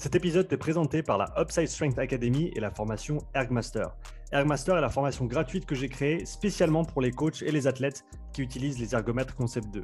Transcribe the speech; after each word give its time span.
Cet 0.00 0.14
épisode 0.14 0.46
est 0.52 0.56
présenté 0.56 1.02
par 1.02 1.18
la 1.18 1.34
Upside 1.36 1.66
Strength 1.66 1.98
Academy 1.98 2.52
et 2.54 2.60
la 2.60 2.70
formation 2.70 3.18
Ergmaster. 3.34 3.88
Ergmaster 4.30 4.76
est 4.76 4.80
la 4.80 4.90
formation 4.90 5.24
gratuite 5.24 5.66
que 5.66 5.74
j'ai 5.74 5.88
créée 5.88 6.24
spécialement 6.24 6.84
pour 6.84 7.02
les 7.02 7.10
coachs 7.10 7.42
et 7.42 7.50
les 7.50 7.66
athlètes 7.66 8.04
qui 8.32 8.42
utilisent 8.42 8.78
les 8.78 8.94
ergomètres 8.94 9.34
Concept 9.34 9.66
2. 9.74 9.82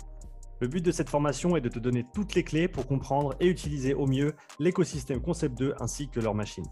Le 0.65 0.69
but 0.69 0.83
de 0.83 0.93
cette 0.93 1.11
formation 1.11 1.57
est 1.57 1.61
de 1.61 1.69
te 1.69 1.79
donner 1.79 2.07
toutes 2.15 2.35
les 2.35 2.43
clés 2.43 2.69
pour 2.69 2.87
comprendre 2.87 3.35
et 3.39 3.49
utiliser 3.49 3.93
au 3.93 4.07
mieux 4.07 4.33
l'écosystème 4.59 5.21
Concept 5.21 5.59
2 5.59 5.75
ainsi 5.79 6.09
que 6.09 6.21
leur 6.21 6.35
machine. 6.35 6.65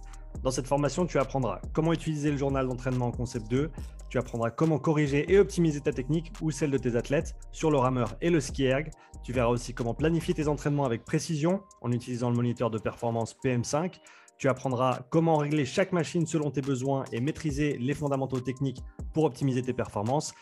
Dans 0.43 0.51
cette 0.51 0.67
formation, 0.67 1.05
tu 1.05 1.19
apprendras 1.19 1.61
comment 1.75 1.93
utiliser 1.93 2.31
le 2.31 2.39
journal 2.39 2.67
d'entraînement 2.67 3.11
Concept 3.11 3.51
2, 3.51 3.71
tu 4.09 4.17
apprendras 4.17 4.51
comment 4.51 4.79
corriger 4.79 5.31
et 5.31 5.39
optimiser 5.39 5.83
ta 5.83 5.93
technique 5.93 6.33
ou 6.41 6.51
celle 6.51 6.71
de 6.71 6.79
tes 6.79 6.97
athlètes 6.97 7.35
sur 7.51 7.71
le 7.71 7.77
rameur 7.77 8.17
et 8.23 8.31
le 8.31 8.41
ski 8.41 8.65
erg. 8.65 8.91
Tu 9.25 9.35
verras 9.35 9.51
aussi 9.51 9.75
comment 9.75 9.93
planifier 9.93 10.33
tes 10.33 10.49
entraînements 10.49 10.87
avec 10.87 11.05
précision 11.05 11.61
en 11.83 11.93
utilisant 11.93 12.31
le 12.31 12.37
moniteur 12.37 12.71
de 12.71 12.79
performance 12.79 13.37
PM5. 13.45 14.01
Tu 14.39 14.49
apprendras 14.49 15.01
comment 15.11 15.37
régler 15.37 15.67
chaque 15.67 15.93
machine 15.93 16.27
selon 16.27 16.51
tes 16.51 16.63
besoins 16.63 17.05
et 17.13 17.21
maîtriser 17.21 17.77
les 17.79 17.93
fondamentaux 17.93 18.41
techniques 18.41 18.83
pour 19.13 19.25
optimiser 19.25 19.61
tes 19.61 19.75
performances. 19.75 20.33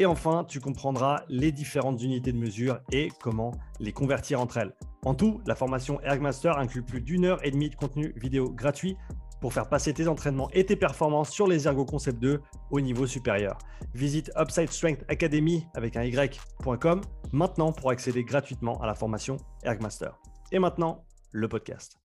Et 0.00 0.06
enfin, 0.06 0.44
tu 0.48 0.60
comprendras 0.60 1.24
les 1.28 1.52
différentes 1.52 2.02
unités 2.02 2.32
de 2.32 2.38
mesure 2.38 2.80
et 2.90 3.10
comment 3.20 3.52
les 3.80 3.92
convertir 3.92 4.40
entre 4.40 4.56
elles. 4.56 4.74
En 5.04 5.14
tout, 5.14 5.42
la 5.46 5.54
formation 5.54 6.00
Ergmaster 6.00 6.56
inclut 6.56 6.82
plus 6.82 7.02
d'une 7.02 7.26
heure 7.26 7.44
et 7.44 7.50
demie 7.50 7.68
de 7.68 7.74
contenu 7.74 8.14
vidéo 8.16 8.50
gratuit 8.50 8.96
pour 9.42 9.52
faire 9.52 9.68
passer 9.68 9.92
tes 9.92 10.08
entraînements 10.08 10.48
et 10.52 10.64
tes 10.64 10.74
performances 10.74 11.28
sur 11.28 11.46
les 11.46 11.68
Ergo 11.68 11.84
Concept 11.84 12.18
2 12.18 12.40
au 12.70 12.80
niveau 12.80 13.06
supérieur. 13.06 13.58
Visite 13.92 14.32
Upside 14.38 14.70
Strength 14.70 15.04
Academy 15.08 15.66
avec 15.74 15.96
un 15.96 16.04
y.com 16.04 17.02
maintenant 17.32 17.70
pour 17.70 17.90
accéder 17.90 18.24
gratuitement 18.24 18.80
à 18.80 18.86
la 18.86 18.94
formation 18.94 19.36
Ergmaster. 19.64 20.18
Et 20.50 20.58
maintenant, 20.58 21.04
le 21.30 21.46
podcast. 21.46 21.98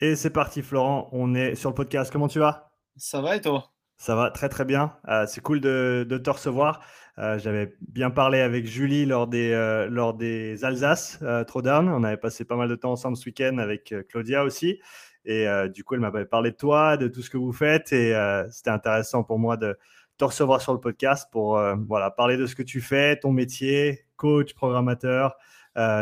Et 0.00 0.16
c'est 0.16 0.28
parti 0.28 0.60
Florent, 0.60 1.08
on 1.12 1.34
est 1.34 1.54
sur 1.54 1.70
le 1.70 1.74
podcast. 1.74 2.12
Comment 2.12 2.28
tu 2.28 2.40
vas? 2.40 2.72
Ça 2.98 3.22
va 3.22 3.36
et 3.36 3.40
toi? 3.40 3.73
Ça 3.96 4.14
va 4.14 4.30
très 4.30 4.48
très 4.48 4.64
bien. 4.64 4.96
Euh, 5.08 5.26
c'est 5.26 5.40
cool 5.40 5.60
de, 5.60 6.06
te 6.22 6.30
recevoir. 6.30 6.80
Euh, 7.18 7.38
j'avais 7.38 7.74
bien 7.80 8.10
parlé 8.10 8.40
avec 8.40 8.66
Julie 8.66 9.06
lors 9.06 9.26
des, 9.26 9.52
euh, 9.52 9.88
lors 9.88 10.14
des 10.14 10.64
Alsace 10.64 11.18
Throwdown. 11.46 11.88
On 11.88 12.02
avait 12.04 12.16
passé 12.16 12.44
pas 12.44 12.56
mal 12.56 12.68
de 12.68 12.74
temps 12.74 12.92
ensemble 12.92 13.16
ce 13.16 13.26
week-end 13.26 13.58
avec 13.58 13.94
Claudia 14.08 14.44
aussi. 14.44 14.80
Et 15.24 15.48
euh, 15.48 15.68
du 15.68 15.84
coup, 15.84 15.94
elle 15.94 16.00
m'avait 16.00 16.26
parlé 16.26 16.50
de 16.50 16.56
toi, 16.56 16.96
de 16.96 17.08
tout 17.08 17.22
ce 17.22 17.30
que 17.30 17.38
vous 17.38 17.52
faites. 17.52 17.92
Et 17.92 18.14
euh, 18.14 18.48
c'était 18.50 18.70
intéressant 18.70 19.24
pour 19.24 19.38
moi 19.38 19.56
de 19.56 19.78
te 20.18 20.24
recevoir 20.24 20.60
sur 20.60 20.72
le 20.72 20.80
podcast 20.80 21.28
pour 21.32 21.58
euh, 21.58 21.74
voilà, 21.88 22.10
parler 22.10 22.36
de 22.36 22.46
ce 22.46 22.54
que 22.54 22.62
tu 22.62 22.80
fais, 22.80 23.18
ton 23.18 23.32
métier, 23.32 24.06
coach, 24.16 24.54
programmateur, 24.54 25.36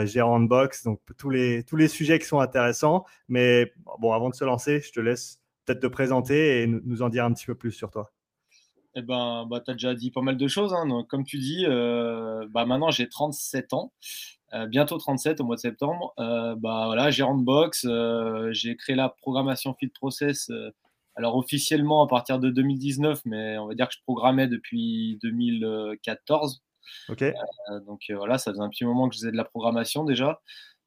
gérant 0.04 0.40
de 0.40 0.48
box. 0.48 0.84
Donc, 0.84 1.00
tous 1.16 1.30
les, 1.30 1.64
tous 1.64 1.76
les 1.76 1.88
sujets 1.88 2.18
qui 2.18 2.26
sont 2.26 2.40
intéressants. 2.40 3.04
Mais 3.28 3.72
bon, 4.00 4.12
avant 4.12 4.28
de 4.28 4.34
se 4.34 4.44
lancer, 4.44 4.80
je 4.80 4.92
te 4.92 5.00
laisse 5.00 5.41
peut-être 5.64 5.80
te 5.80 5.86
présenter 5.86 6.62
et 6.62 6.66
nous 6.66 7.02
en 7.02 7.08
dire 7.08 7.24
un 7.24 7.32
petit 7.32 7.46
peu 7.46 7.54
plus 7.54 7.72
sur 7.72 7.90
toi. 7.90 8.12
Eh 8.94 9.02
ben, 9.02 9.46
bah, 9.48 9.60
tu 9.60 9.70
as 9.70 9.74
déjà 9.74 9.94
dit 9.94 10.10
pas 10.10 10.20
mal 10.20 10.36
de 10.36 10.48
choses. 10.48 10.74
Hein. 10.74 10.86
Donc, 10.86 11.08
comme 11.08 11.24
tu 11.24 11.38
dis, 11.38 11.64
bah, 11.66 12.66
maintenant 12.66 12.90
j'ai 12.90 13.08
37 13.08 13.72
ans. 13.72 13.92
Euh, 14.54 14.66
bientôt 14.66 14.98
37 14.98 15.40
au 15.40 15.44
mois 15.44 15.56
de 15.56 15.60
septembre. 15.60 16.12
Euh, 16.18 16.54
bah 16.56 16.84
voilà, 16.86 17.10
gérant 17.10 17.36
de 17.36 17.44
box, 17.44 17.86
euh, 17.88 18.50
j'ai 18.52 18.76
créé 18.76 18.94
la 18.94 19.08
programmation 19.08 19.74
Fit 19.74 19.88
Process. 19.88 20.50
alors 21.16 21.36
officiellement 21.36 22.02
à 22.04 22.08
partir 22.08 22.38
de 22.38 22.50
2019, 22.50 23.22
mais 23.24 23.56
on 23.58 23.68
va 23.68 23.74
dire 23.74 23.88
que 23.88 23.94
je 23.94 24.02
programmais 24.02 24.48
depuis 24.48 25.18
2014. 25.22 26.62
Ok. 27.08 27.24
donc 27.86 28.00
voilà, 28.10 28.38
ça 28.38 28.50
faisait 28.52 28.62
un 28.62 28.68
petit 28.68 28.84
moment 28.84 29.08
que 29.08 29.14
je 29.14 29.20
faisais 29.20 29.32
de 29.32 29.36
la 29.36 29.44
programmation 29.44 30.04
déjà. 30.04 30.40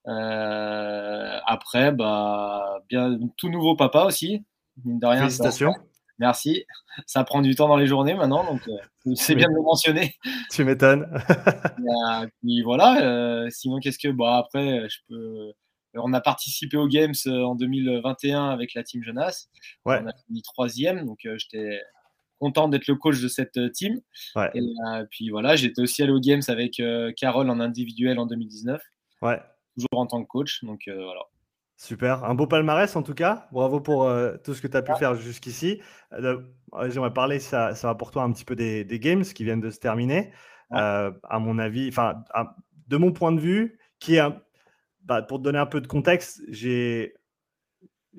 après, 0.05 1.91
bah 1.91 2.81
bien 2.89 3.17
tout 3.37 3.49
nouveau 3.49 3.75
papa 3.75 4.05
aussi. 4.05 4.43
Mine 4.83 4.99
de 4.99 5.05
rien, 5.05 5.21
Félicitations. 5.21 5.73
Merci. 6.19 6.65
Ça 7.05 7.23
prend 7.23 7.41
du 7.41 7.55
temps 7.55 7.67
dans 7.67 7.75
les 7.75 7.87
journées 7.87 8.13
maintenant, 8.13 8.45
donc 8.45 8.61
euh, 8.67 9.15
c'est 9.15 9.35
bien 9.35 9.49
de 9.49 9.55
le 9.55 9.61
mentionner. 9.61 10.15
Tu 10.51 10.63
m'étonnes. 10.63 11.07
Euh, 11.87 12.27
puis 12.41 12.63
voilà. 12.63 13.03
Euh, 13.03 13.47
sinon, 13.51 13.79
qu'est-ce 13.79 13.99
que. 13.99 14.07
Bon, 14.07 14.25
après, 14.25 14.89
je 14.89 14.97
peux. 15.07 15.53
On 15.93 16.13
a 16.13 16.21
participé 16.21 16.77
aux 16.77 16.87
Games 16.87 17.13
en 17.27 17.53
2021 17.53 18.49
avec 18.49 18.73
la 18.73 18.83
team 18.83 19.03
Jonas. 19.03 19.47
Ouais. 19.85 19.99
On 20.01 20.07
a 20.07 20.13
fini 20.25 20.41
troisième, 20.41 21.05
donc 21.05 21.19
j'étais 21.21 21.79
content 22.39 22.69
d'être 22.69 22.87
le 22.87 22.95
coach 22.95 23.21
de 23.21 23.27
cette 23.27 23.71
team. 23.73 24.01
Ouais. 24.35 24.49
Et 24.55 24.61
puis 25.11 25.29
voilà, 25.29 25.55
j'étais 25.55 25.81
aussi 25.81 26.01
allé 26.01 26.11
aux 26.11 26.19
Games 26.19 26.41
avec 26.47 26.81
Carole 27.17 27.49
en 27.49 27.59
individuel 27.59 28.17
en 28.17 28.25
2019. 28.25 28.81
Ouais. 29.21 29.39
Toujours 29.75 30.01
en 30.01 30.07
tant 30.07 30.23
que 30.23 30.27
coach, 30.27 30.63
donc 30.63 30.81
voilà. 30.87 31.21
Super, 31.77 32.23
un 32.23 32.35
beau 32.35 32.47
palmarès 32.47 32.95
en 32.95 33.03
tout 33.03 33.13
cas. 33.13 33.47
Bravo 33.51 33.81
pour 33.81 34.05
euh, 34.05 34.37
tout 34.43 34.53
ce 34.53 34.61
que 34.61 34.67
tu 34.67 34.77
as 34.77 34.81
pu 34.81 34.93
faire 34.97 35.15
jusqu'ici. 35.15 35.81
Euh, 36.13 36.39
j'aimerais 36.87 37.13
parler, 37.13 37.39
ça, 37.39 37.75
ça 37.75 37.87
va 37.87 37.95
pour 37.95 38.11
toi 38.11 38.23
un 38.23 38.31
petit 38.31 38.45
peu 38.45 38.55
des, 38.55 38.85
games 38.99 39.23
qui 39.23 39.43
viennent 39.43 39.59
de 39.59 39.69
se 39.69 39.79
terminer. 39.79 40.31
Euh, 40.71 41.11
à 41.23 41.39
mon 41.39 41.59
avis, 41.59 41.89
enfin, 41.89 42.23
de 42.87 42.97
mon 42.97 43.11
point 43.11 43.33
de 43.33 43.41
vue, 43.41 43.77
qui 43.99 44.15
est, 44.15 44.23
bah, 45.03 45.21
pour 45.21 45.39
te 45.39 45.43
donner 45.43 45.59
un 45.59 45.65
peu 45.65 45.81
de 45.81 45.87
contexte, 45.87 46.41
j'ai 46.47 47.13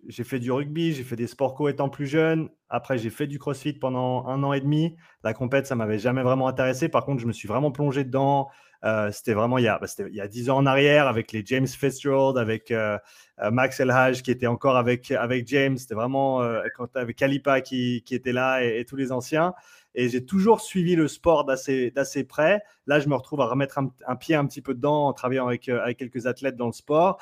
j'ai 0.09 0.25
fait 0.25 0.39
du 0.39 0.53
rugby, 0.53 0.93
j'ai 0.93 1.03
fait 1.03 1.17
des 1.17 1.27
sports 1.27 1.55
co 1.55 1.69
étant 1.69 1.89
plus 1.89 2.07
jeune. 2.07 2.51
Après, 2.69 2.99
j'ai 2.99 3.11
fait 3.11 3.27
du 3.27 3.39
crossfit 3.39 3.73
pendant 3.73 4.27
un 4.27 4.43
an 4.43 4.53
et 4.53 4.61
demi. 4.61 4.97
La 5.25 5.33
compète, 5.35 5.67
ça 5.67 5.75
m'avait 5.75 5.99
jamais 5.99 6.23
vraiment 6.23 6.49
intéressé. 6.49 6.89
Par 6.89 7.05
contre, 7.05 7.21
je 7.21 7.27
me 7.27 7.33
suis 7.33 7.49
vraiment 7.49 7.71
plongé 7.71 8.05
dedans. 8.05 8.49
Euh, 8.87 9.11
c'était 9.11 9.35
vraiment 9.35 9.59
il 9.59 9.65
y, 9.65 9.69
a, 9.69 9.79
bah, 9.79 9.89
il 9.99 10.15
y 10.15 10.21
a 10.21 10.29
10 10.29 10.51
ans 10.51 10.59
en 10.59 10.67
arrière 10.67 11.09
avec 11.09 11.33
les 11.33 11.45
James 11.45 11.67
Fitzgerald, 11.67 12.39
avec 12.39 12.71
euh, 12.71 12.97
euh, 13.41 13.51
Max 13.51 13.81
Elhage 13.81 14.23
qui 14.23 14.31
était 14.31 14.47
encore 14.47 14.77
avec, 14.77 15.11
avec 15.11 15.49
James. 15.49 15.77
C'était 15.77 15.97
vraiment 15.97 16.41
quand 16.77 16.95
avec 16.97 17.17
Kalipa 17.17 17.61
qui, 17.61 18.03
qui 18.05 18.15
était 18.15 18.33
là 18.33 18.63
et, 18.63 18.85
tous 18.85 18.97
les 18.97 19.11
anciens. 19.11 19.55
Et 19.97 20.09
j'ai 20.09 20.25
toujours 20.25 20.61
suivi 20.61 20.95
le 20.95 21.09
sport 21.09 21.45
d'assez, 21.45 21.91
d'assez 21.91 22.23
près. 22.23 22.63
Là, 22.87 23.01
je 23.01 23.09
me 23.09 23.15
retrouve 23.15 23.41
à 23.41 23.47
remettre 23.47 23.79
un, 23.79 24.17
pied 24.17 24.37
un 24.37 24.47
petit 24.47 24.63
peu 24.63 24.75
dedans 24.75 25.09
en 25.09 25.13
travaillant 25.13 25.49
avec, 25.49 25.69
avec 25.69 25.97
quelques 25.99 26.27
athlètes 26.27 26.57
dans 26.57 26.67
le 26.67 26.73
sport. 26.73 27.19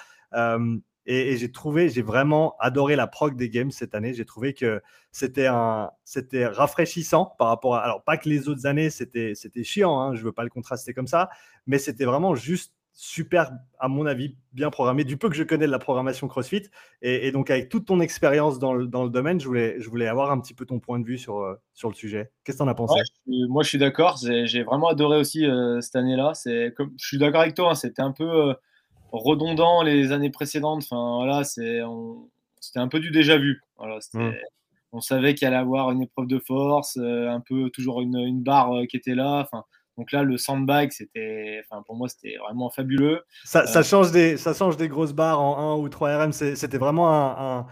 Et, 1.06 1.36
j'ai 1.36 1.52
trouvé, 1.52 1.88
j'ai 1.88 2.02
vraiment 2.02 2.56
adoré 2.58 2.96
la 2.96 3.06
prog 3.06 3.36
des 3.36 3.50
games 3.50 3.70
cette 3.70 3.94
année. 3.94 4.14
J'ai 4.14 4.24
trouvé 4.24 4.54
que 4.54 4.80
c'était 5.12 5.46
un, 5.46 5.90
c'était 6.04 6.46
rafraîchissant 6.46 7.34
par 7.38 7.48
rapport 7.48 7.76
à, 7.76 7.80
alors 7.80 8.02
pas 8.02 8.16
que 8.16 8.28
les 8.28 8.48
autres 8.48 8.66
années 8.66 8.90
c'était, 8.90 9.34
c'était 9.34 9.64
chiant. 9.64 10.00
Hein, 10.00 10.14
je 10.14 10.22
veux 10.22 10.32
pas 10.32 10.44
le 10.44 10.50
contraster 10.50 10.94
comme 10.94 11.06
ça, 11.06 11.28
mais 11.66 11.78
c'était 11.78 12.04
vraiment 12.04 12.34
juste 12.34 12.74
super, 12.94 13.50
à 13.80 13.88
mon 13.88 14.06
avis, 14.06 14.36
bien 14.52 14.70
programmé. 14.70 15.04
Du 15.04 15.16
peu 15.16 15.28
que 15.28 15.34
je 15.34 15.42
connais 15.42 15.66
de 15.66 15.70
la 15.70 15.80
programmation 15.80 16.28
CrossFit, 16.28 16.62
et, 17.02 17.32
donc 17.32 17.50
avec 17.50 17.68
toute 17.68 17.86
ton 17.86 18.00
expérience 18.00 18.58
dans 18.58 18.72
le, 18.72 18.86
dans 18.86 19.02
le, 19.02 19.10
domaine, 19.10 19.40
je 19.40 19.46
voulais, 19.46 19.80
je 19.80 19.90
voulais 19.90 20.06
avoir 20.06 20.30
un 20.30 20.40
petit 20.40 20.54
peu 20.54 20.64
ton 20.64 20.78
point 20.78 21.00
de 21.00 21.04
vue 21.04 21.18
sur, 21.18 21.40
euh, 21.40 21.60
sur 21.74 21.88
le 21.88 21.94
sujet. 21.94 22.30
Qu'est-ce 22.44 22.58
que 22.58 22.62
tu 22.62 22.68
en 22.68 22.70
as 22.70 22.74
pensé? 22.74 23.00
Moi, 23.26 23.64
je 23.64 23.68
suis 23.68 23.78
d'accord. 23.78 24.18
J'ai 24.22 24.62
vraiment 24.62 24.88
adoré 24.88 25.18
aussi 25.18 25.44
euh, 25.44 25.80
cette 25.80 25.96
année-là. 25.96 26.32
Je 26.44 26.70
suis 26.96 27.18
d'accord 27.18 27.40
avec 27.40 27.54
toi. 27.54 27.72
Hein, 27.72 27.74
c'était 27.74 28.02
un 28.02 28.12
peu 28.12 28.24
euh, 28.24 28.54
redondant 29.18 29.82
les 29.82 30.12
années 30.12 30.30
précédentes. 30.30 30.82
Enfin, 30.90 31.16
voilà, 31.16 31.44
c'est, 31.44 31.80
c'était 32.60 32.80
un 32.80 32.88
peu 32.88 33.00
du 33.00 33.10
déjà 33.10 33.38
vu. 33.38 33.62
Voilà, 33.76 33.98
mmh. 34.14 34.30
On 34.94 35.00
savait 35.00 35.34
qu'il 35.34 35.48
allait 35.48 35.56
avoir 35.56 35.90
une 35.90 36.02
épreuve 36.02 36.28
de 36.28 36.38
force, 36.38 36.96
euh, 36.98 37.28
un 37.28 37.40
peu 37.40 37.68
toujours 37.70 38.00
une, 38.00 38.16
une 38.16 38.44
barre 38.44 38.72
euh, 38.72 38.86
qui 38.86 38.96
était 38.96 39.16
là. 39.16 39.40
Enfin, 39.40 39.64
donc 39.98 40.12
là, 40.12 40.22
le 40.22 40.38
sandbag, 40.38 40.92
c'était, 40.92 41.60
enfin, 41.64 41.82
pour 41.84 41.96
moi, 41.96 42.08
c'était 42.08 42.36
vraiment 42.36 42.70
fabuleux. 42.70 43.22
Ça, 43.44 43.66
ça, 43.66 43.80
euh, 43.80 43.82
change 43.82 44.12
des, 44.12 44.36
ça 44.36 44.54
change 44.54 44.76
des 44.76 44.86
grosses 44.86 45.12
barres 45.12 45.40
en 45.40 45.74
1 45.74 45.82
ou 45.82 45.88
3 45.88 46.16
RM. 46.24 46.32
C'était 46.32 46.78
vraiment 46.78 47.10
un, 47.10 47.66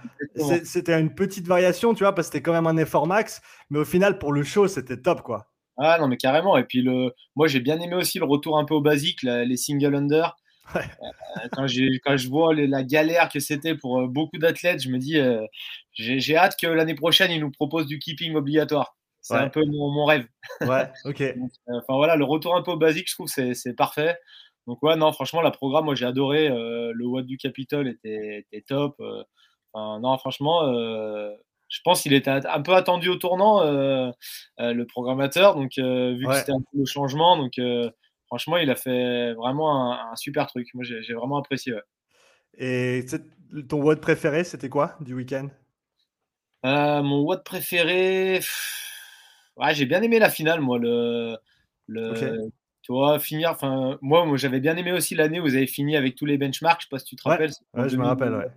c'était 0.64 0.98
une 0.98 1.14
petite 1.14 1.46
variation, 1.46 1.94
tu 1.94 2.02
vois, 2.02 2.12
parce 2.12 2.26
que 2.26 2.32
c'était 2.32 2.42
quand 2.42 2.52
même 2.52 2.66
un 2.66 2.76
effort 2.76 3.06
max. 3.06 3.40
Mais 3.70 3.78
au 3.78 3.84
final, 3.84 4.18
pour 4.18 4.32
le 4.32 4.42
show, 4.42 4.66
c'était 4.66 5.00
top, 5.00 5.22
quoi. 5.22 5.46
Ah 5.78 5.98
non, 6.00 6.08
mais 6.08 6.16
carrément. 6.16 6.56
Et 6.56 6.64
puis, 6.64 6.82
le, 6.82 7.12
moi, 7.36 7.46
j'ai 7.46 7.60
bien 7.60 7.78
aimé 7.78 7.94
aussi 7.94 8.18
le 8.18 8.24
retour 8.24 8.58
un 8.58 8.64
peu 8.64 8.74
au 8.74 8.80
basique, 8.80 9.22
les 9.22 9.56
single 9.56 9.94
under. 9.94 10.36
Euh, 10.76 11.48
quand, 11.52 11.66
quand, 12.04 12.16
je 12.16 12.28
vois 12.28 12.54
la 12.54 12.82
galère 12.82 13.28
que 13.28 13.40
c'était 13.40 13.74
pour 13.74 14.00
euh, 14.00 14.06
beaucoup 14.06 14.38
d'athlètes, 14.38 14.82
je 14.82 14.88
me 14.88 14.98
dis, 14.98 15.18
euh, 15.18 15.44
j'ai 15.92 16.36
hâte 16.36 16.56
que 16.60 16.66
l'année 16.66 16.94
prochaine, 16.94 17.30
ils 17.30 17.40
nous 17.40 17.50
proposent 17.50 17.86
du 17.86 17.98
keeping 17.98 18.34
obligatoire. 18.34 18.96
C'est 19.20 19.36
un 19.36 19.48
peu 19.48 19.62
mon, 19.64 20.04
rêve. 20.04 20.26
Ouais, 20.62 20.90
ok. 21.04 21.22
enfin 21.68 21.94
voilà, 21.94 22.16
le 22.16 22.24
retour 22.24 22.56
un 22.56 22.62
peu 22.62 22.76
basique, 22.76 23.08
je 23.08 23.14
trouve, 23.14 23.28
c'est 23.28 23.76
parfait. 23.76 24.18
Donc 24.66 24.82
ouais, 24.82 24.96
non, 24.96 25.12
franchement, 25.12 25.42
la 25.42 25.52
programme, 25.52 25.84
moi 25.84 25.94
j'ai 25.94 26.06
adoré. 26.06 26.48
le 26.48 27.06
Watt 27.06 27.24
du 27.24 27.36
Capitole 27.36 27.86
était, 27.86 28.44
était 28.50 28.62
top. 28.62 29.00
Enfin, 29.72 30.00
non, 30.00 30.18
franchement, 30.18 30.64
je 30.72 31.80
pense 31.84 32.02
qu'il 32.02 32.14
était 32.14 32.30
un 32.30 32.62
peu 32.62 32.74
attendu 32.74 33.10
au 33.10 33.16
tournant, 33.16 33.62
le 33.62 34.84
programmateur. 34.86 35.54
Donc 35.54 35.76
vu 35.76 36.26
que 36.26 36.34
c'était 36.34 36.52
un 36.52 36.60
peu 36.60 36.78
le 36.78 36.84
changement, 36.84 37.36
donc 37.36 37.60
franchement, 38.32 38.56
il 38.56 38.70
a 38.70 38.76
fait 38.76 39.34
vraiment 39.34 39.92
un, 39.92 40.16
super 40.16 40.46
truc. 40.46 40.72
Moi, 40.72 40.84
j'ai 40.84 41.12
vraiment 41.12 41.36
apprécié. 41.36 41.74
Et 42.56 43.04
ton 43.68 43.82
WOD 43.82 44.00
préféré, 44.00 44.42
c'était 44.42 44.70
quoi 44.70 44.96
du 45.00 45.12
week-end? 45.12 45.48
Euh, 46.64 47.02
Mon 47.02 47.20
WOD 47.24 47.44
préféré, 47.44 48.40
ouais, 49.58 49.74
j'ai 49.74 49.84
bien 49.84 50.00
aimé 50.00 50.18
la 50.18 50.30
finale, 50.30 50.62
moi. 50.62 50.78
Le, 50.78 51.36
le... 51.88 52.48
Tu 52.80 52.90
vois, 52.90 53.18
finir. 53.18 53.50
Enfin, 53.50 53.98
moi, 54.00 54.24
moi 54.24 54.38
j'avais 54.38 54.60
bien 54.60 54.78
aimé 54.78 54.92
aussi 54.92 55.14
l'année 55.14 55.38
où 55.38 55.42
vous 55.42 55.54
avez 55.54 55.66
fini 55.66 55.94
avec 55.94 56.14
tous 56.14 56.24
les 56.24 56.38
benchmarks. 56.38 56.80
Je 56.80 56.86
sais 56.86 56.90
pas 56.90 56.98
si 57.00 57.04
tu 57.04 57.16
te 57.16 57.28
rappelles. 57.28 57.52
Ouais, 57.74 57.90
je 57.90 57.98
me 57.98 58.06
rappelle, 58.06 58.34
ouais. 58.34 58.48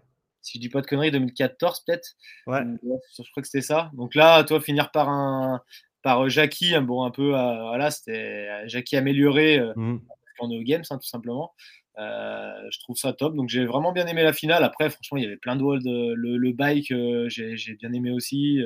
si 0.42 0.57
je 0.57 0.62
dis 0.62 0.69
pas 0.69 0.80
de 0.80 0.88
conneries, 0.88 1.12
2014 1.12 1.83
peut-être. 1.86 2.16
Ouais. 2.48 2.62
Je 2.81 3.30
crois 3.30 3.42
que 3.44 3.48
c'était 3.48 3.60
ça. 3.60 3.92
Donc 3.94 4.16
là, 4.16 4.42
toi, 4.45 4.62
finir 4.62 4.92
par 4.92 5.10
un 5.10 5.62
par 6.06 6.30
Jackie, 6.30 6.78
bon, 6.81 7.04
un 7.04 7.10
peu, 7.10 7.30
voilà, 7.30 7.90
c'était 7.90 8.48
Jackie 8.68 8.96
amélioré. 8.96 9.60
Mmh. 9.75 9.98
On 10.40 10.52
est 10.52 10.60
au 10.60 10.62
Games, 10.62 10.84
hein, 10.92 11.00
tout 11.00 11.07
simplement. 11.07 11.56
je 11.98 12.80
trouve 12.81 12.96
ça 12.96 13.12
top. 13.12 13.36
Donc 13.36 13.50
j'ai 13.50 13.66
vraiment 13.66 13.92
bien 13.92 14.06
aimé 14.06 14.22
la 14.22 14.31
finale. 14.31 14.63
Après, 14.63 14.92
franchement, 14.92 15.18
il 15.18 15.24
y 15.24 15.25
avait 15.25 15.36
plein 15.36 15.56
de 15.56 15.63
Le, 15.63 16.38
le 16.38 16.52
bike, 16.52 16.94
j'ai 17.28 17.74
bien 17.80 17.92
aimé 17.92 18.12
aussi. 18.12 18.62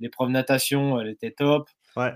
L'épreuve 0.00 0.30
natation, 0.30 0.98
elle 0.98 1.08
était 1.08 1.32
top. 1.32 1.68
Ouais. 1.96 2.14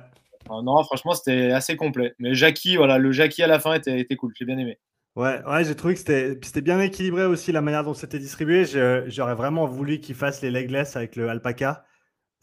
non, 0.48 0.82
franchement, 0.82 1.12
c'était 1.12 1.50
assez 1.50 1.76
complet. 1.76 2.14
Mais 2.18 2.34
Jackie, 2.34 2.76
voilà, 2.76 2.96
le 2.96 3.12
Jackie 3.12 3.42
à 3.42 3.46
la 3.46 3.60
fin 3.60 3.74
était, 3.74 4.00
était 4.00 4.16
cool. 4.16 4.32
J'ai 4.34 4.46
bien 4.46 4.56
aimé. 4.56 4.78
Ouais, 5.14 5.44
ouais 5.44 5.64
j'ai 5.64 5.76
trouvé 5.76 5.92
que 5.92 6.00
c'était 6.00 6.62
bien 6.62 6.80
équilibré 6.80 7.26
aussi 7.26 7.52
la 7.52 7.60
manière 7.60 7.84
dont 7.84 7.92
c'était 7.92 8.18
distribué. 8.18 8.64
J'aurais 9.08 9.34
vraiment 9.34 9.66
voulu 9.66 10.00
qu'ils 10.00 10.14
fassent 10.14 10.40
les 10.40 10.50
legless 10.50 10.96
avec 10.96 11.16
le 11.16 11.28
alpaca. 11.28 11.84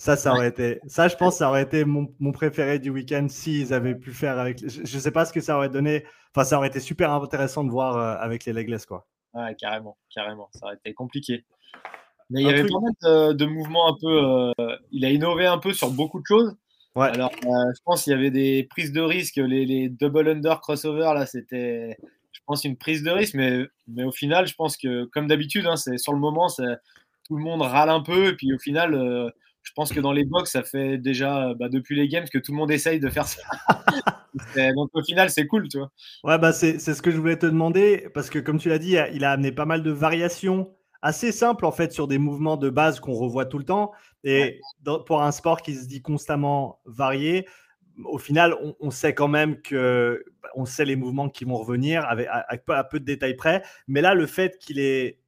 Ça, 0.01 0.15
ça 0.15 0.33
aurait 0.33 0.47
été. 0.47 0.79
Ça, 0.87 1.07
je 1.09 1.15
pense, 1.15 1.37
ça 1.37 1.47
aurait 1.47 1.61
été 1.61 1.85
mon, 1.85 2.07
préféré 2.31 2.79
du 2.79 2.89
week-end 2.89 3.27
s'ils 3.29 3.71
avaient 3.71 3.93
pu 3.93 4.13
faire 4.13 4.39
avec. 4.39 4.57
Je 4.67 4.79
ne 4.81 4.99
sais 4.99 5.11
pas 5.11 5.25
ce 5.25 5.31
que 5.31 5.41
ça 5.41 5.55
aurait 5.55 5.69
donné. 5.69 6.05
Enfin, 6.33 6.43
ça 6.43 6.57
aurait 6.57 6.69
été 6.69 6.79
super 6.79 7.11
intéressant 7.11 7.63
de 7.63 7.69
voir 7.69 7.97
euh, 7.97 8.15
avec 8.19 8.45
les 8.45 8.51
legless, 8.51 8.87
quoi. 8.87 9.05
Ouais, 9.35 9.55
carrément, 9.59 9.99
carrément. 10.11 10.49
Ça 10.55 10.65
aurait 10.65 10.77
été 10.83 10.95
compliqué. 10.95 11.45
Mais 12.31 12.41
il 12.41 12.47
y 12.47 12.49
avait 12.49 12.65
pas 12.67 12.79
mal 12.79 13.35
de, 13.35 13.45
mouvements 13.45 13.89
un 13.89 13.97
peu. 14.01 14.51
Euh, 14.59 14.75
il 14.91 15.05
a 15.05 15.11
innové 15.11 15.45
un 15.45 15.59
peu 15.59 15.71
sur 15.71 15.91
beaucoup 15.91 16.19
de 16.19 16.25
choses. 16.25 16.57
Ouais. 16.95 17.09
Alors, 17.09 17.29
euh, 17.45 17.71
je 17.75 17.81
pense 17.85 18.03
qu'il 18.03 18.13
y 18.13 18.15
avait 18.15 18.31
des 18.31 18.63
prises 18.71 18.93
de 18.93 19.01
risque. 19.01 19.35
Les, 19.35 19.67
les 19.67 19.87
double 19.87 20.29
under 20.29 20.61
crossover, 20.61 21.11
là, 21.13 21.27
c'était, 21.27 21.95
je 22.31 22.39
pense, 22.47 22.63
une 22.63 22.75
prise 22.75 23.03
de 23.03 23.11
risque. 23.11 23.35
Mais, 23.35 23.67
mais 23.87 24.03
au 24.03 24.11
final, 24.11 24.47
je 24.47 24.55
pense 24.55 24.77
que, 24.77 25.05
comme 25.13 25.27
d'habitude, 25.27 25.67
hein, 25.67 25.75
c'est 25.75 25.99
sur 25.99 26.13
le 26.13 26.19
moment, 26.19 26.47
tout 26.47 27.37
le 27.37 27.43
monde 27.43 27.61
râle 27.61 27.91
un 27.91 28.01
peu. 28.01 28.29
Et 28.29 28.35
puis 28.35 28.51
au 28.51 28.57
final, 28.57 29.31
je 29.63 29.71
pense 29.75 29.93
que 29.93 29.99
dans 29.99 30.11
les 30.11 30.25
box, 30.25 30.51
ça 30.51 30.63
fait 30.63 30.97
déjà 30.97 31.53
bah, 31.53 31.69
depuis 31.69 31.95
les 31.95 32.07
games 32.07 32.25
que 32.27 32.37
tout 32.37 32.51
le 32.51 32.57
monde 32.57 32.71
essaye 32.71 32.99
de 32.99 33.09
faire 33.09 33.27
ça. 33.27 33.41
Donc 34.75 34.89
au 34.93 35.03
final, 35.03 35.29
c'est 35.29 35.47
cool, 35.47 35.67
tu 35.67 35.77
vois. 35.77 35.91
Ouais, 36.23 36.37
bah, 36.37 36.53
c'est 36.53 36.79
ce 36.79 37.01
que 37.01 37.11
je 37.11 37.17
voulais 37.17 37.37
te 37.37 37.45
demander, 37.45 38.07
parce 38.13 38.29
que 38.29 38.39
comme 38.39 38.59
tu 38.59 38.69
l'as 38.69 38.79
dit, 38.79 38.95
il 39.13 39.23
a 39.23 39.31
amené 39.31 39.51
pas 39.51 39.65
mal 39.65 39.83
de 39.83 39.91
variations 39.91 40.73
assez 41.01 41.31
simples 41.31 41.65
en 41.65 41.71
fait 41.71 41.91
sur 41.91 42.07
des 42.07 42.19
mouvements 42.19 42.57
de 42.57 42.69
base 42.69 42.99
qu'on 42.99 43.13
revoit 43.13 43.45
tout 43.45 43.57
le 43.57 43.65
temps. 43.65 43.91
Et 44.23 44.59
pour 45.05 45.21
un 45.21 45.31
sport 45.31 45.61
qui 45.61 45.75
se 45.75 45.87
dit 45.87 46.01
constamment 46.01 46.79
varié, 46.85 47.47
au 48.05 48.17
final, 48.17 48.55
on, 48.79 48.91
sait 48.91 49.13
quand 49.13 49.27
même 49.27 49.61
que 49.61 50.23
on 50.55 50.65
sait 50.65 50.85
les 50.85 50.95
mouvements 50.95 51.29
qui 51.29 51.45
vont 51.45 51.57
revenir 51.57 52.05
avec, 52.05 52.27
à 52.67 52.83
peu 52.83 52.99
de 52.99 53.05
détails 53.05 53.35
près. 53.35 53.63
Mais 53.87 54.01
là, 54.01 54.13
le 54.13 54.25
fait 54.25 54.57
qu'il 54.57 54.79
est 54.79 55.19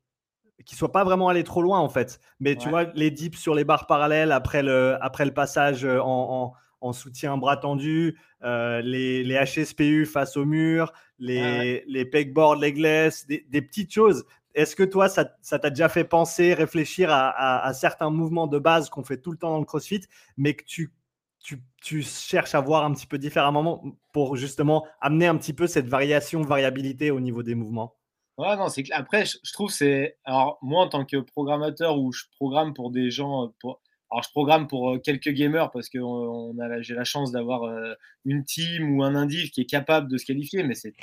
qui 0.66 0.76
soit 0.76 0.92
pas 0.92 1.04
vraiment 1.04 1.30
allé 1.30 1.44
trop 1.44 1.62
loin 1.62 1.80
en 1.80 1.90
fait. 1.90 2.20
Mais 2.40 2.56
tu 2.56 2.70
vois, 2.70 2.86
les 2.96 3.12
dips 3.12 3.38
sur 3.38 3.56
les 3.56 3.64
barres 3.64 3.88
parallèles 3.88 4.32
après 4.32 4.64
le, 4.64 4.98
après 5.02 5.26
le 5.26 5.34
passage 5.34 5.86
euh, 5.86 6.00
en, 6.02 6.54
en, 6.82 6.94
soutien 6.94 7.38
bras 7.38 7.58
tendu, 7.58 8.18
euh, 8.44 8.82
les, 8.82 9.24
les, 9.24 9.36
HSPU 9.36 10.06
face 10.06 10.36
au 10.38 10.46
mur, 10.46 10.92
les, 11.20 11.84
les 11.88 12.06
pegboards 12.06 12.58
legless, 12.58 13.26
des, 13.26 13.46
des 13.50 13.62
petites 13.62 13.94
choses. 13.94 14.26
Est-ce 14.54 14.76
que 14.76 14.84
toi, 14.84 15.10
ça 15.10 15.26
t'a 15.26 15.70
déjà 15.70 15.90
fait 15.90 16.04
penser, 16.04 16.54
réfléchir 16.54 17.10
à, 17.10 17.66
à, 17.66 17.74
certains 17.74 18.12
mouvements 18.12 18.48
de 18.48 18.60
base 18.60 18.90
qu'on 18.90 19.04
fait 19.04 19.18
tout 19.18 19.32
le 19.32 19.38
temps 19.38 19.52
dans 19.52 19.60
le 19.60 19.66
CrossFit, 19.66 20.02
mais 20.38 20.54
que 20.54 20.64
tu, 20.64 20.94
tu, 21.40 21.64
tu, 21.82 22.04
cherches 22.04 22.54
à 22.54 22.62
voir 22.62 22.84
un 22.84 22.94
petit 22.94 23.08
peu 23.08 23.18
différemment 23.18 23.84
pour 24.12 24.36
justement 24.36 24.86
amener 25.02 25.26
un 25.26 25.38
petit 25.38 25.54
peu 25.54 25.66
cette 25.66 25.88
variation, 25.88 26.42
variabilité 26.44 27.10
au 27.10 27.20
niveau 27.20 27.42
des 27.42 27.56
mouvements? 27.56 27.96
Ouais, 28.38 28.56
non, 28.56 28.68
c'est 28.68 28.84
Après, 28.92 29.26
je, 29.26 29.54
trouve 29.54 29.70
c'est. 29.70 30.18
Alors, 30.26 30.58
moi, 30.62 30.84
en 30.84 30.90
tant 30.90 31.06
que 31.06 31.18
programmateur, 31.18 32.00
où 32.00 32.12
je 32.12 32.24
programme 32.38 32.74
pour 32.74 32.92
des 32.92 33.12
gens. 33.12 33.46
Euh, 33.46 33.48
pour... 33.60 33.82
Alors, 34.10 34.24
je 34.24 34.30
programme 34.30 34.68
pour 34.68 34.92
euh, 34.92 35.00
quelques 35.00 35.30
gamers 35.30 35.72
parce 35.72 35.90
que 35.90 35.98
on 35.98 36.58
a, 36.60 36.82
j'ai 36.82 36.94
la 36.94 37.04
chance 37.04 37.32
d'avoir 37.32 37.64
euh, 37.64 37.94
une 38.26 38.44
team 38.44 38.96
ou 38.96 39.04
un 39.04 39.16
indiv 39.16 39.50
qui 39.50 39.62
est 39.62 39.66
capable 39.66 40.08
de 40.08 40.18
se 40.18 40.26
qualifier, 40.26 40.64
mais 40.64 40.76
c'est, 40.76 40.94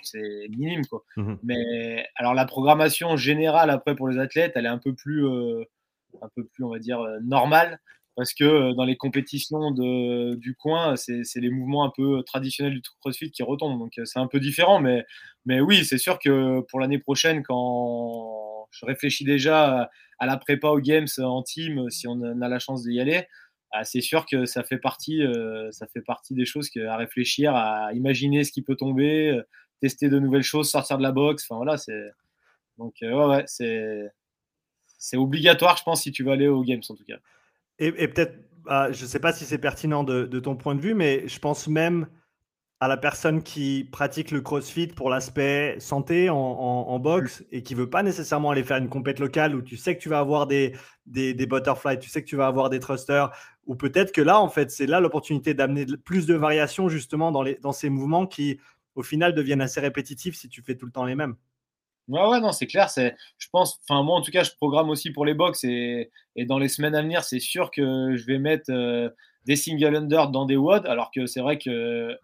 minime, 0.48 0.86
quoi. 0.86 1.04
Mmh 1.16 1.34
mais 1.42 2.06
alors, 2.16 2.34
la 2.34 2.44
programmation 2.46 3.16
générale, 3.16 3.70
après, 3.70 3.94
pour 3.94 4.08
les 4.08 4.18
athlètes, 4.18 4.52
elle 4.56 4.66
est 4.66 4.68
un 4.68 4.78
peu 4.78 4.94
plus, 4.94 5.26
un 5.26 6.28
peu 6.34 6.44
plus 6.44 6.64
on 6.64 6.70
va 6.70 6.78
dire, 6.78 7.00
normale 7.22 7.80
parce 8.20 8.34
que 8.34 8.44
euh, 8.44 8.74
dans 8.74 8.84
les 8.84 8.98
compétitions 8.98 9.70
du 9.70 10.54
coin, 10.54 10.94
c'est 10.94 11.24
les 11.36 11.48
mouvements 11.48 11.86
un 11.86 11.92
peu 11.96 12.22
traditionnels 12.22 12.74
du 12.74 12.82
CrossFit 13.00 13.30
qui 13.30 13.42
retombent. 13.42 13.78
Donc 13.78 13.98
euh, 13.98 14.04
c'est 14.04 14.18
un 14.18 14.26
peu 14.26 14.40
différent, 14.40 14.78
mais, 14.78 15.06
oui, 15.62 15.86
c'est 15.86 15.96
sûr 15.96 16.18
que 16.18 16.60
pour 16.68 16.80
l'année 16.80 16.98
prochaine, 16.98 17.42
quand 17.42 18.68
je 18.72 18.84
réfléchis 18.84 19.24
déjà 19.24 19.88
à 20.18 20.26
la 20.26 20.36
prépa 20.36 20.68
aux 20.68 20.80
Games 20.80 21.06
en 21.16 21.42
team, 21.42 21.88
si 21.88 22.06
on 22.08 22.20
a 22.20 22.48
la 22.48 22.58
chance 22.58 22.82
d'y 22.82 23.00
aller, 23.00 23.26
ah, 23.70 23.84
c'est 23.84 24.02
sûr 24.02 24.26
que 24.26 24.44
ça 24.44 24.64
fait 24.64 24.76
partie, 24.76 25.22
euh, 25.22 25.70
des 26.30 26.44
choses 26.44 26.68
à 26.76 26.98
réfléchir, 26.98 27.54
à 27.54 27.90
imaginer 27.94 28.44
ce 28.44 28.52
qui 28.52 28.60
peut 28.60 28.76
tomber, 28.76 29.40
tester 29.80 30.10
de 30.10 30.18
nouvelles 30.18 30.42
choses, 30.42 30.68
sortir 30.68 30.98
de 30.98 31.02
la 31.02 31.12
boxe. 31.12 31.46
Enfin 31.48 31.56
voilà, 31.56 31.76
donc 32.76 33.02
c'est 33.46 35.16
obligatoire, 35.16 35.78
je 35.78 35.84
pense, 35.84 36.02
si 36.02 36.12
tu 36.12 36.22
veux 36.22 36.32
aller 36.32 36.48
aux 36.48 36.62
Games 36.62 36.82
en 36.86 36.94
tout 36.94 37.04
cas. 37.04 37.16
Et, 37.80 38.08
peut-être, 38.08 38.36
bah, 38.64 38.92
je 38.92 39.02
ne 39.02 39.08
sais 39.08 39.18
pas 39.18 39.32
si 39.32 39.44
c'est 39.46 39.58
pertinent 39.58 40.04
de, 40.04 40.38
ton 40.38 40.54
point 40.54 40.74
de 40.74 40.80
vue, 40.80 40.94
mais 40.94 41.26
je 41.26 41.38
pense 41.38 41.66
même 41.66 42.06
à 42.78 42.88
la 42.88 42.96
personne 42.96 43.42
qui 43.42 43.88
pratique 43.90 44.30
le 44.30 44.40
CrossFit 44.40 44.86
pour 44.86 45.10
l'aspect 45.10 45.76
santé 45.80 46.30
en, 46.30 46.98
boxe 46.98 47.44
et 47.50 47.62
qui 47.62 47.74
veut 47.74 47.90
pas 47.90 48.02
nécessairement 48.02 48.50
aller 48.50 48.62
faire 48.62 48.78
une 48.78 48.88
compète 48.88 49.18
locale 49.18 49.54
où 49.54 49.62
tu 49.62 49.76
sais 49.76 49.96
que 49.96 50.02
tu 50.02 50.08
vas 50.08 50.18
avoir 50.18 50.46
des, 50.46 50.74
des, 51.06 51.34
butterflies, 51.46 51.98
tu 51.98 52.08
sais 52.08 52.22
que 52.22 52.28
tu 52.28 52.36
vas 52.36 52.46
avoir 52.46 52.70
des 52.70 52.80
thrusters, 52.80 53.30
ou 53.66 53.74
peut-être 53.76 54.12
que 54.12 54.22
là, 54.22 54.40
en 54.40 54.48
fait, 54.48 54.70
c'est 54.70 54.86
là 54.86 55.00
l'opportunité 55.00 55.54
d'amener 55.54 55.86
plus 56.04 56.26
de 56.26 56.34
variations 56.34 56.88
justement 56.88 57.32
dans, 57.32 57.42
les, 57.42 57.56
dans 57.56 57.72
ces 57.72 57.90
mouvements 57.90 58.26
qui, 58.26 58.60
au 58.94 59.02
final, 59.02 59.34
deviennent 59.34 59.62
assez 59.62 59.80
répétitifs 59.80 60.36
si 60.36 60.48
tu 60.48 60.62
fais 60.62 60.74
tout 60.74 60.86
le 60.86 60.92
temps 60.92 61.04
les 61.04 61.14
mêmes. 61.14 61.36
Ouais, 62.08 62.26
ouais, 62.26 62.40
non, 62.40 62.52
c'est 62.52 62.66
clair. 62.66 62.90
C'est, 62.90 63.16
je 63.38 63.48
pense, 63.52 63.80
enfin, 63.88 64.02
moi, 64.02 64.16
en 64.16 64.22
tout 64.22 64.32
cas, 64.32 64.42
je 64.42 64.50
programme 64.56 64.90
aussi 64.90 65.10
pour 65.10 65.24
les 65.24 65.34
box 65.34 65.64
et, 65.64 66.10
et 66.36 66.44
dans 66.44 66.58
les 66.58 66.68
semaines 66.68 66.94
à 66.94 67.02
venir, 67.02 67.22
c'est 67.22 67.40
sûr 67.40 67.70
que 67.70 68.16
je 68.16 68.26
vais 68.26 68.38
mettre 68.38 68.70
euh, 68.70 69.08
des 69.46 69.56
single 69.56 69.94
under 69.94 70.28
dans 70.28 70.44
des 70.44 70.56
WOD, 70.56 70.86
alors 70.86 71.10
que 71.14 71.26
c'est 71.26 71.40
vrai 71.40 71.58
que 71.58 72.16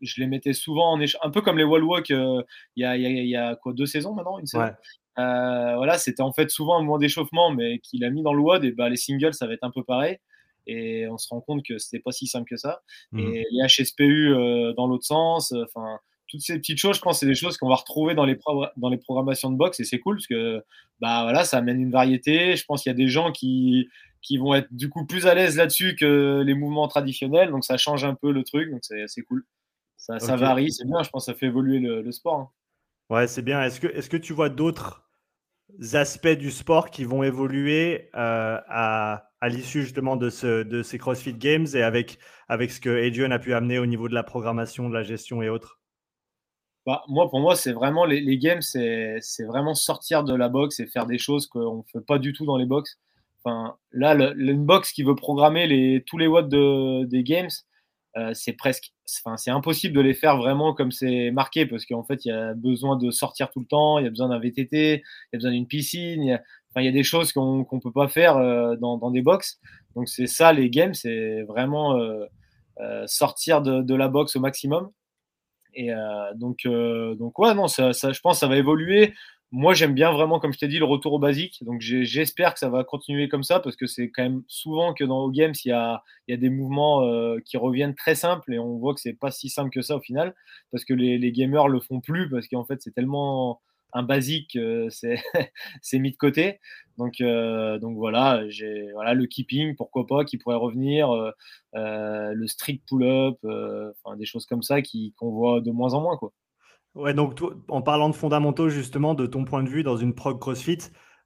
je 0.00 0.20
les 0.20 0.26
mettais 0.26 0.52
souvent 0.52 0.92
en 0.92 1.00
un 1.00 1.30
peu 1.30 1.40
comme 1.40 1.56
les 1.56 1.64
wall 1.64 1.84
walk 1.84 2.10
euh, 2.10 2.42
il 2.76 2.82
y, 2.82 2.84
a, 2.84 2.96
y, 2.96 3.02
y, 3.02 3.36
a, 3.36 3.54
quoi, 3.56 3.72
deux 3.72 3.86
saisons 3.86 4.14
maintenant, 4.14 4.38
une 4.38 4.46
saison? 4.46 4.70
Euh, 5.18 5.76
voilà, 5.76 5.96
c'était 5.98 6.22
en 6.22 6.32
fait 6.32 6.50
souvent 6.50 6.78
un 6.78 6.80
moment 6.80 6.98
d'échauffement, 6.98 7.50
mais 7.50 7.78
qu'il 7.78 8.04
a 8.04 8.10
mis 8.10 8.22
dans 8.22 8.32
le 8.32 8.40
WOD, 8.40 8.64
et 8.64 8.72
bah, 8.72 8.88
les 8.88 8.96
singles, 8.96 9.34
ça 9.34 9.46
va 9.46 9.52
être 9.52 9.64
un 9.64 9.70
peu 9.70 9.84
pareil. 9.84 10.18
Et 10.66 11.06
on 11.08 11.18
se 11.18 11.28
rend 11.28 11.42
compte 11.42 11.62
que 11.62 11.76
c'était 11.76 12.00
pas 12.00 12.10
si 12.10 12.26
simple 12.26 12.48
que 12.48 12.56
ça. 12.56 12.80
Mmh. 13.12 13.18
Et 13.20 13.44
les 13.50 13.66
HSPU 13.68 14.30
dans 14.74 14.86
l'autre 14.86 15.04
sens, 15.04 15.52
enfin 15.52 15.98
toutes 16.34 16.42
ces 16.42 16.58
petites 16.58 16.78
choses, 16.78 16.96
je 16.96 17.00
pense, 17.00 17.20
c'est 17.20 17.26
des 17.26 17.36
choses 17.36 17.56
qu'on 17.56 17.68
va 17.68 17.76
retrouver 17.76 18.14
dans 18.14 18.24
les, 18.24 18.36
dans 18.76 18.88
les 18.88 18.96
programmations 18.96 19.50
de 19.50 19.56
boxe 19.56 19.78
et 19.78 19.84
c'est 19.84 20.00
cool 20.00 20.16
parce 20.16 20.26
que 20.26 20.64
bah, 20.98 21.22
voilà, 21.22 21.44
ça 21.44 21.58
amène 21.58 21.80
une 21.80 21.92
variété. 21.92 22.56
Je 22.56 22.64
pense 22.64 22.82
qu'il 22.82 22.90
y 22.90 22.94
a 22.94 22.96
des 22.96 23.06
gens 23.06 23.30
qui, 23.30 23.88
qui 24.20 24.36
vont 24.36 24.52
être 24.54 24.66
du 24.72 24.88
coup 24.88 25.06
plus 25.06 25.28
à 25.28 25.34
l'aise 25.34 25.56
là-dessus 25.56 25.94
que 25.94 26.42
les 26.44 26.54
mouvements 26.54 26.88
traditionnels, 26.88 27.50
donc 27.50 27.64
ça 27.64 27.76
change 27.76 28.04
un 28.04 28.14
peu 28.14 28.32
le 28.32 28.42
truc, 28.42 28.70
donc 28.70 28.80
c'est 28.82 29.22
cool. 29.22 29.44
Ça, 29.96 30.18
ça 30.18 30.34
varie, 30.34 30.72
c'est 30.72 30.86
bien, 30.86 31.02
je 31.04 31.10
pense 31.10 31.26
que 31.26 31.32
ça 31.32 31.38
fait 31.38 31.46
évoluer 31.46 31.78
le, 31.78 32.10
sport. 32.10 32.40
Hein. 32.40 32.50
Ouais, 33.10 33.26
c'est 33.28 33.42
bien. 33.42 33.62
Est-ce 33.62 33.80
que, 33.80 33.86
est 33.86 34.08
que 34.08 34.16
tu 34.16 34.32
vois 34.32 34.48
d'autres 34.48 35.08
aspects 35.92 36.26
du 36.26 36.50
sport 36.50 36.90
qui 36.90 37.04
vont 37.04 37.22
évoluer 37.22 38.10
euh, 38.14 38.58
à, 38.68 39.30
à 39.40 39.48
l'issue 39.48 39.82
justement 39.82 40.16
de, 40.16 40.30
ce, 40.30 40.62
de 40.62 40.82
ces 40.82 40.98
CrossFit 40.98 41.34
Games 41.34 41.66
et 41.74 41.82
avec, 41.82 42.18
avec 42.48 42.72
ce 42.72 42.80
que 42.80 43.06
Adrian 43.06 43.30
a 43.30 43.38
pu 43.38 43.54
amener 43.54 43.78
au 43.78 43.86
niveau 43.86 44.08
de 44.08 44.14
la 44.14 44.24
programmation, 44.24 44.88
de 44.88 44.94
la 44.94 45.04
gestion 45.04 45.42
et 45.42 45.48
autres? 45.48 45.80
Bah, 46.86 47.02
moi, 47.08 47.30
pour 47.30 47.40
moi, 47.40 47.56
c'est 47.56 47.72
vraiment 47.72 48.04
les, 48.04 48.20
les 48.20 48.38
games, 48.38 48.60
c'est 48.60 49.20
vraiment 49.46 49.74
sortir 49.74 50.22
de 50.24 50.34
la 50.34 50.48
box 50.48 50.80
et 50.80 50.86
faire 50.86 51.06
des 51.06 51.18
choses 51.18 51.46
qu'on 51.46 51.78
ne 51.78 51.82
fait 51.90 52.04
pas 52.04 52.18
du 52.18 52.32
tout 52.32 52.44
dans 52.44 52.56
les 52.56 52.66
box. 52.66 52.98
Enfin, 53.42 53.76
là, 53.92 54.14
une 54.36 54.64
box 54.64 54.92
qui 54.92 55.02
veut 55.02 55.14
programmer 55.14 55.66
les, 55.66 56.02
tous 56.06 56.18
les 56.18 56.26
watts 56.26 56.48
de, 56.48 57.04
des 57.04 57.22
games, 57.22 57.50
euh, 58.16 58.30
c'est 58.32 58.52
presque, 58.52 58.92
enfin, 59.24 59.36
c'est 59.36 59.50
impossible 59.50 59.94
de 59.94 60.00
les 60.00 60.14
faire 60.14 60.36
vraiment 60.36 60.72
comme 60.72 60.92
c'est 60.92 61.30
marqué 61.30 61.66
parce 61.66 61.84
qu'en 61.84 62.04
fait, 62.04 62.24
il 62.24 62.28
y 62.28 62.32
a 62.32 62.54
besoin 62.54 62.96
de 62.96 63.10
sortir 63.10 63.50
tout 63.50 63.60
le 63.60 63.66
temps, 63.66 63.98
il 63.98 64.04
y 64.04 64.06
a 64.06 64.10
besoin 64.10 64.28
d'un 64.28 64.38
VTT, 64.38 64.70
il 64.72 65.00
y 65.32 65.36
a 65.36 65.38
besoin 65.38 65.50
d'une 65.50 65.66
piscine, 65.66 66.22
il 66.22 66.28
y 66.28 66.32
a, 66.32 66.82
y 66.82 66.88
a 66.88 66.92
des 66.92 67.02
choses 67.02 67.32
qu'on 67.32 67.66
ne 67.70 67.80
peut 67.80 67.92
pas 67.92 68.08
faire 68.08 68.36
euh, 68.36 68.76
dans, 68.76 68.98
dans, 68.98 69.10
des 69.10 69.22
box. 69.22 69.58
Donc, 69.96 70.08
c'est 70.08 70.26
ça, 70.26 70.52
les 70.52 70.70
games, 70.70 70.94
c'est 70.94 71.42
vraiment 71.42 71.96
euh, 71.98 72.24
euh 72.80 73.04
sortir 73.06 73.62
de, 73.62 73.82
de, 73.82 73.94
la 73.94 74.08
box 74.08 74.36
au 74.36 74.40
maximum. 74.40 74.90
Et 75.74 75.92
euh, 75.92 76.34
donc, 76.34 76.66
euh, 76.66 77.14
donc 77.16 77.38
ouais, 77.38 77.54
non, 77.54 77.66
je 77.66 78.20
pense 78.20 78.36
que 78.36 78.40
ça 78.40 78.48
va 78.48 78.56
évoluer. 78.56 79.14
Moi, 79.50 79.72
j'aime 79.74 79.94
bien 79.94 80.10
vraiment, 80.10 80.40
comme 80.40 80.52
je 80.52 80.58
t'ai 80.58 80.66
dit, 80.66 80.78
le 80.80 80.84
retour 80.84 81.12
au 81.12 81.18
basique. 81.20 81.62
Donc, 81.64 81.80
j'espère 81.80 82.54
que 82.54 82.58
ça 82.58 82.68
va 82.68 82.82
continuer 82.82 83.28
comme 83.28 83.44
ça 83.44 83.60
parce 83.60 83.76
que 83.76 83.86
c'est 83.86 84.10
quand 84.10 84.24
même 84.24 84.42
souvent 84.48 84.94
que 84.94 85.04
dans 85.04 85.28
Games, 85.28 85.54
il 85.64 85.68
y 85.68 85.72
a, 85.72 86.02
il 86.26 86.32
y 86.32 86.34
a 86.34 86.40
des 86.40 86.50
mouvements 86.50 87.02
euh, 87.02 87.38
qui 87.44 87.56
reviennent 87.56 87.94
très 87.94 88.16
simples 88.16 88.52
et 88.52 88.58
on 88.58 88.78
voit 88.78 88.94
que 88.94 89.00
c'est 89.00 89.12
pas 89.12 89.30
si 89.30 89.48
simple 89.48 89.70
que 89.70 89.80
ça 89.80 89.96
au 89.96 90.00
final 90.00 90.34
parce 90.72 90.84
que 90.84 90.92
les, 90.92 91.18
les 91.18 91.30
gamers 91.30 91.68
le 91.68 91.78
font 91.78 92.00
plus 92.00 92.28
parce 92.28 92.48
qu'en 92.48 92.64
fait, 92.64 92.82
c'est 92.82 92.92
tellement 92.92 93.60
un 93.94 94.02
basique, 94.02 94.58
c'est 94.90 95.98
mis 95.98 96.12
de 96.12 96.16
côté. 96.16 96.60
Donc, 96.98 97.18
donc 97.20 97.96
voilà, 97.96 98.48
j'ai 98.48 98.88
le 98.92 99.26
keeping, 99.26 99.74
pourquoi 99.76 100.06
pas, 100.06 100.24
qui 100.24 100.36
pourrait 100.36 100.56
revenir, 100.56 101.08
le 101.72 102.46
strict 102.46 102.86
pull-up, 102.88 103.38
des 104.16 104.26
choses 104.26 104.46
comme 104.46 104.62
ça 104.62 104.82
qu'on 104.82 105.30
voit 105.30 105.60
de 105.60 105.70
moins 105.70 105.94
en 105.94 106.02
moins. 106.02 106.16
Quoi. 106.16 106.32
Ouais, 106.94 107.14
donc 107.14 107.40
en 107.68 107.82
parlant 107.82 108.08
de 108.08 108.14
fondamentaux, 108.14 108.68
justement, 108.68 109.14
de 109.14 109.26
ton 109.26 109.44
point 109.44 109.62
de 109.62 109.68
vue 109.68 109.82
dans 109.82 109.96
une 109.96 110.14
prog 110.14 110.38
CrossFit, 110.38 110.78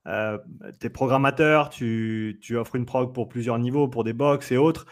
euh, 0.07 0.37
tu 0.79 0.87
es 0.87 0.89
programmateur, 0.89 1.69
tu, 1.69 2.39
offres 2.53 2.75
une 2.75 2.85
prog 2.85 3.13
pour 3.13 3.29
plusieurs 3.29 3.59
niveaux, 3.59 3.87
pour 3.87 4.03
des 4.03 4.13
box 4.13 4.51
et 4.51 4.57
autres. 4.57 4.85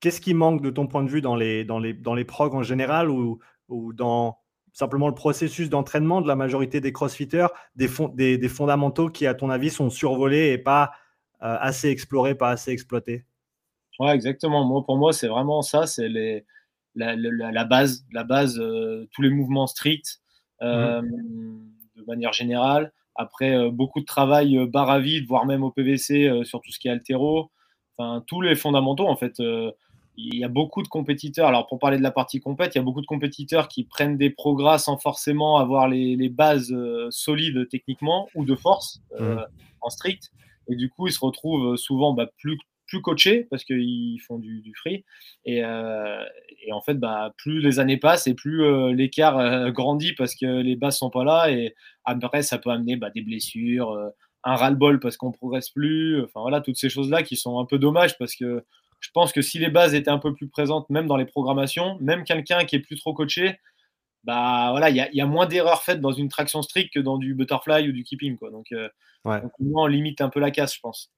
Qu'est-ce 0.00 0.20
qui 0.20 0.34
manque 0.34 0.62
de 0.62 0.70
ton 0.70 0.88
point 0.88 1.04
de 1.04 1.08
vue 1.08 1.20
dans 1.20 1.36
les, 1.36 1.64
dans 1.64 1.78
les, 1.78 1.94
dans 1.94 2.14
les 2.14 2.24
progs 2.24 2.54
en 2.54 2.64
général 2.64 3.08
ou 3.08 3.38
dans 3.92 4.41
simplement 4.72 5.08
le 5.08 5.14
processus 5.14 5.68
d'entraînement 5.68 6.20
de 6.20 6.28
la 6.28 6.36
majorité 6.36 6.80
des 6.80 6.92
crossfitters, 6.92 7.48
des, 7.76 7.88
des, 8.14 8.38
des, 8.38 8.48
fondamentaux 8.48 9.10
qui, 9.10 9.26
à 9.26 9.34
ton 9.34 9.50
avis, 9.50 9.70
sont 9.70 9.90
survolés 9.90 10.52
et 10.52 10.58
pas 10.58 10.92
euh, 11.42 11.56
assez 11.60 11.88
explorés, 11.88 12.34
pas 12.34 12.50
assez 12.50 12.70
exploités 12.70 13.24
Ouais, 13.98 14.14
exactement. 14.14 14.64
Moi, 14.64 14.82
pour 14.84 14.96
moi, 14.96 15.12
c'est 15.12 15.28
vraiment 15.28 15.60
ça, 15.60 15.86
c'est 15.86 16.08
les, 16.08 16.46
la, 16.94 17.14
la, 17.14 17.64
base, 17.64 18.04
la 18.12 18.24
base 18.24 18.58
euh, 18.58 19.06
tous 19.12 19.22
les 19.22 19.30
mouvements 19.30 19.66
stricts 19.66 20.20
mmh 20.60 20.64
euh, 20.66 21.02
de 21.96 22.04
manière 22.06 22.32
générale. 22.32 22.92
Après, 23.14 23.70
beaucoup 23.70 24.00
de 24.00 24.06
travail 24.06 24.66
barre 24.66 24.90
à 24.90 24.98
vide, 24.98 25.26
voire 25.28 25.44
même 25.44 25.62
au 25.62 25.70
PVC 25.70 26.42
sur 26.44 26.60
tout 26.62 26.72
ce 26.72 26.78
qui 26.78 26.88
est 26.88 26.90
altéro. 26.90 27.50
Enfin, 27.96 28.24
tous 28.26 28.40
les 28.40 28.56
fondamentaux, 28.56 29.06
en 29.06 29.16
fait 29.16 29.34
il 30.16 30.36
y 30.36 30.44
a 30.44 30.48
beaucoup 30.48 30.82
de 30.82 30.88
compétiteurs. 30.88 31.48
Alors, 31.48 31.66
pour 31.66 31.78
parler 31.78 31.96
de 31.96 32.02
la 32.02 32.10
partie 32.10 32.40
compète, 32.40 32.74
il 32.74 32.78
y 32.78 32.80
a 32.80 32.84
beaucoup 32.84 33.00
de 33.00 33.06
compétiteurs 33.06 33.68
qui 33.68 33.84
prennent 33.84 34.18
des 34.18 34.30
progrès 34.30 34.78
sans 34.78 34.98
forcément 34.98 35.58
avoir 35.58 35.88
les, 35.88 36.28
bases 36.28 36.72
euh, 36.72 37.08
solides 37.10 37.68
techniquement 37.70 38.28
ou 38.34 38.44
de 38.44 38.54
force 38.54 39.00
euh, 39.20 39.36
mmh. 39.36 39.46
en 39.80 39.90
strict. 39.90 40.30
Et 40.68 40.76
du 40.76 40.90
coup, 40.90 41.08
ils 41.08 41.12
se 41.12 41.20
retrouvent 41.20 41.76
souvent 41.76 42.12
bah, 42.12 42.26
plus, 42.38 42.58
plus 42.86 43.00
coachés 43.00 43.46
parce 43.50 43.64
qu'ils 43.64 44.20
font 44.20 44.38
du, 44.38 44.72
free. 44.76 45.04
Euh, 45.48 46.24
et, 46.66 46.72
en 46.72 46.82
fait, 46.82 46.94
bah, 46.94 47.32
plus 47.38 47.60
les 47.60 47.80
années 47.80 47.96
passent 47.96 48.26
et 48.26 48.34
plus 48.34 48.94
l'écart 48.94 49.72
grandit 49.72 50.12
parce 50.12 50.34
que 50.34 50.46
les 50.46 50.76
bases 50.76 50.98
sont 50.98 51.10
pas 51.10 51.24
là. 51.24 51.50
Et 51.50 51.74
après, 52.04 52.42
ça 52.42 52.58
peut 52.58 52.70
amener 52.70 52.96
bah, 52.96 53.10
des 53.10 53.22
blessures, 53.22 53.98
un 54.44 54.56
ras-le-bol 54.56 55.00
parce 55.00 55.16
qu'on 55.16 55.32
progresse 55.32 55.70
plus. 55.70 56.22
Enfin, 56.22 56.40
voilà, 56.42 56.60
toutes 56.60 56.76
ces 56.76 56.90
choses-là 56.90 57.22
qui 57.22 57.36
sont 57.36 57.58
un 57.58 57.64
peu 57.64 57.78
dommages 57.78 58.18
parce 58.18 58.36
que 58.36 58.62
je 59.02 59.10
pense 59.12 59.32
que 59.32 59.42
si 59.42 59.58
les 59.58 59.68
bases 59.68 59.94
étaient 59.94 60.10
un 60.10 60.18
peu 60.18 60.32
plus 60.32 60.48
présentes, 60.48 60.88
même 60.88 61.06
dans 61.06 61.16
les 61.16 61.26
programmations, 61.26 61.98
même 62.00 62.24
quelqu'un 62.24 62.64
qui 62.64 62.76
est 62.76 62.80
plus 62.80 62.96
trop 62.96 63.12
coaché, 63.12 63.58
bah 64.24 64.68
voilà, 64.70 64.88
il 64.90 64.96
y, 64.96 65.20
a 65.20 65.26
moins 65.26 65.46
d'erreurs 65.46 65.82
faites 65.82 66.00
dans 66.00 66.12
une 66.12 66.28
traction 66.28 66.62
stricte 66.62 66.94
que 66.94 67.00
dans 67.00 67.18
du 67.18 67.34
butterfly 67.34 67.88
ou 67.88 67.92
du 67.92 68.04
keeping. 68.04 68.36
Quoi. 68.36 68.50
Donc, 68.50 68.66
euh, 68.70 68.88
on 69.24 69.86
limite 69.86 70.20
un 70.20 70.28
peu 70.28 70.38
la 70.38 70.52
casse, 70.52 70.76
je 70.76 70.80
pense. 70.80 71.10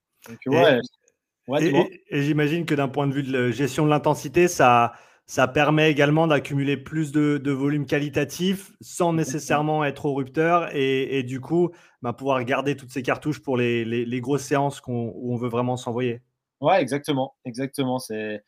et, 1.61 2.03
j'imagine 2.11 2.65
que 2.65 2.75
d'un 2.75 2.89
point 2.89 3.07
de 3.07 3.13
vue 3.13 3.23
de 3.23 3.51
gestion 3.51 3.85
de 3.85 3.91
l'intensité, 3.91 4.49
ça, 4.49 4.95
ça 5.27 5.47
permet 5.47 5.91
également 5.91 6.27
d'accumuler 6.27 6.79
plus 6.79 7.13
de, 7.13 7.51
volume 7.51 7.85
qualitatif 7.85 8.73
sans 8.81 9.13
nécessairement 9.13 9.85
être 9.85 10.07
au 10.07 10.15
rupteur 10.15 10.75
et, 10.75 11.23
du 11.23 11.43
coup 11.43 11.71
bah, 12.01 12.15
pouvoir 12.15 12.43
garder 12.45 12.75
toutes 12.75 12.91
ces 12.91 13.03
cartouches 13.03 13.43
pour 13.43 13.59
les, 13.59 13.85
les, 13.85 14.21
grosses 14.23 14.45
séances 14.45 14.81
où 14.87 15.33
on 15.35 15.37
veut 15.37 15.51
vraiment 15.51 15.77
s'envoyer. 15.77 16.23
Ouais, 16.65 16.81
exactement. 16.81 17.35
Exactement. 17.45 17.99
C'est 17.99 18.43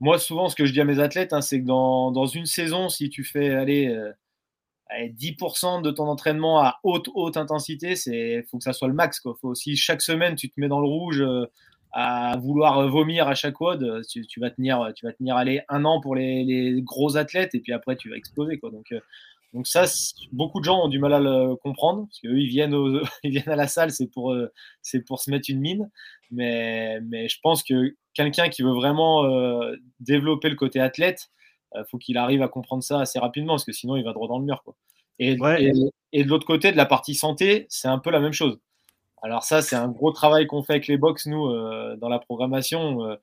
moi 0.00 0.18
souvent 0.18 0.48
ce 0.48 0.54
que 0.54 0.64
je 0.64 0.72
dis 0.72 0.80
à 0.80 0.84
mes 0.84 1.00
athlètes, 1.00 1.32
hein, 1.32 1.40
c'est 1.40 1.60
que 1.60 1.66
dans, 1.66 2.26
une 2.26 2.46
saison, 2.46 2.88
si 2.88 3.10
tu 3.10 3.24
fais 3.24 3.50
aller 3.50 3.92
10% 4.92 5.78
euh, 5.78 5.82
de 5.82 5.90
ton 5.90 6.04
entraînement 6.04 6.60
à 6.60 6.78
haute 6.84 7.08
haute 7.14 7.36
intensité, 7.36 7.96
c'est 7.96 8.44
faut 8.50 8.58
que 8.58 8.64
ça 8.64 8.72
soit 8.72 8.88
le 8.88 8.94
max. 8.94 9.18
Quoi. 9.18 9.36
Faut 9.40 9.48
aussi 9.48 9.76
chaque 9.76 10.02
semaine 10.02 10.36
tu 10.36 10.50
te 10.50 10.60
mets 10.60 10.68
dans 10.68 10.80
le 10.80 10.86
rouge 10.86 11.20
euh, 11.20 11.46
à 11.92 12.36
vouloir 12.36 12.88
vomir 12.88 13.26
à 13.26 13.34
chaque 13.34 13.60
WOD, 13.60 14.02
tu, 14.08 14.40
vas 14.40 14.50
tenir 14.50 14.92
tu 14.94 15.06
vas 15.06 15.12
tenir 15.12 15.36
aller 15.36 15.62
un 15.68 15.84
an 15.84 16.00
pour 16.00 16.14
les, 16.14 16.44
les, 16.44 16.82
gros 16.82 17.16
athlètes 17.16 17.54
et 17.54 17.60
puis 17.60 17.72
après 17.72 17.96
tu 17.96 18.10
vas 18.10 18.16
exploser. 18.16 18.58
Quoi. 18.58 18.70
Donc 18.70 18.92
euh, 18.92 19.00
donc 19.56 19.66
ça, 19.66 19.86
beaucoup 20.32 20.60
de 20.60 20.66
gens 20.66 20.84
ont 20.84 20.88
du 20.88 20.98
mal 20.98 21.14
à 21.14 21.18
le 21.18 21.56
comprendre, 21.56 22.06
parce 22.08 22.20
qu'eux, 22.20 22.38
ils 22.38 22.48
viennent, 22.48 22.76
ils 23.24 23.30
viennent 23.30 23.48
à 23.48 23.56
la 23.56 23.68
salle, 23.68 23.90
c'est 23.90 24.06
pour, 24.06 24.36
c'est 24.82 25.00
pour 25.00 25.18
se 25.18 25.30
mettre 25.30 25.48
une 25.48 25.60
mine. 25.60 25.90
Mais, 26.30 27.00
mais 27.00 27.26
je 27.28 27.38
pense 27.42 27.62
que 27.62 27.94
quelqu'un 28.12 28.50
qui 28.50 28.62
veut 28.62 28.74
vraiment 28.74 29.24
euh, 29.24 29.74
développer 30.00 30.50
le 30.50 30.56
côté 30.56 30.78
athlète, 30.78 31.30
il 31.74 31.78
euh, 31.78 31.84
faut 31.90 31.96
qu'il 31.96 32.18
arrive 32.18 32.42
à 32.42 32.48
comprendre 32.48 32.82
ça 32.82 33.00
assez 33.00 33.18
rapidement, 33.18 33.54
parce 33.54 33.64
que 33.64 33.72
sinon 33.72 33.96
il 33.96 34.04
va 34.04 34.12
droit 34.12 34.28
dans 34.28 34.38
le 34.38 34.44
mur. 34.44 34.62
Quoi. 34.62 34.74
Et, 35.18 35.38
et, 36.12 36.24
de 36.24 36.28
l'autre 36.28 36.46
côté, 36.46 36.70
de 36.70 36.76
la 36.76 36.84
partie 36.84 37.14
santé, 37.14 37.64
c'est 37.70 37.88
un 37.88 37.98
peu 37.98 38.10
la 38.10 38.20
même 38.20 38.34
chose. 38.34 38.60
Alors 39.22 39.44
ça, 39.44 39.62
c'est 39.62 39.76
un 39.76 39.88
gros 39.88 40.12
travail 40.12 40.46
qu'on 40.46 40.62
fait 40.62 40.74
avec 40.74 40.86
les 40.86 40.98
box, 40.98 41.24
nous, 41.24 41.46
euh, 41.46 41.96
dans 41.96 42.10
la 42.10 42.18
programmation, 42.18 43.16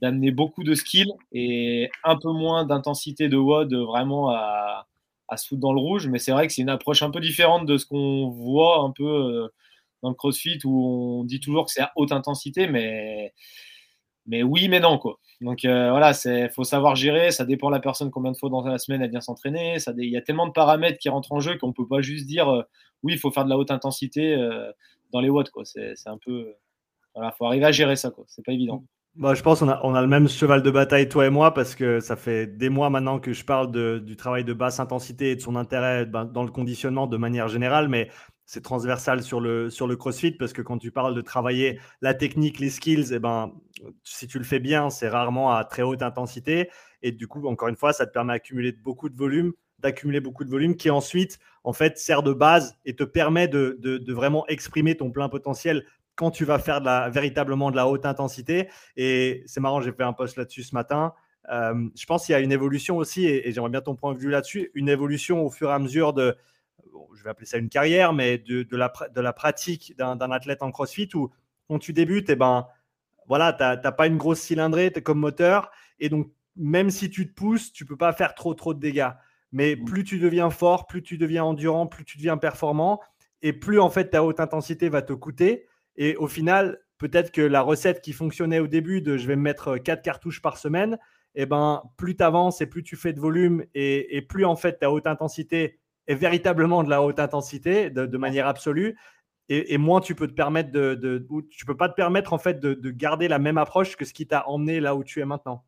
d'amener 0.00 0.30
beaucoup 0.30 0.62
de 0.62 0.74
skills 0.74 1.12
et 1.32 1.90
un 2.04 2.16
peu 2.16 2.30
moins 2.30 2.64
d'intensité 2.64 3.28
de 3.28 3.36
WOD 3.36 3.74
vraiment 3.74 4.30
à, 4.30 4.86
à 5.30 5.36
se 5.36 5.48
foutre 5.48 5.60
dans 5.60 5.72
le 5.72 5.80
rouge. 5.80 6.08
Mais 6.08 6.18
c'est 6.18 6.32
vrai 6.32 6.46
que 6.46 6.52
c'est 6.52 6.62
une 6.62 6.68
approche 6.68 7.02
un 7.02 7.10
peu 7.10 7.20
différente 7.20 7.66
de 7.66 7.78
ce 7.78 7.86
qu'on 7.86 8.28
voit 8.28 8.80
un 8.80 8.90
peu 8.90 9.50
dans 10.02 10.10
le 10.10 10.14
crossfit 10.14 10.58
où 10.64 11.20
on 11.20 11.24
dit 11.24 11.40
toujours 11.40 11.66
que 11.66 11.72
c'est 11.72 11.82
à 11.82 11.92
haute 11.96 12.12
intensité, 12.12 12.66
mais, 12.66 13.32
mais 14.26 14.42
oui, 14.42 14.68
mais 14.68 14.80
non. 14.80 14.98
Quoi. 14.98 15.18
Donc 15.40 15.64
euh, 15.64 15.90
voilà, 15.90 16.12
il 16.24 16.50
faut 16.54 16.64
savoir 16.64 16.96
gérer. 16.96 17.30
Ça 17.30 17.44
dépend 17.44 17.68
de 17.68 17.74
la 17.74 17.80
personne 17.80 18.10
combien 18.10 18.32
de 18.32 18.36
fois 18.36 18.50
dans 18.50 18.62
la 18.62 18.78
semaine 18.78 19.02
elle 19.02 19.10
vient 19.10 19.20
s'entraîner. 19.20 19.76
Il 19.98 20.10
y 20.10 20.16
a 20.16 20.22
tellement 20.22 20.46
de 20.46 20.52
paramètres 20.52 20.98
qui 20.98 21.08
rentrent 21.08 21.32
en 21.32 21.40
jeu 21.40 21.56
qu'on 21.58 21.68
ne 21.68 21.72
peut 21.72 21.86
pas 21.86 22.02
juste 22.02 22.26
dire 22.26 22.48
euh, 22.48 22.62
oui, 23.02 23.14
il 23.14 23.18
faut 23.18 23.30
faire 23.30 23.44
de 23.44 23.50
la 23.50 23.58
haute 23.58 23.70
intensité 23.70 24.34
euh, 24.34 24.70
dans 25.12 25.20
les 25.20 25.30
watts. 25.30 25.50
C'est 25.64 25.94
un 26.06 26.18
peu. 26.18 26.54
Voilà, 27.14 27.32
faut 27.32 27.46
arriver 27.46 27.66
à 27.66 27.72
gérer 27.72 27.96
ça. 27.96 28.12
C'est 28.28 28.44
pas 28.44 28.52
évident. 28.52 28.84
Bah, 29.16 29.34
je 29.34 29.42
pense 29.42 29.58
qu'on 29.58 29.68
a, 29.68 29.80
on 29.82 29.94
a 29.94 30.00
le 30.00 30.06
même 30.06 30.28
cheval 30.28 30.62
de 30.62 30.70
bataille, 30.70 31.08
toi 31.08 31.26
et 31.26 31.30
moi, 31.30 31.52
parce 31.52 31.74
que 31.74 31.98
ça 31.98 32.14
fait 32.14 32.46
des 32.46 32.68
mois 32.68 32.90
maintenant 32.90 33.18
que 33.18 33.32
je 33.32 33.44
parle 33.44 33.72
de, 33.72 33.98
du 33.98 34.16
travail 34.16 34.44
de 34.44 34.52
basse 34.52 34.78
intensité 34.78 35.32
et 35.32 35.36
de 35.36 35.40
son 35.40 35.56
intérêt 35.56 36.06
ben, 36.06 36.24
dans 36.24 36.44
le 36.44 36.50
conditionnement 36.50 37.08
de 37.08 37.16
manière 37.16 37.48
générale. 37.48 37.88
Mais 37.88 38.08
c'est 38.46 38.62
transversal 38.62 39.22
sur 39.22 39.40
le, 39.40 39.68
sur 39.68 39.88
le 39.88 39.96
CrossFit 39.96 40.32
parce 40.32 40.52
que 40.52 40.62
quand 40.62 40.78
tu 40.78 40.92
parles 40.92 41.14
de 41.14 41.20
travailler 41.20 41.80
la 42.02 42.14
technique, 42.14 42.60
les 42.60 42.70
skills, 42.70 43.12
et 43.12 43.16
eh 43.16 43.18
ben, 43.18 43.52
si 44.04 44.28
tu 44.28 44.38
le 44.38 44.44
fais 44.44 44.60
bien, 44.60 44.90
c'est 44.90 45.08
rarement 45.08 45.52
à 45.52 45.64
très 45.64 45.82
haute 45.82 46.02
intensité. 46.02 46.70
Et 47.02 47.10
du 47.10 47.26
coup, 47.26 47.46
encore 47.48 47.68
une 47.68 47.76
fois, 47.76 47.92
ça 47.92 48.06
te 48.06 48.12
permet 48.12 48.34
d'accumuler 48.34 48.72
beaucoup 48.72 49.08
de 49.08 49.16
volume, 49.16 49.52
d'accumuler 49.80 50.20
beaucoup 50.20 50.44
de 50.44 50.50
volume 50.50 50.76
qui 50.76 50.90
ensuite, 50.90 51.38
en 51.64 51.72
fait, 51.72 51.98
sert 51.98 52.22
de 52.22 52.32
base 52.32 52.76
et 52.84 52.94
te 52.94 53.04
permet 53.04 53.48
de, 53.48 53.76
de, 53.80 54.12
vraiment 54.12 54.46
exprimer 54.48 54.96
ton 54.96 55.10
plein 55.10 55.28
potentiel 55.28 55.84
quand 56.20 56.30
tu 56.30 56.44
vas 56.44 56.58
faire 56.58 56.80
de 56.80 56.84
la, 56.84 57.08
véritablement 57.08 57.70
de 57.70 57.76
la 57.76 57.88
haute 57.88 58.04
intensité. 58.04 58.68
Et 58.94 59.42
c'est 59.46 59.60
marrant, 59.60 59.80
j'ai 59.80 59.90
fait 59.90 60.02
un 60.02 60.12
post 60.12 60.36
là-dessus 60.36 60.64
ce 60.64 60.74
matin. 60.74 61.14
Euh, 61.50 61.88
je 61.96 62.04
pense 62.04 62.26
qu'il 62.26 62.34
y 62.34 62.36
a 62.36 62.40
une 62.40 62.52
évolution 62.52 62.98
aussi, 62.98 63.24
et 63.24 63.50
j'aimerais 63.52 63.70
bien 63.70 63.80
ton 63.80 63.96
point 63.96 64.12
de 64.12 64.18
vue 64.18 64.28
là-dessus, 64.28 64.70
une 64.74 64.90
évolution 64.90 65.42
au 65.42 65.48
fur 65.48 65.70
et 65.70 65.72
à 65.72 65.78
mesure 65.78 66.12
de, 66.12 66.36
je 67.16 67.24
vais 67.24 67.30
appeler 67.30 67.46
ça 67.46 67.56
une 67.56 67.70
carrière, 67.70 68.12
mais 68.12 68.36
de, 68.36 68.66
la, 68.76 68.92
de 69.14 69.20
la 69.22 69.32
pratique 69.32 69.94
d'un 69.96 70.30
athlète 70.30 70.62
en 70.62 70.70
crossfit 70.70 71.08
où 71.14 71.30
quand 71.68 71.78
tu 71.78 71.94
débutes, 71.94 72.28
et 72.28 72.32
eh 72.32 72.36
ben, 72.36 72.66
voilà, 73.26 73.54
tu 73.54 73.62
n'as 73.62 73.92
pas 73.92 74.06
une 74.06 74.18
grosse 74.18 74.40
cylindrée 74.40 74.92
comme 74.92 75.20
moteur. 75.20 75.70
Et 76.00 76.10
donc, 76.10 76.30
même 76.54 76.90
si 76.90 77.08
tu 77.08 77.30
te 77.30 77.32
pousses, 77.32 77.72
tu 77.72 77.86
peux 77.86 77.96
pas 77.96 78.12
faire 78.12 78.34
trop, 78.34 78.52
trop 78.52 78.74
de 78.74 78.80
dégâts. 78.80 79.10
Mais 79.52 79.74
mmh. 79.74 79.84
plus 79.86 80.04
tu 80.04 80.18
deviens 80.18 80.50
fort, 80.50 80.86
plus 80.86 81.02
tu 81.02 81.16
deviens 81.16 81.44
endurant, 81.44 81.86
plus 81.86 82.04
tu 82.04 82.18
deviens 82.18 82.36
performant, 82.36 83.00
et 83.40 83.54
plus 83.54 83.80
en 83.80 83.88
fait 83.88 84.10
ta 84.10 84.22
haute 84.22 84.40
intensité 84.40 84.90
va 84.90 85.00
te 85.00 85.14
coûter. 85.14 85.66
Et 85.96 86.16
au 86.16 86.26
final, 86.26 86.78
peut-être 86.98 87.32
que 87.32 87.42
la 87.42 87.62
recette 87.62 88.00
qui 88.00 88.12
fonctionnait 88.12 88.60
au 88.60 88.66
début 88.66 89.02
de 89.02 89.16
je 89.16 89.26
vais 89.26 89.36
me 89.36 89.42
mettre 89.42 89.78
quatre 89.78 90.02
cartouches 90.02 90.42
par 90.42 90.58
semaine, 90.58 90.98
et 91.36 91.42
eh 91.42 91.46
ben, 91.46 91.82
plus 91.96 92.16
tu 92.16 92.24
avances 92.24 92.60
et 92.60 92.66
plus 92.66 92.82
tu 92.82 92.96
fais 92.96 93.12
de 93.12 93.20
volume 93.20 93.64
et, 93.74 94.16
et 94.16 94.22
plus 94.22 94.44
en 94.44 94.56
fait 94.56 94.80
ta 94.80 94.90
haute 94.90 95.06
intensité 95.06 95.78
est 96.10 96.14
véritablement 96.16 96.82
de 96.82 96.90
la 96.90 97.02
haute 97.02 97.20
intensité 97.20 97.88
de, 97.88 98.16
manière 98.16 98.48
absolue. 98.48 98.98
Et, 99.48 99.78
moins 99.78 100.00
tu 100.00 100.14
peux 100.14 100.26
te 100.26 100.32
permettre 100.32 100.70
de, 100.70 101.26
tu 101.50 101.66
peux 101.66 101.76
pas 101.76 101.88
te 101.88 101.94
permettre 101.94 102.32
en 102.32 102.38
fait 102.38 102.60
de, 102.60 102.90
garder 102.90 103.28
la 103.28 103.38
même 103.38 103.58
approche 103.58 103.96
que 103.96 104.04
ce 104.04 104.12
qui 104.12 104.26
t'a 104.26 104.48
emmené 104.48 104.80
là 104.80 104.96
où 104.96 105.04
tu 105.04 105.20
es 105.20 105.24
maintenant. 105.24 105.64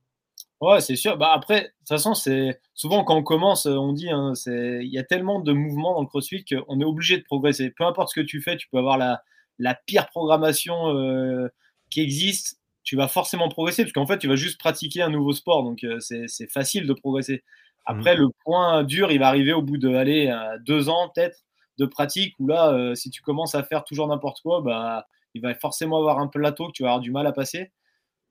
Ouais, 0.61 0.81
c'est 0.81 0.95
sûr. 0.95 1.17
Bah 1.17 1.33
après, 1.33 1.61
de 1.61 1.67
toute 1.67 1.88
façon, 1.88 2.14
c'est 2.14 2.61
souvent 2.75 3.02
quand 3.02 3.17
on 3.17 3.23
commence, 3.25 3.67
on 3.67 3.93
dit, 3.93 4.11
hein, 4.11 4.33
il 4.47 4.93
y 4.93 4.99
a 4.99 5.02
tellement 5.05 5.41
de 5.41 5.52
mouvements 5.52 5.95
dans 5.95 6.02
le 6.02 6.07
CrossFit 6.07 6.45
qu'on 6.45 6.81
est 6.81 6.85
obligé 6.85 7.19
de 7.19 7.25
progresser. 7.25 7.71
Peu 7.71 7.85
importe 7.85 8.11
ce 8.11 8.21
que 8.21 8.25
tu 8.25 8.41
fais, 8.41 8.57
tu 8.57 8.69
peux 8.69 8.79
avoir 8.79 8.99
la, 8.99 9.23
la 9.62 9.75
pire 9.75 10.09
programmation 10.09 10.97
euh, 10.97 11.49
qui 11.90 12.00
existe, 12.00 12.59
tu 12.83 12.97
vas 12.97 13.09
forcément 13.09 13.49
progresser 13.49 13.85
parce 13.85 13.92
qu'en 13.92 14.07
fait, 14.07 14.19
tu 14.19 14.28
vas 14.28 14.37
juste 14.37 14.59
pratiquer 14.59 15.02
un 15.02 15.11
nouveau 15.11 15.33
sport, 15.33 15.62
donc 15.62 15.85
euh, 15.85 15.99
c'est 16.00 16.50
facile 16.50 16.87
de 16.87 16.92
progresser. 16.92 17.45
Après, 17.85 18.14
mmh. 18.14 18.21
le 18.21 18.28
point 18.45 18.85
dur, 18.85 19.11
il 19.11 19.19
va 19.19 19.28
arriver 19.28 19.52
au 19.52 19.62
bout 19.62 19.78
de 19.78 19.95
aller 19.95 20.33
deux 20.64 20.88
ans 20.88 21.11
peut-être 21.14 21.45
de 21.78 21.87
pratique 21.87 22.35
où 22.38 22.47
là, 22.47 22.73
euh, 22.73 22.95
si 22.95 23.11
tu 23.11 23.23
commences 23.23 23.54
à 23.54 23.62
faire 23.62 23.85
toujours 23.85 24.09
n'importe 24.09 24.40
quoi, 24.42 24.61
bah, 24.61 25.07
il 25.35 25.42
va 25.42 25.54
forcément 25.54 25.99
avoir 25.99 26.19
un 26.19 26.28
plateau 26.28 26.69
que 26.69 26.73
tu 26.73 26.83
vas 26.83 26.90
avoir 26.90 27.00
du 27.00 27.11
mal 27.11 27.26
à 27.26 27.33
passer. 27.33 27.73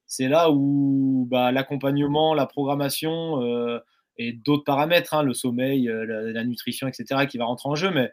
C'est 0.05 0.27
là 0.27 0.51
où 0.51 1.27
bah, 1.29 1.51
l'accompagnement, 1.51 2.33
la 2.33 2.45
programmation 2.45 3.41
euh, 3.43 3.79
et 4.17 4.33
d'autres 4.33 4.63
paramètres, 4.63 5.13
hein, 5.13 5.23
le 5.23 5.33
sommeil, 5.33 5.89
euh, 5.89 6.31
la, 6.33 6.43
nutrition, 6.43 6.87
etc., 6.87 7.27
qui 7.27 7.37
va 7.37 7.45
rentrer 7.45 7.69
en 7.69 7.75
jeu. 7.75 7.91
Mais 7.91 8.11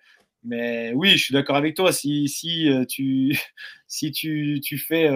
Mais 0.49 0.93
oui, 0.95 1.11
je 1.11 1.25
suis 1.25 1.35
d'accord 1.35 1.57
avec 1.57 1.77
toi. 1.77 1.93
Si, 1.93 2.29
si, 2.29 2.69
tu, 2.89 3.39
si 3.87 4.11
tu, 4.11 4.79
fais 4.79 5.11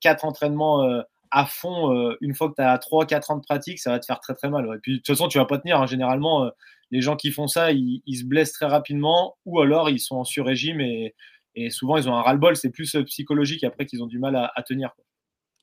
quatre 0.00 0.24
entraînements 0.24 1.02
à 1.30 1.46
fond, 1.46 2.14
une 2.20 2.34
fois 2.34 2.48
que 2.48 2.54
tu 2.56 2.62
as 2.62 2.76
3-4 2.76 3.32
ans 3.32 3.36
de 3.36 3.42
pratique, 3.42 3.78
ça 3.78 3.90
va 3.90 3.98
te 3.98 4.06
faire 4.06 4.20
très 4.20 4.34
très 4.34 4.50
mal. 4.50 4.66
Et 4.74 4.78
puis 4.80 4.92
de 4.92 4.96
toute 4.98 5.06
façon, 5.06 5.28
tu 5.28 5.38
vas 5.38 5.44
pas 5.44 5.58
tenir. 5.58 5.80
Hein. 5.80 5.86
Généralement, 5.86 6.50
les 6.90 7.00
gens 7.00 7.16
qui 7.16 7.30
font 7.30 7.46
ça, 7.46 7.72
ils, 7.72 8.02
se 8.16 8.24
blessent 8.24 8.52
très 8.52 8.66
rapidement 8.66 9.36
ou 9.44 9.60
alors 9.60 9.90
ils 9.90 10.00
sont 10.00 10.16
en 10.16 10.24
sur-régime 10.24 10.80
et, 10.80 11.14
et, 11.54 11.70
souvent 11.70 11.96
ils 11.96 12.08
ont 12.08 12.14
un 12.14 12.22
ras-le-bol. 12.22 12.56
C'est 12.56 12.70
plus 12.70 12.96
psychologique 13.06 13.64
après 13.64 13.86
qu'ils 13.86 14.02
ont 14.02 14.06
du 14.06 14.18
mal 14.18 14.34
à, 14.36 14.62
tenir. 14.62 14.90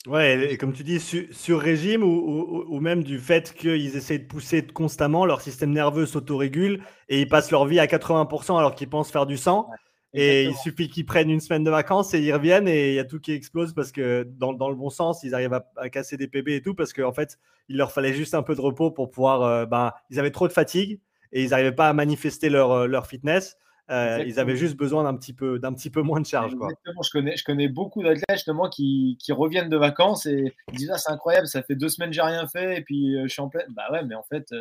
Ouais, 0.06 0.54
et 0.54 0.58
comme 0.58 0.72
tu 0.72 0.84
dis, 0.84 1.00
sur, 1.00 1.60
régime 1.60 2.04
ou, 2.04 2.80
même 2.80 3.04
du 3.04 3.20
fait 3.20 3.54
qu'ils 3.54 3.98
essaient 3.98 4.20
de 4.20 4.28
pousser 4.28 4.66
constamment, 4.66 5.26
leur 5.26 5.42
système 5.42 5.72
nerveux 5.72 6.06
s'autorégule 6.06 6.82
et 7.10 7.22
ils 7.22 7.28
passent 7.28 7.52
leur 7.52 7.66
vie 7.66 7.80
à 7.80 7.88
80% 7.88 8.58
alors 8.58 8.76
qu'ils 8.76 8.90
pensent 8.90 9.12
faire 9.12 9.26
du 9.26 9.38
sang. 9.38 9.70
et 10.14 10.44
il 10.46 10.56
suffit 10.56 10.88
qu'ils 10.88 11.06
prennent 11.06 11.30
une 11.30 11.42
semaine 11.42 11.64
de 11.66 11.70
vacances 11.70 12.14
et 12.14 12.22
ils 12.22 12.32
reviennent 12.32 12.70
et 12.70 12.90
il 12.92 12.96
y 12.96 13.00
a 13.00 13.04
tout 13.04 13.20
qui 13.20 13.34
explose 13.34 13.74
parce 13.74 13.92
que 13.92 14.24
dans, 14.24 14.70
le 14.70 14.76
bon 14.76 14.90
sens, 14.90 15.24
ils 15.24 15.36
arrivent 15.36 15.60
à, 15.76 15.90
casser 15.90 16.16
des 16.16 16.28
PB 16.28 16.50
et 16.50 16.62
tout 16.62 16.74
parce 16.74 16.94
qu'en 16.94 17.12
fait, 17.12 17.38
il 17.68 17.76
leur 17.76 17.92
fallait 17.92 18.14
juste 18.14 18.34
un 18.34 18.44
peu 18.44 18.56
de 18.56 18.62
repos 18.62 18.92
pour 18.92 19.10
pouvoir. 19.10 19.42
Euh, 19.42 19.66
ben, 19.66 19.92
ils 20.10 20.20
avaient 20.20 20.32
trop 20.32 20.48
de 20.48 20.54
fatigue 20.54 21.02
et 21.34 21.44
ils 21.44 21.50
n'arrivaient 21.50 21.76
pas 21.76 21.90
à 21.90 21.94
manifester 21.94 22.50
leur, 22.50 22.72
euh, 22.72 22.88
leur 22.88 23.08
fitness. 23.08 23.58
Euh, 23.90 24.24
ils 24.26 24.40
avaient 24.40 24.58
juste 24.58 24.76
besoin 24.76 25.04
d'un 25.04 25.16
petit 25.16 25.34
peu, 25.34 25.60
d'un 25.60 25.74
petit 25.74 25.90
peu 25.90 26.02
moins 26.02 26.20
de 26.20 26.26
charge. 26.26 26.56
Quoi. 26.56 26.68
Je 26.86 27.10
connais, 27.10 27.38
je 27.38 27.44
connais 27.44 27.70
beaucoup 27.70 28.04
d'athlètes 28.04 28.26
justement 28.34 28.70
qui, 28.70 29.18
qui, 29.22 29.32
reviennent 29.32 29.70
de 29.70 29.78
vacances 29.78 30.26
et 30.26 30.54
ils 30.72 30.78
disent 30.78 30.92
ah, 30.94 30.98
c'est 30.98 31.12
incroyable, 31.12 31.48
ça 31.48 31.64
fait 31.64 31.76
deux 31.76 31.88
semaines 31.88 32.12
j'ai 32.12 32.22
rien 32.22 32.48
fait 32.48 32.80
et 32.80 32.82
puis 32.82 33.16
euh, 33.16 33.24
je 33.24 33.30
suis 33.30 33.42
en 33.42 33.48
pleine. 33.48 33.68
Bah 33.70 33.84
ouais, 33.92 34.04
mais 34.04 34.16
en 34.16 34.24
fait, 34.24 34.54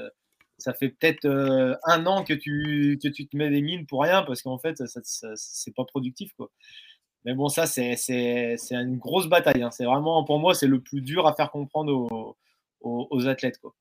ça 0.59 0.75
fait 0.75 0.91
peut-être 0.91 1.27
un 1.85 2.07
an 2.07 2.23
que 2.23 2.35
tu, 2.35 2.99
que 3.03 3.09
tu 3.09 3.27
te 3.27 3.37
mets 3.37 3.51
des 3.51 3.63
mines 3.63 3.87
pour 3.87 4.03
rien 4.03 4.23
parce 4.23 4.43
qu'en 4.43 4.59
fait, 4.59 4.77
ça, 4.87 5.01
c'est 5.35 5.75
pas 5.75 5.85
productif 5.85 6.33
quoi. 6.37 6.51
Mais 7.25 7.35
bon, 7.35 7.49
ça 7.49 7.67
c'est, 7.67 7.97
c'est, 7.97 8.55
c'est 8.57 8.77
une 8.77 8.99
grosse 8.99 9.29
bataille. 9.29 9.63
Hein. 9.63 9.73
C'est 9.73 9.85
vraiment 9.85 10.23
pour 10.25 10.39
moi 10.39 10.55
c'est 10.55 10.69
le 10.69 10.81
plus 10.81 11.01
dur 11.01 11.27
à 11.27 11.35
faire 11.35 11.51
comprendre 11.51 11.93
aux, 11.93 12.37
aux, 12.81 13.09
aux 13.11 13.27
athlètes 13.27 13.59
quoi 13.59 13.75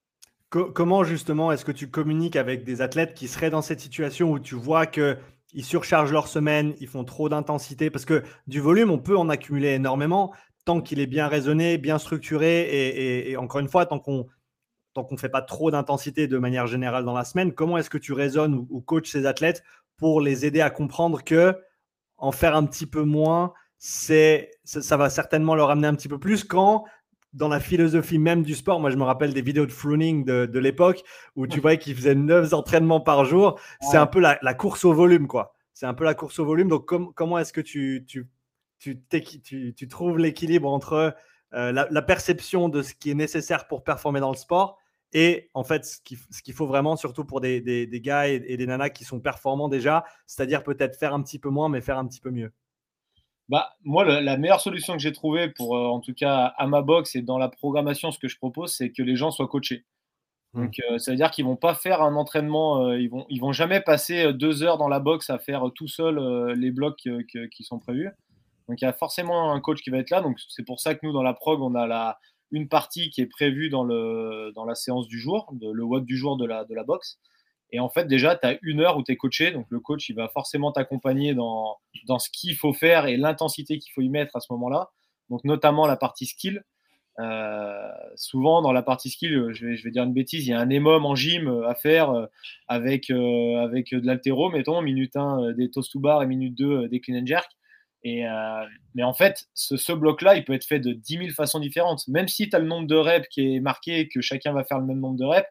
comment 0.50 1.04
justement 1.04 1.52
est-ce 1.52 1.66
que 1.66 1.72
tu 1.72 1.90
communiques 1.90 2.36
avec 2.36 2.64
des 2.64 2.82
athlètes 2.82 3.14
qui 3.14 3.28
seraient 3.28 3.50
dans 3.50 3.62
cette 3.62 3.80
situation 3.80 4.32
où 4.32 4.40
tu 4.40 4.56
vois 4.56 4.86
qu'ils 5.56 5.66
surchargent 5.66 6.12
leur 6.12 6.28
semaine, 6.28 6.74
ils 6.80 6.88
font 6.88 7.06
trop 7.06 7.30
d'intensité 7.30 7.90
Parce 7.90 8.06
que 8.06 8.24
du 8.48 8.60
volume, 8.60 8.92
on 8.92 9.00
peut 9.00 9.18
en 9.18 9.30
accumuler 9.30 9.70
énormément 9.70 10.34
tant 10.66 10.82
qu'il 10.82 11.00
est 11.00 11.08
bien 11.08 11.28
raisonné, 11.28 11.78
bien 11.78 12.00
structuré 12.00 13.30
et, 13.30 13.38
encore 13.38 13.62
une 13.62 13.70
fois, 13.70 13.86
tant 13.86 14.00
qu'on 14.00 14.28
ne 15.12 15.18
fait 15.18 15.30
pas 15.30 15.44
trop 15.44 15.70
d'intensité 15.70 16.28
de 16.28 16.38
manière 16.40 16.66
générale 16.66 17.06
dans 17.06 17.14
la 17.14 17.24
semaine, 17.24 17.54
comment 17.54 17.78
est-ce 17.78 17.90
que 17.90 18.00
tu 18.00 18.14
raisonnes 18.14 18.66
ou, 18.70 18.82
coaches 18.82 19.12
ces 19.12 19.28
athlètes 19.28 19.64
pour 19.98 20.22
les 20.22 20.46
aider 20.46 20.62
à 20.62 20.72
comprendre 20.72 21.24
que 21.24 21.56
en 22.18 22.32
faire 22.32 22.56
un 22.56 22.66
petit 22.66 22.88
peu 22.88 23.04
moins, 23.04 23.54
ça, 23.78 24.98
va 24.98 25.10
certainement 25.12 25.54
leur 25.54 25.70
amener 25.70 25.88
un 25.88 25.94
petit 25.94 26.08
peu 26.08 26.20
plus 26.20 26.44
quand 26.44 26.86
dans 27.36 27.50
la 27.50 27.60
philosophie 27.60 28.18
même 28.18 28.44
du 28.44 28.56
sport, 28.56 28.80
moi 28.80 28.90
je 28.90 28.96
me 28.96 29.04
rappelle 29.04 29.34
des 29.34 29.42
vidéos 29.42 29.66
de 29.66 29.72
Fluning 29.72 30.24
de, 30.24 30.60
l'époque 30.60 31.04
où 31.36 31.48
tu 31.48 31.60
voyais 31.60 31.78
qu'il 31.78 31.94
faisait 31.94 32.16
9 32.16 32.54
entraînements 32.54 33.02
par 33.02 33.26
jour. 33.26 33.60
C'est 33.82 33.98
un 33.98 34.08
peu 34.08 34.20
la, 34.20 34.54
course 34.54 34.86
au 34.86 34.94
volume, 34.94 35.28
quoi. 35.28 35.54
C'est 35.74 35.86
un 35.86 35.94
peu 35.94 36.06
la 36.06 36.14
course 36.14 36.40
au 36.40 36.46
volume. 36.46 36.70
Donc, 36.70 36.86
comment 37.14 37.38
est-ce 37.38 37.52
que 37.52 37.62
tu, 37.62 38.06
tu, 38.08 38.30
tu, 38.80 39.74
tu, 39.74 39.88
trouves 39.90 40.18
l'équilibre 40.18 40.70
entre 40.72 41.14
euh, 41.54 41.72
la, 41.72 42.02
perception 42.02 42.70
de 42.70 42.82
ce 42.82 42.94
qui 42.94 43.12
est 43.12 43.16
nécessaire 43.16 43.68
pour 43.68 43.84
performer 43.84 44.22
dans 44.22 44.32
le 44.32 44.38
sport 44.38 44.80
et 45.14 45.50
en 45.54 45.64
fait 45.64 45.86
ce 45.86 46.42
qu'il 46.42 46.54
faut 46.54 46.68
vraiment, 46.68 46.96
surtout 46.96 47.26
pour 47.26 47.40
des, 47.40 47.62
des, 47.62 48.02
gars 48.02 48.28
et, 48.28 48.44
et, 48.48 48.58
des 48.58 48.66
nanas 48.66 48.90
qui 48.90 49.04
sont 49.04 49.20
performants 49.20 49.70
déjà, 49.70 50.04
c'est-à-dire 50.26 50.64
peut-être 50.64 50.98
faire 50.98 51.14
un 51.14 51.22
petit 51.22 51.40
peu 51.40 51.50
moins, 51.50 51.70
mais 51.70 51.82
faire 51.82 51.98
un 51.98 52.08
petit 52.08 52.20
peu 52.22 52.32
mieux? 52.32 52.52
Bah, 53.50 53.76
moi, 53.84 54.06
la 54.06 54.38
meilleure 54.38 54.62
solution 54.62 54.94
que 54.94 55.00
j'ai 55.00 55.12
trouvée 55.12 55.50
pour, 55.50 55.76
euh, 55.76 55.88
en 55.88 56.00
tout 56.00 56.14
cas, 56.14 56.54
à 56.58 56.66
ma 56.68 56.82
box 56.82 57.16
et 57.16 57.22
dans 57.22 57.38
la 57.38 57.50
programmation, 57.50 58.12
ce 58.12 58.18
que 58.18 58.28
je 58.28 58.38
propose, 58.38 58.74
c'est 58.74 58.92
que 58.92 59.04
les 59.04 59.16
gens 59.16 59.30
soient 59.30 59.48
coachés. 59.48 59.86
Mmh. 60.54 60.64
Donc, 60.64 60.82
euh, 60.90 60.98
ça 60.98 61.12
veut 61.12 61.18
dire 61.18 61.30
qu'ils 61.30 61.46
vont 61.46 61.56
pas 61.56 61.76
faire 61.76 62.02
un 62.02 62.16
entraînement, 62.16 62.88
euh, 62.88 63.00
ils 63.00 63.10
vont, 63.10 63.26
ils 63.30 63.40
vont 63.40 63.52
jamais 63.52 63.82
passer 63.82 64.34
deux 64.34 64.64
heures 64.64 64.78
dans 64.78 64.88
la 64.88 65.00
box 65.00 65.30
à 65.30 65.38
faire 65.38 65.64
tout 65.76 65.88
seul 65.88 66.54
les 66.54 66.72
blocs 66.72 66.98
qui 66.98 67.64
sont 67.64 67.78
prévus. 67.78 68.10
Donc, 68.68 68.82
il 68.82 68.86
y 68.86 68.88
a 68.88 68.94
forcément 68.94 69.52
un 69.54 69.62
coach 69.62 69.82
qui 69.82 69.92
va 69.92 70.00
être 70.00 70.10
là. 70.10 70.22
Donc, 70.22 70.40
c'est 70.50 70.66
pour 70.66 70.80
ça 70.80 70.96
que 70.96 71.02
nous, 71.04 71.14
dans 71.14 71.22
la 71.22 71.34
prog, 71.34 71.62
on 71.62 71.76
a 71.76 71.86
la, 71.86 72.18
une 72.50 72.68
partie 72.68 73.12
qui 73.12 73.22
est 73.22 73.28
prévue 73.28 73.70
dans, 73.70 73.84
le, 73.84 74.52
dans 74.56 74.66
la 74.66 74.74
séance 74.74 75.08
du 75.08 75.20
jour, 75.20 75.54
le 75.62 75.84
WOD 75.84 76.04
du 76.04 76.18
jour 76.18 76.36
de 76.36 76.46
la, 76.46 76.66
de 76.66 76.74
la 76.74 76.84
box. 76.84 77.20
Et 77.72 77.80
en 77.80 77.90
fait, 77.90 78.06
déjà, 78.06 78.36
tu 78.36 78.48
as 78.48 78.58
une 78.62 78.82
heure 78.82 78.98
où 78.98 79.04
tu 79.04 79.12
es 79.12 79.18
coaché. 79.18 79.52
Donc, 79.52 79.66
le 79.70 79.80
coach, 79.80 80.10
il 80.10 80.16
va 80.16 80.30
forcément 80.30 80.72
t'accompagner 80.72 81.34
dans, 81.34 81.78
dans 82.08 82.20
ce 82.20 82.30
qu'il 82.30 82.56
faut 82.56 82.74
faire 82.74 83.06
et 83.06 83.18
l'intensité 83.18 83.80
qu'il 83.80 83.92
faut 83.94 84.02
y 84.02 84.10
mettre 84.10 84.36
à 84.36 84.40
ce 84.40 84.48
moment-là. 84.54 84.90
Donc, 85.30 85.44
notamment 85.44 85.88
la 85.88 85.98
partie 85.98 86.26
skill. 86.26 86.64
Euh, 87.20 87.92
souvent, 88.16 88.62
dans 88.62 88.74
la 88.74 88.84
partie 88.84 89.10
skill, 89.10 89.52
je 89.54 89.66
vais, 89.66 89.78
je 89.78 89.84
vais, 89.84 89.92
dire 89.92 90.04
une 90.04 90.14
bêtise, 90.14 90.46
il 90.46 90.50
y 90.50 90.54
a 90.54 90.60
un 90.60 90.70
émum 90.70 91.06
en 91.06 91.16
gym 91.16 91.64
à 91.66 91.74
faire 91.74 92.12
euh, 92.12 92.26
avec, 92.68 93.10
euh, 93.10 93.64
avec 93.64 93.92
de 93.92 94.06
l'altéro, 94.06 94.50
mettons, 94.50 94.82
minute 94.82 95.16
1 95.16 95.54
des 95.54 95.72
toast 95.72 95.94
to 95.94 96.00
bar 96.00 96.22
et 96.24 96.28
minute 96.28 96.56
2 96.56 96.90
des 96.90 97.00
clean 97.00 97.22
and 97.22 97.26
jerk. 97.26 97.50
Et, 98.08 98.24
mais 98.94 99.02
en 99.02 99.16
fait, 99.16 99.46
ce, 99.56 99.78
ce 99.78 99.92
bloc-là, 99.92 100.36
il 100.36 100.44
peut 100.46 100.54
être 100.54 100.66
fait 100.66 100.80
de 100.80 100.94
10 100.94 101.18
000 101.18 101.30
façons 101.32 101.60
différentes. 101.60 102.08
Même 102.08 102.28
si 102.28 102.48
tu 102.48 102.56
as 102.56 102.60
le 102.60 102.68
nombre 102.68 102.86
de 102.86 102.96
reps 102.96 103.28
qui 103.30 103.56
est 103.56 103.60
marqué 103.60 104.02
et 104.02 104.08
que 104.08 104.22
chacun 104.22 104.54
va 104.54 104.64
faire 104.64 104.78
le 104.78 104.86
même 104.86 105.00
nombre 105.00 105.18
de 105.18 105.26
reps, 105.26 105.50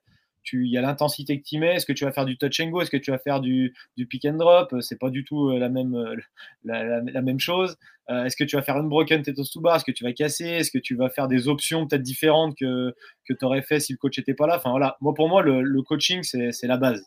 il 0.52 0.66
y 0.66 0.78
a 0.78 0.80
l'intensité 0.80 1.40
que 1.40 1.46
tu 1.46 1.58
mets. 1.58 1.76
Est-ce 1.76 1.86
que 1.86 1.92
tu 1.92 2.04
vas 2.04 2.12
faire 2.12 2.24
du 2.24 2.36
touch 2.36 2.60
and 2.60 2.68
go 2.68 2.80
Est-ce 2.80 2.90
que 2.90 2.96
tu 2.96 3.10
vas 3.10 3.18
faire 3.18 3.40
du, 3.40 3.74
pick 4.08 4.24
and 4.24 4.34
drop 4.34 4.74
C'est 4.80 4.98
pas 4.98 5.10
du 5.10 5.24
tout 5.24 5.48
euh, 5.48 5.58
la 5.58 5.68
même, 5.68 5.94
euh, 5.94 6.16
la, 6.64 7.22
même 7.22 7.40
chose. 7.40 7.76
Euh, 8.10 8.24
est-ce 8.24 8.36
que 8.36 8.44
tu 8.44 8.56
vas 8.56 8.62
faire 8.62 8.76
une 8.78 8.88
broken 8.88 9.22
tetos 9.22 9.50
to 9.52 9.60
bar 9.60 9.76
Est-ce 9.76 9.84
que 9.84 9.92
tu 9.92 10.04
vas 10.04 10.12
casser 10.12 10.44
Est-ce 10.44 10.70
que 10.70 10.78
tu 10.78 10.94
vas 10.94 11.08
faire 11.08 11.28
des 11.28 11.48
options 11.48 11.86
peut-être 11.86 12.02
différentes 12.02 12.56
que, 12.56 12.94
que 13.26 13.32
tu 13.32 13.44
aurais 13.44 13.62
fait 13.62 13.80
si 13.80 13.92
le 13.92 13.98
coach 13.98 14.18
n'était 14.18 14.34
pas 14.34 14.46
là 14.46 14.56
Enfin 14.56 14.70
voilà, 14.70 14.96
moi 15.00 15.14
pour 15.14 15.28
moi, 15.28 15.42
le, 15.42 15.82
coaching, 15.82 16.22
c'est 16.22 16.66
la 16.66 16.76
base. 16.76 17.02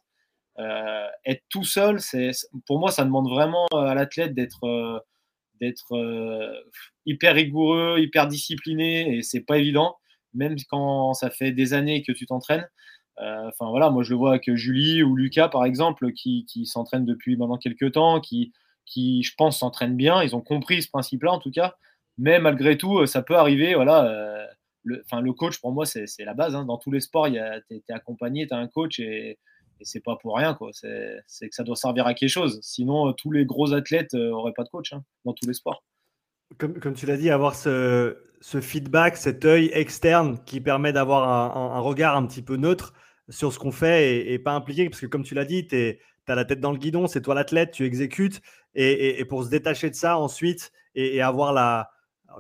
être 1.26 1.43
tout 1.50 1.63
seul, 1.63 2.00
pour 2.65 2.80
moi, 2.80 2.91
ça 2.91 3.06
demande 3.06 3.30
vraiment 3.30 3.67
à 3.67 3.93
l'athlète 3.93 4.34
d'être 4.34 5.04
d'être 5.60 6.63
hyper 7.08 7.34
rigoureux, 7.34 7.97
hyper 8.00 8.28
discipliné, 8.28 9.17
et 9.17 9.21
c'est 9.23 9.41
pas 9.41 9.58
évident, 9.58 9.95
même 10.34 10.56
quand 10.69 11.13
ça 11.13 11.30
fait 11.30 11.52
des 11.52 11.73
années 11.73 12.04
que 12.04 12.12
tu 12.12 12.26
t'entraînes. 12.26 12.67
Euh, 13.20 13.48
enfin 13.48 13.70
voilà, 13.70 13.90
moi 13.90 14.04
je 14.04 14.12
le 14.12 14.16
vois 14.16 14.32
avec 14.32 14.54
Julie 14.54 15.02
ou 15.02 15.16
Lucas 15.16 15.50
par 15.50 15.66
exemple, 15.66 16.12
qui, 16.12 16.46
qui 16.46 16.66
s'entraînent 16.66 17.06
depuis 17.06 17.36
maintenant 17.36 17.58
quelques 17.58 17.94
temps, 17.94 18.20
qui, 18.20 18.54
qui 18.86 19.24
je 19.24 19.34
pense 19.36 19.60
s'entraînent 19.60 19.98
bien. 19.98 20.22
Ils 20.22 20.36
ont 20.36 20.42
compris 20.42 20.84
ce 20.84 20.90
principe-là 20.90 21.32
en 21.32 21.40
tout 21.40 21.52
cas. 21.52 21.76
Mais 22.18 22.40
malgré 22.40 22.78
tout, 22.78 23.06
ça 23.06 23.22
peut 23.22 23.36
arriver. 23.36 23.76
Voilà, 23.76 24.06
euh, 24.06 24.46
le, 24.84 25.04
le 25.22 25.34
coach 25.34 25.60
pour 25.60 25.72
moi 25.72 25.86
c'est 25.86 26.08
la 26.20 26.34
base. 26.34 26.56
Hein. 26.56 26.66
Dans 26.66 26.78
tous 26.78 26.92
les 26.92 27.02
sports, 27.02 27.28
tu 27.28 27.38
es, 27.38 27.94
accompagné, 27.94 28.48
tu 28.48 28.54
as 28.54 28.58
un 28.58 28.68
coach 28.68 29.00
et, 29.00 29.40
c'est 29.82 30.04
pas 30.04 30.16
pour 30.16 30.38
rien. 30.38 30.58
C'est 31.28 31.50
que 31.50 31.56
ça 31.56 31.64
doit 31.64 31.76
servir 31.76 32.08
à 32.08 32.16
quelque 32.16 32.30
chose. 32.30 32.60
Sinon, 32.64 33.14
tous 33.14 33.32
les 33.32 33.46
gros 33.46 33.74
athlètes 33.74 34.14
n'auraient 34.14 34.54
pas 34.54 34.64
de 34.64 34.70
coach 34.70 34.92
hein, 34.94 35.04
dans 35.24 35.34
tous 35.34 35.46
les 35.46 35.54
sports. 35.54 35.84
Comme, 36.58 36.80
comme, 36.80 36.94
tu 36.94 37.06
l'as 37.06 37.18
dit, 37.18 37.30
avoir 37.30 37.56
ce, 37.56 38.16
feedback, 38.42 39.18
cet 39.18 39.46
œil 39.46 39.70
externe 39.74 40.40
qui 40.46 40.62
permet 40.62 40.94
d'avoir 40.94 41.56
un, 41.76 41.80
regard 41.80 42.16
un 42.16 42.26
petit 42.26 42.42
peu 42.42 42.56
neutre 42.56 42.94
sur 43.30 43.52
ce 43.52 43.60
qu'on 43.60 43.72
fait 43.72 44.32
et, 44.32 44.40
pas 44.40 44.54
impliqué, 44.54 44.90
parce 44.90 45.02
que 45.02 45.06
comme 45.06 45.24
tu 45.24 45.36
l'as 45.36 45.46
dit, 45.46 45.68
tu 45.68 45.98
as 46.28 46.36
la 46.36 46.46
tête 46.46 46.60
dans 46.60 46.72
le 46.72 46.78
guidon, 46.78 47.08
c'est 47.08 47.22
toi 47.22 47.36
l'athlète, 47.36 47.72
tu 47.72 47.86
exécutes, 47.86 48.42
et, 48.76 49.24
pour 49.26 49.44
se 49.44 49.50
détacher 49.50 49.90
de 49.90 49.96
ça 49.96 50.18
ensuite 50.18 50.72
et, 50.96 51.22
avoir 51.22 51.54
la, 51.54 51.90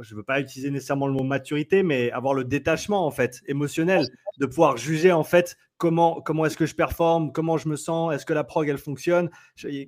je 0.01 0.13
ne 0.13 0.17
veux 0.17 0.23
pas 0.23 0.39
utiliser 0.39 0.71
nécessairement 0.71 1.07
le 1.07 1.13
mot 1.13 1.23
maturité, 1.23 1.83
mais 1.83 2.11
avoir 2.11 2.33
le 2.33 2.43
détachement 2.43 3.05
en 3.05 3.11
fait 3.11 3.41
émotionnel, 3.47 4.05
de 4.37 4.45
pouvoir 4.45 4.77
juger 4.77 5.11
en 5.11 5.23
fait 5.23 5.57
comment, 5.77 6.21
comment 6.21 6.45
est-ce 6.45 6.57
que 6.57 6.65
je 6.65 6.75
performe, 6.75 7.31
comment 7.31 7.57
je 7.57 7.69
me 7.69 7.75
sens, 7.75 8.13
est-ce 8.13 8.25
que 8.25 8.33
la 8.33 8.43
prog 8.43 8.67
elle 8.67 8.77
fonctionne. 8.77 9.29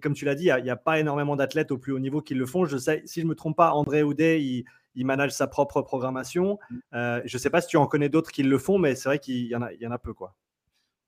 comme 0.01 0.13
tu 0.13 0.25
l'as 0.25 0.35
dit, 0.35 0.49
il 0.55 0.63
n'y 0.63 0.69
a, 0.69 0.75
pas 0.75 0.99
énormément 0.99 1.35
d'athlètes 1.35 1.71
au 1.71 1.77
plus 1.77 1.93
haut 1.93 1.99
niveau 1.99 2.21
qui 2.21 2.33
le 2.33 2.45
font. 2.45 2.65
Je 2.65 2.77
sais, 2.77 3.01
si 3.05 3.21
je 3.21 3.25
me 3.25 3.35
trompe 3.35 3.57
pas, 3.57 3.71
André 3.71 4.03
Houdet, 4.03 4.41
il, 4.41 4.65
il 4.95 5.05
manage 5.05 5.31
sa 5.31 5.47
propre 5.47 5.81
programmation. 5.81 6.59
Mm. 6.69 6.77
Euh, 6.93 7.21
je 7.25 7.37
ne 7.37 7.39
sais 7.39 7.49
pas 7.49 7.61
si 7.61 7.67
tu 7.67 7.77
en 7.77 7.87
connais 7.87 8.09
d'autres 8.09 8.31
qui 8.31 8.43
le 8.43 8.57
font, 8.57 8.77
mais 8.77 8.95
c'est 8.95 9.09
vrai 9.09 9.19
qu'il 9.19 9.47
y 9.47 9.55
en 9.55 9.61
a, 9.61 9.73
il 9.73 9.81
y 9.81 9.87
en 9.87 9.91
a 9.91 9.97
peu 9.97 10.13
quoi. 10.13 10.35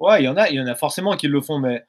Ouais, 0.01 0.23
il 0.23 0.25
y 0.25 0.27
en 0.27 0.35
a, 0.35 0.49
il 0.49 0.55
y 0.55 0.59
en 0.59 0.65
a 0.65 0.73
forcément 0.73 1.15
qui 1.15 1.27
le 1.27 1.41
font, 1.41 1.59
mais 1.59 1.83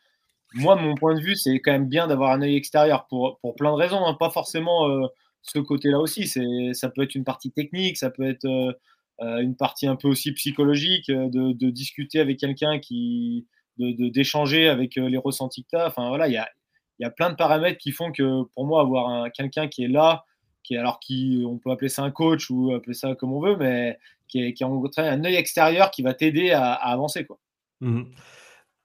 moi, 0.54 0.76
mon 0.76 0.94
point 0.94 1.14
de 1.14 1.20
vue, 1.20 1.34
c'est 1.34 1.60
quand 1.60 1.72
même 1.72 1.88
bien 1.88 2.06
d'avoir 2.06 2.32
un 2.32 2.42
œil 2.42 2.56
extérieur 2.56 3.06
pour, 3.06 3.38
pour 3.40 3.54
plein 3.54 3.70
de 3.70 3.76
raisons, 3.76 4.04
hein. 4.04 4.14
pas 4.14 4.28
forcément 4.28 4.86
euh, 4.86 5.06
ce 5.40 5.58
côté-là 5.58 5.98
aussi. 5.98 6.26
C'est, 6.26 6.74
ça 6.74 6.90
peut 6.90 7.02
être 7.02 7.14
une 7.14 7.24
partie 7.24 7.50
technique, 7.52 7.96
ça 7.96 8.10
peut 8.10 8.28
être 8.28 8.44
euh, 8.44 8.72
euh, 9.22 9.38
une 9.38 9.56
partie 9.56 9.86
un 9.86 9.96
peu 9.96 10.08
aussi 10.08 10.32
psychologique, 10.32 11.10
de, 11.10 11.70
discuter 11.70 12.20
avec 12.20 12.38
quelqu'un 12.38 12.78
qui, 12.80 13.46
de, 13.78 14.10
d'échanger 14.10 14.68
avec 14.68 14.96
les 14.96 15.18
ressentis 15.18 15.64
que 15.64 15.70
tu 15.70 15.76
as. 15.76 15.86
Enfin 15.86 16.08
voilà, 16.08 16.28
il 16.28 16.34
y 16.34 16.36
a, 16.36 16.46
y 16.98 17.04
a 17.06 17.10
plein 17.10 17.30
de 17.30 17.36
paramètres 17.36 17.78
qui 17.78 17.92
font 17.92 18.12
que 18.12 18.42
pour 18.54 18.66
moi, 18.66 18.82
avoir 18.82 19.32
quelqu'un 19.32 19.68
qui 19.68 19.84
est 19.84 19.88
là, 19.88 20.26
qui 20.64 20.76
alors 20.76 21.00
qui, 21.00 21.44
on 21.48 21.56
peut 21.56 21.70
appeler 21.70 21.88
ça 21.88 22.02
un 22.02 22.10
coach 22.10 22.50
ou 22.50 22.74
appeler 22.74 22.94
ça 22.94 23.14
comme 23.14 23.32
on 23.32 23.40
veut, 23.40 23.56
mais 23.56 23.98
qui 24.28 24.42
est, 24.42 24.52
qui 24.52 24.64
un 24.64 25.24
œil 25.24 25.36
extérieur 25.36 25.90
qui 25.90 26.02
va 26.02 26.12
t'aider 26.12 26.50
à, 26.50 26.74
à 26.74 26.92
avancer 26.92 27.24
quoi. 27.24 27.38
Mmh 27.82 28.04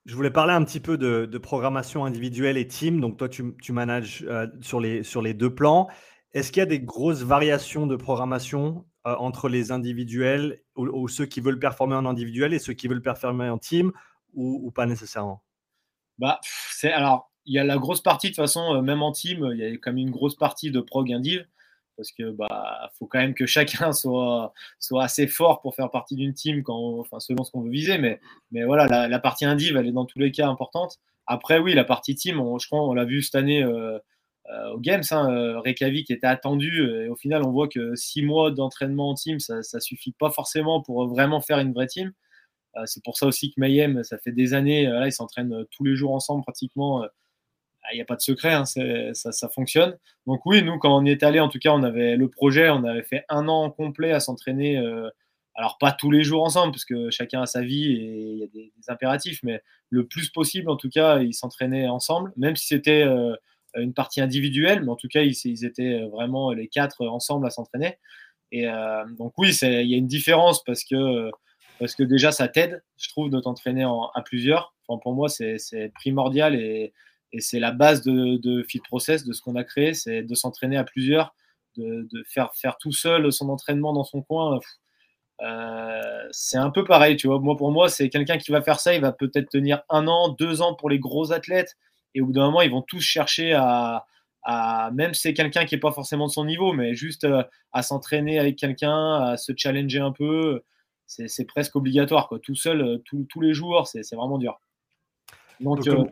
je 0.08 0.16
voulais 0.16 0.32
parler 0.32 0.54
un 0.54 0.64
petit 0.64 0.80
peu 0.80 0.98
de, 0.98 1.38
programmation 1.38 2.06
individuelle 2.06 2.58
et 2.58 2.66
team. 2.66 3.02
Donc, 3.02 3.18
toi, 3.18 3.28
tu, 3.28 3.56
tu 3.62 3.74
manages 3.74 4.26
euh, 4.28 4.48
sur, 4.62 4.80
les, 4.80 5.04
sur 5.04 5.22
les 5.22 5.34
deux 5.34 5.54
plans. 5.54 5.90
Est-ce 6.32 6.52
qu'il 6.52 6.62
y 6.62 6.64
a 6.64 6.66
des 6.66 6.80
grosses 6.80 7.24
variations 7.24 7.88
de 7.88 7.96
programmation 7.98 8.86
euh, 9.06 9.16
entre 9.20 9.50
les 9.50 9.72
individuels 9.72 10.62
ou, 10.78 11.08
ceux 11.10 11.26
qui 11.26 11.42
veulent 11.42 11.60
performer 11.60 11.96
en 11.96 12.06
individuel 12.06 12.54
et 12.54 12.60
ceux 12.60 12.74
qui 12.74 12.88
veulent 12.88 13.02
performer 13.02 13.50
en 13.50 13.58
team 13.58 13.92
ou, 14.34 14.72
pas 14.72 14.86
nécessairement? 14.86 15.44
Bah, 16.18 16.40
alors 16.84 17.30
il 17.46 17.54
y 17.54 17.60
a 17.60 17.64
la 17.64 17.78
grosse 17.78 18.02
partie 18.02 18.28
de 18.28 18.32
toute 18.32 18.44
façon, 18.44 18.76
euh, 18.76 18.82
même 18.82 19.02
en 19.02 19.12
team, 19.12 19.50
il 19.52 19.58
y 19.58 19.66
a 19.66 19.72
quand 19.72 19.92
même 19.92 19.98
une 19.98 20.12
grosse 20.12 20.36
partie 20.36 20.72
de 20.72 20.80
prog 20.80 21.12
indiv 21.12 21.46
parce 21.98 22.12
que 22.12 22.32
bah 22.32 22.90
faut 22.98 23.08
quand 23.08 23.20
même 23.20 23.34
que 23.34 23.46
chacun 23.46 23.92
soit 23.92 24.54
soit 24.80 25.04
assez 25.04 25.28
fort 25.28 25.62
pour 25.62 25.76
faire 25.76 25.92
partie 25.92 26.16
d'une 26.16 26.34
team 26.34 26.64
quand 26.64 27.00
enfin 27.00 27.20
selon 27.20 27.44
ce 27.44 27.52
qu'on 27.52 27.62
veut 27.62 27.72
viser 27.72 27.98
mais 27.98 28.22
mais 28.52 28.64
voilà 28.64 29.08
la, 29.08 29.20
partie 29.20 29.46
indiv 29.46 29.76
elle 29.76 29.88
est 29.88 29.92
dans 29.92 30.06
tous 30.06 30.20
les 30.20 30.32
cas 30.32 30.48
importante. 30.48 31.00
Après 31.26 31.60
oui 31.60 31.74
la 31.74 31.84
partie 31.84 32.16
team 32.16 32.38
je 32.60 32.68
crois 32.68 32.82
on 32.82 32.94
l'a 32.94 33.06
vu 33.06 33.22
cette 33.22 33.36
année 33.36 33.64
euh, 33.64 34.00
euh, 34.50 34.72
au 34.74 34.80
Games 34.80 35.04
hein, 35.12 35.30
euh, 35.32 35.60
Reykjavik 35.60 36.10
était 36.10 36.28
attendu 36.28 36.90
et 37.04 37.10
au 37.10 37.16
final 37.16 37.44
on 37.44 37.52
voit 37.52 37.68
que 37.68 37.96
six 37.96 38.22
mois 38.22 38.52
d'entraînement 38.52 39.10
en 39.10 39.16
team 39.16 39.40
ça 39.40 39.64
ça 39.64 39.80
suffit 39.82 40.14
pas 40.14 40.30
forcément 40.30 40.82
pour 40.82 41.08
vraiment 41.08 41.42
faire 41.42 41.60
une 41.60 41.74
vraie 41.74 41.88
team. 41.88 42.14
C'est 42.86 43.04
pour 43.04 43.18
ça 43.18 43.26
aussi 43.26 43.50
que 43.50 43.60
Mayhem 43.60 44.04
ça 44.04 44.20
fait 44.20 44.32
des 44.32 44.54
années 44.54 44.86
là 44.86 45.08
ils 45.08 45.12
s'entraînent 45.12 45.66
tous 45.72 45.84
les 45.84 45.96
jours 45.96 46.14
ensemble 46.14 46.44
pratiquement 46.44 47.04
n'y 47.96 48.02
a 48.02 48.06
pas 48.06 48.16
de 48.16 48.22
secret, 48.22 48.54
hein, 48.54 48.66
ça, 48.66 49.50
fonctionne. 49.50 49.98
Donc 50.26 50.46
oui, 50.46 50.62
nous, 50.62 50.78
quand 50.78 50.96
on 50.96 51.06
y 51.06 51.12
est 51.12 51.24
allé, 51.24 51.40
en 51.40 51.50
tout 51.50 51.60
cas, 51.60 51.72
on 51.72 51.84
avait 51.84 52.16
le 52.16 52.30
projet, 52.30 52.70
on 52.70 52.84
avait 52.84 53.04
fait 53.04 53.24
un 53.30 53.48
an 53.48 53.70
complet 53.70 54.12
à 54.12 54.20
s'entraîner. 54.20 54.78
Euh, 54.78 55.10
alors 55.56 55.78
pas 55.80 55.92
tous 55.92 56.12
les 56.12 56.24
jours 56.24 56.44
ensemble, 56.44 56.72
parce 56.72 56.86
que 56.86 57.10
chacun 57.10 57.42
a 57.42 57.46
sa 57.46 57.62
vie 57.62 57.92
et 57.92 58.32
il 58.32 58.38
y 58.40 58.44
a 58.44 58.48
des, 58.48 58.72
impératifs, 58.90 59.40
mais 59.44 59.62
le 59.90 60.06
plus 60.06 60.30
possible, 60.30 60.70
en 60.70 60.76
tout 60.76 60.90
cas, 60.90 61.20
ils 61.20 61.34
s'entraînaient 61.34 61.88
ensemble, 61.88 62.32
même 62.38 62.56
si 62.56 62.68
c'était 62.68 63.04
euh, 63.04 63.36
une 63.76 63.94
partie 63.94 64.22
individuelle, 64.22 64.84
mais 64.84 64.92
en 64.92 64.96
tout 64.96 65.08
cas, 65.08 65.22
ils, 65.22 65.66
étaient 65.66 66.02
vraiment 66.12 66.52
les 66.52 66.68
quatre 66.68 67.06
ensemble 67.08 67.48
à 67.48 67.50
s'entraîner. 67.50 67.98
Et 68.52 68.68
euh, 68.68 69.04
donc 69.18 69.34
oui, 69.38 69.50
il 69.62 69.88
y 69.88 69.94
a 69.94 69.98
une 69.98 70.08
différence 70.08 70.64
parce 70.64 70.84
que, 70.84 71.32
parce 71.80 71.96
que 71.96 72.04
déjà, 72.04 72.32
ça 72.32 72.48
t'aide, 72.48 72.84
je 72.98 73.10
trouve, 73.10 73.30
de 73.30 73.40
t'entraîner 73.40 73.84
à 73.84 74.22
plusieurs. 74.24 74.74
Enfin, 74.88 75.00
pour 75.02 75.14
moi, 75.14 75.28
c'est 75.30 75.92
primordial 75.96 76.56
et 76.56 76.94
et 77.34 77.42
c'est 77.42 77.60
la 77.60 77.72
base 77.72 78.02
de, 78.04 78.38
de, 78.38 78.64
Fit 78.64 78.80
Process, 78.80 79.26
de 79.26 79.34
ce 79.34 79.42
qu'on 79.42 79.56
a 79.56 79.64
créé, 79.64 79.94
c'est 79.94 80.24
de 80.24 80.36
s'entraîner 80.36 80.78
à 80.78 80.84
plusieurs, 80.84 81.36
de, 81.76 82.08
faire, 82.28 82.56
faire 82.56 82.78
tout 82.78 82.92
seul 82.92 83.32
son 83.32 83.50
entraînement 83.50 83.94
dans 83.94 84.04
son 84.04 84.22
coin. 84.22 84.60
Euh, 85.42 86.28
c'est 86.32 86.58
un 86.58 86.72
peu 86.72 86.84
pareil, 86.84 87.16
tu 87.16 87.28
vois. 87.28 87.40
Moi, 87.40 87.56
pour 87.56 87.72
moi, 87.72 87.90
c'est 87.90 88.10
quelqu'un 88.10 88.38
qui 88.38 88.52
va 88.52 88.62
faire 88.62 88.80
ça, 88.80 88.96
il 88.96 89.02
va 89.02 89.12
peut-être 89.12 89.50
tenir 89.50 89.82
un 89.90 90.08
an, 90.08 90.30
deux 90.30 90.62
ans 90.62 90.74
pour 90.74 90.90
les 90.90 91.00
gros 91.00 91.32
athlètes, 91.32 91.76
et 92.16 92.22
au 92.22 92.28
bout 92.28 92.32
d'un 92.32 92.46
moment, 92.46 92.62
ils 92.62 92.72
vont 92.72 92.82
tous 92.82 93.02
chercher 93.02 93.54
à, 93.54 94.06
à 94.44 94.90
même 94.92 95.14
si 95.14 95.22
c'est 95.22 95.34
quelqu'un 95.34 95.66
qui 95.66 95.76
n'est 95.76 95.82
pas 95.82 95.92
forcément 95.92 96.28
de 96.28 96.32
son 96.32 96.46
niveau, 96.46 96.74
mais 96.74 96.96
juste 96.96 97.26
euh, 97.26 97.44
à 97.74 97.84
s'entraîner 97.84 98.40
avec 98.40 98.56
quelqu'un, 98.56 99.16
à 99.22 99.38
se 99.38 99.52
challenger 99.56 100.00
un 100.00 100.12
peu. 100.12 100.64
C'est 101.06 101.46
presque 101.46 101.76
obligatoire, 101.78 102.28
quoi. 102.28 102.40
Tout 102.40 102.56
seul, 102.56 102.82
euh, 102.82 102.98
tous 103.30 103.42
les 103.42 103.54
jours, 103.54 103.88
c'est 103.88 104.14
vraiment 104.14 104.38
dur. 104.38 104.60
Donc, 105.62 105.86
Donc 105.86 106.10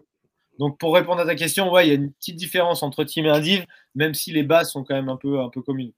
donc 0.59 0.79
pour 0.79 0.93
répondre 0.95 1.21
à 1.21 1.25
ta 1.25 1.35
question, 1.35 1.71
ouais, 1.71 1.87
il 1.87 1.89
y 1.89 1.91
a 1.91 1.95
une 1.95 2.11
petite 2.13 2.35
différence 2.35 2.83
entre 2.83 3.03
team 3.03 3.25
et 3.25 3.29
indiv, 3.29 3.65
même 3.93 4.13
si 4.13 4.31
les 4.31 4.43
bases 4.43 4.71
sont 4.71 4.83
quand 4.83 4.95
même 4.95 5.09
un 5.09 5.17
peu, 5.17 5.39
un 5.39 5.49
communes. 5.61 5.91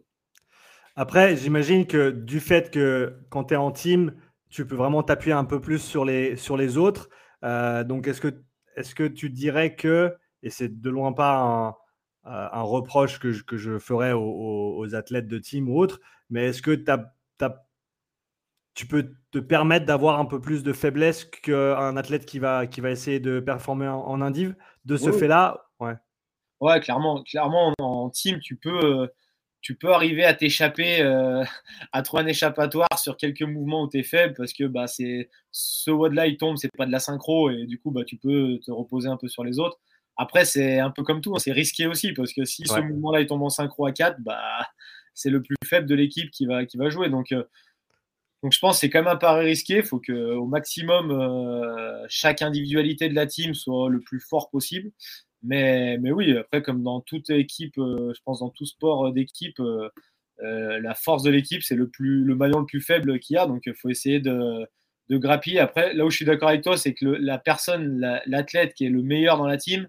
Après, 0.96 1.38
j'imagine 1.38 1.86
que 1.86 2.10
du 2.10 2.40
fait 2.40 2.72
que 2.72 3.16
quand 3.30 3.46
tu 3.46 3.54
es 3.54 3.58
en 3.58 3.72
team, 3.72 4.14
tu 4.50 4.66
peux 4.66 4.76
vraiment 4.76 5.04
t'appuyer 5.04 5.34
un 5.34 5.46
peu 5.46 5.62
plus 5.62 5.80
sur 5.80 6.06
les, 6.06 6.36
sur 6.36 6.58
autres. 6.78 7.10
Euh, 7.44 7.84
donc 7.84 8.08
est-ce 8.08 8.22
que, 8.22 8.42
est 8.76 8.94
que 8.96 9.08
tu 9.08 9.30
dirais 9.30 9.76
que, 9.76 10.16
et 10.42 10.50
c'est 10.50 10.82
de 10.82 10.90
loin 10.90 11.14
pas 11.14 11.38
un, 11.40 11.76
un 12.28 12.62
reproche 12.62 13.20
que 13.20 13.32
je, 13.32 13.44
que 13.44 13.58
ferais 13.80 14.14
aux, 14.14 14.96
athlètes 14.96 15.28
de 15.28 15.38
team 15.38 15.70
ou 15.70 15.80
autres, 15.80 16.00
mais 16.30 16.48
est-ce 16.48 16.62
que 16.62 16.72
tu 16.72 16.92
as 16.92 17.67
tu 18.78 18.86
peux 18.86 19.16
te 19.32 19.40
permettre 19.40 19.88
d'avoir 19.88 20.20
un 20.20 20.26
peu 20.26 20.40
plus 20.40 20.62
de 20.62 20.72
faiblesse 20.72 21.26
qu'un 21.26 21.98
athlète 21.98 22.28
qui 22.28 22.38
va, 22.38 22.68
qui 22.68 22.80
va 22.80 22.92
essayer 22.92 23.20
de 23.20 23.40
performer 23.40 23.88
en, 23.88 24.22
indiv 24.22 24.54
de 24.86 24.98
ce 24.98 25.12
fait-là 25.12 25.66
ouais. 25.80 25.96
ouais, 26.62 26.80
clairement, 26.80 27.24
clairement 27.24 27.74
en, 27.80 28.12
team, 28.12 28.40
tu 28.40 28.56
peux, 28.56 29.02
euh, 29.02 29.08
tu 29.62 29.74
peux 29.76 29.92
arriver 29.92 30.26
à 30.26 30.36
t'échapper, 30.36 31.02
euh, 31.02 31.44
à 31.92 32.04
trouver 32.04 32.22
un 32.22 32.28
échappatoire 32.28 33.00
sur 33.00 33.18
quelques 33.18 33.42
mouvements 33.42 33.82
où 33.82 33.90
tu 33.90 33.98
es 33.98 34.04
faible 34.04 34.36
parce 34.38 34.54
que 34.54 34.66
bah, 34.66 34.86
c'est 34.86 35.32
ce 35.52 35.90
WOD-là, 35.90 36.28
il 36.28 36.38
tombe, 36.38 36.58
c'est 36.58 36.70
pas 36.78 36.86
de 36.86 36.92
la 36.92 37.00
synchro 37.00 37.50
et 37.50 37.66
du 37.66 37.80
coup, 37.80 37.90
bah, 37.90 38.04
tu 38.06 38.18
peux 38.18 38.60
te 38.64 38.70
reposer 38.70 39.10
un 39.10 39.18
peu 39.18 39.28
sur 39.28 39.44
les 39.44 39.58
autres. 39.58 39.80
Après, 40.18 40.46
c'est 40.46 40.80
un 40.80 40.92
peu 40.92 41.02
comme 41.02 41.22
tout, 41.22 41.34
hein, 41.36 41.40
c'est 41.40 41.52
risqué 41.52 41.88
aussi 41.88 42.14
parce 42.14 42.32
que 42.32 42.46
si 42.46 42.64
ce 42.68 42.80
mouvement-là, 42.80 43.22
il 43.22 43.26
tombe 43.26 43.42
en 43.42 43.50
synchro 43.50 43.88
à 43.88 43.92
4, 43.92 44.18
bah, 44.20 44.38
c'est 45.16 45.32
le 45.32 45.42
plus 45.42 45.56
faible 45.66 45.88
de 45.88 45.96
l'équipe 45.96 46.30
qui 46.30 46.46
va, 46.46 46.68
qui 46.68 46.78
va 46.78 46.92
jouer. 46.92 47.10
Donc, 47.10 47.32
euh, 47.32 47.44
donc 48.44 48.54
je 48.54 48.60
pense 48.60 48.76
que 48.76 48.80
c'est 48.82 48.90
quand 48.90 49.00
même 49.00 49.08
un 49.08 49.16
pari 49.16 49.46
risqué. 49.46 49.78
Il 49.78 49.84
faut 49.84 50.00
qu'au 50.00 50.46
maximum, 50.46 51.12
euh, 51.12 52.06
chaque 52.08 52.42
individualité 52.42 53.10
de 53.10 53.16
la 53.16 53.26
team 53.26 53.54
soit 53.54 53.90
le 53.90 54.00
plus 54.00 54.20
fort 54.20 54.50
possible. 54.50 54.92
Mais, 55.44 55.98
oui, 56.12 56.36
après, 56.38 56.62
comme 56.62 56.84
dans 56.84 57.02
toute 57.02 57.30
équipe, 57.30 57.78
euh, 57.78 58.14
je 58.14 58.22
pense 58.26 58.40
dans 58.40 58.50
tout 58.50 58.66
sport 58.66 59.12
d'équipe, 59.14 59.60
euh, 59.60 59.90
la 60.40 60.94
force 60.96 61.24
de 61.24 61.32
l'équipe, 61.32 61.64
c'est 61.64 61.76
le, 61.76 61.90
plus, 61.90 62.24
le 62.24 62.36
maillon 62.36 62.60
le 62.60 62.66
plus 62.66 62.82
faible 62.82 63.20
qu'il 63.20 63.36
y 63.36 63.38
a. 63.38 63.48
Donc 63.48 63.64
il 63.66 63.74
faut 63.76 63.90
essayer 63.90 64.20
de, 64.20 64.68
de 65.10 65.18
grappiller. 65.18 65.60
Après, 65.60 65.94
là 65.94 66.06
où 66.06 66.12
je 66.12 66.18
suis 66.18 66.26
d'accord 66.26 66.50
avec 66.50 66.64
toi, 66.64 66.78
c'est 66.78 66.94
que 66.94 67.06
la 67.06 67.40
personne, 67.40 68.00
l'athlète 68.28 68.74
qui 68.76 68.86
est 68.86 68.90
le 68.90 69.02
meilleur 69.02 69.38
dans 69.38 69.48
la 69.48 69.58
team, 69.58 69.88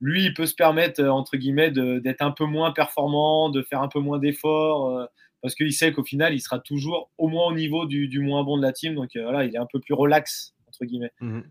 lui, 0.00 0.24
il 0.24 0.34
peut 0.34 0.46
se 0.46 0.54
permettre, 0.54 1.02
entre 1.04 1.36
guillemets, 1.36 1.70
d'être 1.70 2.22
un 2.22 2.32
peu 2.32 2.44
moins 2.44 2.72
performant, 2.72 3.50
de 3.50 3.62
faire 3.62 3.82
un 3.82 3.88
peu 3.88 4.00
moins 4.00 4.18
d'efforts 4.18 5.08
parce 5.42 5.56
qu'il 5.56 5.72
sait 5.72 5.92
qu'au 5.92 6.04
final, 6.04 6.32
il 6.32 6.40
sera 6.40 6.60
toujours 6.60 7.10
au 7.18 7.28
moins 7.28 7.48
au 7.48 7.54
niveau 7.54 7.84
du, 7.84 8.20
moins 8.20 8.44
bon 8.44 8.56
de 8.56 8.62
la 8.62 8.72
team. 8.72 8.94
Donc 8.94 9.16
euh, 9.16 9.24
voilà, 9.24 9.44
il 9.44 9.54
est 9.54 9.58
un 9.58 9.66
peu 9.70 9.80
plus 9.80 9.92
relax, 9.92 10.54
entre 10.68 10.84
guillemets. 10.84 11.12
Mhm. 11.20 11.44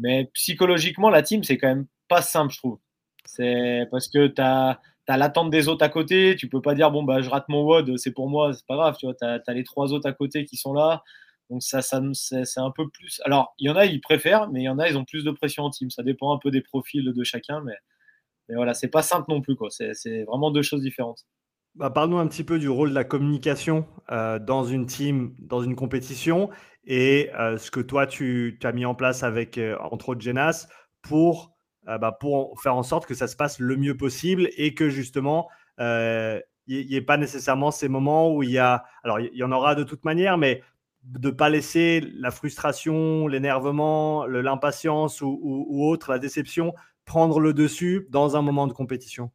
Mais 0.00 0.28
psychologiquement, 0.34 1.08
la 1.08 1.22
team, 1.22 1.44
c'est 1.44 1.56
quand 1.56 1.68
même 1.68 1.86
pas 2.08 2.20
simple, 2.20 2.52
je 2.52 2.58
trouve. 2.58 2.78
C'est 3.24 3.86
parce 3.90 4.08
que 4.08 4.26
tu 4.26 4.42
as, 4.42 4.80
l'attente 5.06 5.50
des 5.50 5.68
autres 5.68 5.84
à 5.84 5.88
côté. 5.88 6.34
Tu 6.36 6.48
peux 6.48 6.60
pas 6.60 6.74
dire, 6.74 6.90
bon, 6.90 7.04
bah, 7.04 7.22
je 7.22 7.30
rate 7.30 7.48
mon 7.48 7.62
WOD, 7.62 7.96
c'est 7.96 8.12
pour 8.12 8.28
moi, 8.28 8.52
c'est 8.52 8.66
pas 8.66 8.74
grave. 8.74 8.96
Tu 8.98 9.06
as, 9.06 9.52
les 9.52 9.64
trois 9.64 9.92
autres 9.92 10.08
à 10.08 10.12
côté 10.12 10.44
qui 10.44 10.56
sont 10.56 10.72
là. 10.72 11.04
Donc 11.48 11.62
ça, 11.62 11.80
ça 11.80 12.02
c'est 12.12 12.60
un 12.60 12.70
peu 12.72 12.88
plus. 12.90 13.20
Alors, 13.24 13.54
il 13.58 13.68
y 13.68 13.70
en 13.70 13.76
a, 13.76 13.86
ils 13.86 14.00
préfèrent, 14.00 14.50
mais 14.50 14.60
il 14.60 14.64
y 14.64 14.68
en 14.68 14.78
a, 14.78 14.88
ils 14.88 14.98
ont 14.98 15.04
plus 15.04 15.24
de 15.24 15.30
pression 15.30 15.62
en 15.64 15.70
team. 15.70 15.90
Ça 15.90 16.02
dépend 16.02 16.34
un 16.34 16.38
peu 16.38 16.50
des 16.50 16.60
profils 16.60 17.04
de 17.04 17.24
chacun, 17.24 17.60
mais, 17.62 17.76
mais 18.48 18.56
voilà, 18.56 18.74
c'est 18.74 18.88
pas 18.88 19.02
simple 19.02 19.26
non 19.30 19.40
plus. 19.40 19.56
C'est 19.70 20.24
vraiment 20.24 20.50
deux 20.50 20.62
choses 20.62 20.82
différentes. 20.82 21.24
Bah, 21.78 21.90
Parle-nous 21.90 22.18
un 22.18 22.26
petit 22.26 22.42
peu 22.42 22.58
du 22.58 22.68
rôle 22.68 22.90
de 22.90 22.94
la 22.94 23.04
communication 23.04 23.86
euh, 24.10 24.40
dans 24.40 24.64
une 24.64 24.86
team, 24.86 25.36
dans 25.38 25.62
une 25.62 25.76
compétition, 25.76 26.50
et 26.84 27.30
euh, 27.38 27.56
ce 27.56 27.70
que 27.70 27.78
toi, 27.78 28.08
tu, 28.08 28.58
as 28.64 28.72
mis 28.72 28.84
en 28.84 28.96
place 28.96 29.22
avec, 29.22 29.58
euh, 29.58 29.76
entre 29.92 30.08
autres, 30.08 30.20
Genas, 30.20 30.66
pour, 31.02 31.56
bah, 31.86 32.18
faire 32.60 32.74
en 32.74 32.82
sorte 32.82 33.06
que 33.06 33.14
ça 33.14 33.28
se 33.28 33.36
passe 33.36 33.60
le 33.60 33.76
mieux 33.76 33.96
possible 33.96 34.50
et 34.56 34.74
que 34.74 34.90
justement, 34.90 35.48
il 35.78 36.42
n'y 36.66 36.94
ait 36.96 37.00
pas 37.00 37.16
nécessairement 37.16 37.70
ces 37.70 37.88
moments 37.88 38.34
où 38.34 38.42
il 38.42 38.50
y 38.50 38.58
a... 38.58 38.84
Alors, 39.04 39.20
il 39.20 39.34
y 39.34 39.44
en 39.44 39.52
aura 39.52 39.74
de 39.74 39.84
toute 39.84 40.04
manière, 40.04 40.36
mais 40.36 40.62
de 41.04 41.28
ne 41.28 41.32
pas 41.32 41.48
laisser 41.48 42.00
la 42.14 42.30
frustration, 42.32 43.28
l'énervement, 43.28 44.26
l'impatience 44.26 45.22
ou 45.22 45.84
autre, 45.86 46.10
la 46.10 46.18
déception, 46.18 46.74
prendre 47.04 47.40
le 47.40 47.54
dessus 47.54 48.06
dans 48.10 48.36
un 48.36 48.42
moment 48.42 48.66
de 48.66 48.72
compétition. 48.72 49.30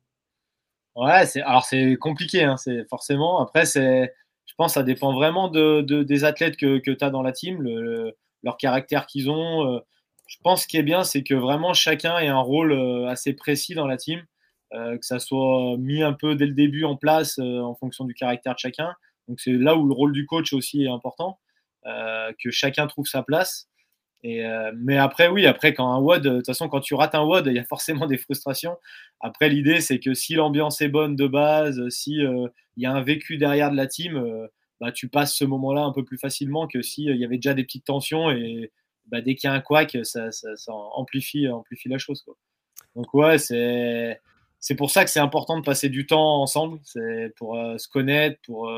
Ouais, 0.96 1.26
c'est 1.26 1.42
alors 1.42 1.66
c'est 1.66 1.96
compliqué, 1.96 2.44
hein, 2.44 2.58
c'est 2.58 2.88
forcément. 2.88 3.40
Après, 3.40 3.66
c'est, 3.66 4.14
je 4.46 4.54
pense, 4.56 4.74
que 4.74 4.74
ça 4.76 4.84
dépend 4.84 5.14
vraiment 5.14 5.48
de, 5.50 5.82
des 6.04 6.24
athlètes 6.24 6.56
que, 6.58 6.78
tu 6.78 6.98
as 7.02 7.10
dans 7.10 7.24
la 7.24 7.32
team, 7.32 7.62
le, 7.62 8.16
leur 8.44 8.58
caractère 8.58 9.08
qu'ils 9.08 9.30
ont. 9.30 9.68
Euh. 9.68 9.80
Je 10.28 10.38
pense 10.44 10.64
ce 10.64 10.68
qui 10.68 10.78
est 10.78 10.84
bien, 10.84 11.04
c'est 11.04 11.24
que 11.24 11.34
vraiment 11.34 11.74
chacun 11.74 12.18
ait 12.20 12.28
un 12.28 12.40
rôle 12.40 12.72
euh, 12.74 13.08
assez 13.08 13.34
précis 13.34 13.74
dans 13.76 13.88
la 13.88 13.98
team, 13.98 14.24
euh, 14.74 14.98
que 14.98 15.06
ça 15.06 15.20
soit 15.20 15.78
mis 15.78 16.04
un 16.04 16.14
peu 16.14 16.36
dès 16.36 16.46
le 16.46 16.54
début 16.54 16.86
en 16.86 16.96
place 16.96 17.40
en 17.40 17.76
fonction 17.76 18.06
du 18.06 18.14
caractère 18.14 18.54
de 18.54 18.60
chacun. 18.60 18.94
Donc 19.28 19.40
c'est 19.40 19.52
là 19.52 19.76
où 19.76 19.88
le 19.88 19.94
rôle 19.94 20.14
du 20.14 20.26
coach 20.26 20.54
aussi 20.54 20.84
est 20.84 20.90
important, 20.90 21.40
que 21.86 22.52
chacun 22.52 22.88
trouve 22.88 23.08
sa 23.08 23.24
place. 23.24 23.68
Euh, 24.26 24.72
mais 24.78 24.98
après, 24.98 25.28
oui, 25.28 25.46
après, 25.46 25.74
quand 25.74 25.92
un 25.92 26.00
WOD, 26.00 26.22
de 26.22 26.38
toute 26.38 26.46
façon, 26.46 26.70
quand 26.70 26.80
tu 26.80 26.94
rates 26.94 27.16
un 27.16 27.24
WOD, 27.24 27.48
il 27.48 27.54
y 27.54 27.60
a 27.60 27.64
forcément 27.64 28.08
des 28.08 28.18
frustrations. 28.18 28.78
Après, 29.20 29.50
l'idée, 29.50 29.82
c'est 29.82 30.00
que 30.00 30.14
si 30.14 30.36
l'ambiance 30.36 30.82
est 30.82 30.88
bonne 30.88 31.16
de 31.16 31.28
base, 31.28 31.88
si 31.90 32.24
euh, 32.24 32.48
il 32.78 32.84
y 32.84 32.86
a 32.86 32.94
un 32.94 33.02
vécu 33.02 33.38
derrière 33.38 33.72
de 33.72 33.78
la 33.78 33.88
team, 33.88 34.16
euh, 34.16 34.48
bah, 34.80 34.92
tu 34.92 35.10
passes 35.10 35.36
ce 35.36 35.46
moment-là 35.46 35.82
un 35.82 35.92
peu 35.92 36.04
plus 36.04 36.18
facilement 36.18 36.68
que 36.68 36.82
s'il 36.82 37.10
il 37.10 37.18
y 37.18 37.26
avait 37.26 37.38
déjà 37.38 37.54
des 37.54 37.64
petites 37.64 37.86
tensions 37.86 38.32
et 38.32 38.72
bah, 39.08 39.22
dès 39.22 39.36
qu'il 39.36 39.50
y 39.50 39.52
a 39.52 39.54
un 39.54 39.62
couac, 39.62 39.98
ça, 40.04 40.30
amplifie, 40.94 41.48
amplifie 41.48 41.90
la 41.90 41.98
chose. 41.98 42.26
Donc, 42.96 43.14
ouais, 43.14 43.38
c'est. 43.38 44.20
c'est 44.60 44.76
pour 44.76 44.90
ça 44.90 45.04
que 45.04 45.10
c'est 45.10 45.20
important 45.20 45.58
de 45.60 45.64
passer 45.66 45.90
du 45.90 46.06
temps 46.06 46.42
ensemble, 46.42 46.80
c'est 46.84 47.34
pour 47.36 47.56
se 47.78 47.88
connaître, 47.88 48.40
pour 48.46 48.70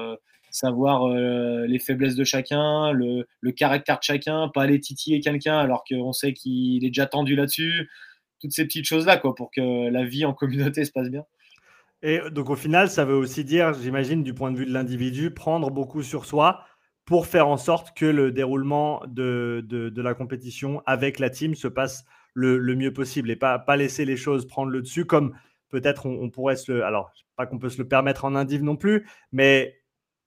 savoir 0.55 1.07
les 1.09 1.79
faiblesses 1.79 2.15
de 2.15 2.23
chacun, 2.23 2.91
le, 2.91 3.25
caractère 3.51 3.99
de 3.99 4.03
chacun, 4.03 4.49
pas 4.53 4.63
aller 4.63 4.79
titiller 4.79 5.19
quelqu'un 5.19 5.57
alors 5.57 5.83
qu'on 5.83 6.13
sait 6.13 6.33
qu'il 6.33 6.83
est 6.83 6.89
déjà 6.89 7.05
tendu 7.05 7.35
là-dessus. 7.35 7.89
Toutes 8.41 8.51
ces 8.51 8.65
petites 8.65 8.85
choses-là, 8.85 9.17
quoi, 9.17 9.33
pour 9.35 9.51
que 9.51 9.89
la 9.89 10.03
vie 10.05 10.25
en 10.25 10.33
communauté 10.33 10.85
se 10.85 10.91
passe 10.91 11.09
bien. 11.09 11.25
Et 12.01 12.19
donc 12.31 12.49
au 12.49 12.55
final, 12.55 12.89
ça 12.89 13.05
veut 13.05 13.15
aussi 13.15 13.43
dire, 13.43 13.73
j'imagine, 13.73 14.23
du 14.23 14.33
point 14.33 14.51
de 14.51 14.57
vue 14.57 14.65
de 14.65 14.73
l'individu, 14.73 15.31
prendre 15.31 15.71
beaucoup 15.71 16.03
sur 16.03 16.25
soi 16.25 16.65
pour 17.05 17.27
faire 17.27 17.47
en 17.47 17.57
sorte 17.57 17.95
que 17.95 18.05
le 18.05 18.31
déroulement 18.31 19.01
de, 19.07 19.63
de, 19.67 20.01
la 20.01 20.13
compétition 20.13 20.81
avec 20.85 21.19
la 21.19 21.29
team 21.29 21.55
se 21.55 21.67
passe 21.67 22.05
le, 22.33 22.57
le, 22.57 22.75
mieux 22.75 22.91
possible 22.91 23.29
et 23.29 23.35
pas, 23.35 23.59
pas 23.59 23.77
laisser 23.77 24.05
les 24.05 24.17
choses 24.17 24.47
prendre 24.47 24.71
le 24.71 24.81
dessus 24.81 25.05
comme 25.05 25.33
peut-être 25.69 26.05
on, 26.05 26.29
pourrait 26.29 26.55
se 26.55 26.71
le... 26.71 26.83
Alors, 26.83 27.11
pas 27.35 27.45
qu'on 27.45 27.59
peut 27.59 27.69
se 27.69 27.77
le 27.77 27.87
permettre 27.87 28.25
en 28.25 28.35
indiv 28.35 28.63
non 28.63 28.75
plus, 28.75 29.07
mais 29.31 29.75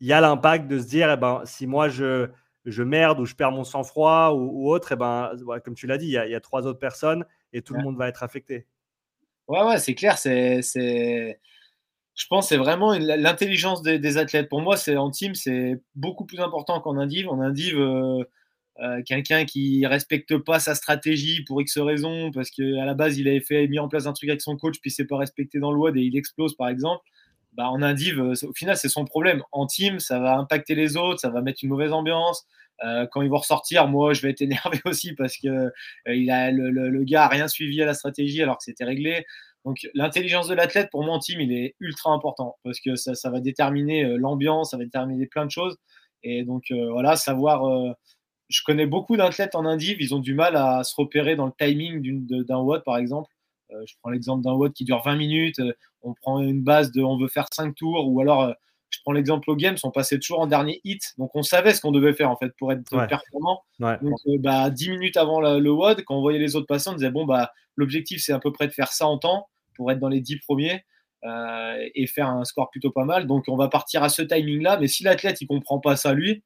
il 0.00 0.06
y 0.06 0.12
a 0.12 0.20
l'impact 0.20 0.68
de 0.68 0.78
se 0.78 0.86
dire, 0.86 1.10
eh 1.10 1.16
ben, 1.16 1.42
si 1.44 1.66
moi 1.66 1.88
je, 1.88 2.28
je 2.64 2.82
merde 2.82 3.20
ou 3.20 3.24
je 3.24 3.34
perds 3.34 3.52
mon 3.52 3.64
sang-froid 3.64 4.32
ou, 4.34 4.70
autre, 4.70 4.92
eh 4.92 4.96
ben, 4.96 5.32
comme 5.64 5.74
tu 5.74 5.86
l'as 5.86 5.98
dit, 5.98 6.06
il 6.06 6.12
y, 6.12 6.34
a, 6.34 6.40
trois 6.40 6.66
autres 6.66 6.78
personnes 6.78 7.24
et 7.52 7.62
tout 7.62 7.74
le 7.74 7.82
monde 7.82 7.96
va 7.96 8.08
être 8.08 8.22
affecté. 8.22 8.66
Ouais, 9.48 9.62
ouais, 9.62 9.78
c'est 9.78 9.94
clair. 9.94 10.18
C'est, 10.18 10.60
je 12.14 12.26
pense 12.28 12.48
c'est 12.48 12.56
vraiment 12.56 12.92
l'intelligence 12.98 13.82
des, 13.82 14.18
athlètes. 14.18 14.48
Pour 14.48 14.60
moi, 14.60 14.76
c'est 14.76 14.96
en 14.96 15.10
team, 15.10 15.34
c'est 15.34 15.80
beaucoup 15.94 16.26
plus 16.26 16.40
important 16.40 16.80
qu'en 16.80 16.98
indiv. 16.98 17.28
En 17.28 17.40
indiv, 17.40 17.78
euh, 17.78 18.22
euh, 18.80 19.02
quelqu'un 19.04 19.44
qui 19.44 19.86
respecte 19.86 20.36
pas 20.38 20.60
sa 20.60 20.74
stratégie 20.74 21.42
pour 21.44 21.60
X 21.60 21.78
raisons, 21.78 22.30
parce 22.32 22.50
qu'à 22.50 22.84
la 22.84 22.94
base, 22.94 23.18
il 23.18 23.26
avait 23.26 23.40
fait, 23.40 23.66
mis 23.66 23.78
en 23.78 23.88
place 23.88 24.06
un 24.06 24.12
truc 24.12 24.28
avec 24.28 24.42
son 24.42 24.56
coach, 24.56 24.76
puis 24.80 24.90
c'est 24.90 25.06
pas 25.06 25.16
respecté 25.16 25.58
dans 25.58 25.72
le 25.72 25.78
WOD 25.78 25.96
et 25.96 26.02
il 26.02 26.16
explose, 26.16 26.54
par 26.54 26.68
exemple. 26.68 27.02
Bah, 27.58 27.68
en 27.68 27.82
indiv, 27.82 28.18
euh, 28.20 28.34
au 28.44 28.54
final, 28.54 28.76
c'est 28.78 28.88
son 28.88 29.04
problème. 29.04 29.42
En 29.52 29.66
team, 29.66 29.98
ça 29.98 30.18
va 30.18 30.38
impacter 30.38 30.74
les 30.74 30.96
autres, 30.96 31.20
ça 31.20 31.28
va 31.28 31.42
mettre 31.42 31.60
une 31.62 31.68
mauvaise 31.70 31.92
ambiance. 31.92 32.46
quand 33.12 33.22
ils 33.22 33.28
vont 33.28 33.38
ressortir, 33.38 33.88
moi, 33.88 34.14
je 34.14 34.22
vais 34.22 34.30
être 34.30 34.40
énervé 34.48 34.80
aussi 34.86 35.14
parce 35.14 35.36
que 35.36 35.70
a, 36.06 36.50
le, 36.50 37.04
gars 37.04 37.24
a 37.24 37.28
rien 37.28 37.48
suivi 37.48 37.82
à 37.82 37.86
la 37.86 37.94
stratégie 37.94 38.42
alors 38.42 38.56
que 38.56 38.64
c'était 38.64 38.84
réglé. 38.84 39.26
Donc 39.64 39.86
l'intelligence 39.94 40.48
de 40.48 40.54
l'athlète, 40.54 40.88
pour 40.90 41.04
mon 41.04 41.18
team, 41.18 41.40
il 41.40 41.52
est 41.52 41.74
ultra 41.80 42.10
important 42.10 42.56
parce 42.64 42.80
que 42.80 42.96
ça, 42.96 43.30
va 43.30 43.40
déterminer 43.40 44.04
euh, 44.04 44.16
l'ambiance, 44.16 44.70
ça 44.70 44.78
va 44.78 44.84
déterminer 44.84 45.26
plein 45.26 45.44
de 45.44 45.50
choses. 45.50 45.76
Et 46.22 46.44
donc 46.44 46.70
euh, 46.70 46.90
voilà, 46.90 47.16
savoir... 47.16 47.68
Euh, 47.68 47.92
je 48.48 48.62
connais 48.64 48.86
beaucoup 48.86 49.18
d'athlètes 49.18 49.54
en 49.54 49.66
indiv, 49.66 49.98
ils 50.00 50.14
ont 50.14 50.20
du 50.20 50.32
mal 50.32 50.56
à 50.56 50.82
se 50.82 50.94
repérer 50.96 51.36
dans 51.36 51.44
le 51.44 51.52
timing 51.58 52.26
d'un 52.46 52.56
WOD, 52.56 52.82
par 52.82 52.96
exemple. 52.96 53.30
je 53.70 53.92
prends 54.00 54.08
l'exemple 54.08 54.42
d'un 54.42 54.54
WOD 54.54 54.72
qui 54.72 54.84
dure 54.84 55.02
20 55.04 55.16
minutes, 55.16 55.60
on 56.02 56.14
prend 56.14 56.40
une 56.40 56.62
base 56.62 56.92
de 56.92 57.02
on 57.02 57.18
veut 57.18 57.28
faire 57.28 57.46
5 57.52 57.74
tours, 57.74 58.08
ou 58.08 58.20
alors 58.20 58.54
je 58.90 58.98
prends 59.02 59.12
l'exemple 59.12 59.50
au 59.50 59.56
Games, 59.56 59.76
on 59.84 59.90
passait 59.90 60.18
toujours 60.18 60.40
en 60.40 60.46
dernier 60.46 60.80
hit, 60.84 61.02
donc 61.18 61.30
on 61.34 61.42
savait 61.42 61.74
ce 61.74 61.80
qu'on 61.80 61.92
devait 61.92 62.14
faire 62.14 62.30
en 62.30 62.36
fait 62.36 62.54
pour 62.58 62.72
être 62.72 62.88
performant. 63.06 63.62
Donc 63.80 64.18
bah, 64.40 64.70
10 64.70 64.90
minutes 64.90 65.16
avant 65.16 65.40
le 65.40 65.70
WOD, 65.70 66.04
quand 66.04 66.16
on 66.16 66.20
voyait 66.20 66.38
les 66.38 66.56
autres 66.56 66.66
passer, 66.66 66.88
on 66.90 66.94
disait 66.94 67.10
bon 67.10 67.26
bah 67.26 67.52
l'objectif 67.76 68.22
c'est 68.22 68.32
à 68.32 68.38
peu 68.38 68.52
près 68.52 68.66
de 68.66 68.72
faire 68.72 68.92
ça 68.92 69.06
en 69.06 69.18
temps 69.18 69.48
pour 69.74 69.90
être 69.92 69.98
dans 69.98 70.08
les 70.08 70.20
10 70.20 70.38
premiers 70.38 70.84
euh, 71.24 71.88
et 71.94 72.06
faire 72.06 72.28
un 72.28 72.44
score 72.44 72.70
plutôt 72.70 72.90
pas 72.90 73.04
mal. 73.04 73.26
Donc 73.26 73.44
on 73.48 73.56
va 73.56 73.68
partir 73.68 74.02
à 74.02 74.08
ce 74.08 74.22
timing-là. 74.22 74.78
Mais 74.78 74.86
si 74.86 75.02
l'athlète 75.02 75.40
il 75.40 75.46
comprend 75.46 75.80
pas 75.80 75.96
ça 75.96 76.12
lui, 76.12 76.42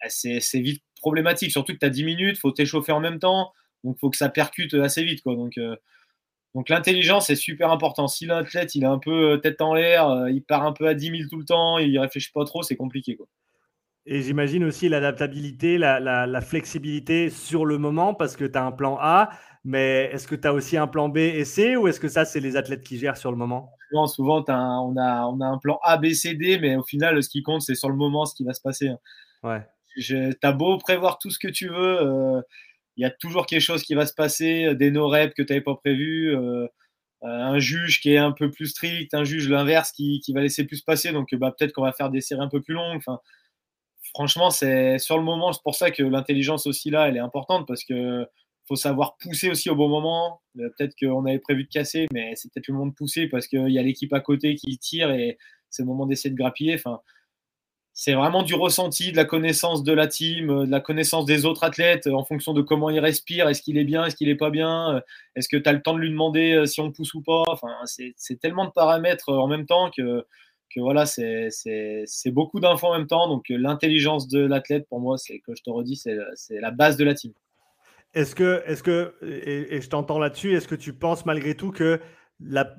bah, 0.00 0.08
c'est 0.08 0.60
vite 0.60 0.82
problématique. 1.00 1.50
Surtout 1.50 1.72
que 1.72 1.78
tu 1.78 1.86
as 1.86 1.90
10 1.90 2.04
minutes, 2.04 2.36
il 2.36 2.40
faut 2.40 2.52
t'échauffer 2.52 2.92
en 2.92 3.00
même 3.00 3.18
temps. 3.18 3.52
Donc 3.84 3.96
il 3.96 4.00
faut 4.00 4.10
que 4.10 4.16
ça 4.16 4.28
percute 4.28 4.74
assez 4.74 5.04
vite. 5.04 5.22
Quoi. 5.22 5.34
Donc, 5.34 5.58
euh, 5.58 5.76
donc 6.54 6.68
l'intelligence 6.68 7.30
est 7.30 7.36
super 7.36 7.70
important. 7.70 8.08
Si 8.08 8.26
l'athlète 8.26 8.74
il 8.74 8.82
est 8.82 8.86
un 8.86 8.98
peu 8.98 9.32
euh, 9.32 9.36
tête 9.36 9.60
en 9.60 9.74
l'air, 9.74 10.28
il 10.28 10.42
part 10.42 10.64
un 10.64 10.72
peu 10.72 10.86
à 10.88 10.94
10 10.94 11.06
000 11.10 11.28
tout 11.30 11.38
le 11.38 11.44
temps, 11.44 11.78
il 11.78 11.98
réfléchit 11.98 12.32
pas 12.32 12.44
trop, 12.44 12.62
c'est 12.62 12.76
compliqué. 12.76 13.16
Quoi. 13.16 13.26
Et 14.10 14.22
j'imagine 14.22 14.64
aussi 14.64 14.88
l'adaptabilité, 14.88 15.76
la, 15.76 16.00
la, 16.00 16.40
flexibilité 16.40 17.28
sur 17.28 17.66
le 17.66 17.76
moment 17.76 18.14
parce 18.14 18.36
que 18.36 18.46
tu 18.46 18.56
as 18.56 18.64
un 18.64 18.72
plan 18.72 18.96
A, 18.98 19.28
mais 19.64 20.08
est-ce 20.10 20.26
que 20.26 20.34
tu 20.34 20.48
as 20.48 20.54
aussi 20.54 20.78
un 20.78 20.86
plan 20.86 21.10
B 21.10 21.18
et 21.18 21.44
C 21.44 21.76
ou 21.76 21.88
est-ce 21.88 22.00
que 22.00 22.08
ça, 22.08 22.24
c'est 22.24 22.40
les 22.40 22.56
athlètes 22.56 22.82
qui 22.82 22.96
gèrent 22.96 23.18
sur 23.18 23.30
le 23.30 23.36
moment? 23.36 23.70
Souvent, 23.90 24.06
souvent 24.06 24.44
on, 24.48 24.96
a, 24.96 25.26
on 25.26 25.40
a 25.42 25.46
un 25.46 25.58
plan 25.58 25.78
A, 25.82 25.98
B, 25.98 26.14
C, 26.14 26.32
D, 26.32 26.58
mais 26.58 26.76
au 26.76 26.82
final, 26.84 27.22
ce 27.22 27.28
qui 27.28 27.42
compte, 27.42 27.60
c'est 27.60 27.74
sur 27.74 27.90
le 27.90 27.96
moment 27.96 28.24
ce 28.24 28.34
qui 28.34 28.44
va 28.44 28.54
se 28.54 28.62
passer. 28.62 28.88
Hein. 28.88 28.98
Ouais. 29.42 29.66
Tu 30.00 30.34
as 30.42 30.52
beau 30.52 30.78
prévoir 30.78 31.18
tout 31.18 31.28
ce 31.28 31.38
que 31.38 31.48
tu 31.48 31.68
veux, 31.68 32.00
euh, 32.00 32.40
il 32.98 33.02
y 33.02 33.04
a 33.04 33.10
toujours 33.10 33.46
quelque 33.46 33.62
chose 33.62 33.82
qui 33.84 33.94
va 33.94 34.06
se 34.06 34.12
passer, 34.12 34.74
des 34.74 34.90
no-reps 34.90 35.34
que 35.34 35.42
tu 35.42 35.52
n'avais 35.52 35.62
pas 35.62 35.76
prévu, 35.76 36.36
euh, 36.36 36.66
un 37.22 37.58
juge 37.58 38.00
qui 38.00 38.12
est 38.12 38.18
un 38.18 38.32
peu 38.32 38.50
plus 38.50 38.66
strict, 38.66 39.14
un 39.14 39.24
juge 39.24 39.48
l'inverse 39.48 39.92
qui, 39.92 40.20
qui, 40.20 40.32
va 40.32 40.40
laisser 40.42 40.64
plus 40.64 40.82
passer, 40.82 41.12
donc 41.12 41.34
bah, 41.36 41.54
peut-être 41.56 41.72
qu'on 41.72 41.82
va 41.82 41.92
faire 41.92 42.10
des 42.10 42.20
séries 42.20 42.42
un 42.42 42.48
peu 42.48 42.60
plus 42.60 42.74
longues. 42.74 42.96
Enfin, 42.96 43.20
franchement, 44.14 44.50
c'est 44.50 44.98
sur 44.98 45.16
le 45.16 45.24
moment, 45.24 45.52
c'est 45.52 45.62
pour 45.62 45.76
ça 45.76 45.90
que 45.90 46.02
l'intelligence 46.02 46.66
aussi 46.66 46.90
là, 46.90 47.08
elle 47.08 47.16
est 47.16 47.20
importante 47.20 47.66
parce 47.66 47.84
que 47.84 48.26
faut 48.66 48.76
savoir 48.76 49.16
pousser 49.16 49.50
aussi 49.50 49.70
au 49.70 49.76
bon 49.76 49.88
moment. 49.88 50.42
Euh, 50.58 50.68
peut-être 50.76 50.94
qu'on 51.00 51.24
avait 51.26 51.38
prévu 51.38 51.64
de 51.64 51.68
casser, 51.68 52.06
mais 52.12 52.34
c'est 52.36 52.52
peut-être 52.52 52.68
le 52.68 52.74
moment 52.74 52.86
de 52.86 52.94
pousser 52.94 53.26
parce 53.28 53.46
qu'il 53.46 53.70
y 53.70 53.78
a 53.78 53.82
l'équipe 53.82 54.12
à 54.12 54.20
côté 54.20 54.54
qui 54.56 54.78
tire 54.78 55.10
et 55.10 55.38
c'est 55.70 55.82
le 55.82 55.88
moment 55.88 56.06
d'essayer 56.06 56.30
de 56.30 56.36
grappiller. 56.36 56.74
Enfin, 56.74 57.00
c'est 58.00 58.14
vraiment 58.14 58.44
du 58.44 58.54
ressenti, 58.54 59.10
de 59.10 59.16
la 59.16 59.24
connaissance 59.24 59.82
de 59.82 59.92
la 59.92 60.06
team, 60.06 60.50
euh, 60.50 60.66
de 60.66 60.70
la 60.70 60.78
connaissance 60.78 61.24
des 61.24 61.44
autres 61.44 61.64
athlètes 61.64 62.06
en 62.06 62.24
fonction 62.24 62.52
de 62.52 62.62
comment 62.62 62.90
il 62.90 63.00
respire, 63.00 63.48
est-ce 63.48 63.60
qu'il 63.60 63.76
est 63.76 63.82
bien, 63.82 64.04
est-ce 64.04 64.14
qu'il 64.14 64.28
n'est 64.28 64.36
pas 64.36 64.50
bien, 64.50 64.94
euh, 64.94 65.00
est-ce 65.34 65.48
que 65.48 65.56
tu 65.56 65.68
as 65.68 65.72
le 65.72 65.82
temps 65.82 65.94
de 65.94 65.98
lui 65.98 66.08
demander 66.08 66.64
si 66.66 66.80
on 66.80 66.92
pousse 66.92 67.12
ou 67.14 67.22
pas? 67.22 67.42
Enfin, 67.48 67.74
c'est 67.86 68.38
tellement 68.40 68.66
de 68.66 68.70
paramètres 68.70 69.32
en 69.32 69.48
même 69.48 69.66
temps 69.66 69.90
que 69.90 70.24
que 70.72 70.78
voilà, 70.80 71.06
c'est 71.06 71.50
beaucoup 72.26 72.60
d'infos 72.60 72.86
en 72.86 72.98
même 72.98 73.08
temps. 73.08 73.26
Donc 73.26 73.46
l'intelligence 73.48 74.28
de 74.28 74.46
l'athlète, 74.46 74.86
pour 74.88 75.00
moi, 75.00 75.18
c'est 75.18 75.40
que 75.40 75.56
je 75.56 75.62
te 75.64 75.70
redis, 75.70 75.96
c'est 75.96 76.60
la 76.60 76.70
base 76.70 76.96
de 76.96 77.04
la 77.04 77.14
team. 77.14 77.32
Est-ce 78.14 78.36
que, 78.36 78.62
est 78.64 78.80
que, 78.80 79.14
et, 79.22 79.80
je 79.80 79.88
t'entends 79.88 80.20
là-dessus, 80.20 80.54
est-ce 80.54 80.68
que 80.68 80.76
tu 80.76 80.92
penses 80.92 81.26
malgré 81.26 81.56
tout 81.56 81.72
que 81.72 82.00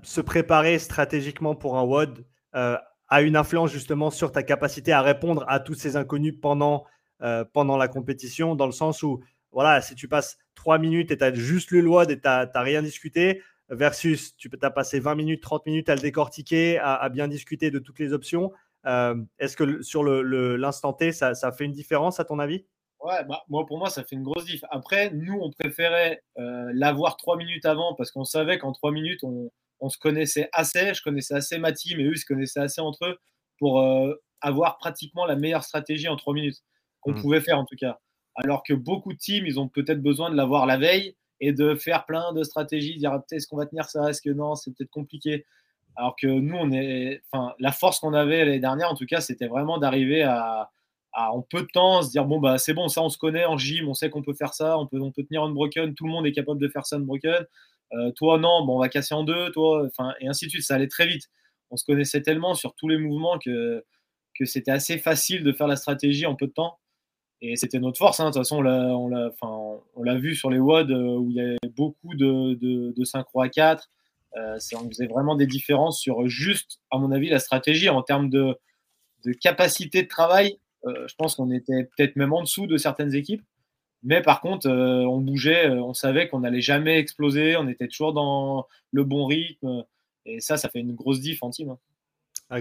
se 0.03 0.21
préparer 0.21 0.79
stratégiquement 0.79 1.55
pour 1.55 1.77
un 1.77 1.83
WOD 1.83 2.23
euh, 2.55 2.77
a 3.09 3.21
une 3.21 3.35
influence 3.35 3.71
justement 3.71 4.11
sur 4.11 4.31
ta 4.31 4.43
capacité 4.43 4.91
à 4.91 5.01
répondre 5.01 5.43
à 5.47 5.59
tous 5.59 5.73
ces 5.73 5.95
inconnus 5.95 6.35
pendant, 6.41 6.85
euh, 7.21 7.43
pendant 7.43 7.77
la 7.77 7.87
compétition, 7.87 8.55
dans 8.55 8.65
le 8.65 8.71
sens 8.71 9.03
où, 9.03 9.21
voilà, 9.51 9.81
si 9.81 9.95
tu 9.95 10.07
passes 10.07 10.37
trois 10.55 10.77
minutes 10.77 11.11
et 11.11 11.17
tu 11.17 11.23
as 11.23 11.33
juste 11.33 11.71
le 11.71 11.87
WOD 11.87 12.11
et 12.11 12.15
tu 12.15 12.27
n'as 12.27 12.61
rien 12.61 12.81
discuté, 12.83 13.41
versus 13.69 14.35
tu 14.35 14.49
as 14.61 14.71
passé 14.71 14.99
20 14.99 15.15
minutes, 15.15 15.41
30 15.41 15.65
minutes 15.65 15.89
à 15.89 15.95
le 15.95 16.01
décortiquer, 16.01 16.79
à, 16.79 17.07
bien 17.09 17.27
discuter 17.27 17.71
de 17.71 17.79
toutes 17.79 17.99
les 17.99 18.13
options. 18.13 18.51
Euh, 18.85 19.15
est-ce 19.39 19.57
que 19.57 19.81
sur 19.81 20.03
l'instant 20.03 20.93
T, 20.93 21.11
ça, 21.11 21.33
fait 21.51 21.65
une 21.65 21.71
différence 21.71 22.19
à 22.19 22.25
ton 22.25 22.39
avis? 22.39 22.65
Ouais, 23.01 23.23
bah, 23.25 23.43
moi, 23.47 23.65
pour 23.65 23.77
moi, 23.77 23.89
ça 23.89 24.03
fait 24.03 24.15
une 24.15 24.23
grosse 24.23 24.45
diff. 24.45 24.63
Après, 24.69 25.09
nous, 25.11 25.37
on 25.41 25.51
préférait 25.51 26.21
euh, 26.37 26.69
l'avoir 26.73 27.15
trois 27.15 27.37
minutes 27.37 27.65
avant 27.65 27.95
parce 27.95 28.11
qu'on 28.11 28.25
savait 28.25 28.57
qu'en 28.57 28.73
trois 28.73 28.91
minutes, 28.91 29.23
on, 29.23 29.51
se 29.87 29.97
connaissait 29.97 30.49
assez. 30.51 30.93
Je 30.93 31.01
connaissais 31.01 31.35
assez 31.35 31.57
ma 31.57 31.71
team 31.71 32.01
et 32.01 32.03
eux, 32.03 32.13
ils 32.13 32.19
se 32.19 32.25
connaissaient 32.25 32.59
assez 32.59 32.81
entre 32.81 33.05
eux 33.05 33.17
pour 33.57 33.79
euh, 33.79 34.13
avoir 34.41 34.77
pratiquement 34.77 35.25
la 35.25 35.37
meilleure 35.37 35.63
stratégie 35.63 36.09
en 36.09 36.17
trois 36.17 36.33
minutes 36.33 36.57
qu'on 36.99 37.13
mmh. 37.13 37.21
pouvait 37.21 37.41
faire 37.41 37.57
en 37.57 37.65
tout 37.65 37.77
cas. 37.77 37.99
Alors 38.35 38.63
que 38.63 38.73
beaucoup 38.73 39.13
de 39.13 39.17
teams, 39.17 39.45
ils 39.45 39.59
ont 39.59 39.69
peut-être 39.69 40.01
besoin 40.01 40.29
de 40.29 40.35
l'avoir 40.35 40.65
la 40.65 40.77
veille 40.77 41.15
et 41.39 41.53
de 41.53 41.75
faire 41.75 42.05
plein 42.05 42.33
de 42.33 42.43
stratégies, 42.43 42.97
dire 42.97 43.13
ah, 43.13 43.25
est-ce 43.31 43.47
qu'on 43.47 43.57
va 43.57 43.65
tenir 43.65 43.85
ça, 43.85 44.09
est-ce 44.09 44.21
que 44.21 44.29
non, 44.29 44.55
c'est 44.55 44.71
peut-être 44.75 44.89
compliqué. 44.89 45.45
Alors 45.95 46.15
que 46.15 46.27
nous, 46.27 46.55
on 46.55 46.71
est, 46.71 47.21
enfin, 47.31 47.53
la 47.59 47.71
force 47.71 47.99
qu'on 47.99 48.13
avait 48.13 48.45
l'année 48.45 48.59
dernière, 48.59 48.89
en 48.89 48.95
tout 48.95 49.05
cas, 49.05 49.21
c'était 49.21 49.47
vraiment 49.47 49.77
d'arriver 49.77 50.23
à, 50.23 50.69
en 51.13 51.41
peu 51.41 51.61
de 51.61 51.67
temps 51.67 52.01
se 52.01 52.11
dire 52.11 52.23
bon 52.23 52.39
bah 52.39 52.57
c'est 52.57 52.73
bon, 52.73 52.87
ça 52.87 53.01
on 53.01 53.09
se 53.09 53.17
connaît 53.17 53.43
en 53.43 53.57
gym, 53.57 53.89
on 53.89 53.93
sait 53.93 54.09
qu'on 54.09 54.21
peut 54.21 54.33
faire 54.33 54.53
ça, 54.53 54.77
on 54.77 54.87
peut, 54.87 55.01
on 55.01 55.11
peut 55.11 55.23
tenir 55.23 55.43
un 55.43 55.49
broken, 55.49 55.93
tout 55.93 56.05
le 56.05 56.11
monde 56.11 56.25
est 56.25 56.31
capable 56.31 56.61
de 56.61 56.69
faire 56.69 56.85
ça 56.85 56.97
broken. 56.99 57.45
Euh, 57.93 58.11
toi 58.11 58.37
non, 58.37 58.65
bon 58.65 58.75
on 58.75 58.79
va 58.79 58.89
casser 58.89 59.15
en 59.15 59.23
deux, 59.23 59.51
toi, 59.51 59.85
enfin 59.87 60.13
et 60.19 60.27
ainsi 60.27 60.45
de 60.45 60.51
suite, 60.51 60.63
ça 60.63 60.75
allait 60.75 60.87
très 60.87 61.07
vite. 61.07 61.29
On 61.71 61.77
se 61.77 61.85
connaissait 61.85 62.21
tellement 62.21 62.53
sur 62.53 62.75
tous 62.75 62.87
les 62.87 62.97
mouvements 62.97 63.39
que 63.39 63.83
que 64.37 64.45
c'était 64.45 64.71
assez 64.71 64.97
facile 64.97 65.43
de 65.43 65.51
faire 65.51 65.67
la 65.67 65.75
stratégie 65.75 66.25
en 66.25 66.35
peu 66.35 66.47
de 66.47 66.53
temps. 66.53 66.79
Et 67.41 67.55
c'était 67.55 67.79
notre 67.79 67.97
force. 67.97 68.19
Hein. 68.19 68.25
De 68.25 68.29
toute 68.29 68.41
façon, 68.41 68.57
on 68.65 70.03
l'a 70.03 70.15
vu 70.15 70.35
sur 70.35 70.49
les 70.49 70.59
WOD 70.59 70.91
euh, 70.91 71.17
où 71.17 71.29
il 71.29 71.35
y 71.35 71.41
avait 71.41 71.57
beaucoup 71.75 72.15
de, 72.15 72.55
de, 72.55 73.03
synchro 73.05 73.41
à 73.41 73.49
4. 73.49 73.89
Euh, 74.37 74.57
on 74.75 74.89
faisait 74.89 75.07
vraiment 75.07 75.35
des 75.35 75.47
différences 75.47 75.99
sur 75.99 76.27
juste, 76.27 76.79
à 76.91 76.97
mon 76.97 77.11
avis, 77.11 77.29
la 77.29 77.39
stratégie 77.39 77.89
en 77.89 78.01
termes 78.01 78.29
de, 78.29 78.55
de 79.25 79.31
capacité 79.33 80.03
de 80.03 80.07
travail. 80.07 80.59
Je 80.85 81.13
pense 81.17 81.35
qu'on 81.35 81.51
était 81.51 81.89
peut-être 81.95 82.15
même 82.15 82.33
en 82.33 82.41
dessous 82.41 82.67
de 82.67 82.77
certaines 82.77 83.13
équipes. 83.13 83.43
Mais 84.03 84.21
par 84.21 84.41
contre, 84.41 84.69
on 84.69 85.19
bougeait, 85.19 85.69
on 85.69 85.93
savait 85.93 86.27
qu'on 86.29 86.39
n'allait 86.39 86.61
jamais 86.61 86.99
exploser, 86.99 87.57
on 87.57 87.67
était 87.67 87.87
toujours 87.87 88.13
dans 88.13 88.67
le 88.91 89.03
bon 89.03 89.25
rythme. 89.25 89.83
Et 90.25 90.39
ça, 90.39 90.57
ça 90.57 90.69
fait 90.69 90.79
une 90.79 90.95
grosse 90.95 91.19
diff 91.19 91.43
en 91.43 91.49
team. 91.49 91.69
Hein 91.69 91.77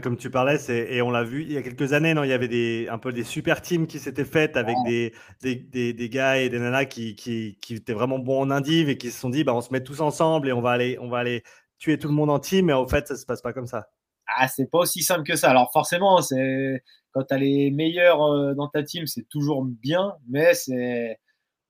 comme 0.02 0.18
tu 0.18 0.30
parlais, 0.30 0.58
et 0.68 1.00
on 1.00 1.10
l'a 1.10 1.24
vu 1.24 1.42
il 1.42 1.52
y 1.52 1.56
a 1.56 1.62
quelques 1.62 1.94
années, 1.94 2.12
non, 2.12 2.22
il 2.22 2.28
y 2.28 2.34
avait 2.34 2.48
des, 2.48 2.88
un 2.90 2.98
peu 2.98 3.10
des 3.10 3.24
super 3.24 3.62
teams 3.62 3.86
qui 3.86 3.98
s'étaient 3.98 4.26
faites 4.26 4.58
avec 4.58 4.76
des, 4.84 5.14
des, 5.40 5.94
des, 5.94 6.08
gars 6.10 6.36
et 6.36 6.50
des 6.50 6.58
nanas 6.58 6.84
qui, 6.84 7.14
qui, 7.14 7.56
qui, 7.62 7.74
étaient 7.76 7.94
vraiment 7.94 8.18
bons 8.18 8.42
en 8.42 8.50
indiv 8.50 8.90
et 8.90 8.98
qui 8.98 9.10
se 9.10 9.18
sont 9.18 9.30
dit 9.30 9.44
bah, 9.44 9.54
on 9.54 9.62
se 9.62 9.72
met 9.72 9.82
tous 9.82 10.02
ensemble 10.02 10.48
et 10.48 10.52
on 10.52 10.60
va 10.60 10.72
aller, 10.72 10.98
on 11.00 11.08
va 11.08 11.18
aller 11.18 11.42
tuer 11.78 11.98
tout 11.98 12.08
le 12.08 12.14
monde 12.14 12.28
en 12.28 12.38
team, 12.38 12.66
mais 12.66 12.74
au 12.74 12.86
fait, 12.86 13.08
ça 13.08 13.16
se 13.16 13.24
passe 13.24 13.40
pas 13.40 13.54
comme 13.54 13.66
ça. 13.66 13.88
Ah, 14.26 14.46
c'est 14.46 14.70
pas 14.70 14.78
aussi 14.80 15.02
simple 15.02 15.22
que 15.24 15.36
ça. 15.36 15.48
Alors 15.48 15.72
forcément, 15.72 16.20
c'est 16.20 16.82
quand 17.12 17.24
tu 17.24 17.34
as 17.34 17.38
les 17.38 17.70
meilleurs 17.70 18.22
euh, 18.22 18.52
dans 18.54 18.68
ta 18.68 18.82
team, 18.82 19.06
c'est 19.06 19.26
toujours 19.30 19.64
bien, 19.64 20.12
mais 20.28 20.52
c'est 20.52 21.18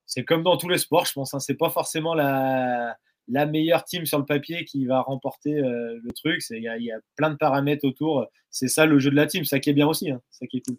c'est 0.09 0.25
comme 0.25 0.41
dans 0.41 0.57
tous 0.57 0.67
les 0.67 0.79
sports, 0.79 1.05
je 1.05 1.13
pense. 1.13 1.35
Hein. 1.35 1.39
C'est 1.39 1.55
pas 1.55 1.69
forcément 1.69 2.15
la, 2.15 2.97
meilleure 3.27 3.83
team 3.85 4.07
sur 4.07 4.17
le 4.17 4.25
papier 4.25 4.65
qui 4.65 4.87
va 4.87 5.01
remporter 5.01 5.53
euh, 5.53 5.99
le 6.03 6.11
truc. 6.13 6.41
Il 6.49 6.63
y, 6.63 6.91
a 6.91 6.97
plein 7.15 7.29
de 7.29 7.35
paramètres 7.35 7.85
autour. 7.87 8.25
C'est 8.49 8.67
ça 8.67 8.87
le 8.87 8.97
jeu 8.97 9.11
de 9.11 9.15
la 9.15 9.27
team, 9.27 9.45
ça 9.45 9.59
qui 9.59 9.69
est 9.69 9.73
bien 9.73 9.87
aussi. 9.87 10.09
Hein. 10.09 10.19
Ça 10.31 10.47
qui 10.47 10.57
est 10.57 10.61
cool. 10.65 10.77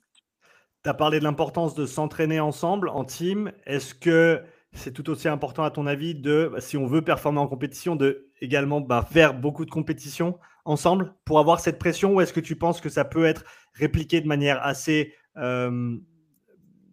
Tu 0.82 0.90
as 0.90 0.94
parlé 0.94 1.20
de 1.20 1.24
l'importance 1.24 1.76
de 1.76 1.86
s'entraîner 1.86 2.40
ensemble 2.40 2.88
en 2.88 3.04
team. 3.04 3.52
Est-ce 3.66 3.94
que 3.94 4.42
c'est 4.72 4.92
tout 4.92 5.08
aussi 5.10 5.28
important 5.28 5.62
à 5.62 5.70
ton 5.70 5.86
avis 5.86 6.16
de, 6.16 6.52
si 6.58 6.76
on 6.76 6.86
veut 6.86 7.02
performer 7.02 7.38
en 7.38 7.46
compétition, 7.46 7.94
de 7.94 8.32
également 8.40 8.80
bah, 8.80 9.06
faire 9.08 9.34
beaucoup 9.34 9.64
de 9.64 9.70
compétitions 9.70 10.36
ensemble 10.64 11.14
pour 11.24 11.38
avoir 11.38 11.60
cette 11.60 11.78
pression? 11.78 12.14
Ou 12.14 12.20
est-ce 12.20 12.32
que 12.32 12.40
tu 12.40 12.56
penses 12.56 12.80
que 12.80 12.88
ça 12.88 13.04
peut 13.04 13.26
être 13.26 13.44
répliqué 13.74 14.20
de 14.20 14.26
manière 14.26 14.60
assez, 14.66 15.14
euh, 15.36 15.96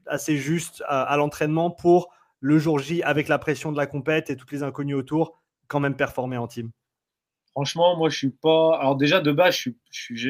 assez 0.05 0.37
juste 0.37 0.83
à, 0.87 1.17
l'entraînement 1.17 1.71
pour 1.71 2.13
le 2.39 2.59
jour 2.59 2.79
J 2.79 3.01
avec 3.03 3.27
la 3.27 3.39
pression 3.39 3.71
de 3.71 3.77
la 3.77 3.87
compète 3.87 4.29
et 4.29 4.35
toutes 4.35 4.51
les 4.51 4.63
inconnues 4.63 4.93
autour, 4.93 5.39
quand 5.67 5.79
même 5.79 5.95
performer 5.95 6.37
en 6.37 6.47
team 6.47 6.71
Franchement, 7.51 7.97
moi 7.97 8.09
je 8.09 8.17
suis 8.17 8.29
pas. 8.29 8.77
Alors 8.79 8.95
déjà 8.95 9.19
de 9.19 9.31
base, 9.31 9.55
je 9.55 9.71
suis, 9.91 10.15
je, 10.15 10.29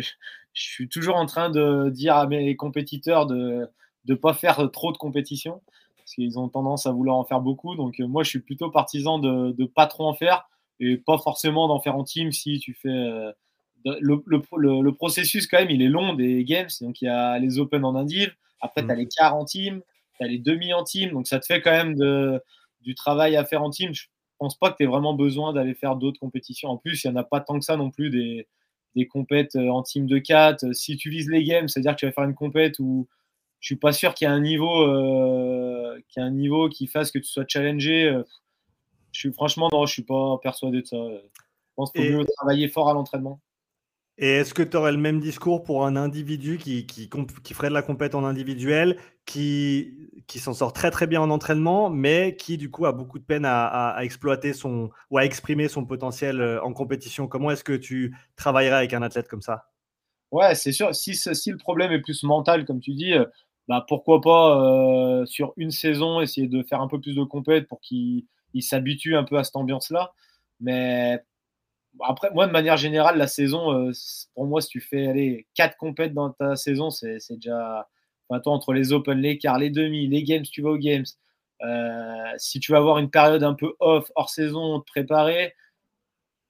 suis 0.54 0.88
toujours 0.88 1.17
en 1.17 1.26
train 1.26 1.50
de 1.50 1.89
dire 1.89 2.15
à 2.15 2.26
mes 2.26 2.56
compétiteurs 2.56 3.26
de 3.26 3.67
ne 4.08 4.15
pas 4.15 4.34
faire 4.34 4.70
trop 4.72 4.91
de 4.93 4.98
compétitions 4.98 5.62
parce 5.98 6.13
qu'ils 6.13 6.39
ont 6.39 6.48
tendance 6.48 6.86
à 6.86 6.91
vouloir 6.91 7.17
en 7.17 7.26
faire 7.26 7.41
beaucoup. 7.41 7.76
Donc 7.76 8.00
moi 8.00 8.24
je 8.24 8.30
suis 8.30 8.39
plutôt 8.39 8.72
partisan 8.72 9.20
de 9.20 9.54
ne 9.58 9.65
pas 9.65 9.88
trop 9.88 10.08
en 10.08 10.13
faire 10.13 10.48
et 10.80 10.98
pas 10.98 11.17
forcément 11.17 11.67
d'en 11.67 11.82
faire 11.82 11.98
en 11.98 12.04
team 12.04 12.32
si 12.32 12.60
tu 12.60 12.74
fais. 12.74 12.89
Euh, 12.89 13.32
le, 13.86 14.22
le, 14.26 14.82
le, 14.82 14.91
processus, 14.91 15.48
quand 15.48 15.60
même, 15.60 15.70
il 15.70 15.82
est 15.82 15.88
long 15.88 16.13
des 16.13 16.43
games. 16.43 16.67
Donc, 16.82 17.02
il 17.02 17.06
y 17.06 17.10
a 17.10 17.38
les 17.39 17.60
Open 17.60 17.86
en 17.86 17.96
indiv. 17.96 18.36
Après, 18.60 18.84
tu 18.84 18.91
as 18.91 18.96
les 18.96 19.08
quarts 19.08 19.36
en 19.36 19.46
team. 19.46 19.82
Tu 20.19 20.25
as 20.25 20.27
les 20.27 20.39
demi 20.39 20.73
en 20.73 20.84
team. 20.84 21.12
Donc, 21.12 21.27
ça 21.27 21.39
te 21.39 21.45
fait 21.45 21.62
quand 21.62 21.71
même 21.71 21.95
de, 21.95 22.41
du 22.82 22.95
travail 22.95 23.36
à 23.36 23.45
faire 23.45 23.63
en 23.63 23.69
team. 23.69 23.93
Je 23.93 24.06
pense 24.38 24.58
pas 24.58 24.71
que 24.71 24.77
tu 24.77 24.84
aies 24.84 24.88
vraiment 24.88 25.13
besoin 25.13 25.53
d'aller 25.53 25.73
faire 25.73 25.95
d'autres 25.95 26.19
compétitions. 26.19 26.69
En 26.69 26.77
plus, 26.77 27.03
il 27.03 27.10
n'y 27.10 27.17
en 27.17 27.19
a 27.19 27.23
pas 27.23 27.39
tant 27.41 27.60
que 27.60 27.65
ça 27.65 27.77
non 27.77 27.91
plus 27.91 28.10
des, 28.10 28.47
des 28.95 29.08
compètes 29.08 29.56
euh, 29.56 29.69
en 29.69 29.84
team 29.84 30.08
de 30.08 30.17
4. 30.17 30.73
Si 30.73 30.97
tu 30.97 31.10
vises 31.10 31.30
les 31.30 31.43
games, 31.43 31.67
c'est-à-dire 31.67 31.93
que 31.93 31.99
tu 31.99 32.06
vas 32.06 32.12
faire 32.12 32.23
une 32.23 32.36
compète 32.36 32.80
où 32.80 33.08
je 33.60 33.67
suis 33.67 33.75
pas 33.75 33.91
sûr 33.91 34.13
qu'il 34.13 34.27
y 34.27 34.32
ait 34.32 34.34
un 34.34 34.39
niveau, 34.39 34.84
euh, 34.84 35.99
qu'il 36.10 36.21
y 36.21 36.25
ait 36.25 36.27
un 36.27 36.32
niveau 36.32 36.69
qui 36.69 36.88
fasse 36.88 37.12
que 37.12 37.19
tu 37.19 37.25
sois 37.25 37.45
challengé. 37.47 38.06
Euh, 38.06 38.23
je 39.12 39.19
suis 39.19 39.34
franchement, 39.34 39.69
non, 39.71 39.86
je 39.86 39.93
suis 39.93 40.03
pas 40.03 40.38
persuadé 40.41 40.82
de 40.82 40.88
ça. 40.88 40.97
Je 40.97 41.73
pense 41.75 41.91
qu'il 41.91 42.12
faut 42.12 42.19
mieux 42.19 42.25
travailler 42.38 42.67
fort 42.67 42.89
à 42.89 42.93
l'entraînement. 42.93 43.39
Et 44.19 44.30
est-ce 44.30 44.53
que 44.53 44.63
tu 44.63 44.75
aurais 44.75 44.91
le 44.91 44.97
même 44.97 45.19
discours 45.19 45.63
pour 45.63 45.86
un 45.86 45.95
individu 45.95 46.58
qui, 46.58 46.88
qui, 46.88 47.10
qui 47.43 47.53
ferait 47.53 47.69
de 47.69 47.73
la 47.73 47.84
compète 47.84 48.15
en 48.15 48.23
individuel, 48.23 48.97
qui, 49.25 50.10
qui 50.25 50.39
s'en 50.39 50.53
sort 50.53 50.73
très 50.73 50.89
très 50.89 51.06
bien 51.06 51.21
en 51.21 51.30
entraînement, 51.30 51.91
mais 51.91 52.36
qui 52.36 52.58
du 52.58 52.71
coup 52.71 52.88
a 52.88 52.93
beaucoup 52.93 53.19
de 53.19 53.23
peine 53.23 53.45
à, 53.45 53.95
exploiter 54.01 54.53
son 54.53 54.89
ou 55.12 55.19
à 55.19 55.25
exprimer 55.25 55.67
son 55.67 55.86
potentiel 55.86 56.41
euh, 56.41 56.63
en 56.63 56.73
compétition? 56.73 57.27
Comment 57.27 57.51
est-ce 57.51 57.63
que 57.63 57.73
tu 57.73 58.15
travaillerais 58.36 58.77
avec 58.77 58.93
un 58.93 59.03
athlète 59.03 59.27
comme 59.27 59.41
ça? 59.41 59.69
Ouais, 60.32 60.56
c'est 60.56 60.71
sûr. 60.71 60.95
Si, 60.95 61.15
si, 61.15 61.51
le 61.51 61.58
problème 61.58 61.91
est 61.91 62.01
plus 62.01 62.23
mental, 62.23 62.65
comme 62.65 62.80
tu 62.80 62.93
dis, 62.93 63.13
euh, 63.13 63.25
bah 63.67 63.86
pourquoi 63.88 64.19
pas 64.21 64.62
euh, 64.62 65.25
sur 65.25 65.53
une 65.58 65.71
saison 65.71 66.21
essayer 66.21 66.47
de 66.47 66.63
faire 66.63 66.82
un 66.82 66.88
peu 66.88 66.99
plus 66.99 67.15
de 67.15 67.23
compète 67.23 67.67
pour 67.67 67.80
qu'il 67.82 68.25
il 68.53 68.63
s'habitue 68.63 69.15
un 69.15 69.23
peu 69.23 69.38
à 69.38 69.43
cette 69.43 69.56
ambiance-là. 69.56 70.13
Mais 70.60 71.21
après, 72.04 72.32
moi, 72.34 72.48
de 72.48 72.52
manière 72.52 72.78
générale, 72.78 73.18
la 73.18 73.28
saison, 73.28 73.72
euh, 73.90 73.92
pour 74.36 74.46
moi, 74.46 74.62
si 74.62 74.70
tu 74.70 74.82
fais 74.82 75.08
aller 75.08 75.48
quatre 75.56 75.78
compètes 75.78 76.14
dans 76.14 76.32
ta 76.32 76.56
saison, 76.56 76.90
c'est 76.90 77.18
déjà. 77.32 77.88
Enfin, 78.30 78.42
entre 78.52 78.74
les 78.74 78.92
Open, 78.94 79.20
les 79.20 79.38
quarts, 79.38 79.58
les 79.60 79.70
demi, 79.70 80.08
les 80.08 80.24
games, 80.24 80.44
tu 80.44 80.62
vas 80.62 80.72
aux 80.72 80.78
games. 80.78 81.06
Euh, 81.64 82.34
si 82.38 82.60
tu 82.60 82.72
vas 82.72 82.80
avoir 82.80 82.98
une 83.00 83.10
période 83.10 83.44
un 83.44 83.54
peu 83.54 83.74
off, 83.80 84.12
hors 84.16 84.30
saison, 84.30 84.80
te 84.82 84.86
préparer, 84.86 85.54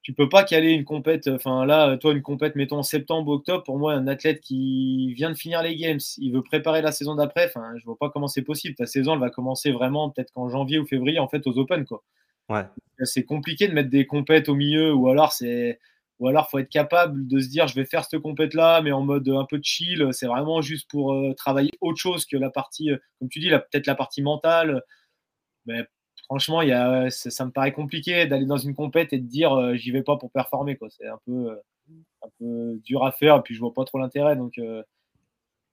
tu 0.02 0.14
peux 0.14 0.30
pas 0.30 0.44
caler 0.44 0.72
une 0.72 0.86
compète. 0.86 1.28
Enfin, 1.28 1.66
là, 1.66 1.98
toi, 1.98 2.14
une 2.14 2.22
compète, 2.22 2.56
mettons 2.56 2.78
en 2.80 2.84
septembre, 2.84 3.32
octobre, 3.32 3.64
pour 3.64 3.78
moi, 3.78 3.94
un 3.94 4.08
athlète 4.08 4.42
qui 4.42 5.14
vient 5.14 5.30
de 5.30 5.36
finir 5.36 5.62
les 5.64 5.76
games, 5.76 6.00
il 6.18 6.32
veut 6.34 6.44
préparer 6.44 6.82
la 6.82 6.92
saison 6.94 7.16
d'après, 7.16 7.48
enfin, 7.48 7.74
je 7.78 7.86
vois 7.86 7.98
pas 7.98 8.10
comment 8.10 8.28
c'est 8.28 8.42
possible. 8.44 8.76
Ta 8.76 8.86
saison, 8.86 9.14
elle 9.14 9.20
va 9.20 9.30
commencer 9.30 9.72
vraiment 9.72 10.10
peut-être 10.10 10.32
qu'en 10.34 10.50
janvier 10.50 10.80
ou 10.80 10.88
février, 10.88 11.20
en 11.20 11.28
fait, 11.28 11.46
aux 11.46 11.58
Open, 11.58 11.86
quoi. 11.86 12.04
Ouais. 12.50 12.66
C'est 13.04 13.24
compliqué 13.24 13.68
de 13.68 13.74
mettre 13.74 13.90
des 13.90 14.08
compètes 14.08 14.50
au 14.50 14.56
milieu, 14.56 14.94
ou 14.94 15.10
alors 15.10 15.34
c'est. 15.34 15.80
Ou 16.20 16.28
alors, 16.28 16.50
faut 16.50 16.58
être 16.58 16.70
capable 16.70 17.28
de 17.28 17.40
se 17.40 17.48
dire, 17.48 17.68
je 17.68 17.76
vais 17.76 17.86
faire 17.86 18.04
cette 18.04 18.20
compète-là, 18.22 18.82
mais 18.82 18.92
en 18.92 19.02
mode 19.02 19.30
un 19.30 19.46
peu 19.46 19.60
chill. 19.62 20.08
C'est 20.14 20.26
vraiment 20.26 20.62
juste 20.62 20.90
pour 20.90 21.14
euh, 21.14 21.34
travailler 21.36 21.70
autre 21.80 22.00
chose 22.00 22.26
que 22.26 22.38
la 22.38 22.50
partie, 22.50 22.90
euh, 22.92 22.98
comme 23.20 23.30
tu 23.30 23.40
dis, 23.40 23.50
peut-être 23.50 23.86
la 23.86 23.94
partie 23.94 24.24
mentale. 24.24 24.82
Mais 25.68 25.86
franchement, 26.26 26.64
y 26.64 26.72
a, 26.72 27.10
ça 27.12 27.46
me 27.46 27.52
paraît 27.52 27.74
compliqué 27.74 28.26
d'aller 28.26 28.46
dans 28.48 28.58
une 28.58 28.74
compète 28.74 29.14
et 29.14 29.20
de 29.20 29.28
dire 29.28 29.54
euh, 29.54 29.76
j'y 29.76 29.92
vais 29.92 30.02
pas 30.02 30.18
pour 30.18 30.32
performer. 30.32 30.78
C'est 30.90 31.08
un 31.08 31.20
peu, 31.26 31.60
un 32.24 32.30
peu 32.40 32.80
dur 32.84 33.06
à 33.06 33.12
faire, 33.12 33.36
et 33.38 33.42
puis 33.44 33.54
je 33.54 33.60
vois 33.60 33.74
pas 33.74 33.86
trop 33.86 34.00
l'intérêt. 34.00 34.36
Donc, 34.36 34.60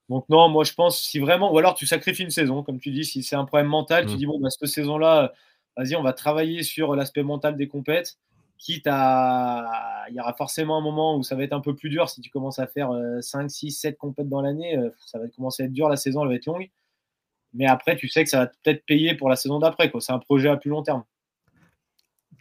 donc, 0.09 0.29
non, 0.29 0.49
moi 0.49 0.63
je 0.63 0.73
pense, 0.73 0.99
si 0.99 1.19
vraiment, 1.19 1.51
ou 1.51 1.57
alors 1.57 1.73
tu 1.73 1.87
sacrifies 1.87 2.23
une 2.23 2.29
saison, 2.29 2.61
comme 2.63 2.79
tu 2.79 2.91
dis, 2.91 3.05
si 3.05 3.23
c'est 3.23 3.35
un 3.35 3.45
problème 3.45 3.67
mental, 3.67 4.05
tu 4.05 4.13
mmh. 4.13 4.17
dis 4.17 4.25
bon, 4.27 4.39
bah, 4.39 4.49
cette 4.51 4.67
saison-là, 4.67 5.33
vas-y, 5.77 5.95
on 5.95 6.03
va 6.03 6.13
travailler 6.13 6.63
sur 6.63 6.95
l'aspect 6.95 7.23
mental 7.23 7.57
des 7.57 7.67
compètes. 7.67 8.17
Quitte 8.57 8.87
à. 8.89 10.05
Il 10.09 10.15
y 10.15 10.19
aura 10.19 10.33
forcément 10.33 10.77
un 10.77 10.81
moment 10.81 11.17
où 11.17 11.23
ça 11.23 11.35
va 11.35 11.43
être 11.43 11.53
un 11.53 11.59
peu 11.59 11.75
plus 11.75 11.89
dur 11.89 12.09
si 12.09 12.21
tu 12.21 12.29
commences 12.29 12.59
à 12.59 12.67
faire 12.67 12.91
5, 13.19 13.49
6, 13.49 13.71
7 13.71 13.97
compètes 13.97 14.29
dans 14.29 14.41
l'année. 14.41 14.77
ça 15.05 15.19
va 15.19 15.27
commencer 15.27 15.63
à 15.63 15.65
être 15.65 15.73
dur, 15.73 15.89
la 15.89 15.97
saison, 15.97 16.23
elle 16.23 16.29
va 16.29 16.35
être 16.35 16.45
longue. 16.45 16.69
Mais 17.55 17.65
après, 17.67 17.95
tu 17.95 18.07
sais 18.07 18.23
que 18.23 18.29
ça 18.29 18.39
va 18.39 18.47
peut-être 18.47 18.85
payer 18.85 19.15
pour 19.15 19.29
la 19.29 19.35
saison 19.35 19.59
d'après. 19.59 19.91
C'est 19.99 20.11
un 20.11 20.19
projet 20.19 20.49
à 20.49 20.57
plus 20.57 20.69
long 20.69 20.83
terme. 20.83 21.03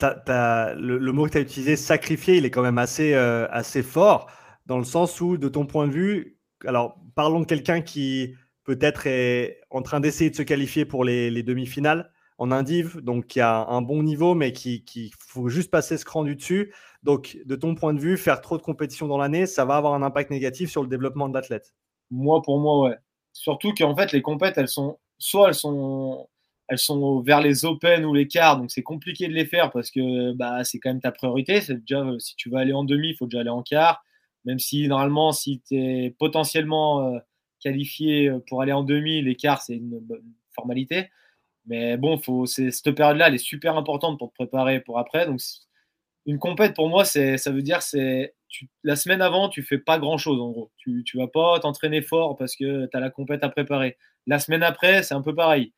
le, 0.01 1.11
mot 1.13 1.27
que 1.27 1.33
tu 1.33 1.39
as 1.39 1.41
utilisé, 1.41 1.77
sacrifier, 1.77 2.37
il 2.37 2.45
est 2.45 2.51
quand 2.51 2.63
même 2.63 2.79
assez, 2.79 3.15
euh, 3.15 3.47
assez 3.51 3.83
fort, 3.83 4.31
dans 4.67 4.79
le 4.79 4.85
sens 4.85 5.21
où, 5.21 5.39
de 5.39 5.49
ton 5.49 5.67
point 5.67 5.87
de 5.87 5.93
vue, 5.93 6.39
alors 6.67 6.99
parlons 7.15 7.41
de 7.41 7.47
quelqu'un 7.47 7.81
qui 7.81 8.35
peut-être 8.65 9.07
est 9.07 9.61
en 9.71 9.83
train 9.83 10.01
d'essayer 10.01 10.31
de 10.31 10.37
se 10.37 10.43
qualifier 10.43 10.85
pour 10.85 11.05
les, 11.05 11.43
demi-finales 11.43 12.11
en 12.39 12.51
indiv, 12.51 13.01
donc 13.01 13.27
qui 13.27 13.41
a 13.41 13.67
un 13.67 13.83
bon 13.83 14.03
niveau, 14.03 14.35
mais 14.35 14.53
qui, 14.53 15.13
faut 15.19 15.49
juste 15.49 15.71
passer 15.71 15.97
ce 15.97 16.05
cran 16.05 16.25
du 16.25 16.37
dessus. 16.37 16.75
Donc, 17.03 17.39
de 17.45 17.55
ton 17.57 17.75
point 17.75 17.95
de 17.95 18.01
vue, 18.01 18.17
faire 18.17 18.41
trop 18.41 18.57
de 18.57 18.63
compétitions 18.63 19.07
dans 19.07 19.19
l'année, 19.19 19.47
ça 19.47 19.65
va 19.65 19.77
avoir 19.77 19.95
un 19.95 20.03
impact 20.03 20.31
négatif 20.31 20.71
sur 20.71 20.83
le 20.83 20.89
développement 20.89 21.29
de 21.29 21.35
l'athlète? 21.35 21.75
Moi, 22.11 22.43
pour 22.43 22.59
moi, 22.59 22.89
ouais. 22.89 22.97
Surtout 23.33 23.73
qu'en 23.75 23.97
fait, 23.97 24.13
les 24.13 24.23
compètes, 24.23 24.59
elles 24.59 24.69
sont 24.69 24.99
soit 25.19 25.49
elles 25.49 25.55
sont, 25.55 26.29
elles 26.69 26.79
sont 26.79 27.21
vers 27.21 27.41
les 27.41 27.65
Open 27.65 28.05
ou 28.05 28.15
les 28.15 28.29
quarts, 28.29 28.59
donc 28.59 28.71
c'est 28.71 28.83
compliqué 28.83 29.29
de 29.29 29.33
les 29.33 29.47
faire 29.47 29.71
parce 29.71 29.91
que 29.91 30.33
bah, 30.33 30.65
c'est 30.65 30.79
quand 30.79 30.91
même 30.91 31.01
ta 31.01 31.13
priorité. 31.13 31.61
C'est 31.61 31.79
déjà, 31.79 32.05
si 32.19 32.37
tu 32.37 32.51
veux 32.51 32.57
aller 32.57 32.73
en 32.73 32.85
demi, 32.85 33.11
il 33.11 33.17
faut 33.17 33.27
déjà 33.27 33.41
aller 33.41 33.51
en 33.51 33.63
quart. 33.63 34.05
Même 34.45 34.59
si 34.59 34.87
normalement, 34.89 35.33
si 35.33 35.63
tu 35.67 35.77
es 35.77 36.11
potentiellement 36.19 37.15
euh, 37.15 37.19
qualifié 37.61 38.31
pour 38.49 38.61
aller 38.61 38.73
en 38.73 38.83
demi, 38.83 39.23
les 39.23 39.37
c'est 39.61 39.75
une, 39.77 40.01
formalité. 40.55 41.11
Mais 41.67 41.97
bon, 41.97 42.19
faut, 42.19 42.47
cette 42.47 42.93
période-là, 42.93 43.29
elle 43.29 43.35
est 43.35 43.39
super 43.39 43.77
importante 43.77 44.19
pour 44.19 44.31
te 44.31 44.35
préparer 44.35 44.81
pour 44.81 44.99
après. 44.99 45.27
Donc, 45.27 45.41
une 46.27 46.39
compète, 46.39 46.75
pour 46.75 46.89
moi, 46.89 47.05
ça 47.05 47.51
veut 47.51 47.63
dire 47.63 47.83
c'est 47.83 48.35
la 48.83 48.97
semaine 48.97 49.21
avant, 49.21 49.49
tu 49.49 49.63
fais 49.63 49.79
pas 49.79 49.99
grand-chose 49.99 50.41
en 50.41 50.51
gros. 50.51 50.71
Tu, 50.77 51.03
tu 51.05 51.19
vas 51.19 51.27
pas 51.27 51.59
t'entraîner 51.61 52.03
fort 52.03 52.37
parce 52.37 52.57
que 52.57 52.87
tu 52.87 52.97
as 52.97 53.01
la 53.01 53.11
compète 53.11 53.43
à 53.43 53.49
préparer. 53.49 53.97
La 54.27 54.39
semaine 54.39 54.63
après, 54.63 55.03
c'est 55.03 55.15
un 55.15 55.23
peu 55.23 55.35
pareil. 55.35 55.73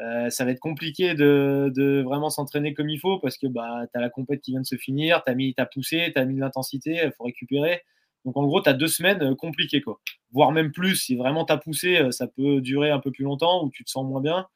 Euh, 0.00 0.28
ça 0.30 0.44
va 0.44 0.50
être 0.50 0.60
compliqué 0.60 1.14
de, 1.14 2.02
vraiment 2.04 2.30
s'entraîner 2.30 2.74
comme 2.74 2.88
il 2.88 2.98
faut 2.98 3.18
parce 3.20 3.38
que 3.38 3.46
bah, 3.46 3.86
tu 3.92 3.98
as 3.98 4.00
la 4.00 4.10
compète 4.10 4.40
qui 4.40 4.50
vient 4.50 4.60
de 4.60 4.66
se 4.66 4.76
finir, 4.76 5.22
tu 5.24 5.30
as, 5.30 5.34
mis, 5.34 5.54
as 5.56 5.66
poussé, 5.66 6.10
tu 6.14 6.20
as 6.20 6.24
mis 6.24 6.34
de 6.34 6.40
l'intensité, 6.40 7.00
il 7.04 7.12
faut 7.16 7.24
récupérer. 7.24 7.82
Donc 8.24 8.36
en 8.36 8.44
gros, 8.44 8.62
tu 8.62 8.68
as 8.68 8.72
deux 8.72 8.88
semaines 8.88 9.22
euh, 9.22 9.34
compliquées, 9.34 9.82
quoi. 9.82 10.00
voire 10.32 10.50
même 10.50 10.72
plus. 10.72 10.96
Si 10.96 11.14
vraiment 11.14 11.44
tu 11.44 11.52
as 11.52 11.58
poussé, 11.58 11.98
euh, 11.98 12.10
ça 12.10 12.26
peut 12.26 12.60
durer 12.60 12.90
un 12.90 12.98
peu 12.98 13.12
plus 13.12 13.24
longtemps 13.24 13.64
ou 13.64 13.70
tu 13.70 13.84
te 13.84 13.90
sens 13.90 14.04
moins 14.04 14.20
bien. 14.20 14.46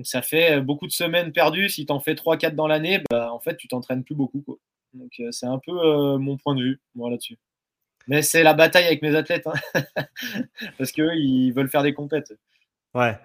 Donc 0.00 0.06
ça 0.06 0.22
fait 0.22 0.62
beaucoup 0.62 0.86
de 0.86 0.92
semaines 0.92 1.30
perdues. 1.30 1.68
Si 1.68 1.84
tu 1.84 1.92
en 1.92 2.00
fais 2.00 2.14
3-4 2.14 2.54
dans 2.54 2.66
l'année, 2.66 3.02
bah, 3.10 3.30
en 3.34 3.38
fait, 3.38 3.58
tu 3.58 3.68
t'entraînes 3.68 4.02
plus 4.02 4.14
beaucoup. 4.14 4.40
Quoi. 4.40 4.56
Donc 4.94 5.20
c'est 5.30 5.44
un 5.44 5.58
peu 5.58 6.16
mon 6.16 6.38
point 6.38 6.54
de 6.54 6.62
vue 6.62 6.80
moi 6.94 7.10
là-dessus. 7.10 7.36
Mais 8.06 8.22
c'est 8.22 8.42
la 8.42 8.54
bataille 8.54 8.86
avec 8.86 9.02
mes 9.02 9.14
athlètes, 9.14 9.46
hein. 9.46 9.52
parce 10.78 10.90
qu'eux, 10.90 11.14
ils 11.16 11.52
veulent 11.52 11.68
faire 11.68 11.82
des 11.82 11.92
compètes. 11.92 12.32
Ouais, 12.94 13.18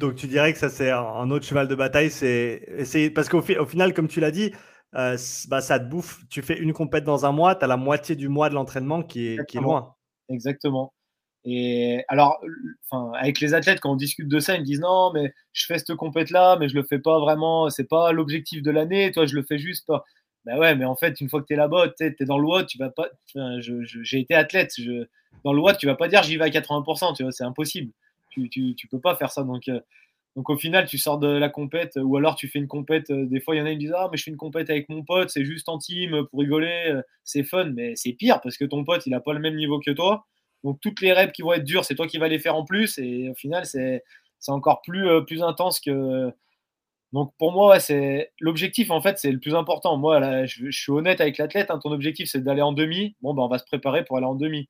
donc 0.00 0.16
tu 0.16 0.26
dirais 0.26 0.52
que 0.52 0.58
ça 0.58 0.70
c'est 0.70 0.90
un 0.90 1.30
autre 1.30 1.46
cheval 1.46 1.68
de 1.68 1.76
bataille, 1.76 2.10
c'est 2.10 3.12
parce 3.14 3.28
qu'au 3.28 3.38
au 3.38 3.66
final, 3.66 3.94
comme 3.94 4.08
tu 4.08 4.18
l'as 4.18 4.32
dit, 4.32 4.50
euh, 4.96 5.16
bah, 5.46 5.60
ça 5.60 5.78
te 5.78 5.84
bouffe. 5.84 6.18
Tu 6.30 6.42
fais 6.42 6.58
une 6.58 6.72
compète 6.72 7.04
dans 7.04 7.26
un 7.26 7.30
mois, 7.30 7.54
tu 7.54 7.64
as 7.64 7.68
la 7.68 7.76
moitié 7.76 8.16
du 8.16 8.28
mois 8.28 8.48
de 8.48 8.54
l'entraînement 8.54 9.04
qui 9.04 9.28
est, 9.28 9.46
qui 9.46 9.58
est 9.58 9.60
loin. 9.60 9.94
Exactement. 10.28 10.92
Et 11.44 12.04
alors, 12.08 12.40
avec 13.14 13.40
les 13.40 13.54
athlètes, 13.54 13.80
quand 13.80 13.92
on 13.92 13.96
discute 13.96 14.28
de 14.28 14.40
ça, 14.40 14.56
ils 14.56 14.60
me 14.60 14.64
disent 14.64 14.80
non, 14.80 15.12
mais 15.12 15.32
je 15.52 15.66
fais 15.66 15.78
cette 15.78 15.94
compète 15.94 16.30
là, 16.30 16.56
mais 16.58 16.68
je 16.68 16.74
le 16.74 16.82
fais 16.82 16.98
pas 16.98 17.18
vraiment, 17.20 17.70
c'est 17.70 17.88
pas 17.88 18.12
l'objectif 18.12 18.62
de 18.62 18.70
l'année, 18.70 19.12
toi 19.12 19.24
je 19.26 19.34
le 19.34 19.42
fais 19.42 19.58
juste 19.58 19.86
pas. 19.86 20.04
Bah 20.44 20.58
ouais, 20.58 20.74
mais 20.74 20.84
en 20.84 20.96
fait, 20.96 21.20
une 21.20 21.28
fois 21.28 21.40
que 21.42 21.46
tu 21.46 21.54
es 21.54 21.56
là-bas, 21.56 21.90
tu 21.96 22.04
es 22.04 22.24
dans 22.24 22.38
le 22.38 22.46
WOD, 22.46 22.66
tu 22.66 22.78
vas 22.78 22.90
pas. 22.90 23.08
J'ai 23.60 24.20
été 24.20 24.34
athlète. 24.34 24.72
Dans 25.44 25.52
le 25.52 25.60
WOD, 25.60 25.76
tu 25.78 25.86
vas 25.86 25.94
pas 25.94 26.08
dire 26.08 26.22
j'y 26.22 26.36
vais 26.36 26.44
à 26.44 26.48
80%, 26.48 27.16
tu 27.16 27.22
vois, 27.22 27.32
c'est 27.32 27.44
impossible. 27.44 27.92
Tu, 28.30 28.48
tu, 28.48 28.74
tu, 28.74 28.88
peux 28.88 29.00
pas 29.00 29.16
faire 29.16 29.30
ça. 29.30 29.42
Donc, 29.42 29.68
euh, 29.68 29.80
donc 30.36 30.50
au 30.50 30.56
final, 30.56 30.86
tu 30.86 30.98
sors 30.98 31.18
de 31.18 31.28
la 31.28 31.48
compète, 31.48 31.98
ou 32.00 32.16
alors 32.16 32.36
tu 32.36 32.48
fais 32.48 32.58
une 32.58 32.68
compète. 32.68 33.10
Euh, 33.10 33.26
des 33.26 33.40
fois, 33.40 33.56
il 33.56 33.58
y 33.58 33.62
en 33.62 33.66
a 33.66 33.70
qui 33.70 33.76
me 33.76 33.80
disent 33.80 33.94
Ah, 33.96 34.08
mais 34.10 34.16
je 34.16 34.24
fais 34.24 34.30
une 34.30 34.36
compète 34.36 34.70
avec 34.70 34.88
mon 34.88 35.02
pote, 35.04 35.30
c'est 35.30 35.44
juste 35.44 35.68
en 35.68 35.78
team 35.78 36.26
pour 36.30 36.40
rigoler, 36.40 36.84
euh, 36.88 37.02
c'est 37.24 37.42
fun, 37.42 37.70
mais 37.74 37.94
c'est 37.96 38.12
pire 38.12 38.40
parce 38.40 38.56
que 38.56 38.64
ton 38.64 38.84
pote, 38.84 39.06
il 39.06 39.14
a 39.14 39.20
pas 39.20 39.32
le 39.32 39.40
même 39.40 39.56
niveau 39.56 39.80
que 39.80 39.90
toi. 39.90 40.26
Donc 40.64 40.80
toutes 40.80 41.00
les 41.00 41.12
reps 41.12 41.32
qui 41.32 41.42
vont 41.42 41.52
être 41.52 41.64
dures, 41.64 41.84
c'est 41.84 41.94
toi 41.94 42.06
qui 42.06 42.18
vas 42.18 42.28
les 42.28 42.38
faire 42.38 42.56
en 42.56 42.64
plus, 42.64 42.98
et 42.98 43.28
au 43.30 43.34
final, 43.34 43.64
c'est 43.66 44.02
encore 44.48 44.82
plus, 44.82 45.24
plus 45.26 45.42
intense 45.42 45.80
que 45.80 46.32
donc 47.12 47.32
pour 47.38 47.52
moi, 47.52 47.80
c'est 47.80 48.32
l'objectif 48.38 48.90
en 48.90 49.00
fait, 49.00 49.18
c'est 49.18 49.32
le 49.32 49.40
plus 49.40 49.54
important. 49.54 49.96
Moi, 49.96 50.44
je, 50.46 50.70
suis 50.70 50.92
honnête 50.92 51.20
avec 51.20 51.38
l'athlète. 51.38 51.70
Hein. 51.70 51.78
ton 51.82 51.90
objectif, 51.90 52.28
c'est 52.30 52.42
d'aller 52.42 52.62
en 52.62 52.72
demi. 52.72 53.16
Bon, 53.22 53.34
ben, 53.34 53.42
on 53.42 53.48
va 53.48 53.58
se 53.58 53.64
préparer 53.64 54.04
pour 54.04 54.18
aller 54.18 54.26
en 54.26 54.34
demi. 54.34 54.68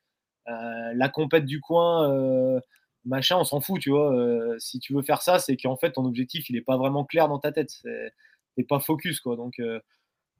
Euh, 0.48 0.92
la 0.94 1.08
compète 1.08 1.44
du 1.46 1.60
coin, 1.60 2.10
euh, 2.10 2.60
machin, 3.04 3.36
on 3.38 3.44
s'en 3.44 3.60
fout, 3.60 3.80
tu 3.80 3.90
vois. 3.90 4.14
Euh, 4.14 4.56
si 4.58 4.78
tu 4.78 4.94
veux 4.94 5.02
faire 5.02 5.22
ça, 5.22 5.38
c'est 5.40 5.56
qu'en 5.56 5.76
fait, 5.76 5.92
ton 5.92 6.04
objectif, 6.04 6.48
il 6.48 6.54
n'est 6.54 6.62
pas 6.62 6.76
vraiment 6.76 7.04
clair 7.04 7.28
dans 7.28 7.38
ta 7.40 7.52
tête. 7.52 7.72
T'es 8.56 8.64
pas 8.64 8.80
focus, 8.80 9.20
quoi. 9.20 9.36
Donc, 9.36 9.60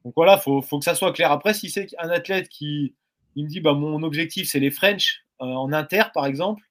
donc 0.05 0.13
voilà, 0.15 0.37
faut, 0.37 0.61
faut 0.61 0.79
que 0.79 0.85
ça 0.85 0.95
soit 0.95 1.13
clair. 1.13 1.31
Après, 1.31 1.53
si 1.53 1.69
c'est 1.69 1.87
un 1.99 2.09
athlète 2.09 2.49
qui 2.49 2.95
il 3.35 3.45
me 3.45 3.49
dit, 3.49 3.61
bah, 3.61 3.73
mon 3.73 4.03
objectif, 4.03 4.49
c'est 4.49 4.59
les 4.59 4.71
French 4.71 5.25
en 5.39 5.73
inter, 5.73 6.03
par 6.13 6.25
exemple 6.25 6.63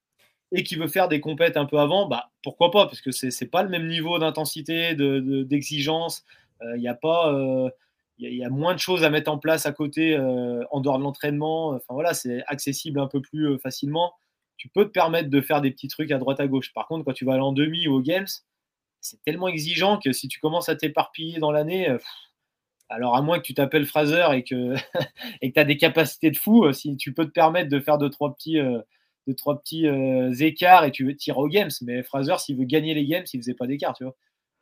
et 0.51 0.63
qui 0.63 0.77
veut 0.77 0.89
faire 0.89 1.09
des 1.09 1.21
compètes 1.21 1.59
un 1.59 1.67
peu 1.67 1.79
avant, 1.79 2.09
bah, 2.09 2.31
pourquoi 2.43 2.71
pas 2.71 2.87
Parce 2.87 3.03
que 3.03 3.11
c'est 3.11 3.29
n'est 3.39 3.49
pas 3.49 3.63
le 3.63 3.69
même 3.69 3.87
niveau 3.87 4.19
d'intensité, 4.19 4.95
d'exigence. 4.95 6.25
De, 6.63 6.75
il 6.77 6.83
y 6.83 6.89
a 6.89 6.95
pas, 6.95 7.71
il 8.19 8.35
y, 8.35 8.45
a 8.45 8.51
moins 8.51 8.75
de 8.75 8.81
choses 8.81 9.05
à 9.05 9.11
mettre 9.11 9.31
en 9.31 9.39
place 9.39 9.65
à 9.67 9.73
côté 9.73 10.17
euh, 10.17 10.65
en 10.73 10.81
dehors 10.81 10.99
de 10.99 11.05
l'entraînement. 11.05 11.69
Enfin 11.69 11.95
voilà, 11.95 12.15
c'est 12.15 12.43
accessible 12.49 12.99
un 12.99 13.07
peu 13.07 13.21
plus 13.21 13.47
euh, 13.49 13.59
facilement. 13.59 14.13
Tu 14.57 14.69
peux 14.69 14.85
te 14.85 14.91
permettre 14.91 15.31
de 15.31 15.41
faire 15.41 15.61
des 15.61 15.71
petits 15.71 15.87
trucs 15.87 16.11
à 16.11 16.19
droite 16.19 16.41
à 16.41 16.49
gauche. 16.49 16.73
Par 16.75 16.89
contre, 16.89 17.05
quand 17.05 17.13
tu 17.13 17.25
vas 17.25 17.35
aller 17.35 17.43
en 17.43 17.53
demi 17.53 17.87
ou 17.87 17.95
aux 17.95 18.01
games, 18.01 18.27
c'est 19.01 19.23
tellement 19.23 19.47
exigeant 19.47 19.99
que 19.99 20.11
si 20.11 20.27
tu 20.27 20.41
commences 20.41 20.69
à 20.69 20.75
t'éparpiller 20.75 21.39
dans 21.39 21.53
l'année, 21.53 21.89
euh, 21.89 21.99
alors 22.89 23.17
à 23.17 23.23
moins 23.23 23.39
que 23.39 23.45
tu 23.45 23.55
t'appelles 23.55 23.87
Fraser 23.87 24.27
et 24.33 24.45
que 24.45 24.75
et 25.43 25.53
tu 25.53 25.61
as 25.61 25.65
des 25.65 25.77
capacités 25.77 26.31
de 26.31 26.37
fou, 26.37 26.73
si 26.73 26.97
tu 26.97 27.13
peux 27.13 27.27
te 27.27 27.33
permettre 27.33 27.69
de 27.69 27.81
faire 27.81 27.99
deux 27.99 28.11
trois 28.11 28.35
petits 28.35 28.61
de 29.29 29.33
trois 29.35 29.61
petits 29.61 29.87
euh, 29.87 30.33
écarts 30.41 30.85
et 30.85 30.91
tu 30.91 31.05
veux 31.05 31.15
tirer 31.15 31.39
aux 31.39 31.49
games. 31.49 31.71
Mais 31.83 32.03
Fraser, 32.03 32.39
s'il 32.39 32.57
veut 32.57 32.65
gagner 32.65 32.95
les 32.95 33.07
games, 33.07 33.25
il 33.33 33.41
faisait 33.41 33.55
pas 33.55 33.67
d'écart, 33.67 33.95
tu 33.95 34.05
vois. 34.05 34.17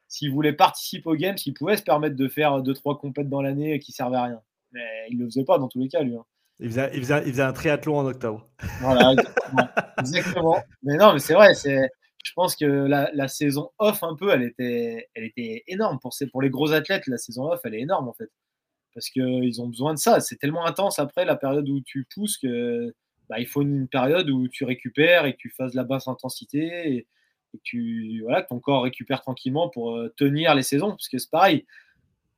S'il 0.08 0.30
voulait 0.30 0.52
participer 0.52 1.08
aux 1.08 1.16
games, 1.16 1.36
il 1.46 1.54
pouvait 1.54 1.76
se 1.76 1.82
permettre 1.82 2.16
de 2.16 2.28
faire 2.28 2.62
deux, 2.62 2.74
trois 2.74 2.98
compètes 2.98 3.28
dans 3.28 3.42
l'année 3.42 3.78
qui 3.78 3.92
servaient 3.92 4.16
à 4.16 4.24
rien. 4.24 4.40
Mais 4.72 4.84
il 5.10 5.18
le 5.18 5.26
faisait 5.26 5.44
pas 5.44 5.58
dans 5.58 5.68
tous 5.68 5.80
les 5.80 5.88
cas, 5.88 6.02
lui. 6.02 6.16
Hein. 6.16 6.24
Il, 6.58 6.68
faisait, 6.68 6.90
il, 6.94 7.00
faisait, 7.00 7.42
un 7.42 7.52
triathlon 7.52 7.98
en 7.98 8.06
octobre. 8.06 8.48
Voilà, 8.80 9.14
exactement. 9.98 10.58
Mais 10.82 10.96
non, 10.96 11.14
mais 11.14 11.18
c'est 11.18 11.34
vrai, 11.34 11.54
c'est. 11.54 11.88
Je 12.26 12.32
pense 12.32 12.56
que 12.56 12.64
la, 12.64 13.28
saison 13.28 13.70
off, 13.78 14.02
un 14.02 14.16
peu, 14.16 14.30
elle 14.30 14.42
était, 14.42 15.08
elle 15.14 15.22
était 15.22 15.62
énorme. 15.68 16.00
Pour, 16.00 16.12
pour 16.32 16.42
les 16.42 16.50
gros 16.50 16.72
athlètes, 16.72 17.06
la 17.06 17.18
saison 17.18 17.52
off, 17.52 17.60
elle 17.62 17.76
est 17.76 17.82
énorme, 17.82 18.08
en 18.08 18.14
fait. 18.14 18.32
Parce 18.94 19.10
qu'ils 19.10 19.62
ont 19.62 19.68
besoin 19.68 19.94
de 19.94 19.98
ça. 20.00 20.18
C'est 20.18 20.34
tellement 20.34 20.66
intense 20.66 20.98
après 20.98 21.24
la 21.24 21.36
période 21.36 21.68
où 21.68 21.80
tu 21.82 22.04
pousses 22.12 22.36
que 22.36 22.92
bah, 23.28 23.38
il 23.38 23.46
faut 23.46 23.62
une 23.62 23.86
période 23.86 24.28
où 24.28 24.48
tu 24.48 24.64
récupères 24.64 25.24
et 25.24 25.34
que 25.34 25.38
tu 25.38 25.50
fasses 25.50 25.74
la 25.74 25.84
basse 25.84 26.08
intensité 26.08 26.96
et, 26.96 27.06
que, 27.64 28.48
ton 28.48 28.58
corps 28.58 28.82
récupère 28.82 29.22
tranquillement 29.22 29.68
pour 29.68 29.96
euh, 29.96 30.12
tenir 30.16 30.52
les 30.56 30.64
saisons. 30.64 30.90
Parce 30.90 31.08
que 31.08 31.18
c'est 31.18 31.30
pareil, 31.30 31.64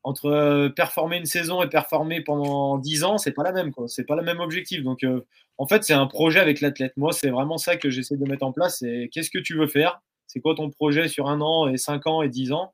entre 0.08 0.26
euh, 0.26 0.68
performer 0.70 1.18
une 1.18 1.26
saison 1.26 1.62
et 1.62 1.68
performer 1.68 2.22
pendant 2.22 2.78
10 2.78 3.04
ans, 3.04 3.18
c'est 3.18 3.32
pas 3.32 3.42
la 3.42 3.52
même. 3.52 3.72
C'est 3.88 4.06
pas 4.06 4.16
le 4.16 4.22
même 4.22 4.40
objectif. 4.40 4.82
Donc, 4.82 5.04
euh, 5.04 5.26
en 5.58 5.66
fait, 5.66 5.84
c'est 5.84 5.92
un 5.92 6.06
projet 6.06 6.40
avec 6.40 6.62
l'athlète. 6.62 6.94
Moi, 6.96 7.12
c'est 7.12 7.28
vraiment 7.28 7.58
ça 7.58 7.76
que 7.76 7.90
j'essaie 7.90 8.16
de 8.16 8.24
mettre 8.24 8.44
en 8.44 8.52
place. 8.52 8.78
C'est 8.78 9.10
qu'est-ce 9.12 9.30
que 9.30 9.38
tu 9.38 9.54
veux 9.54 9.66
faire? 9.66 10.00
C'est 10.26 10.40
quoi 10.40 10.54
ton 10.54 10.70
projet 10.70 11.08
sur 11.08 11.28
un 11.28 11.42
an 11.42 11.68
et 11.68 11.76
5 11.76 12.06
ans 12.06 12.22
et 12.22 12.30
10 12.30 12.52
ans? 12.52 12.72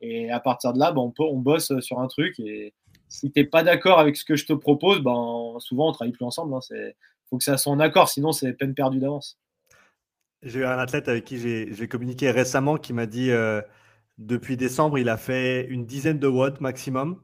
Et 0.00 0.30
à 0.30 0.38
partir 0.38 0.72
de 0.72 0.78
là, 0.78 0.92
bah, 0.92 1.00
on, 1.00 1.38
bosse 1.38 1.72
sur 1.80 1.98
un 1.98 2.06
truc. 2.06 2.38
Et 2.38 2.74
si 3.08 3.32
tu 3.32 3.40
n'es 3.40 3.44
pas 3.44 3.64
d'accord 3.64 3.98
avec 3.98 4.16
ce 4.16 4.24
que 4.24 4.36
je 4.36 4.46
te 4.46 4.52
propose, 4.52 5.00
ben, 5.00 5.56
souvent, 5.58 5.88
on 5.88 5.92
travaille 5.92 6.12
plus 6.12 6.24
ensemble. 6.24 6.54
Hein. 6.54 6.60
C'est 6.60 6.94
faut 7.28 7.38
que 7.38 7.44
ça 7.44 7.58
soit 7.58 7.72
en 7.72 7.80
accord, 7.80 8.08
sinon 8.08 8.32
c'est 8.32 8.52
peine 8.52 8.74
perdue 8.74 9.00
d'avance. 9.00 9.38
J'ai 10.42 10.64
un 10.64 10.78
athlète 10.78 11.08
avec 11.08 11.24
qui 11.24 11.38
j'ai 11.38 11.88
communiqué 11.88 12.30
récemment 12.30 12.76
qui 12.76 12.92
m'a 12.92 13.06
dit 13.06 13.32
euh, 13.32 13.60
depuis 14.18 14.56
décembre, 14.56 14.98
il 14.98 15.08
a 15.08 15.16
fait 15.16 15.66
une 15.68 15.86
dizaine 15.86 16.18
de 16.18 16.26
watts 16.26 16.60
maximum. 16.60 17.22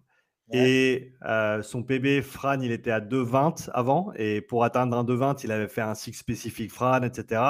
Et 0.53 1.15
euh, 1.25 1.63
son 1.63 1.83
PB 1.83 2.23
Fran, 2.23 2.61
il 2.61 2.71
était 2.71 2.91
à 2.91 3.01
2,20 3.01 3.71
avant. 3.73 4.13
Et 4.17 4.41
pour 4.41 4.63
atteindre 4.65 4.97
un 4.97 5.05
2,20, 5.05 5.41
il 5.45 5.53
avait 5.53 5.69
fait 5.69 5.81
un 5.81 5.95
cycle 5.95 6.17
spécifique 6.17 6.71
Fran, 6.71 7.03
etc. 7.03 7.43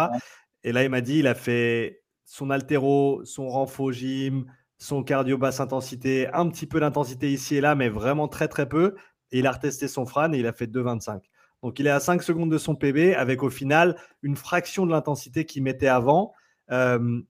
Et 0.62 0.72
là, 0.72 0.84
il 0.84 0.90
m'a 0.90 1.00
dit 1.00 1.18
il 1.18 1.26
a 1.26 1.34
fait 1.34 2.02
son 2.24 2.50
altéro, 2.50 3.22
son 3.24 3.48
renfo 3.48 3.92
gym, 3.92 4.46
son 4.78 5.02
cardio 5.02 5.36
basse 5.36 5.60
intensité, 5.60 6.28
un 6.32 6.48
petit 6.48 6.66
peu 6.66 6.80
d'intensité 6.80 7.30
ici 7.30 7.56
et 7.56 7.60
là, 7.60 7.74
mais 7.74 7.88
vraiment 7.88 8.28
très 8.28 8.48
très 8.48 8.68
peu. 8.68 8.94
Et 9.32 9.40
il 9.40 9.46
a 9.46 9.52
retesté 9.52 9.88
son 9.88 10.06
Fran 10.06 10.32
et 10.32 10.38
il 10.38 10.46
a 10.46 10.52
fait 10.52 10.66
2,25. 10.66 11.20
Donc 11.62 11.78
il 11.78 11.86
est 11.86 11.90
à 11.90 12.00
5 12.00 12.22
secondes 12.22 12.50
de 12.50 12.58
son 12.58 12.74
PB 12.74 13.14
avec 13.16 13.42
au 13.42 13.50
final 13.50 13.96
une 14.22 14.36
fraction 14.36 14.86
de 14.86 14.92
l'intensité 14.92 15.44
qu'il 15.44 15.62
mettait 15.62 15.88
avant. 15.88 16.32
Euh, 16.70 17.20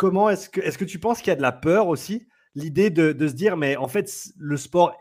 comment 0.00 0.30
est-ce 0.30 0.48
que, 0.48 0.62
est 0.62 0.74
que 0.78 0.86
tu 0.86 0.98
penses 0.98 1.18
qu'il 1.18 1.28
y 1.28 1.30
a 1.30 1.36
de 1.36 1.42
la 1.42 1.52
peur 1.52 1.88
aussi 1.88 2.26
L'idée 2.54 2.88
de, 2.88 3.28
se 3.28 3.34
dire, 3.34 3.58
mais 3.58 3.76
en 3.76 3.86
fait, 3.86 4.10
le 4.38 4.56
sport, 4.56 4.96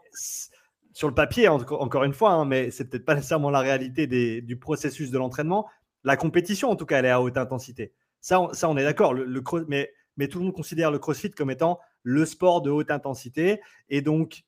sur 0.91 1.07
le 1.07 1.13
papier, 1.13 1.47
encore 1.47 2.03
une 2.03 2.13
fois, 2.13 2.31
hein, 2.31 2.43
mais 2.43 2.69
c'est 2.69 2.89
peut-être 2.89 3.05
pas 3.05 3.15
nécessairement 3.15 3.49
la 3.49 3.61
réalité 3.61 4.07
du 4.41 4.59
processus 4.59 5.09
de 5.09 5.17
l'entraînement. 5.17 5.69
La 6.03 6.17
compétition, 6.17 6.69
en 6.69 6.75
tout 6.75 6.85
cas, 6.85 6.99
elle 6.99 7.05
est 7.05 7.11
à 7.11 7.21
haute 7.21 7.37
intensité. 7.37 7.93
Ça, 8.19 8.41
on, 8.41 8.53
ça, 8.53 8.69
on 8.69 8.75
est 8.75 8.83
d'accord. 8.83 9.13
Le, 9.13 9.41
mais, 9.69 9.89
mais 10.17 10.27
tout 10.27 10.39
le 10.39 10.45
monde 10.45 10.53
considère 10.53 10.91
le 10.91 10.99
crossfit 10.99 11.31
comme 11.31 11.49
étant 11.49 11.79
le 12.03 12.25
sport 12.25 12.61
de 12.61 12.69
haute 12.69 12.91
intensité. 12.91 13.61
Et 13.87 14.01
donc, 14.01 14.43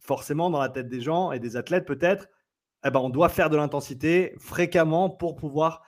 forcément, 0.00 0.50
dans 0.50 0.60
la 0.60 0.68
tête 0.68 0.90
des 0.90 1.00
gens 1.00 1.32
et 1.32 1.40
des 1.40 1.56
athlètes, 1.56 1.86
peut-être, 1.86 2.28
eh 2.84 2.90
ben, 2.90 3.00
on 3.00 3.08
doit 3.08 3.30
faire 3.30 3.48
de 3.48 3.56
l'intensité 3.56 4.34
fréquemment 4.38 5.08
pour 5.08 5.34
pouvoir 5.34 5.82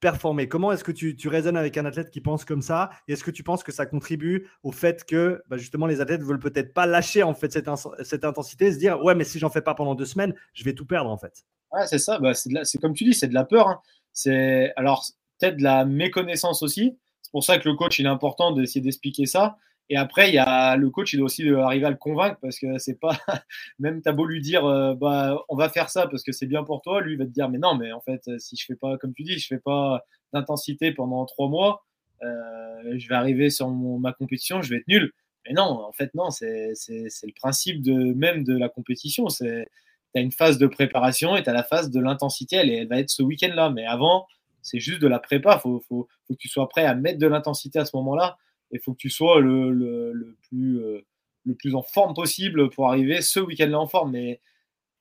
performer. 0.00 0.48
Comment 0.48 0.72
est-ce 0.72 0.84
que 0.84 0.92
tu, 0.92 1.16
tu, 1.16 1.28
raisonnes 1.28 1.56
avec 1.56 1.76
un 1.76 1.84
athlète 1.84 2.10
qui 2.10 2.20
pense 2.20 2.44
comme 2.44 2.62
ça? 2.62 2.90
Est-ce 3.08 3.24
que 3.24 3.30
tu 3.30 3.42
penses 3.42 3.62
que 3.62 3.72
ça 3.72 3.86
contribue 3.86 4.48
au 4.62 4.72
fait 4.72 5.04
que 5.04 5.42
bah, 5.48 5.56
justement 5.56 5.86
les 5.86 6.00
athlètes 6.00 6.22
veulent 6.22 6.38
peut-être 6.38 6.72
pas 6.72 6.86
lâcher 6.86 7.22
en 7.22 7.34
fait 7.34 7.52
cette, 7.52 7.68
cette 8.02 8.24
intensité, 8.24 8.72
se 8.72 8.78
dire 8.78 9.02
ouais 9.02 9.14
mais 9.14 9.24
si 9.24 9.38
j'en 9.38 9.50
fais 9.50 9.62
pas 9.62 9.74
pendant 9.74 9.94
deux 9.94 10.06
semaines, 10.06 10.34
je 10.54 10.64
vais 10.64 10.74
tout 10.74 10.86
perdre 10.86 11.10
en 11.10 11.18
fait? 11.18 11.44
C'est 11.86 11.98
ça, 11.98 12.18
bah, 12.18 12.32
c'est 12.34 12.78
comme 12.78 12.94
tu 12.94 13.04
dis, 13.04 13.14
c'est 13.14 13.28
de 13.28 13.34
la 13.34 13.44
peur. 13.44 13.68
Hein. 13.68 13.80
C'est 14.12 14.72
alors 14.76 15.04
peut-être 15.38 15.56
de 15.58 15.62
la 15.62 15.84
méconnaissance 15.84 16.62
aussi. 16.62 16.96
C'est 17.22 17.30
pour 17.30 17.44
ça 17.44 17.58
que 17.58 17.68
le 17.68 17.74
coach 17.74 17.98
il 17.98 18.06
est 18.06 18.10
important 18.10 18.52
d'essayer 18.52 18.80
d'expliquer 18.80 19.26
ça. 19.26 19.58
Et 19.90 19.96
après, 19.96 20.28
il 20.28 20.34
y 20.34 20.38
a 20.38 20.76
le 20.76 20.90
coach, 20.90 21.12
il 21.14 21.16
doit 21.16 21.26
aussi 21.26 21.48
arriver 21.48 21.86
à 21.86 21.90
le 21.90 21.96
convaincre 21.96 22.38
parce 22.42 22.58
que 22.58 22.78
c'est 22.78 22.98
pas, 23.00 23.18
même 23.78 24.02
t'as 24.02 24.12
beau 24.12 24.26
lui 24.26 24.40
dire, 24.40 24.66
euh, 24.66 24.94
bah, 24.94 25.42
on 25.48 25.56
va 25.56 25.68
faire 25.70 25.88
ça 25.88 26.06
parce 26.06 26.22
que 26.22 26.32
c'est 26.32 26.46
bien 26.46 26.62
pour 26.62 26.82
toi, 26.82 27.00
lui 27.00 27.16
va 27.16 27.24
te 27.24 27.30
dire, 27.30 27.48
mais 27.48 27.58
non, 27.58 27.74
mais 27.74 27.92
en 27.92 28.00
fait, 28.00 28.28
si 28.38 28.56
je 28.56 28.66
fais 28.66 28.74
pas, 28.74 28.98
comme 28.98 29.14
tu 29.14 29.22
dis, 29.22 29.38
je 29.38 29.46
fais 29.46 29.58
pas 29.58 30.04
d'intensité 30.32 30.92
pendant 30.92 31.24
trois 31.24 31.48
mois, 31.48 31.84
euh, 32.22 32.98
je 32.98 33.08
vais 33.08 33.14
arriver 33.14 33.48
sur 33.50 33.70
ma 33.70 34.12
compétition, 34.12 34.60
je 34.60 34.70
vais 34.70 34.76
être 34.76 34.88
nul. 34.88 35.12
Mais 35.46 35.54
non, 35.54 35.84
en 35.86 35.92
fait, 35.92 36.14
non, 36.14 36.30
c'est 36.30 36.72
le 36.88 37.40
principe 37.40 37.86
même 37.86 38.44
de 38.44 38.56
la 38.56 38.68
compétition. 38.68 39.28
C'est, 39.28 39.68
as 40.14 40.20
une 40.20 40.32
phase 40.32 40.58
de 40.58 40.66
préparation 40.66 41.36
et 41.36 41.48
as 41.48 41.52
la 41.52 41.62
phase 41.62 41.90
de 41.90 42.00
l'intensité, 42.00 42.56
elle, 42.56 42.70
elle, 42.70 42.88
va 42.88 42.98
être 42.98 43.10
ce 43.10 43.22
week-end-là. 43.22 43.70
Mais 43.70 43.86
avant, 43.86 44.26
c'est 44.62 44.80
juste 44.80 45.00
de 45.00 45.06
la 45.06 45.18
prépa. 45.18 45.58
Faut, 45.58 45.82
faut, 45.88 46.08
faut, 46.26 46.34
que 46.34 46.38
tu 46.38 46.48
sois 46.48 46.68
prêt 46.68 46.84
à 46.84 46.94
mettre 46.94 47.18
de 47.18 47.26
l'intensité 47.26 47.78
à 47.78 47.84
ce 47.84 47.96
moment-là 47.96 48.36
il 48.72 48.80
faut 48.80 48.92
que 48.92 48.98
tu 48.98 49.10
sois 49.10 49.40
le, 49.40 49.70
le, 49.70 50.36
plus, 50.48 50.82
euh, 50.82 51.00
le 51.44 51.54
plus 51.54 51.74
en 51.74 51.82
forme 51.82 52.14
possible 52.14 52.70
pour 52.70 52.88
arriver 52.88 53.22
ce 53.22 53.40
week-end-là 53.40 53.80
en 53.80 53.86
forme. 53.86 54.12
Mais 54.12 54.40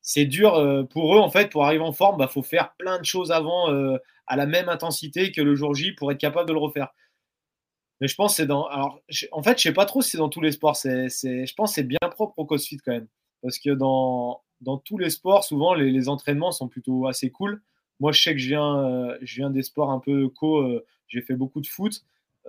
c'est 0.01 0.25
dur 0.25 0.55
euh, 0.55 0.83
pour 0.83 1.15
eux, 1.15 1.19
en 1.19 1.29
fait, 1.29 1.51
pour 1.51 1.65
arriver 1.65 1.83
en 1.83 1.93
forme, 1.93 2.15
il 2.15 2.19
bah, 2.19 2.27
faut 2.27 2.43
faire 2.43 2.73
plein 2.77 2.99
de 2.99 3.05
choses 3.05 3.31
avant 3.31 3.69
euh, 3.71 3.97
à 4.25 4.35
la 4.35 4.45
même 4.45 4.69
intensité 4.69 5.31
que 5.31 5.41
le 5.41 5.55
jour 5.55 5.73
J 5.73 5.91
pour 5.93 6.11
être 6.11 6.19
capable 6.19 6.47
de 6.47 6.53
le 6.53 6.59
refaire. 6.59 6.89
Mais 7.99 8.07
je 8.07 8.15
pense 8.15 8.33
que 8.33 8.37
c'est 8.37 8.47
dans. 8.47 8.69
En 9.31 9.43
fait, 9.43 9.57
je 9.57 9.63
sais 9.63 9.73
pas 9.73 9.85
trop 9.85 10.01
si 10.01 10.11
c'est 10.11 10.17
dans 10.19 10.29
tous 10.29 10.41
les 10.41 10.51
sports. 10.51 10.75
Je 10.83 11.53
pense 11.55 11.71
que 11.71 11.75
c'est 11.75 11.83
bien 11.83 11.97
propre 12.11 12.37
au 12.37 12.45
CrossFit 12.45 12.77
quand 12.77 12.91
même. 12.91 13.07
Parce 13.41 13.57
que 13.57 13.71
dans, 13.71 14.43
tous 14.85 14.99
les 14.99 15.09
sports, 15.09 15.43
souvent, 15.43 15.73
les, 15.73 16.07
entraînements 16.07 16.51
sont 16.51 16.67
plutôt 16.67 17.07
assez 17.07 17.31
cool. 17.31 17.63
Moi, 17.99 18.11
je 18.11 18.21
sais 18.21 18.33
que 18.33 18.39
je 18.39 18.49
viens, 18.49 19.17
je 19.21 19.35
viens 19.37 19.49
des 19.49 19.63
sports 19.63 19.89
un 19.89 19.99
peu 19.99 20.29
co. 20.29 20.79
j'ai 21.07 21.21
fait 21.21 21.33
beaucoup 21.33 21.59
de 21.59 21.65
foot. 21.65 22.03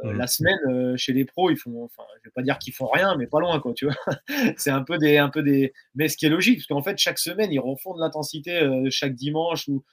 Euh, 0.05 0.13
la 0.13 0.27
semaine, 0.27 0.59
euh, 0.69 0.97
chez 0.97 1.13
les 1.13 1.25
pros, 1.25 1.51
ils 1.51 1.57
font, 1.57 1.85
enfin, 1.85 2.05
je 2.19 2.29
vais 2.29 2.33
pas 2.33 2.43
dire 2.43 2.59
qu'ils 2.59 2.73
font 2.73 2.87
rien, 2.87 3.17
mais 3.17 3.27
pas 3.27 3.41
loin, 3.41 3.59
quoi, 3.59 3.73
tu 3.75 3.87
vois. 3.87 3.97
c'est 4.57 4.71
un 4.71 4.83
peu 4.83 4.99
des, 4.99 5.19
un 5.19 5.29
peu 5.29 5.43
des, 5.43 5.73
mais 5.95 6.09
ce 6.09 6.17
qui 6.17 6.27
est 6.27 6.29
logique, 6.29 6.59
parce 6.59 6.67
qu'en 6.67 6.83
fait, 6.83 6.99
chaque 6.99 7.19
semaine, 7.19 7.53
ils 7.53 7.59
refont 7.59 7.95
de 7.95 8.01
l'intensité 8.01 8.63
euh, 8.63 8.87
chaque 8.91 9.15
dimanche 9.15 9.67
ou 9.69 9.85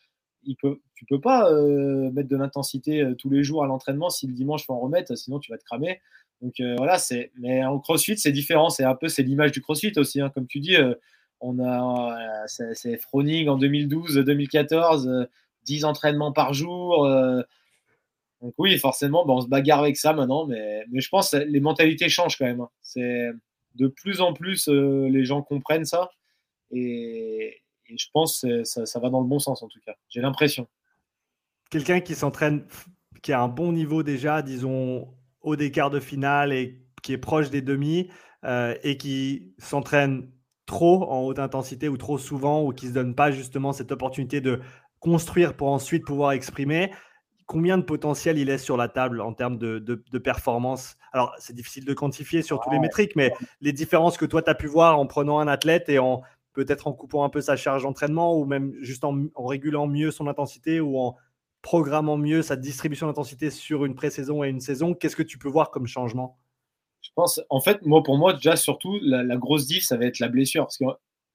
il 0.43 0.56
peut, 0.58 0.80
tu 0.93 1.06
peux 1.06 1.20
pas 1.20 1.51
mettre 2.12 2.30
de 2.30 2.38
l'intensité 2.38 3.03
tous 3.18 3.32
les 3.32 3.43
jours 3.43 3.64
à 3.64 3.68
l'entraînement 3.68 4.12
si 4.12 4.28
le 4.28 4.34
dimanche 4.34 4.64
faut 4.64 4.74
en 4.74 4.80
remettre, 4.80 5.16
sinon 5.18 5.39
tu 5.39 5.51
vas 5.51 5.58
te 5.58 5.64
cramer. 5.64 6.01
Donc 6.39 6.53
voilà, 6.78 6.99
c'est, 6.99 7.32
mais 7.39 7.66
en 7.66 7.80
CrossFit, 7.80 8.16
c'est 8.20 8.32
différent. 8.32 8.70
C'est 8.70 8.84
un 8.84 8.93
peu, 8.93 9.08
c'est 9.08 9.24
l'image 9.24 9.53
du 9.53 9.62
CrossFit 9.62 9.93
aussi, 9.97 10.22
hein. 10.22 10.30
comme 10.30 10.45
tu 10.45 10.60
dis. 10.60 10.78
On 11.41 11.58
a, 11.58 12.43
c'est 12.45 12.97
Froning 12.97 13.47
en 13.47 13.58
2012, 13.58 14.18
2014, 14.18 15.28
10 15.64 15.86
entraînements 15.86 16.32
par 16.32 16.53
jour. 16.53 17.08
Donc 18.45 18.53
oui, 18.59 18.77
forcément, 18.77 19.25
on 19.27 19.41
se 19.41 19.47
bagarre 19.47 19.79
avec 19.79 19.97
ça 19.97 20.13
maintenant, 20.13 20.45
mais, 20.45 20.85
je 20.93 21.09
pense 21.09 21.31
que 21.31 21.37
les 21.37 21.59
mentalités 21.59 22.09
changent 22.09 22.37
quand 22.37 22.45
même. 22.45 22.61
Hein. 22.61 22.69
C'est 22.83 23.31
de 23.73 23.87
plus 23.87 24.21
en 24.21 24.33
plus 24.33 24.67
les 24.67 25.25
gens 25.25 25.41
comprennent 25.41 25.85
ça 25.85 26.11
et, 26.71 27.59
je 27.89 28.05
pense 28.13 28.41
que 28.41 28.63
ça, 28.63 28.99
va 28.99 29.09
dans 29.09 29.21
le 29.21 29.27
bon 29.27 29.39
sens 29.39 29.63
en 29.63 29.67
tout 29.67 29.79
cas. 29.83 29.95
J'ai 30.09 30.21
l'impression. 30.21 30.67
Quelqu'un 31.71 32.01
qui 32.01 32.13
s'entraîne, 32.13 32.67
qui 33.23 33.33
a 33.33 33.41
un 33.41 33.47
bon 33.47 33.71
niveau 33.71 34.03
déjà, 34.03 34.43
disons 34.43 35.11
au 35.41 35.55
des 35.55 35.71
quarts 35.71 35.89
de 35.89 35.99
finale 35.99 36.53
et 36.53 36.79
qui 37.01 37.13
est 37.13 37.17
proche 37.17 37.49
des 37.49 37.61
demi 37.63 38.09
euh, 38.43 38.75
et 38.83 38.97
qui 38.97 39.53
s'entraîne 39.57 40.29
trop 40.67 41.03
en 41.03 41.21
haute 41.21 41.39
intensité 41.39 41.89
ou 41.89 41.97
trop 41.97 42.19
souvent 42.19 42.63
ou 42.63 42.73
qui 42.73 42.87
se 42.87 42.93
donne 42.93 43.15
pas 43.15 43.31
justement 43.31 43.73
cette 43.73 43.91
opportunité 43.91 44.39
de 44.39 44.61
construire 44.99 45.55
pour 45.55 45.69
ensuite 45.69 46.05
pouvoir 46.05 46.31
exprimer, 46.31 46.91
combien 47.45 47.77
de 47.77 47.83
potentiel 47.83 48.37
il 48.37 48.49
est 48.49 48.57
sur 48.57 48.77
la 48.77 48.87
table 48.87 49.21
en 49.21 49.33
termes 49.33 49.57
de, 49.57 49.79
de, 49.79 50.17
performance? 50.17 50.97
Alors, 51.11 51.33
c'est 51.37 51.53
difficile 51.53 51.85
de 51.85 51.93
quantifier 51.93 52.41
sur 52.41 52.59
tous 52.59 52.69
les 52.69 52.79
métriques, 52.79 53.15
mais 53.15 53.33
les 53.61 53.73
différences 53.73 54.17
que 54.17 54.25
toi, 54.25 54.41
tu 54.41 54.49
as 54.49 54.55
pu 54.55 54.67
voir 54.67 54.99
en 54.99 55.05
prenant 55.05 55.39
un 55.39 55.47
athlète 55.47 55.89
et 55.89 55.99
en 55.99 56.21
peut-être 56.53 56.87
en 56.87 56.93
coupant 56.93 57.23
un 57.23 57.29
peu 57.29 57.41
sa 57.41 57.55
charge 57.55 57.83
d'entraînement 57.83 58.37
ou 58.37 58.45
même 58.45 58.73
juste 58.79 59.03
en, 59.03 59.25
en, 59.35 59.45
régulant 59.45 59.87
mieux 59.87 60.11
son 60.11 60.27
intensité 60.27 60.79
ou 60.79 60.97
en 60.97 61.17
programmant 61.61 62.15
mieux 62.17 62.41
sa 62.43 62.55
distribution 62.55 63.07
d'intensité 63.07 63.49
sur 63.49 63.85
une 63.85 63.95
pré-saison 63.95 64.43
et 64.43 64.49
une 64.49 64.61
saison, 64.61 64.93
qu'est-ce 64.93 65.15
que 65.15 65.23
tu 65.23 65.37
peux 65.37 65.49
voir 65.49 65.71
comme 65.71 65.87
changement? 65.87 66.37
Je 67.01 67.09
pense, 67.15 67.41
en 67.49 67.59
fait, 67.59 67.81
moi, 67.83 68.03
pour 68.03 68.17
moi, 68.17 68.33
déjà, 68.33 68.55
surtout, 68.55 68.99
la, 69.01 69.35
grosse 69.35 69.67
diff, 69.67 69.83
ça 69.83 69.97
va 69.97 70.05
être 70.05 70.19
la 70.19 70.27
blessure. 70.27 70.63
Parce 70.65 70.77
que 70.77 70.85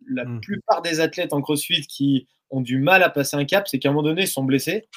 la 0.08 0.24
hmm. 0.24 0.40
plupart 0.40 0.82
des 0.82 1.00
athlètes 1.00 1.32
en 1.32 1.40
crossfit 1.42 1.82
qui 1.82 2.26
ont 2.50 2.60
du 2.60 2.78
mal 2.78 3.02
à 3.02 3.10
passer 3.10 3.36
un 3.36 3.44
cap, 3.44 3.68
c'est 3.68 3.78
qu'à 3.78 3.88
un 3.88 3.92
moment 3.92 4.02
donné, 4.02 4.22
ils 4.22 4.28
sont 4.28 4.44
blessés. 4.44 4.88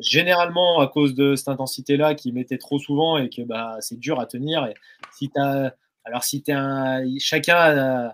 Généralement, 0.00 0.80
à 0.80 0.88
cause 0.88 1.14
de 1.14 1.34
cette 1.34 1.48
intensité-là 1.48 2.14
qui 2.14 2.32
mettait 2.32 2.58
trop 2.58 2.78
souvent 2.78 3.18
et 3.18 3.28
que 3.28 3.42
bah, 3.42 3.76
c'est 3.80 3.98
dur 3.98 4.20
à 4.20 4.26
tenir. 4.26 4.64
Et 4.66 4.74
si 5.12 5.30
as, 5.36 5.74
alors, 6.04 6.24
si 6.24 6.42
es 6.46 6.52
un, 6.52 7.02
chacun 7.18 8.06
euh, 8.06 8.08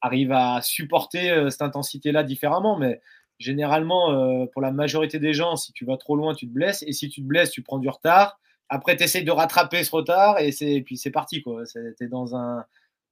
arrive 0.00 0.32
à 0.32 0.60
supporter 0.62 1.30
euh, 1.30 1.50
cette 1.50 1.62
intensité-là 1.62 2.24
différemment, 2.24 2.76
mais 2.76 3.00
généralement, 3.38 4.12
euh, 4.12 4.46
pour 4.46 4.62
la 4.62 4.72
majorité 4.72 5.18
des 5.18 5.32
gens, 5.32 5.56
si 5.56 5.72
tu 5.72 5.84
vas 5.84 5.96
trop 5.96 6.16
loin, 6.16 6.34
tu 6.34 6.46
te 6.46 6.52
blesses. 6.52 6.82
Et 6.86 6.92
si 6.92 7.08
tu 7.08 7.22
te 7.22 7.26
blesses, 7.26 7.50
tu 7.50 7.62
prends 7.62 7.78
du 7.78 7.88
retard. 7.88 8.40
Après, 8.68 8.96
tu 8.96 9.04
essayes 9.04 9.24
de 9.24 9.30
rattraper 9.30 9.84
ce 9.84 9.90
retard 9.90 10.38
et, 10.38 10.82
puis 10.82 10.96
c'est 10.96 11.10
parti. 11.10 11.42
Tu 11.42 12.04
es 12.04 12.08
dans 12.08 12.36
un, 12.36 12.64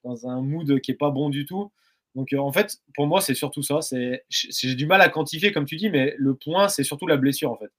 dans 0.05 0.29
un 0.29 0.41
mood 0.41 0.81
qui 0.81 0.91
n'est 0.93 0.97
pas 0.97 1.11
bon 1.11 1.31
du 1.31 1.47
tout. 1.47 1.73
Donc, 2.15 2.33
en 2.33 2.53
fait, 2.53 2.79
pour 2.95 3.07
moi, 3.07 3.21
c'est 3.21 3.35
surtout 3.35 3.63
ça. 3.63 3.81
J'ai 4.29 4.75
du 4.75 4.87
mal 4.87 5.01
à 5.01 5.09
quantifier, 5.09 5.53
comme 5.53 5.67
tu 5.67 5.77
dis, 5.77 5.91
mais 5.91 6.15
le 6.19 6.35
point, 6.35 6.69
c'est 6.69 6.85
surtout 6.85 7.07
la 7.07 7.17
blessure, 7.17 7.51
en 7.51 7.57
fait. 7.57 7.71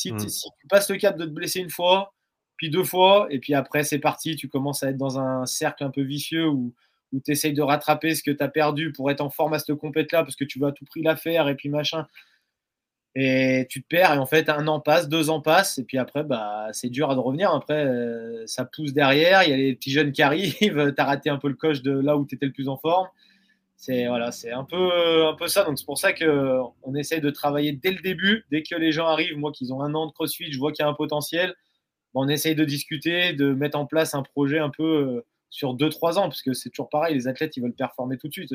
Si, 0.00 0.12
mmh. 0.12 0.28
si, 0.28 0.48
tu 0.58 0.66
passes 0.66 0.90
le 0.90 0.96
cap 0.96 1.16
de 1.16 1.24
te 1.24 1.30
blesser 1.30 1.60
une 1.60 1.70
fois, 1.70 2.14
puis 2.56 2.70
deux 2.70 2.84
fois, 2.84 3.26
et 3.30 3.38
puis 3.38 3.54
après, 3.54 3.84
c'est 3.84 3.98
parti, 3.98 4.36
tu 4.36 4.48
commences 4.48 4.82
à 4.82 4.90
être 4.90 4.96
dans 4.96 5.18
un 5.18 5.46
cercle 5.46 5.84
un 5.84 5.90
peu 5.90 6.02
vicieux 6.02 6.48
où 6.48 6.74
où 7.12 7.20
tu 7.20 7.32
essayes 7.32 7.54
de 7.54 7.62
rattraper 7.62 8.14
ce 8.14 8.22
que 8.22 8.30
tu 8.30 8.42
as 8.42 8.48
perdu 8.48 8.92
pour 8.92 9.10
être 9.10 9.20
en 9.20 9.30
forme 9.30 9.54
à 9.54 9.58
cette 9.58 9.76
compète-là, 9.76 10.22
parce 10.22 10.36
que 10.36 10.44
tu 10.44 10.58
vas 10.58 10.68
à 10.68 10.72
tout 10.72 10.84
prix 10.84 11.02
la 11.02 11.16
faire, 11.16 11.48
et 11.48 11.54
puis 11.54 11.68
machin. 11.68 12.06
Et 13.16 13.66
tu 13.68 13.82
te 13.82 13.88
perds, 13.88 14.14
et 14.14 14.18
en 14.18 14.26
fait, 14.26 14.48
un 14.48 14.68
an 14.68 14.78
passe, 14.78 15.08
deux 15.08 15.30
ans 15.30 15.40
passent, 15.40 15.78
et 15.78 15.84
puis 15.84 15.98
après, 15.98 16.22
bah, 16.22 16.68
c'est 16.72 16.90
dur 16.90 17.12
de 17.14 17.20
revenir. 17.20 17.52
Après, 17.52 17.84
euh, 17.84 18.46
ça 18.46 18.64
pousse 18.64 18.92
derrière, 18.92 19.42
il 19.42 19.50
y 19.50 19.52
a 19.52 19.56
les 19.56 19.74
petits 19.74 19.90
jeunes 19.90 20.12
qui 20.12 20.22
arrivent, 20.22 20.54
tu 20.60 21.00
as 21.00 21.04
raté 21.04 21.30
un 21.30 21.38
peu 21.38 21.48
le 21.48 21.54
coche 21.54 21.82
de 21.82 21.92
là 21.92 22.16
où 22.16 22.24
tu 22.26 22.36
étais 22.36 22.46
le 22.46 22.52
plus 22.52 22.68
en 22.68 22.76
forme. 22.76 23.08
C'est 23.80 24.08
voilà, 24.08 24.30
c'est 24.30 24.52
un 24.52 24.64
peu, 24.64 25.26
un 25.26 25.34
peu 25.34 25.48
ça. 25.48 25.64
Donc, 25.64 25.78
c'est 25.78 25.86
pour 25.86 25.96
ça 25.96 26.12
qu'on 26.12 26.94
essaye 26.94 27.22
de 27.22 27.30
travailler 27.30 27.72
dès 27.72 27.92
le 27.92 28.00
début, 28.02 28.44
dès 28.50 28.62
que 28.62 28.74
les 28.74 28.92
gens 28.92 29.06
arrivent, 29.06 29.38
moi, 29.38 29.52
qu'ils 29.52 29.72
ont 29.72 29.80
un 29.82 29.94
an 29.94 30.06
de 30.06 30.12
crossfit, 30.12 30.52
je 30.52 30.58
vois 30.58 30.70
qu'il 30.70 30.84
y 30.84 30.86
a 30.86 30.90
un 30.90 30.94
potentiel. 30.94 31.54
on 32.14 32.28
essaye 32.28 32.54
de 32.54 32.64
discuter, 32.64 33.32
de 33.34 33.54
mettre 33.54 33.78
en 33.78 33.86
place 33.86 34.14
un 34.14 34.22
projet 34.22 34.58
un 34.58 34.70
peu 34.70 34.84
euh, 34.84 35.26
sur 35.50 35.76
2-3 35.76 36.18
ans, 36.18 36.22
parce 36.28 36.42
que 36.42 36.52
c'est 36.52 36.70
toujours 36.70 36.90
pareil, 36.90 37.14
les 37.14 37.28
athlètes, 37.28 37.56
ils 37.56 37.62
veulent 37.62 37.74
performer 37.74 38.18
tout 38.18 38.28
de 38.28 38.32
suite. 38.34 38.54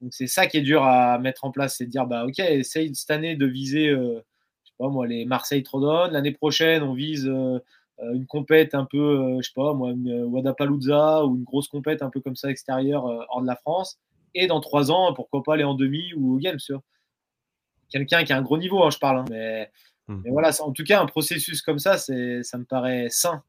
Donc 0.00 0.14
c'est 0.14 0.26
ça 0.26 0.46
qui 0.46 0.56
est 0.56 0.62
dur 0.62 0.82
à 0.82 1.18
mettre 1.18 1.44
en 1.44 1.50
place, 1.50 1.76
c'est 1.76 1.86
de 1.86 1.90
dire, 1.90 2.06
bah 2.06 2.24
ok, 2.26 2.38
essaye 2.38 2.94
cette 2.94 3.10
année 3.10 3.36
de 3.36 3.46
viser, 3.46 3.88
euh, 3.88 4.18
sais 4.64 4.72
pas 4.78 4.88
moi, 4.88 5.06
les 5.06 5.26
Marseille 5.26 5.62
Trodon. 5.62 6.10
L'année 6.10 6.32
prochaine, 6.32 6.82
on 6.82 6.94
vise 6.94 7.28
euh, 7.28 7.58
euh, 8.00 8.14
une 8.14 8.26
compète 8.26 8.74
un 8.74 8.86
peu, 8.86 9.36
je 9.40 9.46
sais 9.46 9.52
pas 9.54 9.74
moi, 9.74 9.90
une 9.90 10.24
Wadapalooza 10.24 11.24
ou 11.26 11.36
une 11.36 11.44
grosse 11.44 11.68
compète 11.68 12.02
un 12.02 12.10
peu 12.10 12.20
comme 12.20 12.36
ça 12.36 12.50
extérieure 12.50 13.04
hors 13.04 13.42
de 13.42 13.46
la 13.46 13.56
France. 13.56 13.98
Et 14.34 14.46
dans 14.46 14.60
3 14.60 14.90
ans, 14.90 15.12
pourquoi 15.14 15.42
pas 15.42 15.54
aller 15.54 15.64
en 15.64 15.74
demi 15.74 16.12
ou 16.14 16.36
au 16.36 16.38
Games, 16.38 16.58
Quelqu'un 17.88 18.22
qui 18.24 18.32
a 18.32 18.36
un 18.36 18.42
gros 18.42 18.58
niveau, 18.58 18.84
hein, 18.84 18.90
je 18.90 18.98
parle. 18.98 19.18
Hein. 19.18 19.24
mais, 19.30 19.70
mmh. 20.08 20.20
mais, 20.24 20.30
voilà, 20.30 20.50
en 20.60 20.70
tout 20.70 20.84
cas, 20.84 21.00
un 21.00 21.06
processus 21.06 21.60
comme 21.62 21.80
ça, 21.80 21.98
ça 21.98 22.12
me 22.12 22.64
paraît 22.64 23.08
sain 23.10 23.42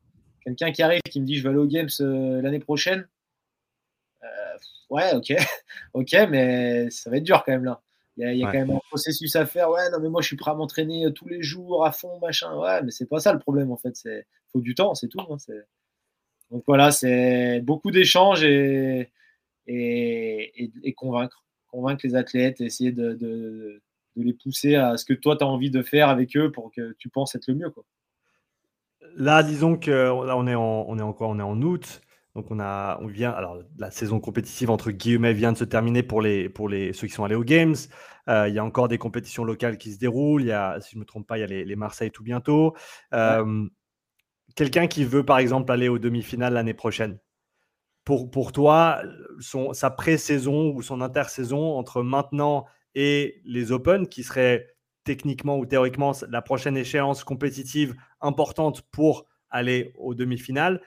Quelqu'un 0.43 0.71
qui 0.71 0.81
arrive 0.81 1.01
qui 1.03 1.21
me 1.21 1.25
dit 1.25 1.35
je 1.35 1.43
vais 1.43 1.49
aller 1.49 1.59
aux 1.59 1.67
Games 1.67 1.89
euh, 2.01 2.41
l'année 2.41 2.59
prochaine. 2.59 3.07
Euh, 4.23 4.57
ouais, 4.89 5.13
ok, 5.13 5.33
ok, 5.93 6.15
mais 6.29 6.89
ça 6.89 7.09
va 7.09 7.17
être 7.17 7.23
dur 7.23 7.43
quand 7.45 7.51
même 7.51 7.65
là. 7.65 7.81
Il 8.17 8.37
y 8.37 8.43
a, 8.43 8.51
quand 8.51 8.57
même 8.57 8.71
un 8.71 8.81
processus 8.89 9.35
à 9.35 9.45
faire. 9.45 9.69
Ouais, 9.69 9.89
non, 9.89 9.99
mais 9.99 10.09
moi 10.09 10.21
je 10.21 10.27
suis 10.27 10.35
prêt 10.35 10.51
à 10.51 10.53
m'entraîner 10.53 11.05
euh, 11.05 11.11
tous 11.11 11.27
les 11.27 11.41
jours 11.41 11.85
à 11.85 11.91
fond, 11.91 12.19
machin. 12.19 12.55
Ouais, 12.57 12.81
mais 12.83 12.91
c'est 12.91 13.07
pas 13.07 13.19
ça 13.19 13.33
le 13.33 13.39
problème 13.39 13.71
en 13.71 13.77
fait. 13.77 13.99
Il 14.05 14.23
faut 14.51 14.61
du 14.61 14.75
temps, 14.75 14.95
c'est 14.95 15.07
tout. 15.07 15.21
Hein, 15.21 15.37
Donc 16.49 16.63
voilà, 16.67 16.91
c'est 16.91 17.61
beaucoup 17.61 17.91
d'échanges 17.91 18.43
et, 18.43 19.09
et, 19.71 20.93
convaincre. 20.93 21.43
Convaincre 21.67 22.01
les 22.03 22.15
athlètes, 22.15 22.59
essayer 22.61 22.91
de, 22.91 23.13
de, 23.13 23.81
de, 24.15 24.23
les 24.23 24.33
pousser 24.33 24.75
à 24.75 24.97
ce 24.97 25.05
que 25.05 25.13
toi 25.13 25.37
tu 25.37 25.43
as 25.43 25.47
envie 25.47 25.71
de 25.71 25.81
faire 25.81 26.09
avec 26.09 26.35
eux 26.35 26.51
pour 26.51 26.71
que 26.71 26.93
tu 26.99 27.09
penses 27.09 27.33
être 27.35 27.47
le 27.47 27.55
mieux. 27.55 27.69
Quoi. 27.69 27.85
Là, 29.15 29.43
disons 29.43 29.77
que 29.77 29.91
là, 29.91 30.37
on 30.37 30.47
est 30.47 30.55
en, 30.55 30.85
on 30.87 30.97
est 30.99 31.03
encore, 31.03 31.29
on 31.29 31.39
est 31.39 31.43
en 31.43 31.61
août. 31.61 32.01
Donc 32.35 32.49
on 32.49 32.59
a, 32.61 32.97
on 33.01 33.07
vient, 33.07 33.31
alors 33.31 33.57
la 33.77 33.91
saison 33.91 34.21
compétitive 34.21 34.69
entre 34.69 34.91
guillemets 34.91 35.33
vient 35.33 35.51
de 35.51 35.57
se 35.57 35.65
terminer 35.65 36.01
pour 36.01 36.21
les, 36.21 36.47
pour 36.47 36.69
les 36.69 36.93
ceux 36.93 37.07
qui 37.07 37.13
sont 37.13 37.25
allés 37.25 37.35
aux 37.35 37.43
Games. 37.43 37.75
Euh, 38.29 38.47
il 38.47 38.55
y 38.55 38.59
a 38.59 38.63
encore 38.63 38.87
des 38.87 38.97
compétitions 38.97 39.43
locales 39.43 39.77
qui 39.77 39.91
se 39.91 39.99
déroulent. 39.99 40.43
Il 40.43 40.47
y 40.47 40.53
a, 40.53 40.79
si 40.79 40.93
je 40.93 40.99
me 40.99 41.03
trompe 41.03 41.27
pas, 41.27 41.37
il 41.37 41.41
y 41.41 41.43
a 41.43 41.47
les, 41.47 41.75
Marseille 41.75 42.11
tout 42.11 42.23
bientôt. 42.23 42.73
Euh, 43.13 43.67
quelqu'un 44.55 44.87
qui 44.87 45.03
veut 45.03 45.25
par 45.25 45.39
exemple 45.39 45.71
aller 45.71 45.89
aux 45.89 45.99
demi-finales 45.99 46.53
l'année 46.53 46.73
prochaine? 46.73 47.19
Pour, 48.03 48.31
pour 48.31 48.51
toi, 48.51 49.01
son, 49.39 49.73
sa 49.73 49.91
pré-saison 49.91 50.71
ou 50.73 50.81
son 50.81 51.01
intersaison 51.01 51.77
entre 51.77 52.01
maintenant 52.01 52.65
et 52.95 53.41
les 53.45 53.71
Open, 53.71 54.07
qui 54.07 54.23
seraient 54.23 54.67
techniquement 55.03 55.57
ou 55.57 55.65
théoriquement 55.65 56.11
la 56.29 56.41
prochaine 56.41 56.77
échéance 56.77 57.23
compétitive 57.23 57.95
importante 58.19 58.81
pour 58.91 59.27
aller 59.49 59.93
aux 59.97 60.15
demi-finales. 60.15 60.81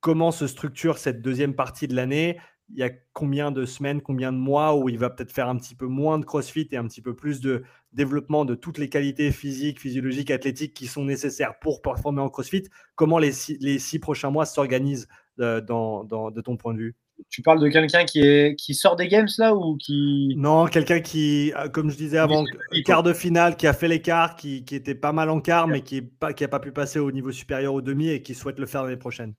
Comment 0.00 0.30
se 0.30 0.46
structure 0.46 0.98
cette 0.98 1.22
deuxième 1.22 1.54
partie 1.54 1.88
de 1.88 1.94
l'année? 1.94 2.38
Il 2.70 2.78
y 2.78 2.82
a 2.82 2.90
combien 3.12 3.50
de 3.50 3.64
semaines, 3.66 4.00
combien 4.00 4.32
de 4.32 4.38
mois 4.38 4.74
où 4.76 4.88
il 4.88 4.98
va 4.98 5.10
peut-être 5.10 5.32
faire 5.32 5.48
un 5.48 5.56
petit 5.56 5.74
peu 5.74 5.86
moins 5.86 6.18
de 6.18 6.24
crossfit 6.24 6.68
et 6.70 6.76
un 6.76 6.86
petit 6.86 7.02
peu 7.02 7.14
plus 7.14 7.40
de 7.40 7.62
développement 7.92 8.44
de 8.44 8.54
toutes 8.54 8.78
les 8.78 8.88
qualités 8.88 9.32
physiques, 9.32 9.80
physiologiques, 9.80 10.30
athlétiques 10.30 10.74
qui 10.74 10.86
sont 10.86 11.04
nécessaires 11.04 11.58
pour 11.60 11.82
performer 11.82 12.22
en 12.22 12.30
crossfit? 12.30 12.64
Comment 12.94 13.18
les 13.18 13.32
six, 13.32 13.98
prochains 13.98 14.30
mois 14.30 14.46
s'organisent 14.46 15.08
euh, 15.40 15.60
de 15.60 16.40
ton 16.40 16.56
point 16.56 16.74
de 16.74 16.78
vue? 16.78 16.94
Tu 17.30 17.42
parles 17.42 17.60
de 17.60 17.68
quelqu'un 17.68 18.04
qui, 18.04 18.20
est, 18.20 18.56
qui 18.56 18.74
sort 18.74 18.96
des 18.96 19.08
games 19.08 19.28
là 19.38 19.54
ou 19.54 19.76
qui. 19.76 20.34
Non, 20.36 20.66
quelqu'un 20.66 21.00
qui, 21.00 21.52
euh, 21.56 21.68
comme 21.68 21.90
je 21.90 21.96
disais 21.96 22.18
avant, 22.18 22.44
quart 22.84 23.02
de 23.02 23.12
finale, 23.12 23.56
qui 23.56 23.66
a 23.66 23.72
fait 23.72 23.88
l'écart, 23.88 24.36
qui, 24.36 24.64
qui, 24.64 24.74
était 24.74 24.94
pas 24.94 25.12
mal 25.12 25.30
en 25.30 25.40
quart, 25.40 25.68
mais 25.68 25.82
qui 25.82 26.02
n'a 26.02 26.08
pas, 26.18 26.32
qui 26.32 26.44
a 26.44 26.48
pas 26.48 26.60
pu 26.60 26.72
passer 26.72 26.98
au 26.98 27.12
niveau 27.12 27.30
supérieur 27.30 27.74
au 27.74 27.82
demi 27.82 28.08
et 28.08 28.22
qui 28.22 28.34
souhaite 28.34 28.58
le 28.58 28.66
faire 28.66 28.82
l'année 28.82 28.96
prochaine. 28.96 29.34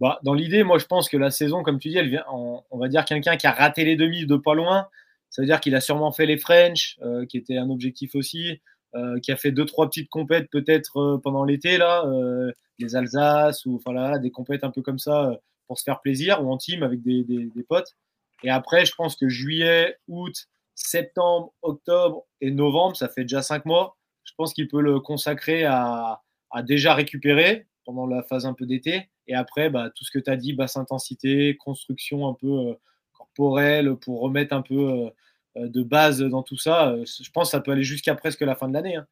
Bah, 0.00 0.18
dans 0.22 0.32
l'idée, 0.32 0.64
moi 0.64 0.78
je 0.78 0.86
pense 0.86 1.10
que 1.10 1.18
la 1.18 1.30
saison, 1.30 1.62
comme 1.62 1.78
tu 1.78 1.90
dis, 1.90 1.98
elle 1.98 2.08
vient, 2.08 2.24
on, 2.32 2.78
va 2.78 2.88
dire 2.88 3.04
quelqu'un 3.04 3.36
qui 3.36 3.46
a 3.46 3.52
raté 3.52 3.84
les 3.84 3.96
demi 3.96 4.26
de 4.26 4.36
pas 4.36 4.54
loin. 4.54 4.88
Ça 5.28 5.42
veut 5.42 5.46
dire 5.46 5.60
qu'il 5.60 5.74
a 5.74 5.80
sûrement 5.80 6.10
fait 6.10 6.26
les 6.26 6.38
French, 6.38 6.98
euh, 7.02 7.26
qui 7.26 7.36
était 7.36 7.58
un 7.58 7.68
objectif 7.68 8.14
aussi, 8.14 8.60
qui 9.22 9.32
a 9.32 9.36
fait 9.36 9.52
deux, 9.52 9.64
trois 9.64 9.86
petites 9.86 10.08
compètes 10.08 10.50
peut-être 10.50 11.20
pendant 11.22 11.44
l'été, 11.44 11.78
là, 11.78 12.04
les 12.78 12.96
Alsace, 12.96 13.64
ou 13.66 13.76
enfin 13.76 13.92
là, 13.92 14.18
des 14.18 14.30
compètes 14.30 14.64
un 14.64 14.70
peu 14.70 14.82
comme 14.82 14.98
ça 14.98 15.38
pour 15.70 15.78
se 15.78 15.84
faire 15.84 16.00
plaisir 16.00 16.42
ou 16.42 16.50
en 16.50 16.56
team 16.56 16.82
avec 16.82 17.00
des, 17.00 17.64
potes. 17.68 17.96
Et 18.42 18.50
après, 18.50 18.84
je 18.84 18.92
pense 18.96 19.14
que 19.14 19.28
juillet, 19.28 19.96
août, 20.08 20.34
septembre, 20.74 21.52
octobre 21.62 22.26
et 22.40 22.50
novembre, 22.50 22.96
ça 22.96 23.08
fait 23.08 23.22
déjà 23.22 23.40
cinq 23.40 23.66
mois. 23.66 23.96
Je 24.24 24.32
pense 24.36 24.52
qu'il 24.52 24.66
peut 24.66 24.80
le 24.80 24.98
consacrer 24.98 25.64
à, 25.64 26.20
déjà 26.64 26.94
récupérer 26.94 27.68
pendant 27.84 28.06
la 28.06 28.24
phase 28.24 28.46
un 28.46 28.54
peu 28.54 28.66
d'été. 28.66 29.10
Et 29.28 29.34
après, 29.34 29.70
bah, 29.70 29.90
tout 29.94 30.04
ce 30.04 30.10
que 30.10 30.18
tu 30.18 30.28
as 30.28 30.36
dit, 30.36 30.52
basse 30.54 30.76
intensité, 30.76 31.56
construction 31.56 32.26
un 32.26 32.34
peu 32.34 32.70
euh, 32.70 32.74
corporelle 33.12 33.94
pour 33.94 34.20
remettre 34.20 34.52
un 34.52 34.62
peu 34.62 34.74
euh, 34.74 35.06
euh, 35.06 35.10
de 35.56 35.82
base 35.82 36.20
dans 36.20 36.42
tout 36.42 36.56
ça. 36.56 36.94
je 37.04 37.30
pense 37.30 37.48
que 37.48 37.50
ça 37.52 37.60
peut 37.60 37.72
aller 37.72 37.82
jusqu'à 37.82 38.14
presque 38.14 38.40
la 38.40 38.54
fin 38.54 38.68
de 38.68 38.74
l'année. 38.74 38.96
Hein. 38.96 39.06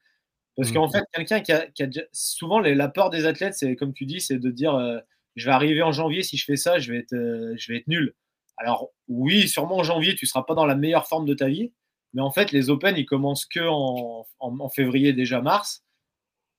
Parce 0.57 0.71
mmh. 0.71 0.75
qu'en 0.75 0.89
fait, 0.89 1.05
quelqu'un 1.13 1.41
qui 1.41 1.53
a, 1.53 1.89
souvent 2.13 2.59
la 2.61 2.89
peur 2.89 3.11
des 3.11 3.27
athlètes, 3.27 3.55
c'est 3.55 3.77
comme 3.77 3.93
tu 3.93 4.07
dis, 4.07 4.21
c'est 4.21 4.39
de 4.39 4.51
dire 4.51 5.03
je 5.39 5.47
vais 5.47 5.53
arriver 5.53 5.83
en 5.83 5.93
janvier, 5.93 6.23
si 6.23 6.37
je 6.37 6.45
fais 6.45 6.57
ça, 6.57 6.79
je 6.79 6.93
vais 6.93 6.99
être, 6.99 7.15
euh, 7.15 7.55
je 7.57 7.73
vais 7.73 7.79
être 7.79 7.89
nul. 7.89 8.15
Alors, 8.57 8.91
oui, 9.07 9.49
sûrement 9.49 9.77
en 9.77 9.85
janvier, 9.85 10.15
tu 10.17 10.25
ne 10.25 10.29
seras 10.29 10.43
pas 10.43 10.55
dans 10.55 10.67
la 10.67 10.75
meilleure 10.75 11.07
forme 11.07 11.27
de 11.27 11.35
ta 11.35 11.49
vie. 11.49 11.73
Mais 12.13 12.23
en 12.23 12.33
fait, 12.33 12.51
les 12.51 12.71
Open, 12.71 12.97
ils 12.97 13.07
commencent 13.07 13.47
que 13.47 13.61
en, 13.61 14.69
février, 14.71 15.13
déjà 15.13 15.41
mars. 15.41 15.85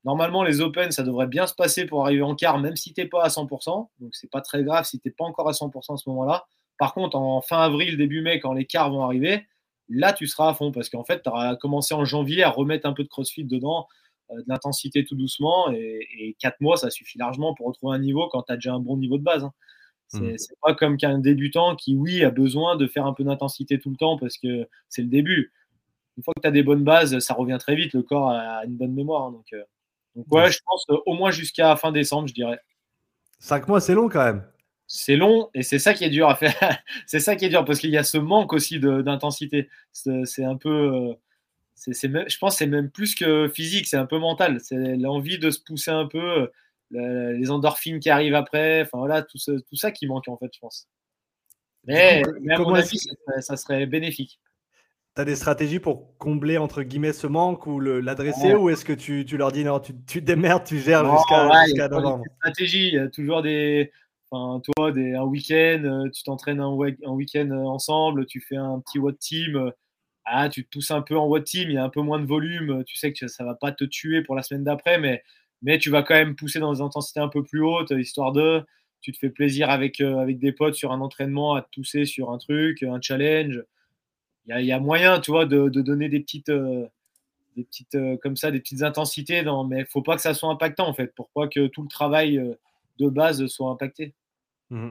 Normalement, 0.05 0.43
les 0.43 0.61
Open, 0.61 0.91
ça 0.91 1.03
devrait 1.03 1.27
bien 1.27 1.45
se 1.45 1.53
passer 1.53 1.86
pour 1.86 2.05
arriver 2.05 2.21
en 2.21 2.36
quart, 2.36 2.57
même 2.57 2.77
si 2.77 2.93
tu 2.93 3.01
n'es 3.01 3.07
pas 3.07 3.23
à 3.23 3.27
100%. 3.27 3.89
Donc, 3.99 4.15
c'est 4.15 4.32
pas 4.32 4.41
très 4.41 4.63
grave 4.63 4.86
si 4.86 4.99
tu 4.99 5.09
n'es 5.09 5.13
pas 5.13 5.25
encore 5.25 5.49
à 5.49 5.51
100% 5.51 5.93
à 5.93 5.97
ce 5.97 6.07
moment-là. 6.09 6.45
Par 6.77 6.93
contre, 6.93 7.17
en 7.17 7.41
fin 7.41 7.59
avril, 7.59 7.97
début 7.97 8.21
mai, 8.21 8.39
quand 8.39 8.53
les 8.53 8.65
quarts 8.65 8.91
vont 8.91 9.03
arriver, 9.03 9.45
là, 9.89 10.13
tu 10.13 10.27
seras 10.27 10.49
à 10.49 10.53
fond 10.53 10.71
parce 10.71 10.89
qu'en 10.89 11.03
fait, 11.03 11.21
tu 11.23 11.29
auras 11.29 11.55
commencé 11.55 11.93
en 11.93 12.05
janvier 12.05 12.43
à 12.43 12.49
remettre 12.49 12.87
un 12.87 12.93
peu 12.93 13.03
de 13.03 13.09
crossfit 13.09 13.43
dedans, 13.43 13.87
euh, 14.31 14.37
de 14.37 14.45
l'intensité 14.47 15.03
tout 15.03 15.15
doucement. 15.15 15.71
Et, 15.71 16.35
quatre 16.39 16.61
mois, 16.61 16.77
ça 16.77 16.89
suffit 16.89 17.17
largement 17.17 17.53
pour 17.53 17.67
retrouver 17.67 17.95
un 17.95 17.99
niveau 17.99 18.27
quand 18.29 18.43
tu 18.43 18.53
as 18.53 18.55
déjà 18.55 18.73
un 18.73 18.79
bon 18.79 18.97
niveau 18.97 19.17
de 19.17 19.23
base. 19.23 19.43
Hein. 19.43 19.53
Mmh. 20.13 20.37
C'est 20.37 20.55
pas 20.61 20.73
comme 20.73 20.97
qu'un 20.97 21.19
débutant 21.19 21.75
qui, 21.75 21.95
oui, 21.95 22.23
a 22.23 22.31
besoin 22.31 22.75
de 22.75 22.87
faire 22.87 23.05
un 23.05 23.13
peu 23.13 23.23
d'intensité 23.23 23.79
tout 23.79 23.91
le 23.91 23.95
temps 23.95 24.17
parce 24.17 24.37
que 24.37 24.67
c'est 24.87 25.03
le 25.03 25.07
début. 25.07 25.53
Une 26.17 26.23
fois 26.23 26.33
que 26.33 26.41
tu 26.41 26.47
as 26.47 26.51
des 26.51 26.63
bonnes 26.63 26.83
bases, 26.83 27.19
ça 27.19 27.33
revient 27.33 27.57
très 27.59 27.75
vite. 27.75 27.93
Le 27.93 28.01
corps 28.01 28.31
a 28.31 28.65
une 28.65 28.75
bonne 28.75 28.93
mémoire. 28.93 29.25
Hein, 29.25 29.31
donc, 29.31 29.45
euh, 29.53 29.63
donc, 30.15 30.25
ouais, 30.31 30.51
je 30.51 30.59
pense 30.65 30.85
au 31.05 31.13
moins 31.13 31.31
jusqu'à 31.31 31.75
fin 31.75 31.91
décembre, 31.91 32.27
je 32.27 32.33
dirais. 32.33 32.59
Cinq 33.37 33.67
mois, 33.67 33.79
c'est 33.79 33.93
long 33.93 34.09
quand 34.09 34.23
même. 34.23 34.43
C'est 34.91 35.15
long 35.15 35.51
et 35.53 35.61
c'est 35.61 35.77
ça 35.77 35.93
qui 35.93 36.03
est 36.03 36.09
dur 36.09 36.27
à 36.27 36.35
faire. 36.35 36.53
c'est 37.05 37.19
ça 37.19 37.35
qui 37.35 37.45
est 37.45 37.49
dur 37.49 37.63
parce 37.63 37.79
qu'il 37.79 37.91
y 37.91 37.97
a 37.97 38.03
ce 38.03 38.17
manque 38.17 38.53
aussi 38.53 38.79
d'intensité. 38.79 39.69
C'est 39.93 40.43
un 40.43 40.57
peu. 40.57 40.69
Euh, 40.69 41.13
je 41.87 42.37
pense 42.37 42.55
que 42.55 42.57
c'est 42.57 42.67
même 42.67 42.89
plus 42.89 43.13
que 43.13 43.47
physique, 43.47 43.87
c'est 43.87 43.97
un 43.97 44.07
peu 44.07 44.17
mental. 44.17 44.59
C'est 44.61 44.97
l'envie 44.97 45.37
de 45.37 45.51
se 45.51 45.59
pousser 45.61 45.91
un 45.91 46.07
peu 46.07 46.49
les 46.91 47.51
endorphines 47.51 47.99
qui 47.99 48.09
arrivent 48.09 48.33
après, 48.33 48.81
enfin 48.81 48.97
voilà, 48.97 49.21
tout, 49.21 49.37
tout, 49.37 49.75
ça 49.75 49.91
qui 49.91 50.07
manque 50.07 50.27
en 50.27 50.37
fait, 50.37 50.49
je 50.51 50.59
pense. 50.59 50.87
Mais, 51.85 52.23
à 52.49 52.57
mon 52.57 52.73
avis, 52.73 52.99
ça, 53.39 53.57
serait 53.57 53.85
bénéfique. 53.85 54.39
Tu 55.15 55.21
as 55.21 55.25
des 55.25 55.35
stratégies 55.35 55.79
pour 55.79 56.17
combler 56.17 56.57
entre 56.57 56.81
guillemets 56.81 57.13
ce 57.13 57.27
manque 57.27 57.67
ou 57.67 57.79
l'adresser 57.79 58.55
ou 58.55 58.69
est-ce 58.69 58.83
que 58.83 58.93
tu, 58.93 59.23
tu, 59.23 59.37
leur 59.37 59.51
dis 59.51 59.63
non, 59.63 59.79
tu, 59.79 59.93
tu 60.07 60.21
démerdes, 60.21 60.65
tu 60.65 60.79
gères 60.79 61.05
jusqu'à 61.15 61.87
novembre? 61.89 62.23
stratégie, 62.39 62.87
il 62.87 62.93
y 62.95 62.99
a 62.99 63.07
toujours 63.07 63.43
des. 63.43 63.91
Toi, 64.32 64.91
des, 64.91 65.15
un 65.15 65.23
week-end, 65.23 65.84
euh, 65.86 66.09
tu 66.11 66.23
t'entraînes 66.23 66.59
un, 66.59 66.67
un 66.67 67.11
week-end 67.11 67.49
euh, 67.51 67.65
ensemble, 67.65 68.25
tu 68.27 68.41
fais 68.41 68.57
un 68.57 68.80
petit 68.80 68.99
what 68.99 69.13
team. 69.13 69.55
Euh, 69.55 69.71
ah, 70.25 70.49
tu 70.49 70.63
te 70.65 70.69
pousses 70.69 70.91
un 70.91 71.01
peu 71.01 71.17
en 71.17 71.27
what 71.27 71.41
team, 71.41 71.69
il 71.69 71.73
y 71.73 71.77
a 71.77 71.84
un 71.84 71.89
peu 71.89 72.01
moins 72.01 72.19
de 72.19 72.27
volume, 72.27 72.84
tu 72.86 72.97
sais 72.97 73.11
que 73.13 73.27
ça 73.27 73.43
va 73.43 73.55
pas 73.55 73.71
te 73.71 73.84
tuer 73.86 74.21
pour 74.21 74.36
la 74.36 74.43
semaine 74.43 74.63
d'après, 74.63 74.99
mais 74.99 75.23
mais 75.61 75.80
tu 75.80 75.89
vas 75.89 76.03
quand 76.03 76.13
même 76.13 76.36
pousser 76.36 76.59
dans 76.59 76.73
des 76.73 76.82
intensités 76.82 77.19
un 77.19 77.27
peu 77.30 77.43
plus 77.43 77.61
hautes, 77.61 77.91
histoire 77.91 78.32
de, 78.32 78.63
tu 79.01 79.11
te 79.11 79.17
fais 79.17 79.30
plaisir 79.30 79.69
avec, 79.69 80.01
avec 80.01 80.39
des 80.39 80.51
potes 80.51 80.75
sur 80.75 80.91
un 80.91 81.01
entraînement, 81.01 81.55
à 81.55 81.61
te 81.61 81.67
pousser 81.73 82.05
sur 82.05 82.32
un 82.32 82.38
truc, 82.38 82.84
un 82.84 82.99
challenge. 83.01 83.63
Il 84.47 84.65
y 84.65 84.71
a, 84.71 84.80
moyen, 84.80 85.19
tu 85.19 85.32
vois, 85.32 85.45
de, 85.45 85.69
donner 85.69 86.09
des 86.09 86.19
petites, 86.19 86.49
euh, 86.49 86.88
des 87.55 87.63
petites 87.63 87.95
euh, 87.95 88.17
comme 88.17 88.36
ça, 88.36 88.51
des 88.51 88.59
petites 88.59 88.82
intensités, 88.82 89.43
mais 89.69 89.86
faut 89.86 90.01
pas 90.01 90.15
que 90.15 90.21
ça 90.21 90.34
soit 90.34 90.49
impactant, 90.49 90.88
en 90.88 90.93
fait, 90.93 91.13
pour 91.15 91.30
pas 91.30 91.47
que 91.47 91.67
tout 91.67 91.84
le 91.84 91.88
travail 91.88 92.41
de 92.99 93.09
base 93.09 93.45
soit 93.47 93.69
impacté. 93.69 94.13
Mmh 94.70 94.89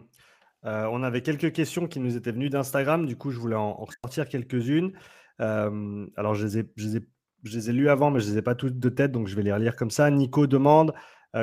on 0.65 1.03
avait 1.03 1.23
quelques 1.23 1.53
questions 1.53 1.87
qui 1.87 1.99
nous 1.99 2.17
étaient 2.17 2.33
venues 2.33 2.51
d'Instagram, 2.51 3.07
du 3.07 3.17
coup, 3.17 3.31
je 3.31 3.39
voulais 3.39 3.57
en, 3.57 3.75
ressortir 3.75 4.29
quelques-unes. 4.29 4.93
alors, 5.39 6.35
je 6.35 6.47
les 6.47 6.59
ai, 6.59 7.73
lus 7.73 7.89
avant, 7.89 8.11
mais 8.11 8.21
je 8.21 8.27
ne 8.27 8.33
les 8.33 8.39
ai 8.39 8.43
pas 8.43 8.55
toutes 8.55 8.79
de 8.79 8.89
tête, 8.91 9.13
donc 9.13 9.29
je 9.29 9.37
vais 9.37 9.43
les 9.43 9.53
relire 9.53 9.77
comme 9.77 9.91
ça. 9.91 10.11
Nico 10.11 10.47
demande 10.47 10.93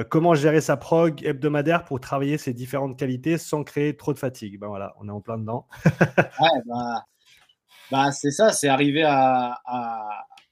comment 0.09 0.35
gérer 0.35 0.61
sa 0.61 0.77
prog 0.77 1.25
hebdomadaire 1.25 1.85
pour 1.85 1.99
travailler 1.99 2.37
ses 2.37 2.53
différentes 2.53 2.99
qualités 2.99 3.39
sans 3.39 3.63
créer 3.63 3.97
trop 3.97 4.13
de 4.13 4.19
fatigue? 4.19 4.59
Ben 4.59 4.67
voilà, 4.67 4.93
on 4.99 5.07
est 5.07 5.11
en 5.11 5.21
plein 5.21 5.39
dedans. 5.39 5.65
bah, 6.67 7.05
bah, 7.91 8.11
c'est 8.11 8.31
ça, 8.31 8.51
c'est 8.51 8.67
arriver 8.67 9.03
à, 9.03 9.59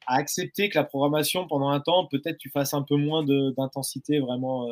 accepter 0.06 0.70
que 0.70 0.78
la 0.78 0.84
programmation 0.84 1.48
pendant 1.48 1.70
un 1.70 1.80
temps, 1.80 2.08
peut-être 2.08 2.38
tu 2.38 2.50
fasses 2.50 2.74
un 2.74 2.84
peu 2.84 2.96
moins 2.96 3.24
d'intensité 3.24 4.20
vraiment 4.20 4.68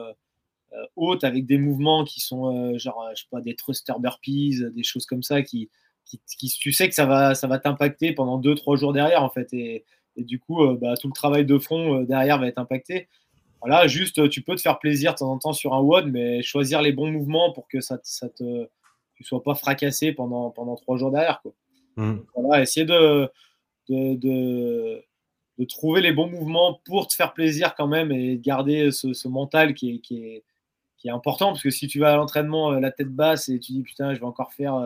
haute 0.96 1.24
avec 1.24 1.46
des 1.46 1.58
mouvements 1.58 2.04
qui 2.04 2.22
sont 2.22 2.78
genre, 2.78 3.10
je 3.16 3.22
sais 3.22 3.28
pas, 3.30 3.42
des 3.42 3.56
thruster 3.56 3.94
burpees, 4.00 4.64
des 4.74 4.84
choses 4.84 5.06
comme 5.06 5.24
ça 5.24 5.42
qui, 5.42 5.70
qui, 6.06 6.50
tu 6.50 6.72
sais 6.72 6.90
que 6.90 6.96
ça 6.96 7.06
va, 7.06 7.36
ça 7.36 7.48
va 7.48 7.60
t'impacter 7.60 8.14
pendant 8.14 8.40
2-3 8.40 8.78
jours 8.78 8.94
derrière 8.94 9.24
en 9.24 9.30
fait. 9.30 9.54
Et, 9.54 9.86
et 10.16 10.24
du 10.24 10.40
coup, 10.40 10.64
euh, 10.64 10.78
bah, 10.80 10.96
tout 10.98 11.08
le 11.08 11.14
travail 11.14 11.46
de 11.46 11.60
euh, 11.72 12.06
derrière 12.06 12.40
va 12.40 12.48
être 12.48 12.58
impacté. 12.58 13.08
Voilà, 13.62 13.88
juste, 13.88 14.20
euh, 14.20 14.28
tu 14.28 14.42
peux 14.42 14.56
te 14.56 14.62
faire 14.62 14.80
plaisir 14.80 15.14
de 15.14 15.20
temps 15.20 15.32
en 15.32 15.38
temps 15.38 15.54
sur 15.54 15.74
un 15.74 15.82
WOD, 15.82 16.08
mais 16.08 16.42
choisir 16.42 16.82
les 16.82 16.92
bons 16.92 17.12
mouvements 17.12 17.52
pour 17.54 17.68
que 17.68 17.80
ça, 17.80 18.00
ça 18.04 18.28
te, 18.28 18.68
tu 19.16 19.24
sois 19.24 19.44
pas 19.44 19.56
fracassé 19.56 20.12
pendant, 20.12 20.50
pendant 20.50 20.76
trois 20.76 20.98
jours 20.98 21.12
derrière. 21.12 21.42
Quoi. 21.42 21.54
Mmh. 21.98 22.20
voilà, 22.36 22.64
essayer 22.64 22.86
de, 22.86 23.30
de, 23.90 24.16
de, 24.16 25.66
trouver 25.66 26.02
les 26.02 26.12
bons 26.12 26.28
mouvements 26.28 26.82
pour 26.86 27.08
te 27.08 27.14
faire 27.14 27.34
plaisir 27.34 27.76
quand 27.76 27.86
même 27.86 28.12
et 28.12 28.40
garder 28.40 28.92
ce, 28.92 29.14
ce 29.14 29.28
mental 29.28 29.76
qui 29.76 29.96
est, 29.96 30.00
qui, 30.00 30.24
est, 30.24 30.44
qui 31.02 31.08
est 31.08 31.12
important. 31.12 31.48
Parce 31.48 31.64
que 31.64 31.72
si 31.72 31.88
tu 31.88 32.00
vas 32.00 32.14
à 32.14 32.16
l'entraînement 32.16 32.72
la 32.72 32.92
tête 32.92 33.10
basse 33.10 33.50
et 33.50 33.60
tu 33.60 33.74
dis 33.74 33.82
putain, 33.82 34.14
je 34.14 34.20
vais 34.20 34.26
encore 34.26 34.54
faire 34.54 34.82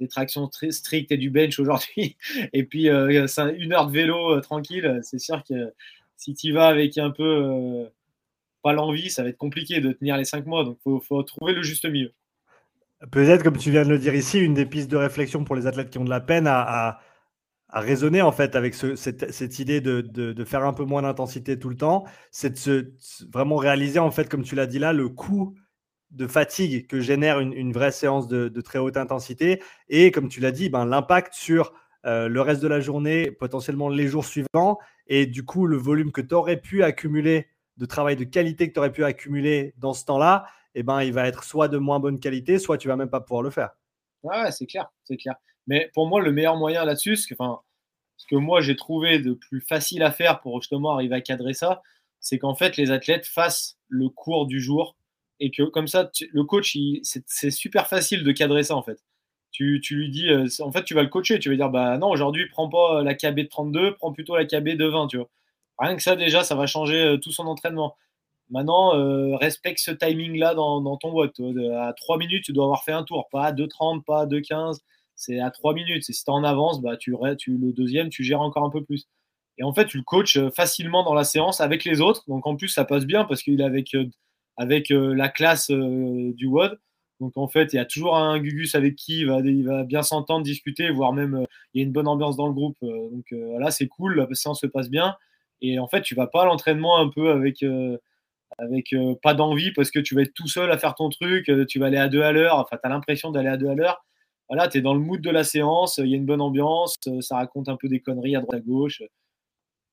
des 0.00 0.08
tractions 0.08 0.46
très 0.48 0.70
strictes 0.70 1.12
et 1.12 1.16
du 1.16 1.30
bench 1.30 1.58
aujourd'hui, 1.58 2.16
et 2.52 2.64
puis 2.64 2.88
euh, 2.88 3.26
une 3.58 3.72
heure 3.72 3.86
de 3.86 3.92
vélo 3.92 4.36
euh, 4.36 4.40
tranquille, 4.40 5.00
c'est 5.02 5.18
sûr 5.18 5.42
que 5.44 5.72
si 6.16 6.34
tu 6.34 6.52
vas 6.52 6.68
avec 6.68 6.98
un 6.98 7.10
peu 7.10 7.24
euh, 7.24 7.84
pas 8.62 8.72
l'envie, 8.72 9.10
ça 9.10 9.22
va 9.22 9.28
être 9.28 9.38
compliqué 9.38 9.80
de 9.80 9.92
tenir 9.92 10.16
les 10.16 10.24
cinq 10.24 10.46
mois. 10.46 10.64
Donc, 10.64 10.78
il 10.86 10.98
faut, 11.02 11.22
trouver 11.22 11.52
le 11.52 11.62
juste 11.62 11.84
milieu. 11.84 12.12
Peut-être, 13.10 13.42
comme 13.42 13.58
tu 13.58 13.70
viens 13.70 13.84
de 13.84 13.90
le 13.90 13.98
dire 13.98 14.14
ici, 14.14 14.38
une 14.38 14.54
des 14.54 14.64
pistes 14.64 14.90
de 14.90 14.96
réflexion 14.96 15.44
pour 15.44 15.54
les 15.54 15.66
athlètes 15.66 15.90
qui 15.90 15.98
ont 15.98 16.04
de 16.04 16.10
la 16.10 16.20
peine 16.20 16.46
à, 16.46 17.00
raisonner 17.80 18.22
en 18.22 18.32
fait 18.32 18.56
avec 18.56 18.74
cette, 18.74 19.58
idée 19.58 19.80
de, 19.80 20.44
faire 20.44 20.64
un 20.64 20.72
peu 20.72 20.84
moins 20.84 21.02
d'intensité 21.02 21.58
tout 21.58 21.68
le 21.68 21.76
temps, 21.76 22.04
c'est 22.30 22.50
de 22.50 22.56
se, 22.56 23.30
vraiment 23.30 23.56
réaliser 23.56 23.98
en 23.98 24.10
fait, 24.10 24.28
comme 24.28 24.42
tu 24.42 24.54
l'as 24.54 24.66
dit 24.66 24.78
là, 24.78 24.92
le 24.92 25.08
coût 25.08 25.54
de 26.10 26.26
fatigue 26.26 26.86
que 26.86 27.00
génère 27.00 27.40
une, 27.40 27.72
vraie 27.72 27.92
séance 27.92 28.28
de, 28.28 28.48
très 28.60 28.78
haute 28.78 28.96
intensité 28.96 29.62
et, 29.88 30.10
comme 30.10 30.28
tu 30.28 30.40
l'as 30.40 30.52
dit, 30.52 30.70
ben, 30.70 30.86
l'impact 30.86 31.34
sur 31.34 31.74
euh, 32.06 32.28
le 32.28 32.40
reste 32.40 32.62
de 32.62 32.68
la 32.68 32.80
journée, 32.80 33.30
potentiellement 33.30 33.88
les 33.88 34.06
jours 34.06 34.24
suivants, 34.24 34.78
et 35.08 35.26
du 35.26 35.44
coup 35.44 35.66
le 35.66 35.76
volume 35.76 36.12
que 36.12 36.20
tu 36.20 36.34
aurais 36.34 36.60
pu 36.60 36.82
accumuler 36.82 37.48
de 37.76 37.84
travail 37.84 38.16
de 38.16 38.24
qualité 38.24 38.68
que 38.68 38.72
tu 38.72 38.78
aurais 38.78 38.92
pu 38.92 39.04
accumuler 39.04 39.74
dans 39.76 39.92
ce 39.92 40.04
temps-là, 40.06 40.46
eh 40.74 40.82
ben, 40.82 41.02
il 41.02 41.12
va 41.12 41.26
être 41.26 41.44
soit 41.44 41.68
de 41.68 41.78
moins 41.78 42.00
bonne 42.00 42.20
qualité, 42.20 42.58
soit 42.58 42.78
tu 42.78 42.88
vas 42.88 42.96
même 42.96 43.10
pas 43.10 43.20
pouvoir 43.20 43.42
le 43.42 43.50
faire. 43.50 43.70
Ouais, 44.22 44.50
c'est 44.50 44.66
clair, 44.66 44.90
c'est 45.04 45.16
clair. 45.16 45.34
Mais 45.66 45.90
pour 45.94 46.06
moi, 46.06 46.20
le 46.20 46.32
meilleur 46.32 46.56
moyen 46.56 46.84
là-dessus, 46.84 47.16
ce 47.16 47.26
que, 47.26 47.34
ce 48.16 48.26
que 48.26 48.36
moi 48.36 48.60
j'ai 48.60 48.76
trouvé 48.76 49.18
de 49.18 49.34
plus 49.34 49.60
facile 49.60 50.02
à 50.02 50.10
faire 50.10 50.40
pour 50.40 50.60
justement 50.60 50.92
arriver 50.92 51.14
à 51.16 51.20
cadrer 51.20 51.54
ça, 51.54 51.82
c'est 52.20 52.38
qu'en 52.38 52.54
fait 52.54 52.76
les 52.76 52.90
athlètes 52.90 53.26
fassent 53.26 53.78
le 53.88 54.08
cours 54.08 54.46
du 54.46 54.60
jour 54.60 54.96
et 55.40 55.50
que 55.50 55.62
comme 55.62 55.86
ça, 55.86 56.10
le 56.32 56.44
coach, 56.44 56.76
c'est 57.02 57.50
super 57.50 57.86
facile 57.88 58.24
de 58.24 58.32
cadrer 58.32 58.62
ça 58.62 58.76
en 58.76 58.82
fait. 58.82 59.02
Tu, 59.52 59.80
lui 59.90 60.10
dis, 60.10 60.28
euh, 60.28 60.46
en 60.60 60.70
fait, 60.70 60.84
tu 60.84 60.92
vas 60.92 61.02
le 61.02 61.08
coacher, 61.08 61.38
tu 61.38 61.48
vas 61.48 61.56
dire, 61.56 61.70
bah 61.70 61.96
non, 61.96 62.10
aujourd'hui, 62.10 62.46
prends 62.50 62.68
pas 62.68 63.02
la 63.02 63.14
KB 63.14 63.36
de 63.36 63.48
32, 63.48 63.94
prends 63.94 64.12
plutôt 64.12 64.36
la 64.36 64.44
KB 64.44 64.76
de 64.76 64.84
20, 64.84 65.06
tu 65.06 65.16
vois. 65.16 65.30
Rien 65.78 65.96
que 65.96 66.02
ça, 66.02 66.14
déjà, 66.14 66.44
ça 66.44 66.54
va 66.54 66.66
changer 66.66 67.00
euh, 67.02 67.16
tout 67.16 67.32
son 67.32 67.46
entraînement. 67.46 67.96
Maintenant, 68.50 68.94
euh, 68.96 69.34
respecte 69.36 69.78
ce 69.78 69.92
timing-là 69.92 70.54
dans, 70.54 70.82
dans, 70.82 70.98
ton 70.98 71.10
vote. 71.10 71.40
À 71.74 71.94
3 71.94 72.18
minutes, 72.18 72.44
tu 72.44 72.52
dois 72.52 72.64
avoir 72.64 72.84
fait 72.84 72.92
un 72.92 73.02
tour, 73.02 73.28
pas 73.32 73.46
à 73.46 73.52
2,30, 73.52 74.04
pas 74.04 74.22
à 74.22 74.26
2,15. 74.26 74.80
C'est 75.16 75.40
à 75.40 75.50
3 75.50 75.74
minutes. 75.74 76.08
Et 76.08 76.12
si 76.12 76.24
tu 76.24 76.30
en 76.30 76.44
avance, 76.44 76.80
bah, 76.80 76.96
tu, 76.96 77.12
le 77.12 77.72
deuxième, 77.72 78.10
tu 78.10 78.22
gères 78.22 78.40
encore 78.40 78.64
un 78.64 78.70
peu 78.70 78.84
plus. 78.84 79.06
Et 79.58 79.64
en 79.64 79.72
fait, 79.74 79.86
tu 79.86 79.96
le 79.96 80.04
coaches 80.04 80.38
facilement 80.54 81.02
dans 81.02 81.14
la 81.14 81.24
séance 81.24 81.60
avec 81.60 81.84
les 81.84 82.00
autres. 82.00 82.24
Donc 82.28 82.46
en 82.46 82.56
plus, 82.56 82.68
ça 82.68 82.84
passe 82.84 83.06
bien 83.06 83.24
parce 83.24 83.42
qu'il 83.42 83.60
est 83.60 83.64
avec 83.64 83.94
avec 84.56 84.90
euh, 84.90 85.14
la 85.14 85.28
classe 85.28 85.70
euh, 85.70 86.32
du 86.34 86.46
WOD. 86.46 86.78
Donc 87.20 87.36
en 87.36 87.48
fait, 87.48 87.72
il 87.72 87.76
y 87.76 87.78
a 87.78 87.84
toujours 87.86 88.16
un 88.16 88.38
Gugus 88.38 88.74
avec 88.74 88.96
qui 88.96 89.20
il 89.20 89.26
va, 89.26 89.40
il 89.40 89.64
va 89.64 89.84
bien 89.84 90.02
s'entendre, 90.02 90.44
discuter, 90.44 90.90
voire 90.90 91.12
même 91.12 91.34
euh, 91.34 91.44
il 91.72 91.80
y 91.80 91.84
a 91.84 91.86
une 91.86 91.92
bonne 91.92 92.08
ambiance 92.08 92.36
dans 92.36 92.46
le 92.46 92.52
groupe. 92.52 92.76
donc 92.82 93.24
là, 93.30 93.70
c'est 93.70 93.88
cool, 93.88 94.16
la 94.16 94.26
séance 94.34 94.60
se 94.60 94.66
passe 94.66 94.90
bien. 94.90 95.16
Et 95.62 95.78
en 95.78 95.88
fait, 95.88 96.02
tu 96.02 96.14
vas 96.14 96.26
pas 96.26 96.42
à 96.42 96.44
l'entraînement 96.46 96.98
un 96.98 97.08
peu 97.08 97.30
avec, 97.30 97.64
avec 98.58 98.94
pas 99.22 99.34
d'envie 99.34 99.72
parce 99.72 99.90
que 99.90 99.98
tu 99.98 100.14
vas 100.14 100.22
être 100.22 100.34
tout 100.34 100.48
seul 100.48 100.70
à 100.70 100.78
faire 100.78 100.94
ton 100.94 101.08
truc, 101.08 101.50
tu 101.68 101.78
vas 101.78 101.86
aller 101.86 101.96
à 101.98 102.08
deux 102.08 102.22
à 102.22 102.32
l'heure, 102.32 102.58
enfin, 102.58 102.76
tu 102.76 102.86
as 102.86 102.90
l'impression 102.90 103.30
d'aller 103.30 103.48
à 103.48 103.56
deux 103.56 103.68
à 103.68 103.74
l'heure. 103.74 104.04
Voilà, 104.48 104.68
tu 104.68 104.78
es 104.78 104.80
dans 104.80 104.94
le 104.94 105.00
mood 105.00 105.20
de 105.20 105.30
la 105.30 105.44
séance, 105.44 105.98
il 105.98 106.08
y 106.08 106.14
a 106.14 106.16
une 106.16 106.26
bonne 106.26 106.40
ambiance, 106.40 106.96
ça 107.20 107.36
raconte 107.36 107.68
un 107.68 107.76
peu 107.76 107.88
des 107.88 108.00
conneries 108.00 108.36
à 108.36 108.40
droite 108.40 108.60
à 108.60 108.60
gauche. 108.60 109.02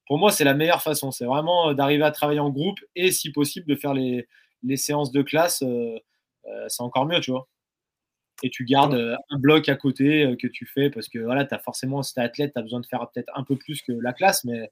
Pour 0.08 0.18
moi, 0.18 0.32
c'est 0.32 0.44
la 0.44 0.54
meilleure 0.54 0.82
façon. 0.82 1.12
C'est 1.12 1.26
vraiment 1.26 1.74
d'arriver 1.74 2.04
à 2.04 2.12
travailler 2.12 2.40
en 2.40 2.50
groupe 2.50 2.80
et, 2.96 3.12
si 3.12 3.32
possible, 3.32 3.68
de 3.68 3.76
faire 3.76 3.94
les, 3.94 4.28
les 4.64 4.78
séances 4.78 5.12
de 5.12 5.22
classe, 5.22 5.62
euh, 5.62 5.98
euh, 6.46 6.66
c'est 6.68 6.84
encore 6.84 7.06
mieux, 7.06 7.20
tu 7.20 7.32
vois. 7.32 7.48
Et 8.42 8.50
tu 8.50 8.66
gardes 8.66 8.96
euh, 8.96 9.16
un 9.30 9.40
bloc 9.40 9.70
à 9.70 9.76
côté 9.76 10.36
que 10.42 10.48
tu 10.48 10.66
fais 10.66 10.90
parce 10.90 11.08
que 11.08 11.20
voilà, 11.20 11.46
tu 11.46 11.54
as 11.54 11.60
forcément, 11.60 12.04
si 12.04 12.14
tu 12.14 12.20
es 12.20 12.24
athlète, 12.24 12.54
tu 12.54 12.60
as 12.60 12.64
besoin 12.64 12.80
de 12.80 12.86
faire 12.86 13.08
peut-être 13.14 13.32
un 13.36 13.44
peu 13.44 13.58
plus 13.58 13.82
que 13.82 13.92
la 13.92 14.14
classe, 14.14 14.44
mais, 14.44 14.70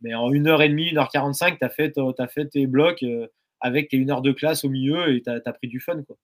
mais 0.00 0.14
en 0.14 0.30
1h30, 0.30 0.94
1h45, 0.94 1.58
tu 1.58 1.64
as, 1.64 1.70
fait, 1.70 1.98
as 2.18 2.28
fait 2.28 2.46
tes 2.46 2.66
blocs 2.66 3.04
avec 3.60 3.88
tes 3.88 3.98
1 3.98 4.10
heure 4.10 4.22
de 4.22 4.32
classe 4.32 4.64
au 4.64 4.68
milieu 4.68 5.14
et 5.14 5.22
tu 5.22 5.30
as, 5.30 5.52
pris 5.52 5.68
du 5.68 5.80
fun. 5.80 6.02
Quoi. 6.02 6.16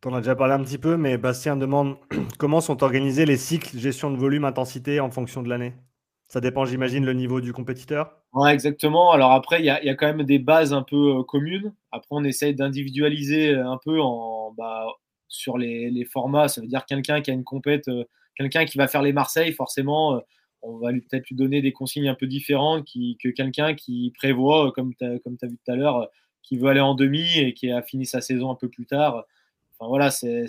Tu 0.00 0.08
en 0.08 0.14
as 0.14 0.20
déjà 0.20 0.34
parlé 0.34 0.54
un 0.54 0.62
petit 0.62 0.78
peu, 0.78 0.96
mais 0.96 1.18
Bastien 1.18 1.56
demande 1.56 1.96
comment 2.38 2.60
sont 2.60 2.82
organisés 2.82 3.26
les 3.26 3.36
cycles 3.36 3.78
gestion 3.78 4.10
de 4.10 4.16
volume, 4.16 4.44
intensité 4.44 5.00
en 5.00 5.10
fonction 5.10 5.42
de 5.42 5.48
l'année 5.48 5.74
Ça 6.28 6.40
dépend, 6.40 6.64
j'imagine, 6.64 7.04
le 7.04 7.12
niveau 7.12 7.40
du 7.40 7.52
compétiteur 7.52 8.20
Ouais, 8.32 8.52
exactement. 8.52 9.10
Alors 9.10 9.32
après, 9.32 9.60
il 9.60 9.64
y 9.64 9.70
a, 9.70 9.94
quand 9.94 10.06
même 10.06 10.22
des 10.22 10.38
bases 10.38 10.72
un 10.72 10.82
peu 10.82 11.18
euh, 11.18 11.22
communes. 11.24 11.74
Après, 11.90 12.08
on 12.12 12.24
essaye 12.24 12.54
d'individualiser 12.54 13.54
un 13.54 13.78
peu 13.84 14.00
en, 14.00 14.52
bah, 14.56 14.86
sur 15.28 15.58
les, 15.58 16.04
formats. 16.04 16.48
Ça 16.48 16.60
veut 16.60 16.66
dire 16.66 16.86
quelqu'un 16.86 17.22
qui 17.22 17.30
a 17.30 17.34
une 17.34 17.44
compète, 17.44 17.88
euh, 17.88 18.04
quelqu'un 18.36 18.64
qui 18.66 18.78
va 18.78 18.86
faire 18.88 19.02
les 19.02 19.12
Marseille, 19.12 19.52
forcément, 19.52 20.16
euh, 20.16 20.20
on 20.62 20.76
va 20.78 20.92
peut-être 20.92 21.28
lui 21.28 21.36
donner 21.36 21.62
des 21.62 21.72
consignes 21.72 22.08
un 22.08 22.14
peu 22.14 22.26
différentes 22.26 22.86
que 22.86 23.28
quelqu'un 23.30 23.74
qui 23.74 24.12
prévoit, 24.16 24.72
comme 24.72 24.94
tu 24.94 25.04
as, 25.04 25.14
vu 25.14 25.58
tout 25.64 25.72
à 25.72 25.76
l'heure, 25.76 26.08
qui 26.42 26.58
veut 26.58 26.68
aller 26.68 26.80
en 26.80 26.94
demi 26.94 27.38
et 27.38 27.54
qui 27.54 27.70
a 27.70 27.82
fini 27.82 28.04
sa 28.04 28.20
saison 28.20 28.50
un 28.50 28.54
peu 28.54 28.68
plus 28.68 28.86
tard. 28.86 29.24
Voilà, 29.88 30.10
c'est 30.10 30.46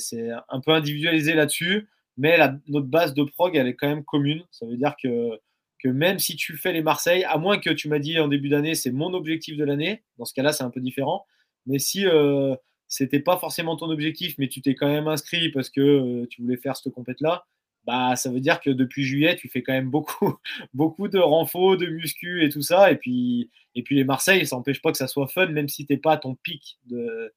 un 0.50 0.60
peu 0.60 0.72
individualisé 0.72 1.34
là-dessus, 1.34 1.90
mais 2.18 2.38
la, 2.38 2.58
notre 2.68 2.88
base 2.88 3.14
de 3.14 3.24
prog, 3.24 3.56
elle 3.56 3.68
est 3.68 3.76
quand 3.76 3.88
même 3.88 4.04
commune. 4.04 4.44
Ça 4.52 4.66
veut 4.66 4.76
dire 4.76 4.96
que, 5.02 5.40
que 5.80 5.88
même 5.88 6.20
si 6.20 6.36
tu 6.36 6.58
fais 6.58 6.74
les 6.74 6.82
Marseille, 6.82 7.24
à 7.24 7.38
moins 7.38 7.58
que 7.58 7.70
tu 7.70 7.88
m'as 7.88 8.00
dit 8.00 8.20
en 8.20 8.28
début 8.28 8.50
d'année, 8.50 8.76
c'est 8.76 8.92
mon 8.92 9.14
objectif 9.14 9.58
de 9.58 9.64
l'année, 9.64 10.04
dans 10.18 10.26
ce 10.26 10.34
cas-là, 10.34 10.52
c'est 10.54 10.64
un 10.64 10.70
peu 10.70 10.82
différent. 10.82 11.26
Mais 11.66 11.80
si 11.80 12.06
euh, 12.06 12.56
c'était 12.88 13.20
pas 13.20 13.38
forcément 13.38 13.78
ton 13.78 13.90
objectif, 13.90 14.36
mais 14.38 14.50
tu 14.50 14.62
t'es 14.62 14.76
quand 14.76 14.88
même 14.88 15.08
inscrit 15.08 15.50
parce 15.50 15.70
que 15.70 15.82
euh, 15.82 16.28
tu 16.30 16.42
voulais 16.42 16.58
faire 16.58 16.76
cette 16.76 16.94
compète-là, 16.94 17.46
bah, 17.86 18.16
ça 18.16 18.30
veut 18.30 18.42
dire 18.42 18.60
que 18.60 18.70
depuis 18.70 19.04
juillet, 19.04 19.36
tu 19.36 19.50
fais 19.50 19.64
quand 19.64 19.74
même 19.74 19.90
beaucoup, 19.90 20.36
beaucoup 20.74 21.08
de 21.08 21.18
renfaux, 21.20 21.78
de 21.78 21.88
muscu 21.88 22.44
et 22.44 22.50
tout 22.50 22.62
ça. 22.62 22.92
Et 22.92 22.98
puis, 22.98 23.50
et 23.76 23.84
puis 23.84 23.96
les 23.96 24.04
Marseille, 24.04 24.46
ça 24.46 24.56
n'empêche 24.56 24.82
pas 24.82 24.92
que 24.92 24.98
ça 24.98 25.08
soit 25.08 25.28
fun, 25.28 25.48
même 25.48 25.70
si 25.70 25.86
tu 25.86 25.94
n'es 25.94 26.00
pas 26.00 26.14
à 26.14 26.18
ton 26.18 26.36
pic 26.36 26.78
de, 26.86 27.34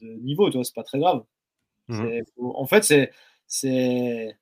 de 0.00 0.08
niveau, 0.22 0.50
toi, 0.50 0.64
c'est 0.64 0.74
pas 0.74 0.82
très 0.82 0.98
grave. 0.98 1.24
Mmh. 1.88 2.20
En 2.38 2.66
fait, 2.66 2.84
c'est 2.84 3.10
c'est 3.46 4.36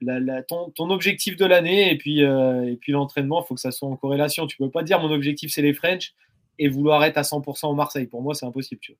la, 0.00 0.20
la, 0.20 0.42
ton, 0.42 0.70
ton, 0.70 0.90
objectif 0.90 1.36
de 1.36 1.44
l'année 1.44 1.92
et 1.92 1.96
puis, 1.96 2.24
euh, 2.24 2.70
et 2.70 2.76
puis 2.76 2.92
l'entraînement, 2.92 3.42
il 3.42 3.46
faut 3.46 3.54
que 3.54 3.60
ça 3.60 3.70
soit 3.70 3.88
en 3.88 3.96
corrélation. 3.96 4.46
Tu 4.46 4.56
peux 4.56 4.70
pas 4.70 4.82
dire 4.82 5.00
mon 5.00 5.10
objectif 5.10 5.52
c'est 5.52 5.62
les 5.62 5.74
French 5.74 6.14
et 6.58 6.68
vouloir 6.68 7.04
être 7.04 7.18
à 7.18 7.22
100% 7.22 7.68
au 7.68 7.74
Marseille. 7.74 8.06
Pour 8.06 8.22
moi, 8.22 8.34
c'est 8.34 8.46
impossible. 8.46 8.80
Tu 8.80 8.92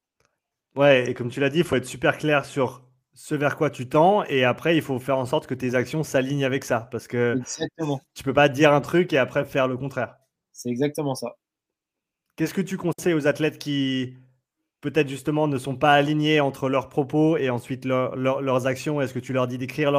vois. 0.74 0.84
Ouais, 0.84 1.10
et 1.10 1.14
comme 1.14 1.28
tu 1.28 1.40
l'as 1.40 1.50
dit, 1.50 1.58
il 1.58 1.64
faut 1.64 1.76
être 1.76 1.86
super 1.86 2.18
clair 2.18 2.44
sur 2.44 2.84
ce 3.14 3.34
vers 3.34 3.56
quoi 3.56 3.68
tu 3.68 3.88
tends 3.88 4.22
et 4.26 4.44
après 4.44 4.76
il 4.76 4.82
faut 4.82 5.00
faire 5.00 5.18
en 5.18 5.26
sorte 5.26 5.48
que 5.48 5.54
tes 5.54 5.74
actions 5.74 6.04
s'alignent 6.04 6.44
avec 6.44 6.62
ça 6.62 6.88
parce 6.92 7.08
que 7.08 7.36
exactement. 7.36 8.00
tu 8.14 8.22
peux 8.22 8.32
pas 8.32 8.48
dire 8.48 8.72
un 8.72 8.80
truc 8.80 9.12
et 9.12 9.18
après 9.18 9.44
faire 9.44 9.66
le 9.66 9.76
contraire. 9.76 10.14
C'est 10.52 10.68
exactement 10.68 11.16
ça. 11.16 11.34
Qu'est-ce 12.36 12.54
que 12.54 12.60
tu 12.60 12.76
conseilles 12.76 13.14
aux 13.14 13.26
athlètes 13.26 13.58
qui 13.58 14.16
peut-être 14.80 15.08
justement 15.08 15.48
ne 15.48 15.58
sont 15.58 15.76
pas 15.76 15.92
alignés 15.92 16.40
entre 16.40 16.68
leurs 16.68 16.88
propos 16.88 17.36
et 17.36 17.50
ensuite 17.50 17.84
leurs 17.84 18.66
actions 18.66 19.00
Est-ce 19.00 19.14
que 19.14 19.18
tu 19.18 19.32
leur 19.32 19.48
dis 19.48 19.58
d'écrire 19.58 19.92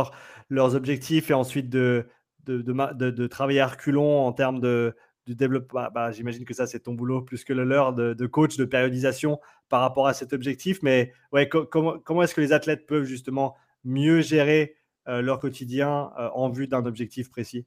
leurs 0.49 0.75
objectifs 0.75 1.29
et 1.29 1.33
ensuite 1.33 1.69
de, 1.69 2.07
de, 2.45 2.61
de, 3.11 3.27
travailler 3.27 3.59
à 3.59 3.67
reculons 3.67 4.25
en 4.25 4.31
termes 4.31 4.59
de, 4.59 4.95
développement 5.27 5.81
bah, 5.81 5.91
bah, 5.93 6.11
J'imagine 6.11 6.45
que 6.45 6.53
ça, 6.53 6.65
c'est 6.65 6.79
ton 6.79 6.93
boulot 6.93 7.21
plus 7.21 7.43
que 7.43 7.53
le 7.53 7.63
leur 7.63 7.93
de, 7.93 8.25
coach, 8.25 8.57
de 8.57 8.65
périodisation 8.65 9.39
par 9.67 9.81
rapport 9.81 10.07
à 10.07 10.13
cet 10.13 10.33
objectif. 10.33 10.79
Mais 10.81 11.13
ouais, 11.31 11.47
comment, 11.47 11.99
comment 11.99 12.23
est-ce 12.23 12.33
que 12.33 12.41
les 12.41 12.53
athlètes 12.53 12.87
peuvent 12.87 13.03
justement 13.03 13.55
mieux 13.83 14.21
gérer 14.21 14.75
euh, 15.07 15.21
leur 15.21 15.39
quotidien 15.39 16.11
euh, 16.19 16.29
en 16.33 16.49
vue 16.49 16.67
d'un 16.67 16.85
objectif 16.85 17.29
précis? 17.29 17.65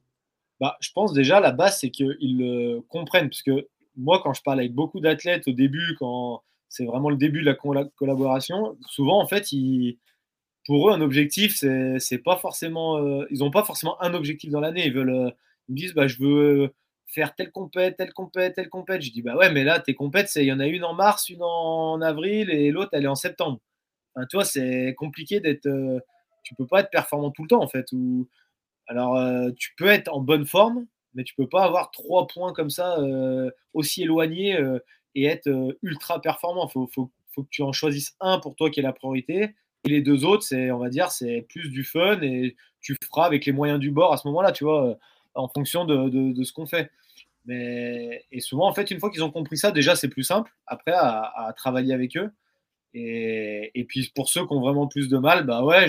Bah, 0.59 0.77
Je 0.81 0.91
pense 0.93 1.13
déjà, 1.13 1.39
la 1.39 1.51
base, 1.51 1.79
c'est 1.79 1.89
qu'ils 1.89 2.17
le 2.21 2.81
comprennent. 2.89 3.29
Parce 3.29 3.43
que 3.43 3.67
moi, 3.95 4.19
quand 4.23 4.33
je 4.33 4.41
parle 4.41 4.59
avec 4.59 4.73
beaucoup 4.73 4.99
d'athlètes 4.99 5.47
au 5.47 5.53
début, 5.53 5.95
quand 5.99 6.43
c'est 6.73 6.85
vraiment 6.85 7.11
le 7.11 7.17
début 7.17 7.41
de 7.41 7.45
la 7.45 7.53
collaboration. 7.53 8.75
Souvent, 8.87 9.21
en 9.21 9.27
fait, 9.27 9.51
ils, 9.51 9.99
pour 10.65 10.89
eux, 10.89 10.91
un 10.91 11.01
objectif, 11.01 11.55
c'est 11.55 12.17
pas 12.17 12.37
forcément. 12.37 12.97
Euh, 12.97 13.27
ils 13.29 13.39
n'ont 13.39 13.51
pas 13.51 13.63
forcément 13.63 14.01
un 14.01 14.15
objectif 14.15 14.49
dans 14.49 14.59
l'année. 14.59 14.87
Ils 14.87 14.93
veulent. 14.93 15.11
Euh, 15.11 15.29
ils 15.69 15.73
me 15.73 15.77
disent, 15.77 15.93
bah, 15.93 16.07
je 16.07 16.17
veux 16.17 16.73
faire 17.05 17.35
telle 17.35 17.51
compète, 17.51 17.97
telle 17.97 18.11
compète, 18.11 18.55
telle 18.55 18.69
compète. 18.69 19.03
Je 19.03 19.11
dis, 19.11 19.21
bah 19.21 19.35
ouais, 19.35 19.51
mais 19.51 19.63
là, 19.63 19.79
tes 19.79 19.93
compètes, 19.93 20.31
il 20.35 20.45
y 20.45 20.51
en 20.51 20.59
a 20.59 20.65
une 20.65 20.83
en 20.83 20.95
mars, 20.95 21.29
une 21.29 21.43
en 21.43 22.01
avril 22.01 22.49
et 22.49 22.71
l'autre, 22.71 22.89
elle 22.93 23.03
est 23.03 23.07
en 23.07 23.13
septembre. 23.15 23.59
Enfin, 24.15 24.25
tu 24.27 24.37
vois, 24.37 24.45
c'est 24.45 24.95
compliqué 24.97 25.41
d'être. 25.41 25.67
Euh, 25.67 25.99
tu 26.43 26.55
peux 26.55 26.65
pas 26.65 26.79
être 26.79 26.89
performant 26.89 27.29
tout 27.29 27.43
le 27.43 27.49
temps, 27.49 27.61
en 27.61 27.67
fait. 27.67 27.85
Ou, 27.93 28.27
alors, 28.87 29.15
tu 29.57 29.73
peux 29.77 29.87
être 29.87 30.09
en 30.11 30.21
bonne 30.21 30.45
forme, 30.45 30.87
mais 31.13 31.23
tu 31.23 31.35
peux 31.35 31.47
pas 31.47 31.63
avoir 31.65 31.91
trois 31.91 32.27
points 32.27 32.51
comme 32.51 32.69
ça, 32.69 32.97
aussi 33.73 34.03
éloignés 34.03 34.59
et 35.15 35.25
être 35.25 35.47
euh, 35.47 35.77
ultra 35.81 36.21
performant. 36.21 36.67
Il 36.67 36.71
faut, 36.71 36.87
faut, 36.87 37.11
faut, 37.33 37.43
que 37.43 37.49
tu 37.49 37.61
en 37.61 37.71
choisisses 37.71 38.15
un 38.19 38.39
pour 38.39 38.55
toi 38.55 38.69
qui 38.69 38.79
est 38.79 38.83
la 38.83 38.93
priorité. 38.93 39.55
Et 39.85 39.89
les 39.89 40.01
deux 40.01 40.23
autres, 40.25 40.43
c'est, 40.43 40.71
on 40.71 40.79
va 40.79 40.89
dire, 40.89 41.11
c'est 41.11 41.45
plus 41.49 41.69
du 41.69 41.83
fun 41.83 42.21
et 42.21 42.55
tu 42.81 42.95
feras 43.03 43.25
avec 43.25 43.45
les 43.45 43.51
moyens 43.51 43.79
du 43.79 43.91
bord 43.91 44.13
à 44.13 44.17
ce 44.17 44.27
moment-là, 44.27 44.51
tu 44.51 44.63
vois, 44.63 44.89
euh, 44.89 44.95
en 45.35 45.47
fonction 45.47 45.85
de, 45.85 46.09
de, 46.09 46.43
ce 46.43 46.53
qu'on 46.53 46.65
fait. 46.65 46.89
Mais, 47.45 48.23
et 48.31 48.39
souvent, 48.39 48.67
en 48.67 48.73
fait, 48.73 48.91
une 48.91 48.99
fois 48.99 49.11
qu'ils 49.11 49.23
ont 49.23 49.31
compris 49.31 49.57
ça, 49.57 49.71
déjà, 49.71 49.95
c'est 49.95 50.07
plus 50.07 50.23
simple 50.23 50.51
après 50.67 50.93
à, 50.93 51.53
travailler 51.57 51.93
avec 51.93 52.15
eux. 52.15 52.31
Et, 52.93 53.71
et, 53.73 53.83
puis 53.85 54.11
pour 54.15 54.29
ceux 54.29 54.45
qui 54.45 54.53
ont 54.53 54.61
vraiment 54.61 54.87
plus 54.87 55.09
de 55.09 55.17
mal, 55.17 55.45
bah 55.45 55.63
ouais, 55.63 55.87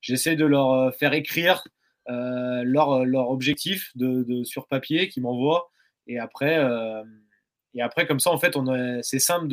j'essaie 0.00 0.36
de 0.36 0.44
leur 0.44 0.70
euh, 0.72 0.90
faire 0.92 1.12
écrire 1.12 1.66
leur, 2.06 3.04
leur, 3.04 3.30
objectif 3.30 3.90
de, 3.96 4.22
de, 4.22 4.44
sur 4.44 4.68
papier 4.68 5.08
qu'ils 5.08 5.22
m'envoient. 5.22 5.70
Et 6.06 6.18
après, 6.18 6.58
et 7.74 7.82
après, 7.82 8.06
comme 8.06 8.20
ça, 8.20 8.30
en 8.30 8.38
fait, 8.38 8.56
c'est 9.02 9.18
simple 9.18 9.48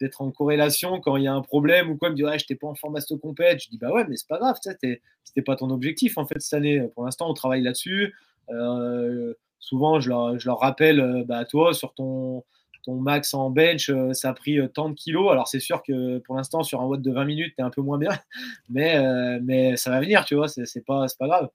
d'être 0.00 0.20
en 0.20 0.30
corrélation 0.30 1.00
quand 1.00 1.16
il 1.16 1.24
y 1.24 1.26
a 1.26 1.34
un 1.34 1.42
problème 1.42 1.90
ou 1.90 1.96
quoi. 1.96 2.08
Il 2.08 2.12
me 2.12 2.16
dit, 2.16 2.24
ouais, 2.24 2.38
je 2.38 2.44
n'étais 2.44 2.56
pas 2.56 2.66
en 2.66 2.74
format 2.74 3.00
de 3.00 3.16
compète. 3.16 3.62
Je 3.62 3.70
dis, 3.70 3.78
bah 3.78 3.90
ouais, 3.92 4.06
mais 4.08 4.16
c'est 4.16 4.28
pas 4.28 4.38
grave, 4.38 4.56
c'était 4.62 5.00
pas 5.44 5.56
ton 5.56 5.70
objectif 5.70 6.18
en 6.18 6.26
fait 6.26 6.40
cette 6.40 6.54
année. 6.54 6.88
Pour 6.94 7.04
l'instant, 7.04 7.30
on 7.30 7.34
travaille 7.34 7.62
là-dessus. 7.62 8.14
Euh, 8.50 9.34
souvent, 9.58 10.00
je 10.00 10.08
leur, 10.08 10.38
je 10.38 10.46
leur 10.48 10.60
rappelle, 10.60 11.00
euh, 11.00 11.24
bah, 11.24 11.44
toi, 11.44 11.74
sur 11.74 11.94
ton, 11.94 12.44
ton 12.84 12.94
max 12.96 13.34
en 13.34 13.50
bench, 13.50 13.90
euh, 13.90 14.12
ça 14.12 14.30
a 14.30 14.34
pris 14.34 14.58
tant 14.72 14.88
de 14.88 14.94
kilos. 14.94 15.30
Alors, 15.30 15.48
c'est 15.48 15.60
sûr 15.60 15.82
que 15.82 16.18
pour 16.18 16.36
l'instant, 16.36 16.62
sur 16.62 16.80
un 16.80 16.86
watt 16.86 17.02
de 17.02 17.12
20 17.12 17.24
minutes, 17.24 17.54
tu 17.56 17.62
es 17.62 17.64
un 17.64 17.70
peu 17.70 17.82
moins 17.82 17.98
bien, 17.98 18.12
mais, 18.70 19.40
mais 19.40 19.76
ça 19.76 19.90
va 19.90 20.00
venir, 20.00 20.24
tu 20.24 20.34
vois, 20.36 20.48
c'est 20.48 20.84
pas, 20.86 21.06
pas 21.18 21.26
grave. 21.26 21.50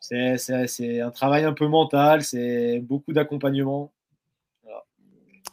C'est 0.00 1.00
un 1.00 1.10
travail 1.10 1.44
un 1.44 1.52
peu 1.52 1.66
mental, 1.66 2.22
c'est 2.22 2.80
beaucoup 2.80 3.12
d'accompagnement. 3.12 3.92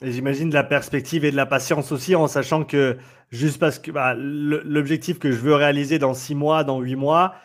J'imagine 0.03 0.49
de 0.49 0.53
la 0.53 0.65
perspective 0.65 1.23
et 1.23 1.31
de 1.31 1.35
la 1.37 1.45
patience 1.45 1.93
aussi, 1.93 2.13
en 2.13 2.27
sachant 2.27 2.65
que 2.65 2.97
juste 3.29 3.57
parce 3.57 3.79
que 3.79 3.89
bah, 3.89 4.13
l'objectif 4.15 5.17
que 5.17 5.31
je 5.31 5.37
veux 5.37 5.55
réaliser 5.55 5.97
dans 5.97 6.13
six 6.13 6.35
mois, 6.35 6.65
dans 6.65 6.81
huit 6.81 6.97
mois, 6.97 7.35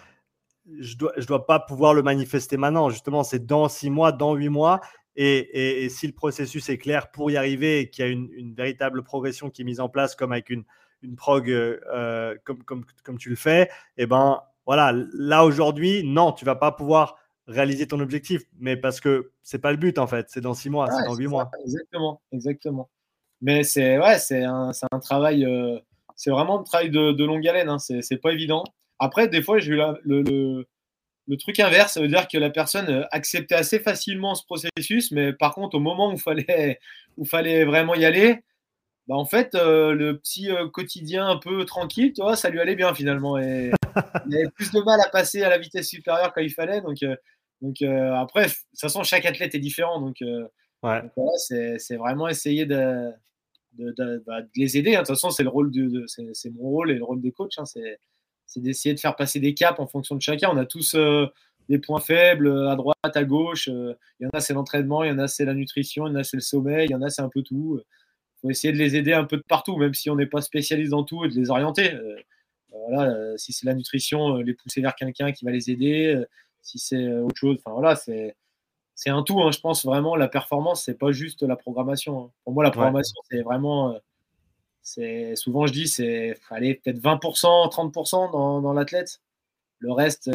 je 0.80 0.96
dois, 0.96 1.12
je 1.16 1.26
dois 1.26 1.46
pas 1.46 1.61
pouvoir 1.61 1.94
le 1.94 2.02
manifester 2.02 2.56
maintenant. 2.56 2.90
Justement, 2.90 3.22
c'est 3.22 3.46
dans 3.46 3.68
six 3.68 3.90
mois, 3.90 4.11
dans 4.11 4.34
huit 4.34 4.48
mois. 4.48 4.80
Et, 5.14 5.84
et, 5.84 5.88
si 5.88 6.06
le 6.09 6.12
processus 6.12 6.68
est 6.68 6.78
clair 6.78 7.11
pour 7.12 7.30
y 7.30 7.36
arriver 7.36 7.80
et 7.80 7.90
qu'il 7.90 8.04
y 8.04 8.09
a 8.09 8.11
une, 8.11 8.28
une, 8.36 8.54
véritable 8.54 9.02
progression 9.02 9.50
qui 9.50 9.62
est 9.62 9.64
mise 9.64 9.80
en 9.80 9.88
place, 9.88 10.16
comme 10.16 10.32
avec 10.32 10.50
une, 10.50 10.64
une 11.02 11.16
prog 11.16 11.50
euh, 11.50 12.36
comme, 12.44 12.62
comme, 12.64 12.84
comme, 13.04 13.18
tu 13.18 13.28
le 13.28 13.36
fais, 13.36 13.62
et 13.96 14.02
eh 14.02 14.06
ben 14.06 14.40
voilà, 14.66 14.92
là 15.14 15.44
aujourd'hui, 15.44 16.02
non, 16.04 16.32
tu 16.32 16.44
vas 16.44 16.54
pas 16.54 16.70
pouvoir 16.72 17.16
réaliser 17.49 17.86
ton 17.88 17.99
objectif, 18.01 18.42
mais 18.61 18.76
parce 18.76 19.01
que 19.01 19.32
c'est 19.42 19.59
pas 19.59 19.70
le 19.70 19.78
but 19.78 19.99
en 19.99 20.07
fait, 20.07 20.26
c'est 20.28 20.42
dans 20.42 20.55
six 20.55 20.68
mois, 20.68 20.88
c'est 20.90 21.05
dans 21.07 21.16
huit 21.16 21.26
mois. 21.26 21.51
Exactement, 21.64 22.20
exactement. 22.30 22.90
Mais 23.40 23.64
c'est 23.64 23.99
ouais, 23.99 24.18
c'est 24.18 24.44
un, 24.44 24.70
un, 24.92 24.99
travail, 24.99 25.44
euh, 25.44 25.78
c'est 26.14 26.30
vraiment 26.30 26.61
un 26.61 26.62
travail 26.62 26.90
de, 26.90 27.12
de 27.12 27.24
longue 27.24 27.46
haleine, 27.49 27.70
hein, 27.70 27.78
c'est 27.78 28.20
pas 28.20 28.32
évident. 28.32 28.64
Après, 28.99 29.28
des 29.28 29.42
fois, 29.42 29.59
j'ai 29.59 29.72
eu 29.72 29.76
le, 29.76 29.99
le, 30.05 30.66
le, 31.26 31.36
truc 31.36 31.59
inverse, 31.61 31.94
ça 31.94 32.01
veut 32.01 32.09
dire 32.09 32.28
que 32.28 32.36
la 32.36 32.51
personne 32.51 32.90
euh, 32.90 33.05
acceptait 33.12 33.55
assez 33.55 33.78
facilement 33.80 34.34
ce 34.34 34.44
processus, 34.44 35.11
mais 35.12 35.32
par 35.32 35.55
contre, 35.55 35.76
au 35.76 35.80
moment 35.80 36.11
où 36.11 36.12
il 36.12 36.20
fallait, 36.20 36.80
où 37.16 37.24
fallait 37.24 37.64
vraiment 37.64 37.94
y 37.94 38.05
aller, 38.05 38.42
bah 39.07 39.14
en 39.14 39.24
fait, 39.24 39.55
euh, 39.55 39.94
le 39.94 40.18
petit 40.18 40.51
quotidien 40.72 41.26
un 41.28 41.38
peu 41.38 41.64
tranquille, 41.64 42.12
toi, 42.12 42.36
ça 42.36 42.51
lui 42.51 42.61
allait 42.61 42.76
bien 42.76 42.92
finalement. 42.92 43.38
Et 43.38 43.70
il 44.26 44.36
avait 44.36 44.51
plus 44.51 44.70
de 44.72 44.80
mal 44.80 45.01
à 45.01 45.09
passer 45.09 45.42
à 45.42 45.49
la 45.49 45.59
vitesse 45.59 45.88
supérieure 45.88 46.32
quand 46.34 46.42
il 46.42 46.53
fallait. 46.53 46.82
Donc, 46.82 46.99
donc 47.61 47.82
euh, 47.82 48.14
après, 48.14 48.46
de 48.46 48.50
toute 48.50 48.80
façon, 48.80 49.02
chaque 49.02 49.26
athlète 49.26 49.54
est 49.54 49.61
différent. 49.61 50.00
Donc, 50.00 50.22
euh, 50.22 50.46
c'est 51.36 51.96
vraiment 51.96 52.28
essayer 52.28 52.66
de, 52.66 53.11
de, 53.78 54.22
bah, 54.26 54.40
les 54.56 54.76
aider. 54.76 54.94
Hein. 54.94 55.02
De 55.02 55.06
toute 55.06 55.16
façon, 55.16 55.30
c'est 55.30 55.42
le 55.42 55.48
rôle 55.48 55.70
de, 55.70 56.04
c'est 56.06 56.50
mon 56.50 56.62
rôle 56.62 56.90
et 56.90 56.94
le 56.94 57.04
rôle 57.04 57.20
des 57.20 57.32
coachs. 57.32 57.59
Hein. 57.59 57.64
C'est 57.64 58.61
d'essayer 58.61 58.94
de 58.94 59.00
faire 59.00 59.16
passer 59.16 59.40
des 59.40 59.54
caps 59.54 59.78
en 59.80 59.86
fonction 59.86 60.14
de 60.14 60.22
chacun. 60.22 60.50
On 60.50 60.56
a 60.56 60.66
tous 60.66 60.94
euh, 60.94 61.26
des 61.68 61.78
points 61.78 62.00
faibles 62.00 62.68
à 62.68 62.76
droite, 62.76 62.96
à 63.04 63.24
gauche. 63.24 63.66
Il 63.66 63.96
y 64.20 64.26
en 64.26 64.30
a, 64.32 64.40
c'est 64.40 64.54
l'entraînement, 64.54 65.04
il 65.04 65.09
y 65.09 65.12
en 65.12 65.18
a, 65.18 65.28
c'est 65.28 65.44
la 65.44 65.54
nutrition, 65.54 66.06
il 66.06 66.12
y 66.12 66.16
en 66.16 66.20
a, 66.20 66.24
c'est 66.24 66.36
le 66.36 66.42
sommeil, 66.42 66.86
il 66.88 66.92
y 66.92 66.94
en 66.94 67.02
a, 67.02 67.11
c'est 67.11 67.22
un 67.22 67.28
peu 67.28 67.42
tout. 67.42 67.80
Il 67.80 68.40
faut 68.40 68.50
essayer 68.50 68.72
de 68.72 68.78
les 68.78 68.96
aider 68.96 69.12
un 69.12 69.24
peu 69.24 69.36
de 69.36 69.42
partout, 69.42 69.76
même 69.76 69.94
si 69.94 70.11
on 70.11 70.16
n'est 70.16 70.26
pas 70.26 70.40
spécialiste 70.40 70.92
dans 70.92 71.04
tout 71.04 71.24
et 71.24 71.28
de 71.28 71.34
les 71.34 71.50
orienter. 71.50 71.92
voilà, 72.70 73.36
si 73.36 73.52
c'est 73.52 73.66
la 73.66 73.74
nutrition, 73.74 74.36
les 74.36 74.54
pousser 74.54 74.80
vers 74.80 74.94
quelqu'un 74.94 75.32
qui 75.32 75.44
va 75.44 75.50
les 75.50 75.70
aider 75.70 76.24
si 76.68 76.78
c'est 76.78 76.96
euh, 76.96 77.22
autre 77.24 77.36
chose. 77.36 77.56
Enfin 77.58 77.72
voilà, 77.72 77.96
c'est 77.96 78.36
c'est 78.94 79.10
un 79.10 79.22
tout. 79.22 79.40
Hein. 79.42 79.50
Je 79.52 79.60
pense 79.60 79.84
vraiment 79.84 80.16
la 80.16 80.28
performance, 80.28 80.84
c'est 80.84 80.98
pas 80.98 81.12
juste 81.12 81.42
la 81.42 81.56
programmation. 81.56 82.26
Hein. 82.26 82.30
Pour 82.44 82.52
moi, 82.54 82.64
la 82.64 82.70
programmation, 82.70 83.14
c'est 83.30 83.42
vraiment 83.42 83.94
euh, 83.94 83.98
c'est 84.82 85.36
souvent 85.36 85.66
je 85.66 85.72
dis 85.72 85.88
c'est 85.88 86.38
aller 86.50 86.74
peut-être 86.74 86.98
20%, 86.98 87.70
30% 87.70 88.32
dans, 88.32 88.60
dans 88.60 88.72
l'athlète. 88.72 89.20
Le 89.80 89.92
reste, 89.92 90.30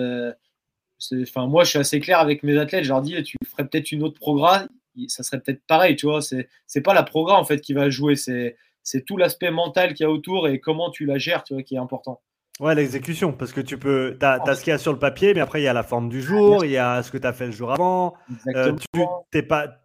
enfin 1.13 1.47
moi 1.47 1.63
je 1.65 1.71
suis 1.71 1.79
assez 1.79 1.99
clair 1.99 2.19
avec 2.19 2.43
mes 2.43 2.57
athlètes. 2.57 2.83
Je 2.85 2.89
leur 2.89 3.01
dis 3.01 3.21
tu 3.23 3.37
ferais 3.45 3.67
peut-être 3.67 3.91
une 3.91 4.03
autre 4.03 4.19
programme, 4.19 4.69
ça 5.07 5.23
serait 5.23 5.41
peut-être 5.41 5.65
pareil, 5.67 5.95
tu 5.95 6.05
vois. 6.05 6.21
C'est 6.21 6.49
c'est 6.67 6.81
pas 6.81 6.93
la 6.93 7.03
programme 7.03 7.39
en 7.41 7.45
fait 7.45 7.59
qui 7.61 7.73
va 7.73 7.89
jouer, 7.89 8.15
c'est 8.15 8.57
c'est 8.83 9.05
tout 9.05 9.17
l'aspect 9.17 9.51
mental 9.51 9.93
qu'il 9.93 10.03
y 10.03 10.07
a 10.07 10.11
autour 10.11 10.47
et 10.47 10.59
comment 10.59 10.91
tu 10.91 11.05
la 11.05 11.17
gères, 11.17 11.43
tu 11.43 11.53
vois, 11.53 11.63
qui 11.63 11.75
est 11.75 11.79
important. 11.79 12.21
Ouais, 12.59 12.75
l'exécution, 12.75 13.33
parce 13.33 13.51
que 13.51 13.61
tu 13.61 13.79
peux, 13.79 14.15
tu 14.19 14.25
as, 14.25 14.55
ce 14.55 14.63
qu'il 14.63 14.71
y 14.71 14.73
a 14.73 14.77
sur 14.77 14.93
le 14.93 14.99
papier, 14.99 15.33
mais 15.33 15.39
après 15.39 15.61
il 15.61 15.63
y 15.63 15.67
a 15.67 15.73
la 15.73 15.83
forme 15.83 16.09
du 16.09 16.21
jour, 16.21 16.63
il 16.63 16.71
y 16.71 16.77
a 16.77 17.01
ce 17.01 17.11
que 17.11 17.17
tu 17.17 17.25
as 17.25 17.33
fait 17.33 17.47
le 17.47 17.51
jour 17.51 17.71
avant. 17.71 18.13
Euh, 18.55 18.73
tu 18.73 18.99
n'es 19.33 19.41
pas, 19.41 19.81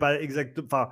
pas 0.00 0.20
exactement. 0.20 0.66
Enfin, 0.66 0.88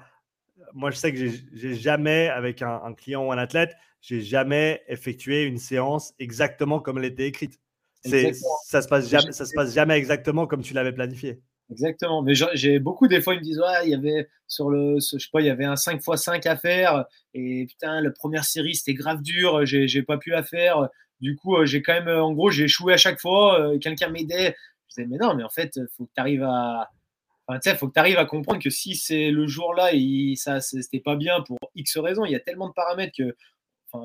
moi 0.72 0.92
je 0.92 0.96
sais 0.96 1.12
que 1.12 1.18
j'ai 1.18 1.74
jamais, 1.74 2.28
avec 2.28 2.62
un, 2.62 2.94
client 2.94 3.26
ou 3.26 3.32
un 3.32 3.38
athlète, 3.38 3.74
j'ai 4.00 4.20
jamais 4.20 4.82
effectué 4.86 5.44
une 5.44 5.58
séance 5.58 6.14
exactement 6.20 6.78
comme 6.78 6.98
elle 6.98 7.06
était 7.06 7.26
écrite. 7.26 7.58
Ça 8.04 8.80
se 8.80 8.88
passe 8.88 9.08
jamais, 9.08 9.32
ça 9.32 9.44
se 9.44 9.52
passe 9.52 9.74
jamais 9.74 9.98
exactement 9.98 10.46
comme 10.46 10.62
tu 10.62 10.74
l'avais 10.74 10.92
planifié. 10.92 11.42
Exactement. 11.70 12.22
Mais 12.22 12.34
j'ai 12.54 12.78
beaucoup 12.80 13.06
des 13.06 13.20
fois, 13.20 13.34
ils 13.34 13.40
me 13.40 13.44
disent, 13.44 13.60
ouais, 13.60 13.84
il 13.86 13.90
y 13.90 13.94
avait 13.94 14.28
sur 14.48 14.70
le, 14.70 14.96
je 14.98 15.18
sais 15.18 15.28
pas, 15.32 15.40
il 15.40 15.46
y 15.46 15.50
avait 15.50 15.64
un 15.64 15.74
5x5 15.74 16.46
à 16.48 16.56
faire. 16.56 17.04
Et 17.34 17.66
putain, 17.66 18.00
la 18.00 18.10
première 18.10 18.44
série, 18.44 18.74
c'était 18.74 18.94
grave 18.94 19.22
dur. 19.22 19.64
J'ai 19.64 20.02
pas 20.02 20.18
pu 20.18 20.30
la 20.30 20.42
faire. 20.42 20.88
Du 21.20 21.36
coup, 21.36 21.56
euh, 21.56 21.66
j'ai 21.66 21.82
quand 21.82 21.92
même, 21.92 22.08
en 22.08 22.32
gros, 22.32 22.50
j'ai 22.50 22.64
échoué 22.64 22.94
à 22.94 22.96
chaque 22.96 23.20
fois. 23.20 23.60
Euh, 23.60 23.78
quelqu'un 23.78 24.08
m'aidait. 24.08 24.56
Je 24.88 24.94
disais, 24.96 25.06
mais 25.08 25.18
non, 25.18 25.34
mais 25.34 25.44
en 25.44 25.48
fait, 25.50 25.78
faut 25.96 26.06
que 26.06 26.10
tu 26.14 26.20
arrives 26.20 26.42
à, 26.42 26.88
enfin, 27.46 27.76
faut 27.76 27.88
que 27.88 27.92
tu 27.94 28.00
arrives 28.00 28.18
à 28.18 28.24
comprendre 28.24 28.60
que 28.60 28.70
si 28.70 28.96
c'est 28.96 29.30
le 29.30 29.46
jour-là 29.46 29.90
et 29.92 30.34
ça, 30.36 30.60
c'était 30.60 31.00
pas 31.00 31.16
bien 31.16 31.40
pour 31.42 31.58
X 31.76 31.96
raisons, 31.98 32.24
il 32.24 32.32
y 32.32 32.36
a 32.36 32.40
tellement 32.40 32.68
de 32.68 32.74
paramètres 32.74 33.12
que, 33.16 33.36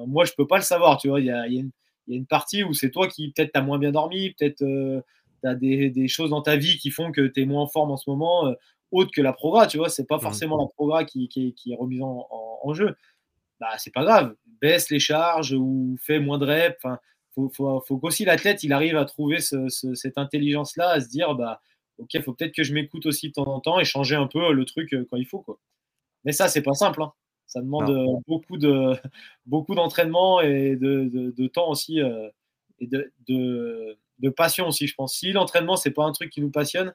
moi, 0.07 0.25
je 0.25 0.33
peux 0.37 0.47
pas 0.47 0.57
le 0.57 0.63
savoir. 0.63 0.97
Tu 0.97 1.09
vois, 1.09 1.19
il 1.19 1.27
y 1.27 1.31
a, 1.31 1.47
une, 1.47 1.71
y 2.07 2.13
a 2.13 2.17
une 2.17 2.27
partie 2.27 2.63
où 2.63 2.73
c'est 2.73 2.91
toi 2.91 3.07
qui 3.07 3.31
peut-être 3.31 3.51
t'as 3.53 3.61
moins 3.61 3.79
bien 3.79 3.91
dormi, 3.91 4.31
peut-être 4.31 4.61
euh, 4.63 5.01
tu 5.45 5.51
as 5.51 5.55
des, 5.55 5.89
des, 5.89 6.07
choses 6.07 6.29
dans 6.29 6.41
ta 6.41 6.55
vie 6.55 6.77
qui 6.77 6.89
font 6.91 7.11
que 7.11 7.27
tu 7.27 7.41
es 7.41 7.45
moins 7.45 7.63
en 7.63 7.67
forme 7.67 7.91
en 7.91 7.97
ce 7.97 8.09
moment, 8.09 8.47
euh, 8.47 8.53
autre 8.91 9.11
que 9.11 9.21
la 9.21 9.33
progra, 9.33 9.67
tu 9.67 9.77
vois, 9.77 9.89
c'est 9.89 10.05
pas 10.05 10.17
mmh. 10.17 10.21
forcément 10.21 10.57
la 10.57 10.67
progra 10.67 11.05
qui, 11.05 11.27
qui, 11.27 11.53
qui 11.53 11.73
est 11.73 11.75
remise 11.75 12.01
en, 12.01 12.27
en, 12.63 12.73
jeu. 12.73 12.95
Bah, 13.59 13.69
c'est 13.77 13.93
pas 13.93 14.03
grave, 14.03 14.35
baisse 14.61 14.89
les 14.89 14.99
charges 14.99 15.53
ou 15.53 15.95
fais 16.01 16.19
moins 16.19 16.37
de 16.37 16.45
reps. 16.45 16.77
Enfin, 16.83 16.99
faut, 17.33 17.49
faut, 17.53 17.83
faut 17.87 17.97
qu'aussi 17.97 18.25
l'athlète 18.25 18.63
il 18.63 18.73
arrive 18.73 18.97
à 18.97 19.05
trouver 19.05 19.39
ce, 19.39 19.67
cette 19.69 20.17
intelligence-là, 20.17 20.89
à 20.89 21.01
se 21.01 21.09
dire 21.09 21.35
bah 21.35 21.61
ok, 21.97 22.21
faut 22.21 22.33
peut-être 22.33 22.53
que 22.53 22.63
je 22.63 22.73
m'écoute 22.73 23.05
aussi 23.05 23.29
de 23.29 23.33
temps 23.33 23.47
en 23.47 23.59
temps 23.59 23.79
et 23.79 23.85
changer 23.85 24.15
un 24.15 24.27
peu 24.27 24.53
le 24.53 24.65
truc 24.65 24.93
euh, 24.93 25.05
quand 25.09 25.17
il 25.17 25.25
faut. 25.25 25.41
Quoi. 25.41 25.59
Mais 26.23 26.31
ça, 26.31 26.47
c'est 26.47 26.61
pas 26.61 26.73
simple. 26.73 27.01
Hein. 27.03 27.13
Ça 27.47 27.61
demande 27.61 27.89
euh, 27.89 28.19
beaucoup 28.27 28.57
de 28.57 28.93
beaucoup 29.45 29.75
d'entraînement 29.75 30.41
et 30.41 30.75
de, 30.75 31.31
de, 31.35 31.47
temps 31.47 31.69
aussi 31.69 32.01
euh, 32.01 32.29
et 32.79 32.87
de, 32.87 33.11
de, 33.27 33.97
passion 34.29 34.67
aussi, 34.67 34.87
je 34.87 34.95
pense. 34.95 35.15
Si 35.15 35.31
l'entraînement 35.31 35.75
c'est 35.75 35.91
pas 35.91 36.03
un 36.03 36.11
truc 36.11 36.29
qui 36.29 36.41
nous 36.41 36.51
passionne, 36.51 36.93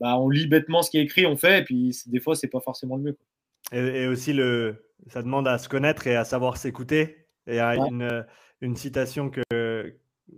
bah, 0.00 0.18
on 0.18 0.28
lit 0.28 0.46
bêtement 0.46 0.82
ce 0.82 0.90
qui 0.90 0.98
est 0.98 1.02
écrit, 1.02 1.26
on 1.26 1.36
fait, 1.36 1.60
et 1.60 1.64
puis 1.64 1.96
des 2.06 2.20
fois 2.20 2.34
c'est 2.34 2.48
pas 2.48 2.60
forcément 2.60 2.96
le 2.96 3.02
mieux. 3.02 3.18
Et, 3.72 4.06
aussi 4.06 4.32
le, 4.32 4.90
ça 5.08 5.22
demande 5.22 5.48
à 5.48 5.58
se 5.58 5.68
connaître 5.68 6.06
et 6.06 6.16
à 6.16 6.24
savoir 6.24 6.56
s'écouter. 6.56 7.26
Et 7.46 7.60
à 7.60 7.76
une, 7.76 8.24
une 8.62 8.76
citation 8.76 9.30
que, 9.30 9.42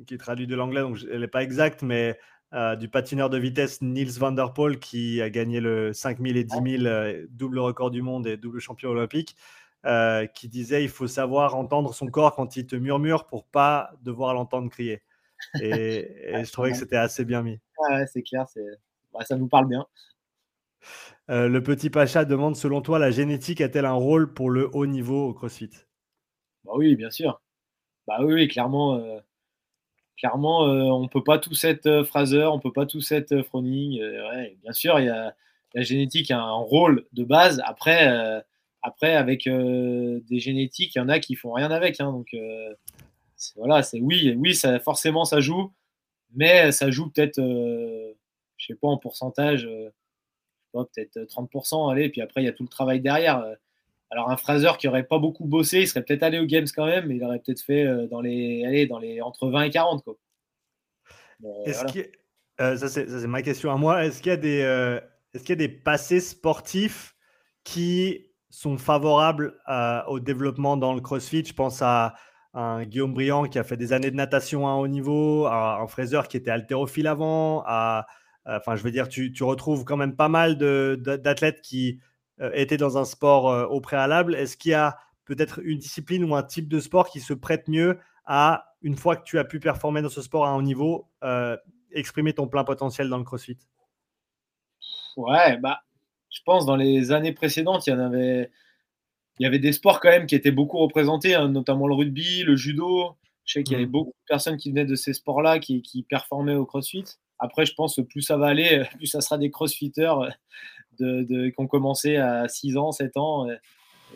qui 0.06 0.14
est 0.14 0.18
traduite 0.18 0.50
de 0.50 0.56
l'anglais, 0.56 0.80
donc 0.80 0.98
elle 1.10 1.20
n'est 1.20 1.28
pas 1.28 1.42
exacte, 1.42 1.82
mais 1.82 2.18
euh, 2.54 2.76
du 2.76 2.88
patineur 2.88 3.28
de 3.28 3.38
vitesse 3.38 3.82
Niels 3.82 4.18
van 4.18 4.32
der 4.32 4.52
Poel 4.52 4.78
qui 4.78 5.20
a 5.20 5.30
gagné 5.30 5.60
le 5.60 5.92
5000 5.92 6.36
et 6.36 6.44
10 6.44 6.78
000, 6.78 6.84
euh, 6.86 7.26
double 7.30 7.58
record 7.58 7.90
du 7.90 8.02
monde 8.02 8.26
et 8.26 8.36
double 8.36 8.60
champion 8.60 8.90
olympique, 8.90 9.36
euh, 9.84 10.26
qui 10.26 10.48
disait 10.48 10.82
il 10.82 10.88
faut 10.88 11.08
savoir 11.08 11.56
entendre 11.56 11.92
son 11.92 12.06
corps 12.06 12.34
quand 12.34 12.56
il 12.56 12.66
te 12.66 12.76
murmure 12.76 13.26
pour 13.26 13.44
pas 13.44 13.90
devoir 14.02 14.32
l'entendre 14.32 14.70
crier. 14.70 15.02
Et, 15.60 16.44
je 16.44 16.52
trouvais 16.52 16.72
que 16.72 16.76
c'était 16.76 16.96
assez 16.96 17.24
bien 17.24 17.42
mis. 17.42 17.58
c'est 18.12 18.22
clair, 18.22 18.46
bah, 19.12 19.24
ça 19.24 19.36
nous 19.36 19.48
parle 19.48 19.68
bien. 19.68 19.86
le 21.28 21.58
petit 21.60 21.90
Pacha 21.90 22.24
demande 22.24 22.56
selon 22.56 22.82
toi, 22.82 22.98
la 22.98 23.10
génétique 23.10 23.60
a-t-elle 23.60 23.86
un 23.86 23.92
rôle 23.92 24.32
pour 24.34 24.50
le 24.50 24.68
haut 24.74 24.86
niveau 24.86 25.28
au 25.28 25.34
CrossFit? 25.34 25.70
Bah 26.64 26.72
Oui, 26.74 26.96
bien 26.96 27.10
sûr. 27.10 27.40
Bah 28.06 28.18
oui, 28.20 28.48
clairement 28.48 29.20
clairement, 30.16 30.66
euh, 30.66 30.84
on 30.84 31.08
peut 31.08 31.22
pas 31.22 31.38
tous 31.38 31.64
être 31.64 31.86
euh, 31.86 32.04
Fraser, 32.04 32.44
on 32.44 32.58
peut 32.58 32.72
pas 32.72 32.86
tous 32.86 33.12
être 33.12 33.32
euh, 33.32 33.42
Froning. 33.42 34.00
bien 34.62 34.72
sûr, 34.72 34.98
il 34.98 35.06
y 35.06 35.08
a, 35.08 35.34
la 35.74 35.82
génétique 35.82 36.30
a 36.30 36.40
un 36.40 36.54
rôle 36.54 37.06
de 37.12 37.24
base. 37.24 37.62
Après, 37.64 38.42
après 38.80 39.14
avec 39.14 39.46
des 39.46 40.38
génétiques, 40.38 40.94
il 40.94 40.98
y 40.98 41.02
en 41.02 41.08
a 41.08 41.18
qui 41.18 41.34
font 41.34 41.52
rien 41.52 41.70
avec. 41.70 42.00
Hein, 42.00 42.12
donc 42.12 42.34
voilà, 43.56 43.82
c'est 43.82 44.00
oui, 44.00 44.34
oui, 44.38 44.54
ça, 44.54 44.78
forcément 44.80 45.24
ça 45.24 45.40
joue, 45.40 45.72
mais 46.34 46.72
ça 46.72 46.90
joue 46.90 47.10
peut-être, 47.10 47.40
je 47.40 48.66
sais 48.66 48.74
pas 48.74 48.88
en 48.88 48.98
pourcentage, 48.98 49.68
peut-être 50.72 51.18
30%. 51.18 51.90
Allez, 51.90 52.08
puis 52.08 52.20
après 52.20 52.42
il 52.42 52.44
y 52.46 52.48
a 52.48 52.52
tout 52.52 52.62
le 52.62 52.68
travail 52.68 53.00
derrière. 53.00 53.44
Alors 54.10 54.30
un 54.30 54.36
Fraser 54.36 54.72
qui 54.78 54.86
aurait 54.86 55.04
pas 55.04 55.18
beaucoup 55.18 55.46
bossé, 55.46 55.80
il 55.80 55.88
serait 55.88 56.02
peut-être 56.02 56.22
allé 56.22 56.38
aux 56.38 56.46
Games 56.46 56.66
quand 56.74 56.86
même, 56.86 57.06
mais 57.06 57.16
il 57.16 57.24
aurait 57.24 57.40
peut-être 57.40 57.60
fait 57.60 57.84
euh, 57.84 58.06
dans 58.06 58.20
les, 58.20 58.64
allez, 58.64 58.86
dans 58.86 58.98
les 58.98 59.20
entre 59.20 59.48
20 59.48 59.62
et 59.64 59.70
40 59.70 60.04
quoi. 60.04 60.16
Euh, 62.60 62.76
ça 62.76 62.88
c'est 62.88 63.26
ma 63.26 63.42
question 63.42 63.70
à 63.70 63.76
moi. 63.76 64.04
Est-ce 64.04 64.22
qu'il 64.22 64.30
y 64.30 64.32
a 64.32 64.36
des 64.36 64.62
euh, 64.62 65.00
est-ce 65.34 65.42
qu'il 65.42 65.50
y 65.50 65.64
a 65.64 65.66
des 65.66 65.68
passés 65.68 66.20
sportifs 66.20 67.16
qui 67.64 68.30
sont 68.48 68.78
favorables 68.78 69.58
au 70.06 70.20
développement 70.20 70.76
dans 70.76 70.94
le 70.94 71.00
CrossFit? 71.00 71.44
Je 71.44 71.52
pense 71.52 71.82
à 71.82 72.14
un 72.56 72.84
Guillaume 72.84 73.14
Briand 73.14 73.44
qui 73.44 73.58
a 73.58 73.64
fait 73.64 73.76
des 73.76 73.92
années 73.92 74.10
de 74.10 74.16
natation 74.16 74.66
à 74.66 74.72
haut 74.72 74.88
niveau, 74.88 75.46
un 75.46 75.86
Fraser 75.86 76.22
qui 76.28 76.36
était 76.36 76.50
haltérophile 76.50 77.06
avant, 77.06 77.58
enfin 77.60 78.76
je 78.76 78.82
veux 78.82 78.90
dire 78.90 79.08
tu, 79.08 79.32
retrouves 79.42 79.84
quand 79.84 79.96
même 79.96 80.16
pas 80.16 80.28
mal 80.28 80.56
d'athlètes 80.56 81.60
qui 81.60 82.00
euh, 82.40 82.50
était 82.52 82.76
dans 82.76 82.98
un 82.98 83.06
sport 83.06 83.50
euh, 83.50 83.64
au 83.66 83.80
préalable, 83.80 84.34
est-ce 84.34 84.58
qu'il 84.58 84.72
y 84.72 84.74
a 84.74 84.98
peut-être 85.24 85.60
une 85.64 85.78
discipline 85.78 86.22
ou 86.24 86.34
un 86.34 86.42
type 86.42 86.68
de 86.68 86.80
sport 86.80 87.08
qui 87.08 87.20
se 87.20 87.32
prête 87.32 87.66
mieux 87.66 87.98
à, 88.26 88.74
une 88.82 88.96
fois 88.96 89.16
que 89.16 89.22
tu 89.24 89.38
as 89.38 89.44
pu 89.44 89.58
performer 89.58 90.02
dans 90.02 90.10
ce 90.10 90.20
sport 90.20 90.46
à 90.46 90.54
haut 90.54 90.62
niveau, 90.62 91.08
euh, 91.24 91.56
exprimer 91.92 92.34
ton 92.34 92.46
plein 92.46 92.62
potentiel 92.64 93.08
dans 93.08 93.16
le 93.16 93.24
CrossFit? 93.24 93.58
Ouais, 95.16 95.56
bah, 95.56 95.80
je 96.28 96.40
pense 96.44 96.66
dans 96.66 96.76
les 96.76 97.10
années 97.10 97.32
précédentes, 97.32 97.86
il 97.86 97.90
y 97.90 97.92
en 97.94 98.00
avait, 98.00 98.50
il 99.38 99.44
y 99.44 99.46
avait 99.46 99.58
des 99.58 99.72
sports 99.72 100.00
quand 100.00 100.10
même 100.10 100.26
qui 100.26 100.34
étaient 100.34 100.50
beaucoup 100.50 100.78
représentés, 100.78 101.34
hein, 101.34 101.48
notamment 101.48 101.86
le 101.86 101.94
rugby, 101.94 102.42
le 102.42 102.56
judo. 102.56 103.16
Je 103.44 103.54
sais 103.54 103.62
qu'il 103.62 103.74
y 103.74 103.76
avait 103.76 103.86
mmh. 103.86 103.90
beaucoup 103.90 104.10
de 104.10 104.26
personnes 104.28 104.56
qui 104.56 104.70
venaient 104.70 104.84
de 104.84 104.96
ces 104.96 105.12
sports-là 105.12 105.58
qui, 105.60 105.82
qui, 105.82 106.02
performaient 106.02 106.54
au 106.54 106.66
CrossFit. 106.66 107.04
Après, 107.38 107.64
je 107.64 107.74
pense 107.74 107.96
que 107.96 108.00
plus 108.00 108.22
ça 108.22 108.36
va 108.36 108.46
aller, 108.46 108.82
plus 108.96 109.06
ça 109.06 109.20
sera 109.20 109.38
des 109.38 109.50
CrossFitters 109.50 110.14
de, 110.98 111.48
qui 111.48 111.54
ont 111.58 111.66
commencé 111.66 112.16
à 112.16 112.48
6 112.48 112.76
ans, 112.76 112.92
7 112.92 113.16
ans, 113.16 113.46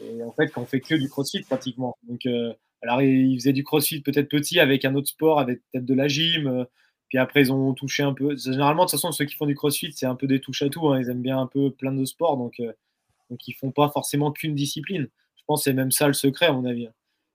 et, 0.02 0.22
en 0.22 0.32
fait, 0.32 0.48
qu'on 0.48 0.66
fait 0.66 0.80
que 0.80 0.94
du 0.94 1.08
crossfit 1.08 1.42
pratiquement. 1.42 1.96
Donc, 2.08 2.26
euh, 2.26 2.52
alors, 2.82 3.02
ils 3.02 3.38
faisaient 3.38 3.52
du 3.52 3.64
crossfit 3.64 4.00
peut-être 4.00 4.28
petit 4.28 4.60
avec 4.60 4.84
un 4.84 4.94
autre 4.94 5.08
sport, 5.08 5.40
avec 5.40 5.60
peut-être 5.70 5.84
de 5.84 5.94
la 5.94 6.08
gym. 6.08 6.46
Euh, 6.46 6.64
puis 7.08 7.18
après, 7.18 7.42
ils 7.42 7.52
ont 7.52 7.74
touché 7.74 8.02
un 8.02 8.14
peu. 8.14 8.36
Généralement, 8.36 8.84
de 8.84 8.90
toute 8.90 8.98
façon, 8.98 9.12
ceux 9.12 9.24
qui 9.24 9.34
font 9.34 9.46
du 9.46 9.54
crossfit, 9.54 9.92
c'est 9.92 10.06
un 10.06 10.14
peu 10.14 10.26
des 10.26 10.40
touches 10.40 10.62
à 10.62 10.68
tout. 10.68 10.88
Hein. 10.88 11.00
Ils 11.00 11.10
aiment 11.10 11.22
bien 11.22 11.38
un 11.38 11.46
peu 11.46 11.70
plein 11.70 11.92
de 11.92 12.04
sports, 12.04 12.36
donc, 12.36 12.60
euh, 12.60 12.72
donc 13.30 13.46
ils 13.48 13.52
font 13.52 13.70
pas 13.70 13.88
forcément 13.90 14.32
qu'une 14.32 14.54
discipline. 14.54 15.08
Je 15.36 15.42
pense 15.46 15.60
que 15.60 15.64
c'est 15.64 15.74
même 15.74 15.90
ça 15.90 16.06
le 16.06 16.12
secret, 16.12 16.46
à 16.46 16.52
mon 16.52 16.64
avis. 16.64 16.88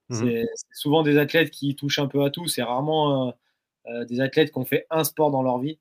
Mmh 0.09 0.15
c'est 0.15 0.45
souvent 0.73 1.01
des 1.01 1.17
athlètes 1.17 1.49
qui 1.49 1.75
touchent 1.75 1.99
un 1.99 2.07
peu 2.07 2.23
à 2.23 2.29
tout. 2.29 2.47
C'est 2.47 2.61
rarement 2.61 3.33
des 4.07 4.19
athlètes 4.21 4.51
qui 4.51 4.57
ont 4.59 4.65
fait 4.65 4.85
un 4.91 5.03
sport 5.03 5.31
dans 5.31 5.41
leur 5.41 5.57
vie 5.57 5.79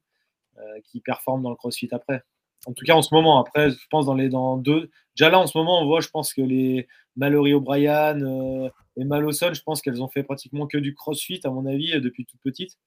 qui 0.85 1.01
performent 1.01 1.43
dans 1.43 1.51
le 1.51 1.57
crossfit 1.57 1.89
après. 1.93 2.23
En 2.67 2.73
tout 2.73 2.85
cas, 2.85 2.95
en 2.95 3.03
ce 3.03 3.15
moment. 3.15 3.39
Après, 3.41 3.71
je 3.71 3.87
pense 3.91 4.07
dans 4.07 4.15
les 4.15 4.29
dans 4.29 4.57
deux. 4.57 4.91
Déjà 5.17 5.31
là, 5.31 5.39
en 5.39 5.47
ce 5.47 5.57
moment, 5.57 5.81
on 5.81 5.87
voit, 5.87 6.01
je 6.01 6.09
pense 6.09 6.33
que 6.33 6.41
les 6.41 6.89
Mallory 7.17 7.55
O'Brien 7.55 8.21
euh, 8.21 8.69
et 8.97 9.05
Maloson, 9.05 9.53
je 9.53 9.63
pense 9.63 9.83
qu'elles 9.83 10.03
ont 10.03 10.09
fait 10.09 10.23
pratiquement 10.23 10.67
que 10.67 10.79
du 10.79 10.95
crossfit, 10.95 11.41
à 11.45 11.51
mon 11.51 11.67
avis, 11.67 12.01
depuis 12.01 12.25
toute 12.27 12.41
petite. 12.41 12.79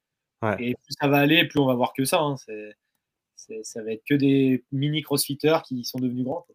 Et 0.59 0.75
plus 0.75 0.95
ça 0.99 1.07
va 1.07 1.17
aller, 1.17 1.47
plus 1.47 1.59
on 1.59 1.65
va 1.65 1.73
voir 1.73 1.93
que 1.93 2.05
ça. 2.05 2.21
Hein. 2.21 2.35
ça 3.35 3.83
va 3.83 3.91
être 3.91 4.03
que 4.07 4.13
des 4.13 4.63
mini 4.71 5.01
crossfitters 5.01 5.59
qui 5.65 5.83
sont 5.83 5.99
devenus 5.99 6.25
grands. 6.25 6.45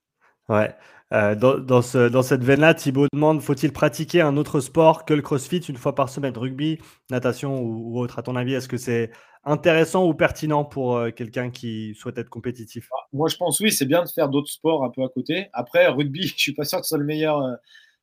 Ouais. 0.49 0.75
Euh, 1.13 1.35
dans, 1.35 1.59
dans, 1.59 1.83
ce, 1.83 2.09
dans, 2.09 2.23
cette 2.23 2.43
veine-là, 2.43 2.73
Thibaut 2.73 3.07
demande 3.13 3.43
faut-il 3.43 3.73
pratiquer 3.73 4.23
un 4.23 4.39
autre 4.39 4.61
sport 4.61 5.05
que 5.05 5.13
le 5.13 5.21
crossfit 5.21 5.59
une 5.59 5.77
fois 5.77 5.95
par 5.95 6.09
semaine? 6.09 6.37
Rugby, 6.37 6.79
natation 7.11 7.61
ou, 7.61 7.99
autre 7.99 8.19
À 8.19 8.23
ton 8.23 8.35
avis, 8.35 8.55
est-ce 8.55 8.69
que 8.69 8.79
c'est 8.79 9.11
intéressant 9.45 10.07
ou 10.07 10.15
pertinent 10.15 10.65
pour 10.65 10.97
euh, 10.97 11.11
quelqu'un 11.11 11.51
qui 11.51 11.95
souhaite 11.97 12.17
être 12.17 12.31
compétitif? 12.31 12.89
Ah, 12.93 13.07
Moi, 13.13 13.29
je 13.29 13.37
pense 13.37 13.61
oui, 13.61 13.71
c'est 13.71 13.85
bien 13.85 14.03
de 14.03 14.09
faire 14.09 14.31
d'autres 14.31 14.51
sports 14.51 14.85
un 14.85 14.91
peu 14.91 15.03
à 15.03 15.09
côté. 15.09 15.49
Après, 15.53 15.87
rugby, 15.87 16.23
je 16.37 16.39
suis 16.39 16.55
pas 16.55 16.65
sûr 16.65 16.79
que 16.79 16.85
ce 16.85 16.91
soit 16.91 16.99
le 16.99 17.05
meilleur 17.05 17.43
euh, 17.43 17.57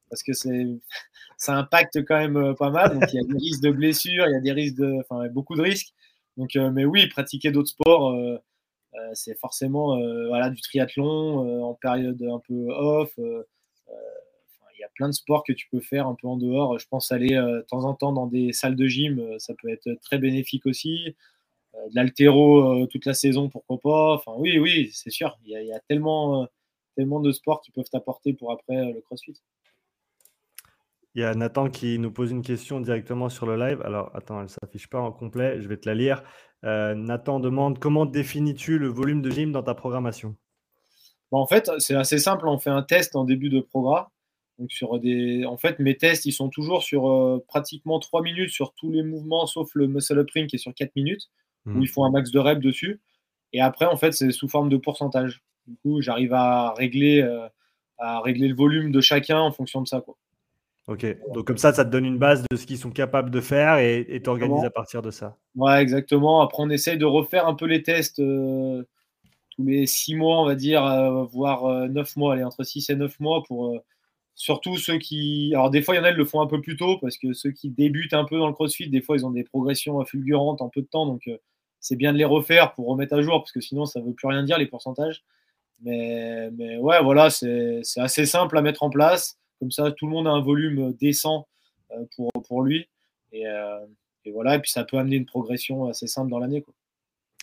parce 0.09 0.21
que 0.21 0.33
c'est 0.33 0.67
ça 1.37 1.55
impacte 1.55 2.05
quand 2.05 2.17
même 2.17 2.53
pas 2.59 2.69
mal. 2.69 2.99
Il 3.11 3.15
y 3.15 3.19
a 3.19 3.23
des 3.23 3.39
risques 3.39 3.63
de 3.63 3.71
blessures, 3.71 4.27
il 4.27 4.33
y 4.33 4.37
a 4.37 4.41
des 4.41 4.51
risques 4.51 4.77
de, 4.77 4.97
enfin, 4.99 5.27
beaucoup 5.29 5.55
de 5.55 5.61
risques. 5.61 5.93
Donc, 6.37 6.55
mais 6.55 6.85
oui, 6.85 7.07
pratiquer 7.07 7.51
d'autres 7.51 7.69
sports, 7.69 8.13
c'est 9.13 9.37
forcément 9.37 9.97
voilà 10.27 10.49
du 10.49 10.61
triathlon 10.61 11.63
en 11.63 11.73
période 11.75 12.21
un 12.23 12.39
peu 12.39 12.67
off. 12.69 13.13
il 13.17 14.79
y 14.79 14.83
a 14.83 14.87
a 14.87 14.91
plein 14.95 15.09
de 15.09 15.13
sports 15.13 15.43
que 15.43 15.53
tu 15.53 15.67
peux 15.69 15.79
faire 15.79 16.07
un 16.07 16.15
peu 16.15 16.27
en 16.27 16.37
dehors. 16.37 16.79
Je 16.79 16.87
pense 16.87 17.11
aller 17.11 17.35
de 17.35 17.65
temps 17.67 17.85
en 17.85 17.93
temps 17.93 18.13
dans 18.13 18.27
des 18.27 18.53
salles 18.53 18.75
de 18.75 18.87
gym, 18.87 19.21
ça 19.39 19.53
peut 19.61 19.69
être 19.69 19.89
très 20.01 20.17
bénéfique 20.17 20.65
aussi. 20.65 21.15
de 21.73 21.95
l'altéro 21.95 22.85
toute 22.87 23.05
la 23.05 23.13
saison, 23.13 23.49
pourquoi 23.49 23.79
pas. 23.79 24.13
Enfin, 24.13 24.33
oui, 24.37 24.57
oui, 24.59 24.89
c'est 24.93 25.11
sûr. 25.11 25.37
Il 25.45 25.51
y 25.51 25.73
a, 25.73 25.79
tellement, 25.81 26.47
tellement 26.95 27.19
de 27.19 27.31
sports 27.31 27.61
qui 27.61 27.71
peuvent 27.71 27.89
t'apporter 27.89 28.33
pour 28.33 28.51
après 28.51 28.91
le 28.93 29.01
crossfit. 29.01 29.41
Il 31.15 31.21
y 31.21 31.25
a 31.25 31.33
Nathan 31.33 31.69
qui 31.69 31.97
nous 31.97 32.11
pose 32.11 32.31
une 32.31 32.43
question 32.43 32.79
directement 32.79 33.29
sur 33.29 33.47
le 33.47 33.57
live. 33.57 33.81
Alors, 33.81 34.15
attends, 34.15 34.37
elle 34.37 34.43
ne 34.43 34.47
s'affiche 34.47 34.87
pas 34.87 34.99
en 34.99 35.11
complet. 35.11 35.59
Je 35.59 35.67
vais 35.67 35.77
te 35.77 35.89
la 35.89 35.95
lire. 35.95 36.23
Euh, 36.65 36.93
Nathan 36.95 37.39
demande 37.39 37.79
comment 37.79 38.05
définis-tu 38.05 38.77
le 38.79 38.87
volume 38.87 39.21
de 39.21 39.29
gym 39.29 39.51
dans 39.51 39.63
ta 39.63 39.73
programmation? 39.73 40.35
Bah, 41.31 41.37
En 41.37 41.47
fait, 41.47 41.71
c'est 41.79 41.95
assez 41.95 42.17
simple. 42.17 42.47
On 42.47 42.57
fait 42.57 42.69
un 42.69 42.83
test 42.83 43.15
en 43.15 43.23
début 43.23 43.49
de 43.49 43.61
programme. 43.61 44.05
Donc 44.57 44.71
sur 44.71 44.99
des... 44.99 45.45
En 45.45 45.57
fait, 45.57 45.79
mes 45.79 45.95
tests, 45.95 46.25
ils 46.25 46.33
sont 46.33 46.49
toujours 46.49 46.83
sur 46.83 47.09
euh, 47.09 47.43
pratiquement 47.47 47.99
3 47.99 48.21
minutes 48.21 48.49
sur 48.49 48.73
tous 48.73 48.91
les 48.91 49.03
mouvements, 49.03 49.45
sauf 49.45 49.69
le 49.73 49.87
muscle 49.87 50.19
up 50.19 50.29
ring 50.33 50.49
qui 50.49 50.57
est 50.57 50.59
sur 50.59 50.73
4 50.73 50.95
minutes, 50.97 51.29
où 51.65 51.71
hmm. 51.71 51.81
ils 51.81 51.87
font 51.87 52.03
un 52.03 52.11
max 52.11 52.31
de 52.31 52.39
reps 52.39 52.61
dessus. 52.61 52.99
Et 53.53 53.61
après, 53.61 53.85
en 53.85 53.95
fait, 53.95 54.11
c'est 54.11 54.31
sous 54.31 54.49
forme 54.49 54.69
de 54.69 54.77
pourcentage. 54.77 55.41
Du 55.65 55.77
coup, 55.77 56.01
j'arrive 56.01 56.33
à 56.33 56.73
régler, 56.73 57.21
euh, 57.21 57.47
à 57.97 58.19
régler 58.19 58.49
le 58.49 58.55
volume 58.55 58.91
de 58.91 59.01
chacun 59.01 59.39
en 59.39 59.51
fonction 59.51 59.81
de 59.81 59.87
ça. 59.87 60.01
Quoi. 60.01 60.17
Ok, 60.89 61.05
donc 61.35 61.45
comme 61.45 61.59
ça, 61.59 61.71
ça 61.71 61.85
te 61.85 61.91
donne 61.91 62.05
une 62.05 62.17
base 62.17 62.43
de 62.49 62.57
ce 62.57 62.65
qu'ils 62.65 62.79
sont 62.79 62.89
capables 62.89 63.29
de 63.29 63.41
faire 63.41 63.77
et 63.77 64.19
t'organises 64.23 64.65
à 64.65 64.71
partir 64.71 65.03
de 65.03 65.11
ça. 65.11 65.37
Ouais, 65.55 65.79
exactement. 65.83 66.41
Après, 66.41 66.63
on 66.63 66.69
essaye 66.71 66.97
de 66.97 67.05
refaire 67.05 67.47
un 67.47 67.53
peu 67.53 67.67
les 67.67 67.83
tests 67.83 68.19
euh, 68.19 68.83
tous 69.51 69.65
les 69.65 69.85
six 69.85 70.15
mois, 70.15 70.41
on 70.41 70.45
va 70.45 70.55
dire, 70.55 70.83
euh, 70.83 71.25
voire 71.25 71.65
euh, 71.65 71.87
neuf 71.87 72.15
mois, 72.15 72.33
allez, 72.33 72.43
entre 72.43 72.63
six 72.63 72.89
et 72.89 72.95
neuf 72.95 73.19
mois 73.19 73.43
pour 73.43 73.79
surtout 74.33 74.77
ceux 74.77 74.97
qui. 74.97 75.51
Alors, 75.53 75.69
des 75.69 75.83
fois, 75.83 75.93
il 75.93 75.99
y 75.99 76.01
en 76.01 76.05
a 76.05 76.11
qui 76.11 76.17
le 76.17 76.25
font 76.25 76.41
un 76.41 76.47
peu 76.47 76.59
plus 76.59 76.75
tôt 76.75 76.97
parce 76.97 77.19
que 77.19 77.33
ceux 77.33 77.51
qui 77.51 77.69
débutent 77.69 78.15
un 78.15 78.25
peu 78.25 78.39
dans 78.39 78.47
le 78.47 78.53
crossfit, 78.53 78.89
des 78.89 79.01
fois, 79.01 79.15
ils 79.15 79.27
ont 79.27 79.31
des 79.31 79.43
progressions 79.43 80.03
fulgurantes 80.05 80.63
en 80.63 80.69
peu 80.69 80.81
de 80.81 80.87
temps. 80.87 81.05
Donc, 81.05 81.29
c'est 81.79 81.97
bien 81.97 82.13
de 82.13 82.17
les 82.17 82.25
refaire 82.25 82.73
pour 82.73 82.87
remettre 82.87 83.13
à 83.13 83.21
jour 83.21 83.39
parce 83.43 83.51
que 83.51 83.61
sinon, 83.61 83.85
ça 83.85 83.99
ne 83.99 84.05
veut 84.07 84.13
plus 84.13 84.27
rien 84.27 84.41
dire, 84.41 84.57
les 84.57 84.65
pourcentages. 84.65 85.23
Mais, 85.81 86.49
mais 86.51 86.77
ouais, 86.77 86.99
voilà, 87.03 87.29
c'est 87.29 87.83
assez 87.97 88.25
simple 88.25 88.57
à 88.57 88.63
mettre 88.63 88.81
en 88.81 88.89
place. 88.89 89.38
Comme 89.59 89.71
ça, 89.71 89.91
tout 89.91 90.05
le 90.05 90.11
monde 90.11 90.27
a 90.27 90.31
un 90.31 90.41
volume 90.41 90.93
décent 90.93 91.47
euh, 91.91 92.05
pour, 92.15 92.31
pour 92.47 92.63
lui. 92.63 92.87
Euh, 93.33 93.85
et, 94.25 94.31
voilà, 94.31 94.55
et 94.55 94.59
puis 94.59 94.71
ça 94.71 94.83
peut 94.83 94.97
amener 94.97 95.15
une 95.15 95.25
progression 95.25 95.85
assez 95.85 96.07
simple 96.07 96.29
dans 96.29 96.39
l'année. 96.39 96.63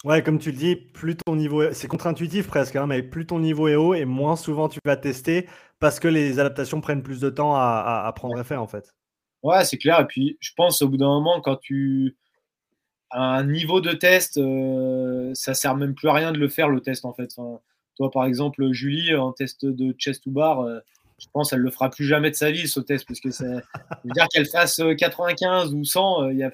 Ouais, 0.05 0.23
comme 0.23 0.39
tu 0.39 0.51
le 0.51 0.57
dis, 0.57 0.77
plus 0.77 1.17
ton 1.17 1.37
niveau, 1.37 1.73
c'est 1.73 1.89
contre-intuitif 1.89 2.47
presque, 2.47 2.77
hein, 2.77 2.87
mais 2.87 3.03
plus 3.03 3.27
ton 3.27 3.41
niveau 3.41 3.67
est 3.67 3.77
haut 3.77 3.95
et 3.95 4.05
moins 4.05 4.37
souvent 4.37 4.69
tu 4.69 4.79
vas 4.85 4.97
tester 4.97 5.49
parce 5.79 5.99
que 5.99 6.07
les 6.07 6.39
adaptations 6.39 6.81
prennent 6.81 7.03
plus 7.03 7.21
de 7.21 7.31
temps 7.31 7.57
à, 7.57 8.05
à, 8.07 8.13
prendre 8.13 8.39
effet 8.39 8.57
en 8.57 8.67
fait. 8.67 8.95
Ouais, 9.43 9.65
c'est 9.65 9.79
clair. 9.79 10.01
Et 10.01 10.07
puis 10.07 10.37
je 10.41 10.53
pense 10.57 10.83
au 10.83 10.89
bout 10.89 10.97
d'un 10.97 11.09
moment, 11.09 11.41
quand 11.41 11.57
tu 11.57 12.17
as 13.11 13.23
un 13.23 13.45
niveau 13.45 13.81
de 13.81 13.93
test, 13.93 14.37
euh, 14.37 15.33
ça 15.35 15.55
sert 15.55 15.77
même 15.77 15.95
plus 15.95 16.09
à 16.09 16.13
rien 16.13 16.33
de 16.33 16.39
le 16.39 16.49
faire 16.49 16.69
le 16.69 16.81
test 16.81 17.05
en 17.05 17.15
fait. 17.15 17.35
toi 17.97 18.11
par 18.11 18.27
exemple, 18.27 18.71
Julie, 18.73 19.15
en 19.15 19.33
test 19.33 19.65
de 19.65 19.93
chest 19.99 20.25
to 20.25 20.31
bar, 20.31 20.67
je 21.19 21.27
pense 21.33 21.51
qu'elle 21.51 21.61
le 21.61 21.71
fera 21.71 21.91
plus 21.91 22.05
jamais 22.05 22.31
de 22.31 22.35
sa 22.35 22.51
vie 22.51 22.69
ce 22.69 22.81
test 22.81 23.07
parce 23.07 23.21
que 23.21 23.31
c'est 23.31 23.51
dire 24.05 24.27
qu'elle 24.31 24.47
fasse 24.47 24.81
95 24.99 25.73
euh, 25.73 25.77
ou 25.77 25.85
100 25.85 26.23
euh, 26.23 26.33
y 26.35 26.43
a, 26.43 26.53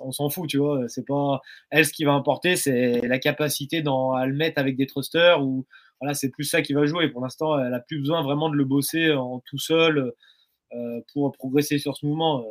on 0.00 0.12
s'en 0.12 0.30
fout 0.30 0.48
tu 0.48 0.58
vois. 0.58 0.88
C'est 0.88 1.06
pas 1.06 1.40
elle 1.70 1.86
ce 1.86 1.92
qui 1.92 2.04
va 2.04 2.12
importer 2.12 2.56
c'est 2.56 3.00
la 3.02 3.18
capacité 3.18 3.82
dans, 3.82 4.12
à 4.12 4.26
le 4.26 4.34
mettre 4.34 4.58
avec 4.58 4.76
des 4.76 4.86
thrusters 4.86 5.42
ou 5.42 5.66
voilà 6.00 6.14
c'est 6.14 6.30
plus 6.30 6.44
ça 6.44 6.62
qui 6.62 6.72
va 6.72 6.86
jouer. 6.86 7.08
Pour 7.08 7.20
l'instant 7.20 7.58
elle 7.58 7.74
a 7.74 7.80
plus 7.80 7.98
besoin 7.98 8.22
vraiment 8.22 8.48
de 8.48 8.56
le 8.56 8.64
bosser 8.64 9.12
en 9.12 9.40
tout 9.40 9.58
seul 9.58 10.12
euh, 10.72 11.00
pour 11.12 11.32
progresser 11.32 11.78
sur 11.78 11.96
ce 11.96 12.06
mouvement. 12.06 12.44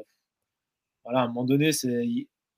Voilà 1.03 1.21
à 1.21 1.23
un 1.23 1.27
moment 1.27 1.43
donné 1.43 1.71
c'est 1.71 2.05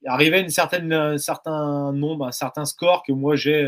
arriver 0.06 0.36
à 0.36 0.40
une 0.40 0.50
certaine 0.50 0.92
un 0.92 1.16
certain 1.16 1.92
nombre 1.92 2.26
un 2.26 2.32
certain 2.32 2.66
score 2.66 3.02
que 3.02 3.12
moi 3.12 3.34
j'ai 3.36 3.66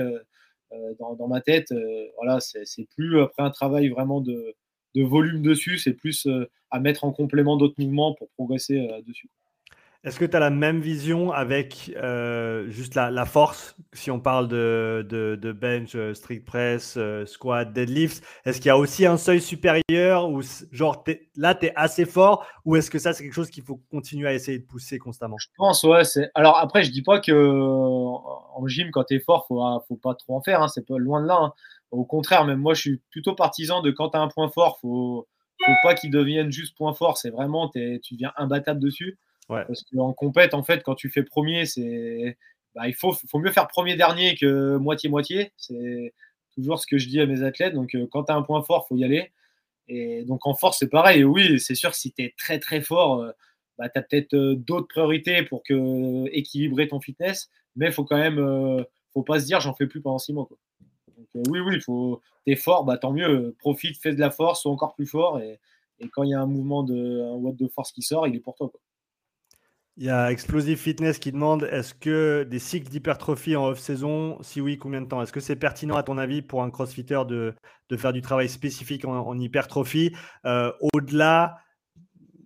dans, 0.99 1.29
ma 1.29 1.41
tête 1.41 1.73
voilà 2.17 2.39
c'est 2.41 2.87
plus 2.95 3.19
après 3.23 3.43
un 3.43 3.51
travail 3.51 3.89
vraiment 3.89 4.21
de 4.21 4.55
de 4.97 5.05
volume 5.05 5.42
dessus, 5.42 5.78
c'est 5.78 5.92
plus 5.92 6.26
euh, 6.26 6.51
à 6.70 6.80
mettre 6.80 7.05
en 7.05 7.12
complément 7.12 7.57
d'autres 7.57 7.74
mouvements 7.78 8.14
pour 8.14 8.28
progresser 8.30 8.88
euh, 8.90 9.03
dessus. 9.07 9.28
Est-ce 10.05 10.20
que 10.20 10.24
tu 10.24 10.36
as 10.36 10.40
la 10.40 10.51
même 10.51 10.80
vision 10.80 11.32
avec 11.32 11.92
euh, 11.97 12.70
juste 12.70 12.94
la, 12.94 13.24
force, 13.24 13.74
si 13.92 14.12
on 14.12 14.20
parle 14.20 14.47
de, 14.47 15.05
de, 15.11 15.53
bench, 15.53 15.97
strict 16.12 16.44
press, 16.44 16.97
squat, 17.24 17.72
deadlift 17.72 18.22
Est-ce 18.44 18.59
qu'il 18.59 18.68
y 18.68 18.70
a 18.70 18.78
aussi 18.78 19.05
un 19.05 19.16
seuil 19.16 19.40
supérieur 19.40 20.30
ou 20.30 20.42
genre 20.70 21.03
là, 21.34 21.57
tu 21.57 21.66
es 21.66 21.72
assez 21.74 22.05
fort 22.05 22.47
ou 22.64 22.76
est-ce 22.76 22.88
que 22.88 23.01
ça, 23.01 23.14
c'est 23.14 23.24
quelque 23.24 23.32
chose 23.32 23.51
qu'il 23.51 23.64
faut 23.64 23.80
continuer 23.90 24.28
à 24.28 24.34
essayer 24.34 24.61
de 24.61 24.64
pousser 24.64 24.99
constamment? 24.99 25.38
Je 25.38 25.49
pense, 25.57 25.82
ouais. 25.82 26.03
Alors 26.36 26.57
après, 26.59 26.84
je 26.84 26.92
dis 26.92 27.03
pas 27.03 27.18
que 27.18 27.32
en 27.32 28.64
gym, 28.68 28.92
quand 28.92 29.05
tu 29.05 29.16
es 29.16 29.20
fort, 29.20 29.47
faut, 29.49 29.61
faut 29.88 29.97
pas 29.97 30.14
trop 30.14 30.36
en 30.36 30.40
faire. 30.40 30.62
Hein, 30.62 30.68
c'est 30.68 30.88
loin 30.88 31.20
de 31.20 31.26
là. 31.26 31.36
Hein. 31.40 31.53
Au 31.91 32.05
contraire, 32.05 32.45
même 32.45 32.59
moi, 32.59 32.74
je 32.74 32.80
suis 32.80 32.97
plutôt 33.11 33.34
partisan 33.34 33.80
de 33.80 33.91
quand 33.91 34.11
tu 34.11 34.16
as 34.16 34.20
un 34.20 34.28
point 34.28 34.49
fort, 34.49 34.78
faut, 34.80 35.28
faut 35.64 35.72
pas 35.82 35.95
qu'il 35.95 36.11
devienne 36.11 36.51
juste 36.51 36.76
point 36.76 36.95
fort. 36.95 37.18
C'est 37.18 37.30
vraiment, 37.30 37.68
tu 37.68 38.01
deviens 38.12 38.32
imbattable 38.37 38.80
dessus. 38.80 39.18
Parce 39.49 39.84
qu'en 39.84 40.12
compète, 40.12 40.55
en 40.55 40.62
fait, 40.62 40.82
quand 40.82 40.97
tu 40.97 41.09
fais 41.09 41.22
premier, 41.22 41.66
c'est 41.66 42.37
bah, 42.76 42.89
il 42.89 42.95
faut, 42.95 43.12
faut 43.12 43.39
mieux 43.39 43.53
faire 43.53 43.68
premier-dernier 43.68 44.37
que 44.37 44.76
moitié-moitié. 44.76 45.53
C'est 45.57 46.12
toujours 46.55 46.78
ce 46.78 46.87
que 46.87 46.99
je 46.99 47.09
dis 47.09 47.20
à 47.20 47.26
mes 47.26 47.43
athlètes. 47.43 47.74
Donc, 47.74 47.95
euh, 47.95 48.07
quand 48.11 48.24
tu 48.24 48.32
as 48.32 48.37
un 48.37 48.43
point 48.43 48.62
fort, 48.62 48.87
faut 48.87 48.97
y 48.97 49.05
aller. 49.05 49.32
Et 49.89 50.24
donc, 50.24 50.47
en 50.47 50.55
force, 50.55 50.78
c'est 50.78 50.89
pareil. 50.89 51.24
oui, 51.24 51.59
c'est 51.59 51.74
sûr 51.74 51.91
que 51.91 51.97
si 51.97 52.12
tu 52.12 52.22
es 52.22 52.34
très, 52.37 52.59
très 52.59 52.82
fort, 52.82 53.22
euh, 53.22 53.32
bah, 53.78 53.89
tu 53.89 53.99
as 53.99 54.03
peut-être 54.03 54.34
euh, 54.34 54.57
d'autres 54.57 54.89
priorités 54.89 55.43
pour 55.45 55.62
que, 55.62 56.26
équilibrer 56.32 56.89
ton 56.89 57.01
fitness. 57.01 57.51
Mais 57.76 57.87
il 57.87 57.93
faut 57.93 58.05
quand 58.05 58.18
même, 58.18 58.84
faut 59.12 59.22
pas 59.22 59.39
se 59.41 59.45
dire, 59.47 59.61
j'en 59.61 59.74
fais 59.74 59.87
plus 59.87 60.01
pendant 60.01 60.18
six 60.18 60.32
mois. 60.32 60.47
Quoi. 60.47 60.57
Euh, 61.19 61.43
oui, 61.49 61.61
oui, 61.61 61.81
faut. 61.81 62.21
T'es 62.45 62.57
fort, 62.57 62.85
bah 62.85 62.99
tant 62.99 63.12
mieux. 63.12 63.55
Profite, 63.59 64.01
fais 64.01 64.14
de 64.14 64.21
la 64.21 64.31
force, 64.31 64.62
sois 64.62 64.73
encore 64.73 64.95
plus 64.95 65.07
fort. 65.07 65.41
Et, 65.41 65.59
quand 66.12 66.23
il 66.23 66.31
y 66.31 66.35
a 66.35 66.41
un 66.41 66.47
mouvement 66.47 66.83
de 66.83 67.23
un 67.23 67.37
watt 67.37 67.57
de 67.57 67.69
force 67.69 67.91
qui 67.91 68.03
sort, 68.03 68.27
il 68.27 68.37
est 68.37 68.41
pour 68.41 68.55
toi. 68.55 68.71
Il 69.97 70.05
y 70.05 70.11
a 70.11 70.31
Explosive 70.31 70.77
Fitness 70.77 71.19
qui 71.19 71.33
demande 71.33 71.67
est-ce 71.73 71.95
que 71.95 72.43
des 72.43 72.59
cycles 72.59 72.91
d'hypertrophie 72.91 73.57
en 73.57 73.69
off-saison, 73.69 74.37
si 74.43 74.61
oui, 74.61 74.77
combien 74.77 75.01
de 75.01 75.07
temps? 75.07 75.23
Est-ce 75.23 75.33
que 75.33 75.41
c'est 75.41 75.57
pertinent 75.57 75.97
à 75.97 76.03
ton 76.03 76.19
avis 76.19 76.43
pour 76.43 76.62
un 76.62 76.71
crossfitter 76.71 77.23
de, 77.27 77.55
de 77.89 77.97
faire 77.97 78.12
du 78.12 78.21
travail 78.21 78.51
spécifique 78.51 79.07
en, 79.07 79.39
hypertrophie? 79.39 80.14
Euh, 80.45 80.71
Au-delà, 80.93 81.61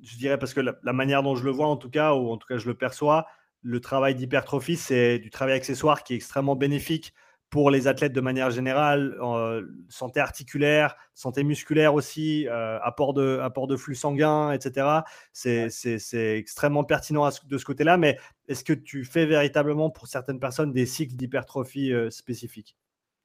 je 0.00 0.16
dirais 0.16 0.38
parce 0.38 0.54
que 0.54 0.60
la, 0.60 0.76
la, 0.84 0.92
manière 0.92 1.24
dont 1.24 1.34
je 1.34 1.44
le 1.44 1.50
vois 1.50 1.66
en 1.66 1.76
tout 1.76 1.90
cas, 1.90 2.14
ou 2.14 2.30
en 2.30 2.36
tout 2.36 2.46
cas 2.46 2.58
je 2.58 2.68
le 2.68 2.74
perçois, 2.74 3.26
le 3.62 3.80
travail 3.80 4.14
d'hypertrophie, 4.14 4.76
c'est 4.76 5.18
du 5.18 5.30
travail 5.30 5.56
accessoire 5.56 6.04
qui 6.04 6.12
est 6.12 6.16
extrêmement 6.16 6.54
bénéfique 6.54 7.12
pour 7.50 7.72
les 7.72 7.88
athlètes 7.88 8.12
de 8.12 8.20
manière 8.20 8.50
générale, 8.50 9.16
euh, 9.20 9.66
santé 9.88 10.20
articulaire, 10.20 10.96
santé 11.14 11.42
musculaire 11.42 11.94
aussi, 11.94 12.46
euh, 12.48 12.78
apport, 12.80 13.12
de, 13.12 13.40
apport 13.42 13.66
de 13.66 13.76
flux 13.76 13.96
sanguin, 13.96 14.52
etc. 14.52 14.86
C'est 15.32 16.38
extrêmement 16.38 16.84
pertinent 16.84 17.28
de 17.28 17.58
ce 17.58 17.64
côté-là, 17.64 17.96
mais 17.96 18.18
est-ce 18.46 18.62
que 18.62 18.72
tu 18.72 19.04
fais 19.04 19.26
véritablement 19.26 19.90
pour 19.90 20.06
certaines 20.06 20.38
personnes 20.38 20.72
des 20.72 20.86
cycles 20.86 21.16
d'hypertrophie 21.16 21.92
euh, 21.92 22.08
spécifiques? 22.10 22.76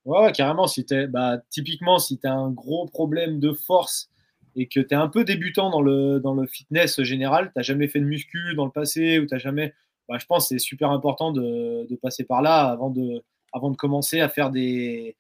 Ouais, 0.06 0.32
carrément. 0.32 0.66
Si 0.66 0.86
bah, 1.10 1.38
typiquement, 1.52 2.00
si 2.00 2.20
tu 2.20 2.28
as 2.28 2.34
un 2.34 2.50
gros 2.50 2.88
problème 2.88 3.40
de 3.40 3.54
force 3.54 4.10
et 4.56 4.68
que 4.68 4.80
tu 4.80 4.88
es 4.90 4.96
un 4.96 5.08
peu 5.08 5.24
débutant 5.24 5.70
dans 5.70 5.82
le, 5.82 6.20
dans 6.20 6.34
le 6.34 6.48
fitness 6.48 7.02
général, 7.04 7.48
tu 7.48 7.52
n'as 7.58 7.64
jamais 7.64 7.88
fait 7.88 8.00
de 8.00 8.06
muscu 8.06 8.56
dans 8.56 8.66
le 8.66 8.72
passé 8.72 9.20
ou 9.20 9.28
tu 9.28 9.38
jamais. 9.38 9.74
Bah, 10.08 10.18
je 10.20 10.26
pense 10.26 10.50
que 10.50 10.56
c'est 10.56 10.60
super 10.60 10.90
important 10.92 11.32
de, 11.32 11.88
de 11.88 11.96
passer 11.96 12.24
par 12.24 12.42
là 12.42 12.70
avant 12.70 12.90
de 12.90 13.24
avant 13.56 13.72
de 13.72 13.78
commencer 13.78 14.20
à 14.20 14.28
faire 14.28 14.52
des, 14.52 15.16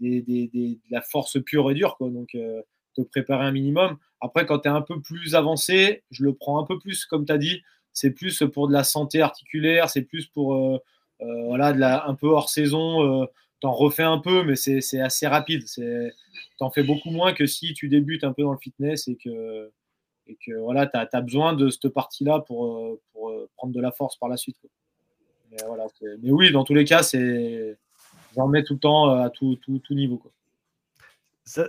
de 0.00 0.78
la 0.90 1.00
force 1.00 1.42
pure 1.42 1.70
et 1.70 1.74
dure. 1.74 1.96
Quoi. 1.96 2.10
Donc, 2.10 2.34
euh, 2.34 2.62
te 2.94 3.00
préparer 3.00 3.46
un 3.46 3.52
minimum. 3.52 3.96
Après, 4.20 4.44
quand 4.44 4.60
tu 4.60 4.68
es 4.68 4.72
un 4.72 4.82
peu 4.82 5.00
plus 5.00 5.34
avancé, 5.34 6.02
je 6.10 6.22
le 6.24 6.34
prends 6.34 6.62
un 6.62 6.66
peu 6.66 6.78
plus, 6.78 7.06
comme 7.06 7.24
tu 7.24 7.32
as 7.32 7.38
dit, 7.38 7.62
c'est 7.92 8.10
plus 8.10 8.42
pour 8.52 8.68
de 8.68 8.72
la 8.72 8.84
santé 8.84 9.22
articulaire, 9.22 9.88
c'est 9.88 10.02
plus 10.02 10.26
pour 10.26 10.54
euh, 10.54 10.78
euh, 11.22 11.44
voilà, 11.46 11.72
de 11.72 11.78
la, 11.78 12.06
un 12.06 12.14
peu 12.14 12.28
hors 12.28 12.50
saison. 12.50 13.26
tu 13.60 13.66
en 13.66 13.72
refais 13.72 14.02
un 14.02 14.18
peu, 14.18 14.44
mais 14.44 14.54
c'est 14.56 15.00
assez 15.00 15.26
rapide. 15.26 15.64
Tu 15.64 16.12
en 16.60 16.70
fais 16.70 16.82
beaucoup 16.82 17.10
moins 17.10 17.32
que 17.32 17.46
si 17.46 17.72
tu 17.72 17.88
débutes 17.88 18.24
un 18.24 18.32
peu 18.32 18.42
dans 18.42 18.52
le 18.52 18.58
fitness 18.58 19.08
et 19.08 19.16
que, 19.16 19.72
et 20.26 20.36
que 20.44 20.52
voilà, 20.58 20.86
tu 20.86 20.98
as, 20.98 21.20
besoin 21.22 21.54
de 21.54 21.70
cette 21.70 21.88
partie-là 21.88 22.40
pour, 22.40 22.98
pour 23.12 23.32
prendre 23.56 23.72
de 23.72 23.80
la 23.80 23.92
force 23.92 24.16
par 24.16 24.28
la 24.28 24.36
suite. 24.36 24.58
Mais, 25.50 26.30
oui, 26.30 26.52
dans 26.52 26.64
tous 26.64 26.74
les 26.74 26.84
cas, 26.84 27.02
c'est 27.02 27.77
j'en 28.38 28.48
mets 28.48 28.62
tout 28.62 28.74
le 28.74 28.80
temps 28.80 29.10
euh, 29.10 29.24
à 29.24 29.30
tout, 29.30 29.56
tout, 29.56 29.80
tout 29.80 29.94
niveau. 29.94 30.22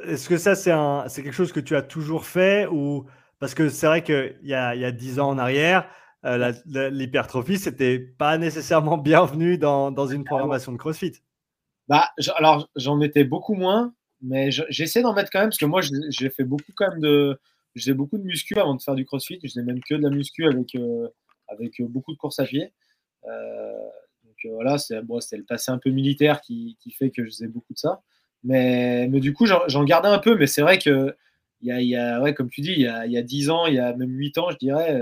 Est-ce 0.05 0.29
que 0.29 0.37
ça, 0.37 0.55
c'est 0.55 1.23
quelque 1.23 1.33
chose 1.33 1.51
que 1.51 1.59
tu 1.59 1.75
as 1.75 1.81
toujours 1.81 2.25
fait 2.25 2.67
ou 2.67 3.05
parce 3.39 3.53
que 3.53 3.69
c'est 3.69 3.87
vrai 3.87 4.03
qu'il 4.03 4.37
y 4.43 4.53
a, 4.53 4.75
il 4.75 4.81
y 4.81 4.85
a 4.85 4.91
10 4.91 5.19
ans 5.19 5.29
en 5.29 5.37
arrière, 5.37 5.89
euh, 6.25 6.51
l'hypertrophie, 6.65 7.57
c'était 7.57 7.97
pas 7.97 8.37
nécessairement 8.37 8.97
bienvenu 9.11 9.57
dans, 9.57 9.89
dans, 9.91 10.05
une 10.05 10.25
programmation 10.25 10.73
de 10.73 10.77
CrossFit. 10.77 11.13
Bah, 11.87 12.09
alors, 12.35 12.69
j'en 12.75 12.97
mettais 12.97 13.23
beaucoup 13.23 13.55
moins, 13.55 13.93
mais 14.21 14.51
j'essaie 14.51 15.01
d'en 15.01 15.13
mettre 15.13 15.31
quand 15.31 15.39
même 15.39 15.49
parce 15.49 15.57
que 15.57 15.65
moi, 15.65 15.81
j'ai 15.81 16.29
fait 16.29 16.43
beaucoup 16.43 16.73
quand 16.75 16.89
même 16.89 16.99
de. 16.99 17.39
beaucoup 17.93 18.17
de 18.17 18.23
muscu 18.23 18.59
avant 18.59 18.75
de 18.75 18.81
faire 18.81 18.95
du 18.95 19.05
crossfit. 19.05 19.39
Je 19.41 19.47
faisais 19.47 19.63
même 19.63 19.79
que 19.79 19.95
de 19.95 20.03
la 20.03 20.09
muscu 20.09 20.45
avec, 20.45 20.75
avec 21.47 21.81
beaucoup 21.83 22.11
de 22.11 22.17
courses 22.17 22.39
à 22.39 22.43
pied. 22.43 22.73
Voilà, 24.47 24.77
c'est 24.77 25.01
bon, 25.01 25.19
le 25.31 25.43
passé 25.43 25.71
un 25.71 25.77
peu 25.77 25.89
militaire 25.89 26.41
qui, 26.41 26.77
qui, 26.81 26.91
fait 26.91 27.11
que 27.11 27.23
je 27.23 27.29
faisais 27.29 27.47
beaucoup 27.47 27.73
de 27.73 27.79
ça. 27.79 28.01
Mais, 28.43 29.07
mais 29.09 29.19
du 29.19 29.33
coup, 29.33 29.45
j'en 29.45 29.83
gardais 29.83 30.07
un 30.09 30.19
peu. 30.19 30.35
Mais 30.37 30.47
c'est 30.47 30.61
vrai 30.61 30.77
que, 30.79 31.15
y 31.61 31.71
a, 31.71 31.81
y 31.81 31.95
a, 31.95 32.21
ouais, 32.21 32.33
comme 32.33 32.49
tu 32.49 32.61
dis, 32.61 32.71
il 32.71 32.81
y, 32.81 32.87
a, 32.87 33.05
y 33.05 33.17
a 33.17 33.21
10 33.23 33.49
ans, 33.49 33.65
il 33.65 33.75
y 33.75 33.79
a 33.79 33.95
même 33.95 34.11
8 34.11 34.37
ans, 34.37 34.49
je 34.51 34.57
dirais, 34.57 35.01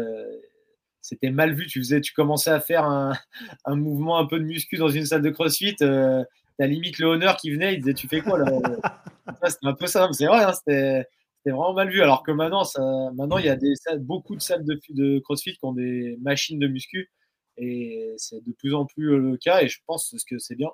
c'était 1.01 1.31
mal 1.31 1.53
vu. 1.53 1.67
Tu 1.67 1.79
faisais, 1.79 2.01
tu 2.01 2.13
commençais 2.13 2.51
à 2.51 2.59
faire 2.59 2.83
un, 2.83 3.13
un, 3.65 3.75
mouvement 3.75 4.17
un 4.19 4.25
peu 4.25 4.39
de 4.39 4.45
muscu 4.45 4.77
dans 4.77 4.89
une 4.89 5.05
salle 5.05 5.21
de 5.21 5.29
CrossFit. 5.29 5.75
Euh, 5.81 6.23
T'as 6.57 6.65
limite 6.65 6.97
le 6.97 7.07
honneur 7.07 7.37
qui 7.37 7.51
venait, 7.51 7.75
il 7.75 7.81
disait 7.81 7.93
tu 7.93 8.07
fais 8.07 8.21
quoi 8.21 8.39
là 8.39 8.45
C'était 9.47 9.67
un 9.67 9.75
peu 9.75 9.85
ça. 9.85 10.09
C'est 10.11 10.25
vrai, 10.25 10.43
hein, 10.43 10.53
c'était 10.53 11.05
vraiment 11.45 11.73
mal 11.73 11.89
vu. 11.89 12.01
Alors 12.01 12.23
que 12.23 12.31
maintenant, 12.31 12.63
ça, 12.63 12.81
maintenant 13.13 13.37
il 13.37 13.45
y 13.45 13.49
a 13.49 13.55
des 13.55 13.73
beaucoup 13.99 14.35
de 14.35 14.41
salles 14.41 14.65
de, 14.65 14.79
de, 14.89 15.19
CrossFit 15.19 15.53
qui 15.53 15.59
ont 15.61 15.73
des 15.73 16.17
machines 16.19 16.57
de 16.57 16.67
muscu 16.67 17.11
et 17.57 18.13
c'est 18.17 18.43
de 18.43 18.51
plus 18.53 18.73
en 18.73 18.85
plus 18.85 19.17
le 19.17 19.37
cas. 19.37 19.61
Et 19.61 19.67
je 19.67 19.79
pense 19.85 20.15
que 20.29 20.37
c'est 20.37 20.55
bien. 20.55 20.69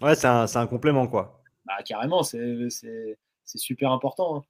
Ouais, 0.00 0.14
c'est 0.14 0.26
un, 0.26 0.46
un, 0.52 0.66
complément 0.66 1.08
quoi. 1.08 1.42
Bah, 1.64 1.82
carrément, 1.84 2.22
c'est 2.22 2.68
super 3.56 3.92
important. 3.92 4.36
Hein. 4.36 4.42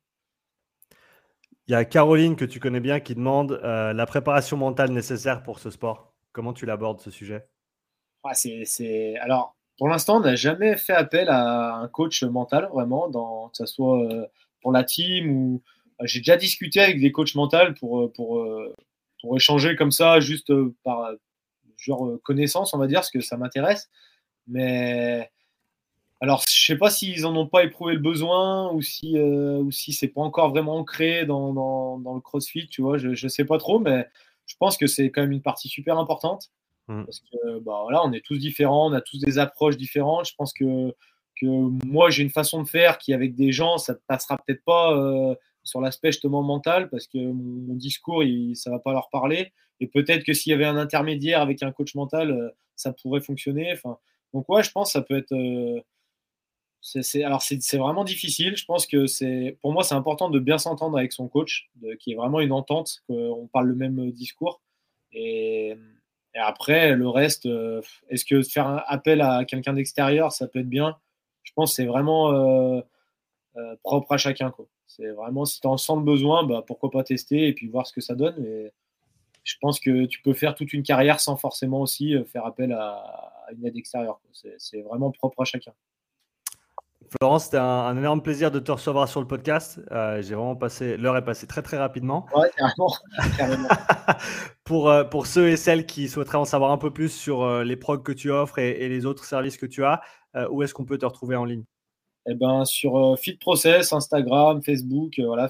Il 1.66 1.72
y 1.72 1.74
a 1.74 1.84
Caroline 1.84 2.36
que 2.36 2.44
tu 2.44 2.60
connais 2.60 2.80
bien 2.80 3.00
qui 3.00 3.14
demande 3.14 3.60
euh, 3.62 3.92
la 3.92 4.06
préparation 4.06 4.56
mentale 4.56 4.90
nécessaire 4.90 5.42
pour 5.42 5.58
ce 5.58 5.70
sport. 5.70 6.14
Comment 6.32 6.52
tu 6.52 6.64
l'abordes 6.64 7.00
ce 7.00 7.10
sujet? 7.10 7.46
Ah, 8.24 8.34
c'est, 8.34 9.16
Alors, 9.20 9.54
pour 9.76 9.88
l'instant, 9.88 10.16
on 10.16 10.20
n'a 10.20 10.34
jamais 10.34 10.76
fait 10.76 10.94
appel 10.94 11.28
à 11.28 11.74
un 11.74 11.88
coach 11.88 12.22
mental, 12.22 12.68
vraiment, 12.72 13.08
dans, 13.08 13.48
que 13.48 13.58
ce 13.58 13.66
soit 13.66 14.02
euh, 14.02 14.26
pour 14.62 14.72
la 14.72 14.84
team 14.84 15.30
ou. 15.30 15.62
Euh, 16.00 16.06
j'ai 16.06 16.20
déjà 16.20 16.36
discuté 16.36 16.80
avec 16.80 17.00
des 17.00 17.10
coachs 17.10 17.34
mentaux 17.34 17.74
pour, 17.78 18.12
pour, 18.12 18.46
pour 19.20 19.36
échanger 19.36 19.74
comme 19.76 19.90
ça, 19.90 20.20
juste 20.20 20.52
par 20.84 21.10
genre 21.78 22.18
connaissance, 22.22 22.74
on 22.74 22.78
va 22.78 22.86
dire, 22.86 23.00
parce 23.00 23.10
que 23.10 23.20
ça 23.20 23.36
m'intéresse. 23.36 23.88
Mais 24.46 25.30
alors, 26.20 26.42
je 26.48 26.66
sais 26.66 26.76
pas 26.76 26.90
s'ils 26.90 27.26
en 27.26 27.36
ont 27.36 27.46
pas 27.46 27.64
éprouvé 27.64 27.94
le 27.94 28.00
besoin 28.00 28.72
ou 28.72 28.82
si, 28.82 29.16
euh, 29.16 29.58
ou 29.58 29.70
si 29.70 29.92
c'est 29.92 30.08
pas 30.08 30.20
encore 30.20 30.50
vraiment 30.50 30.76
ancré 30.76 31.26
dans, 31.26 31.52
dans, 31.52 31.98
dans, 31.98 32.14
le 32.14 32.20
CrossFit, 32.20 32.68
tu 32.68 32.82
vois. 32.82 32.98
Je, 32.98 33.14
je 33.14 33.28
sais 33.28 33.44
pas 33.44 33.58
trop, 33.58 33.78
mais 33.78 34.06
je 34.46 34.56
pense 34.58 34.76
que 34.76 34.86
c'est 34.86 35.10
quand 35.10 35.20
même 35.20 35.32
une 35.32 35.42
partie 35.42 35.68
super 35.68 35.98
importante 35.98 36.50
mmh. 36.88 37.04
parce 37.04 37.20
que 37.20 37.58
bah 37.60 37.80
voilà, 37.82 38.02
on 38.04 38.12
est 38.12 38.24
tous 38.24 38.38
différents, 38.38 38.90
on 38.90 38.92
a 38.92 39.00
tous 39.00 39.18
des 39.20 39.38
approches 39.38 39.76
différentes. 39.76 40.26
Je 40.26 40.34
pense 40.36 40.52
que, 40.52 40.92
que 41.40 41.46
moi 41.86 42.10
j'ai 42.10 42.24
une 42.24 42.30
façon 42.30 42.62
de 42.62 42.68
faire 42.68 42.98
qui 42.98 43.12
avec 43.12 43.36
des 43.36 43.52
gens 43.52 43.78
ça 43.78 43.94
passera 44.08 44.38
peut-être 44.38 44.64
pas 44.64 44.92
euh, 44.96 45.34
sur 45.62 45.80
l'aspect 45.80 46.12
justement 46.12 46.42
mental 46.42 46.88
parce 46.90 47.06
que 47.06 47.18
mon, 47.18 47.74
discours 47.74 48.24
il, 48.24 48.56
ça 48.56 48.70
va 48.70 48.78
pas 48.78 48.92
leur 48.92 49.10
parler 49.10 49.52
et 49.80 49.86
peut-être 49.86 50.24
que 50.24 50.32
s'il 50.32 50.50
y 50.50 50.54
avait 50.54 50.64
un 50.64 50.76
intermédiaire 50.76 51.40
avec 51.40 51.62
un 51.62 51.72
coach 51.72 51.94
mental 51.94 52.30
euh, 52.30 52.50
ça 52.76 52.92
pourrait 52.92 53.20
fonctionner. 53.20 53.72
Enfin, 53.72 53.98
donc 54.32 54.48
ouais, 54.48 54.62
je 54.62 54.70
pense 54.70 54.88
que 54.88 54.92
ça 54.92 55.02
peut 55.02 55.16
être 55.16 55.32
euh, 55.32 55.80
alors 57.24 57.42
c'est, 57.42 57.76
vraiment 57.76 58.04
difficile. 58.04 58.56
Je 58.56 58.64
pense 58.64 58.86
que 58.86 59.06
c'est, 59.06 59.58
pour 59.60 59.72
moi, 59.72 59.82
c'est 59.82 59.94
important 59.94 60.30
de 60.30 60.38
bien 60.38 60.58
s'entendre 60.58 60.96
avec 60.96 61.12
son 61.12 61.28
coach, 61.28 61.70
qui 61.98 62.12
est 62.12 62.14
vraiment 62.14 62.40
une 62.40 62.52
entente, 62.52 63.02
qu'on 63.08 63.48
parle 63.52 63.68
le 63.68 63.74
même 63.74 64.10
discours. 64.12 64.60
Et, 65.12 65.76
après, 66.34 66.94
le 66.94 67.08
reste, 67.08 67.46
euh, 67.46 67.82
est-ce 68.10 68.24
que 68.24 68.42
faire 68.42 68.68
un 68.68 68.82
appel 68.86 69.22
à 69.22 69.44
quelqu'un 69.44 69.72
d'extérieur, 69.72 70.30
ça 70.30 70.46
peut 70.46 70.60
être 70.60 70.68
bien? 70.68 70.96
Je 71.42 71.52
pense 71.52 71.70
que 71.70 71.76
c'est 71.76 71.86
vraiment 71.86 72.32
euh, 72.32 72.80
euh, 73.56 73.76
propre 73.82 74.12
à 74.12 74.18
chacun. 74.18 74.54
C'est 74.86 75.08
vraiment, 75.08 75.44
si 75.44 75.60
tu 75.60 75.66
en 75.66 75.76
sens 75.76 75.98
le 75.98 76.04
besoin, 76.04 76.44
bah, 76.44 76.62
pourquoi 76.64 76.90
pas 76.90 77.02
tester 77.02 77.48
et 77.48 77.54
puis 77.54 77.66
voir 77.66 77.88
ce 77.88 77.92
que 77.92 78.00
ça 78.00 78.14
donne. 78.14 78.70
Je 79.48 79.56
pense 79.60 79.80
que 79.80 80.06
tu 80.06 80.20
peux 80.22 80.34
faire 80.34 80.54
toute 80.54 80.72
une 80.72 80.82
carrière 80.82 81.20
sans 81.20 81.36
forcément 81.36 81.80
aussi 81.80 82.14
faire 82.26 82.44
appel 82.44 82.72
à, 82.72 83.32
une 83.56 83.66
aide 83.66 83.76
extérieure. 83.76 84.20
c'est 84.58 84.82
vraiment 84.82 85.10
propre 85.10 85.40
à 85.40 85.44
chacun. 85.44 85.72
Florence, 87.16 87.44
c'était 87.44 87.56
un, 87.56 87.96
énorme 87.96 88.22
plaisir 88.22 88.50
de 88.50 88.58
te 88.58 88.70
recevoir 88.70 89.08
sur 89.08 89.20
le 89.20 89.26
podcast. 89.26 89.80
Euh, 89.92 90.20
j'ai 90.20 90.34
vraiment 90.34 90.56
passé, 90.56 90.96
l'heure 90.98 91.16
est 91.16 91.24
passée 91.24 91.46
très 91.46 91.62
très 91.62 91.78
rapidement. 91.78 92.26
Ouais, 92.34 92.50
carrément. 92.58 92.92
pour, 94.64 94.90
euh, 94.90 95.04
pour 95.04 95.26
ceux 95.26 95.48
et 95.48 95.56
celles 95.56 95.86
qui 95.86 96.08
souhaiteraient 96.08 96.38
en 96.38 96.44
savoir 96.44 96.70
un 96.70 96.76
peu 96.76 96.92
plus 96.92 97.08
sur 97.08 97.42
euh, 97.42 97.64
les 97.64 97.76
progs 97.76 98.02
que 98.02 98.12
tu 98.12 98.30
offres 98.30 98.58
et, 98.58 98.88
les 98.88 99.06
autres 99.06 99.24
services 99.24 99.56
que 99.56 99.66
tu 99.66 99.84
as, 99.84 100.02
où 100.50 100.62
est-ce 100.62 100.74
qu'on 100.74 100.84
peut 100.84 100.98
te 100.98 101.06
retrouver 101.06 101.36
en 101.36 101.44
ligne? 101.44 101.64
Eh 102.30 102.34
ben, 102.34 102.64
sur 102.64 103.18
FitProcess, 103.18 103.92
Instagram, 103.92 104.62
Facebook, 104.62 105.18
voilà, 105.18 105.48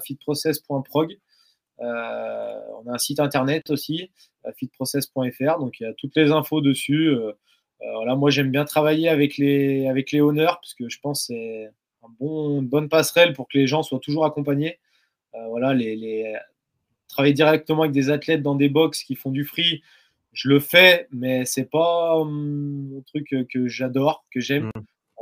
fitprocess.prog. 1.79 2.85
on 2.85 2.89
a 2.89 2.93
un 2.93 2.97
site 2.97 3.19
internet 3.19 3.69
aussi, 3.69 4.11
fitprocess.fr, 4.55 5.59
donc 5.59 5.79
il 5.79 5.83
y 5.83 5.85
a 5.85 5.93
toutes 5.93 6.15
les 6.15 6.31
infos 6.31 6.61
dessus. 6.61 7.15
Euh, 7.81 8.15
moi, 8.15 8.29
j'aime 8.29 8.51
bien 8.51 8.65
travailler 8.65 9.09
avec 9.09 9.37
les, 9.37 9.87
avec 9.87 10.11
les 10.11 10.21
honneurs 10.21 10.59
parce 10.59 10.73
que 10.73 10.89
je 10.89 10.99
pense 10.99 11.27
que 11.27 11.33
c'est 11.33 11.69
un 12.03 12.09
bon, 12.19 12.61
une 12.61 12.67
bonne 12.67 12.89
passerelle 12.89 13.33
pour 13.33 13.47
que 13.47 13.57
les 13.57 13.67
gens 13.67 13.83
soient 13.83 13.99
toujours 13.99 14.25
accompagnés. 14.25 14.79
Euh, 15.35 15.47
voilà, 15.47 15.73
les, 15.73 15.95
les, 15.95 16.35
travailler 17.07 17.33
directement 17.33 17.83
avec 17.83 17.93
des 17.93 18.09
athlètes 18.09 18.41
dans 18.41 18.55
des 18.55 18.69
box 18.69 19.03
qui 19.03 19.15
font 19.15 19.31
du 19.31 19.45
free, 19.45 19.81
je 20.33 20.49
le 20.49 20.59
fais, 20.59 21.07
mais 21.11 21.45
c'est 21.45 21.69
pas 21.69 22.17
hum, 22.17 22.89
mon 22.89 23.01
truc 23.01 23.33
que 23.49 23.67
j'adore, 23.67 24.25
que 24.31 24.39
j'aime. 24.39 24.69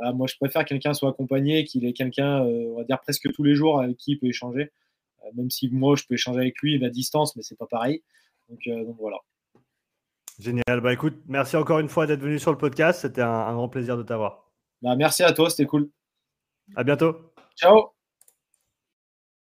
Mmh. 0.00 0.12
moi, 0.14 0.26
je 0.26 0.36
préfère 0.36 0.64
que 0.64 0.70
quelqu'un 0.70 0.94
soit 0.94 1.10
accompagné, 1.10 1.64
qu'il 1.64 1.84
ait 1.84 1.92
quelqu'un, 1.92 2.44
euh, 2.44 2.72
on 2.72 2.78
va 2.78 2.84
dire 2.84 3.00
presque 3.00 3.30
tous 3.32 3.42
les 3.44 3.54
jours 3.54 3.80
avec 3.80 3.96
qui 3.96 4.12
il 4.12 4.18
peut 4.18 4.26
échanger. 4.26 4.70
Même 5.34 5.50
si 5.50 5.68
moi, 5.70 5.96
je 5.96 6.04
peux 6.04 6.14
échanger 6.14 6.40
avec 6.40 6.58
lui 6.60 6.84
à 6.84 6.90
distance, 6.90 7.36
mais 7.36 7.42
c'est 7.42 7.56
pas 7.56 7.66
pareil. 7.66 8.02
Donc, 8.48 8.60
donc 8.66 8.96
voilà. 8.98 9.18
Génial. 10.38 10.80
Bah 10.80 10.92
écoute, 10.92 11.16
merci 11.26 11.56
encore 11.56 11.80
une 11.80 11.88
fois 11.88 12.06
d'être 12.06 12.20
venu 12.20 12.38
sur 12.38 12.52
le 12.52 12.58
podcast. 12.58 13.00
C'était 13.00 13.22
un, 13.22 13.52
grand 13.54 13.68
plaisir 13.68 13.96
de 13.96 14.02
t'avoir. 14.02 14.50
Bah, 14.82 14.94
merci 14.96 15.24
à 15.24 15.32
toi, 15.32 15.50
c'était 15.50 15.66
cool. 15.66 15.90
À 16.76 16.84
bientôt. 16.84 17.32
Ciao 17.56 17.97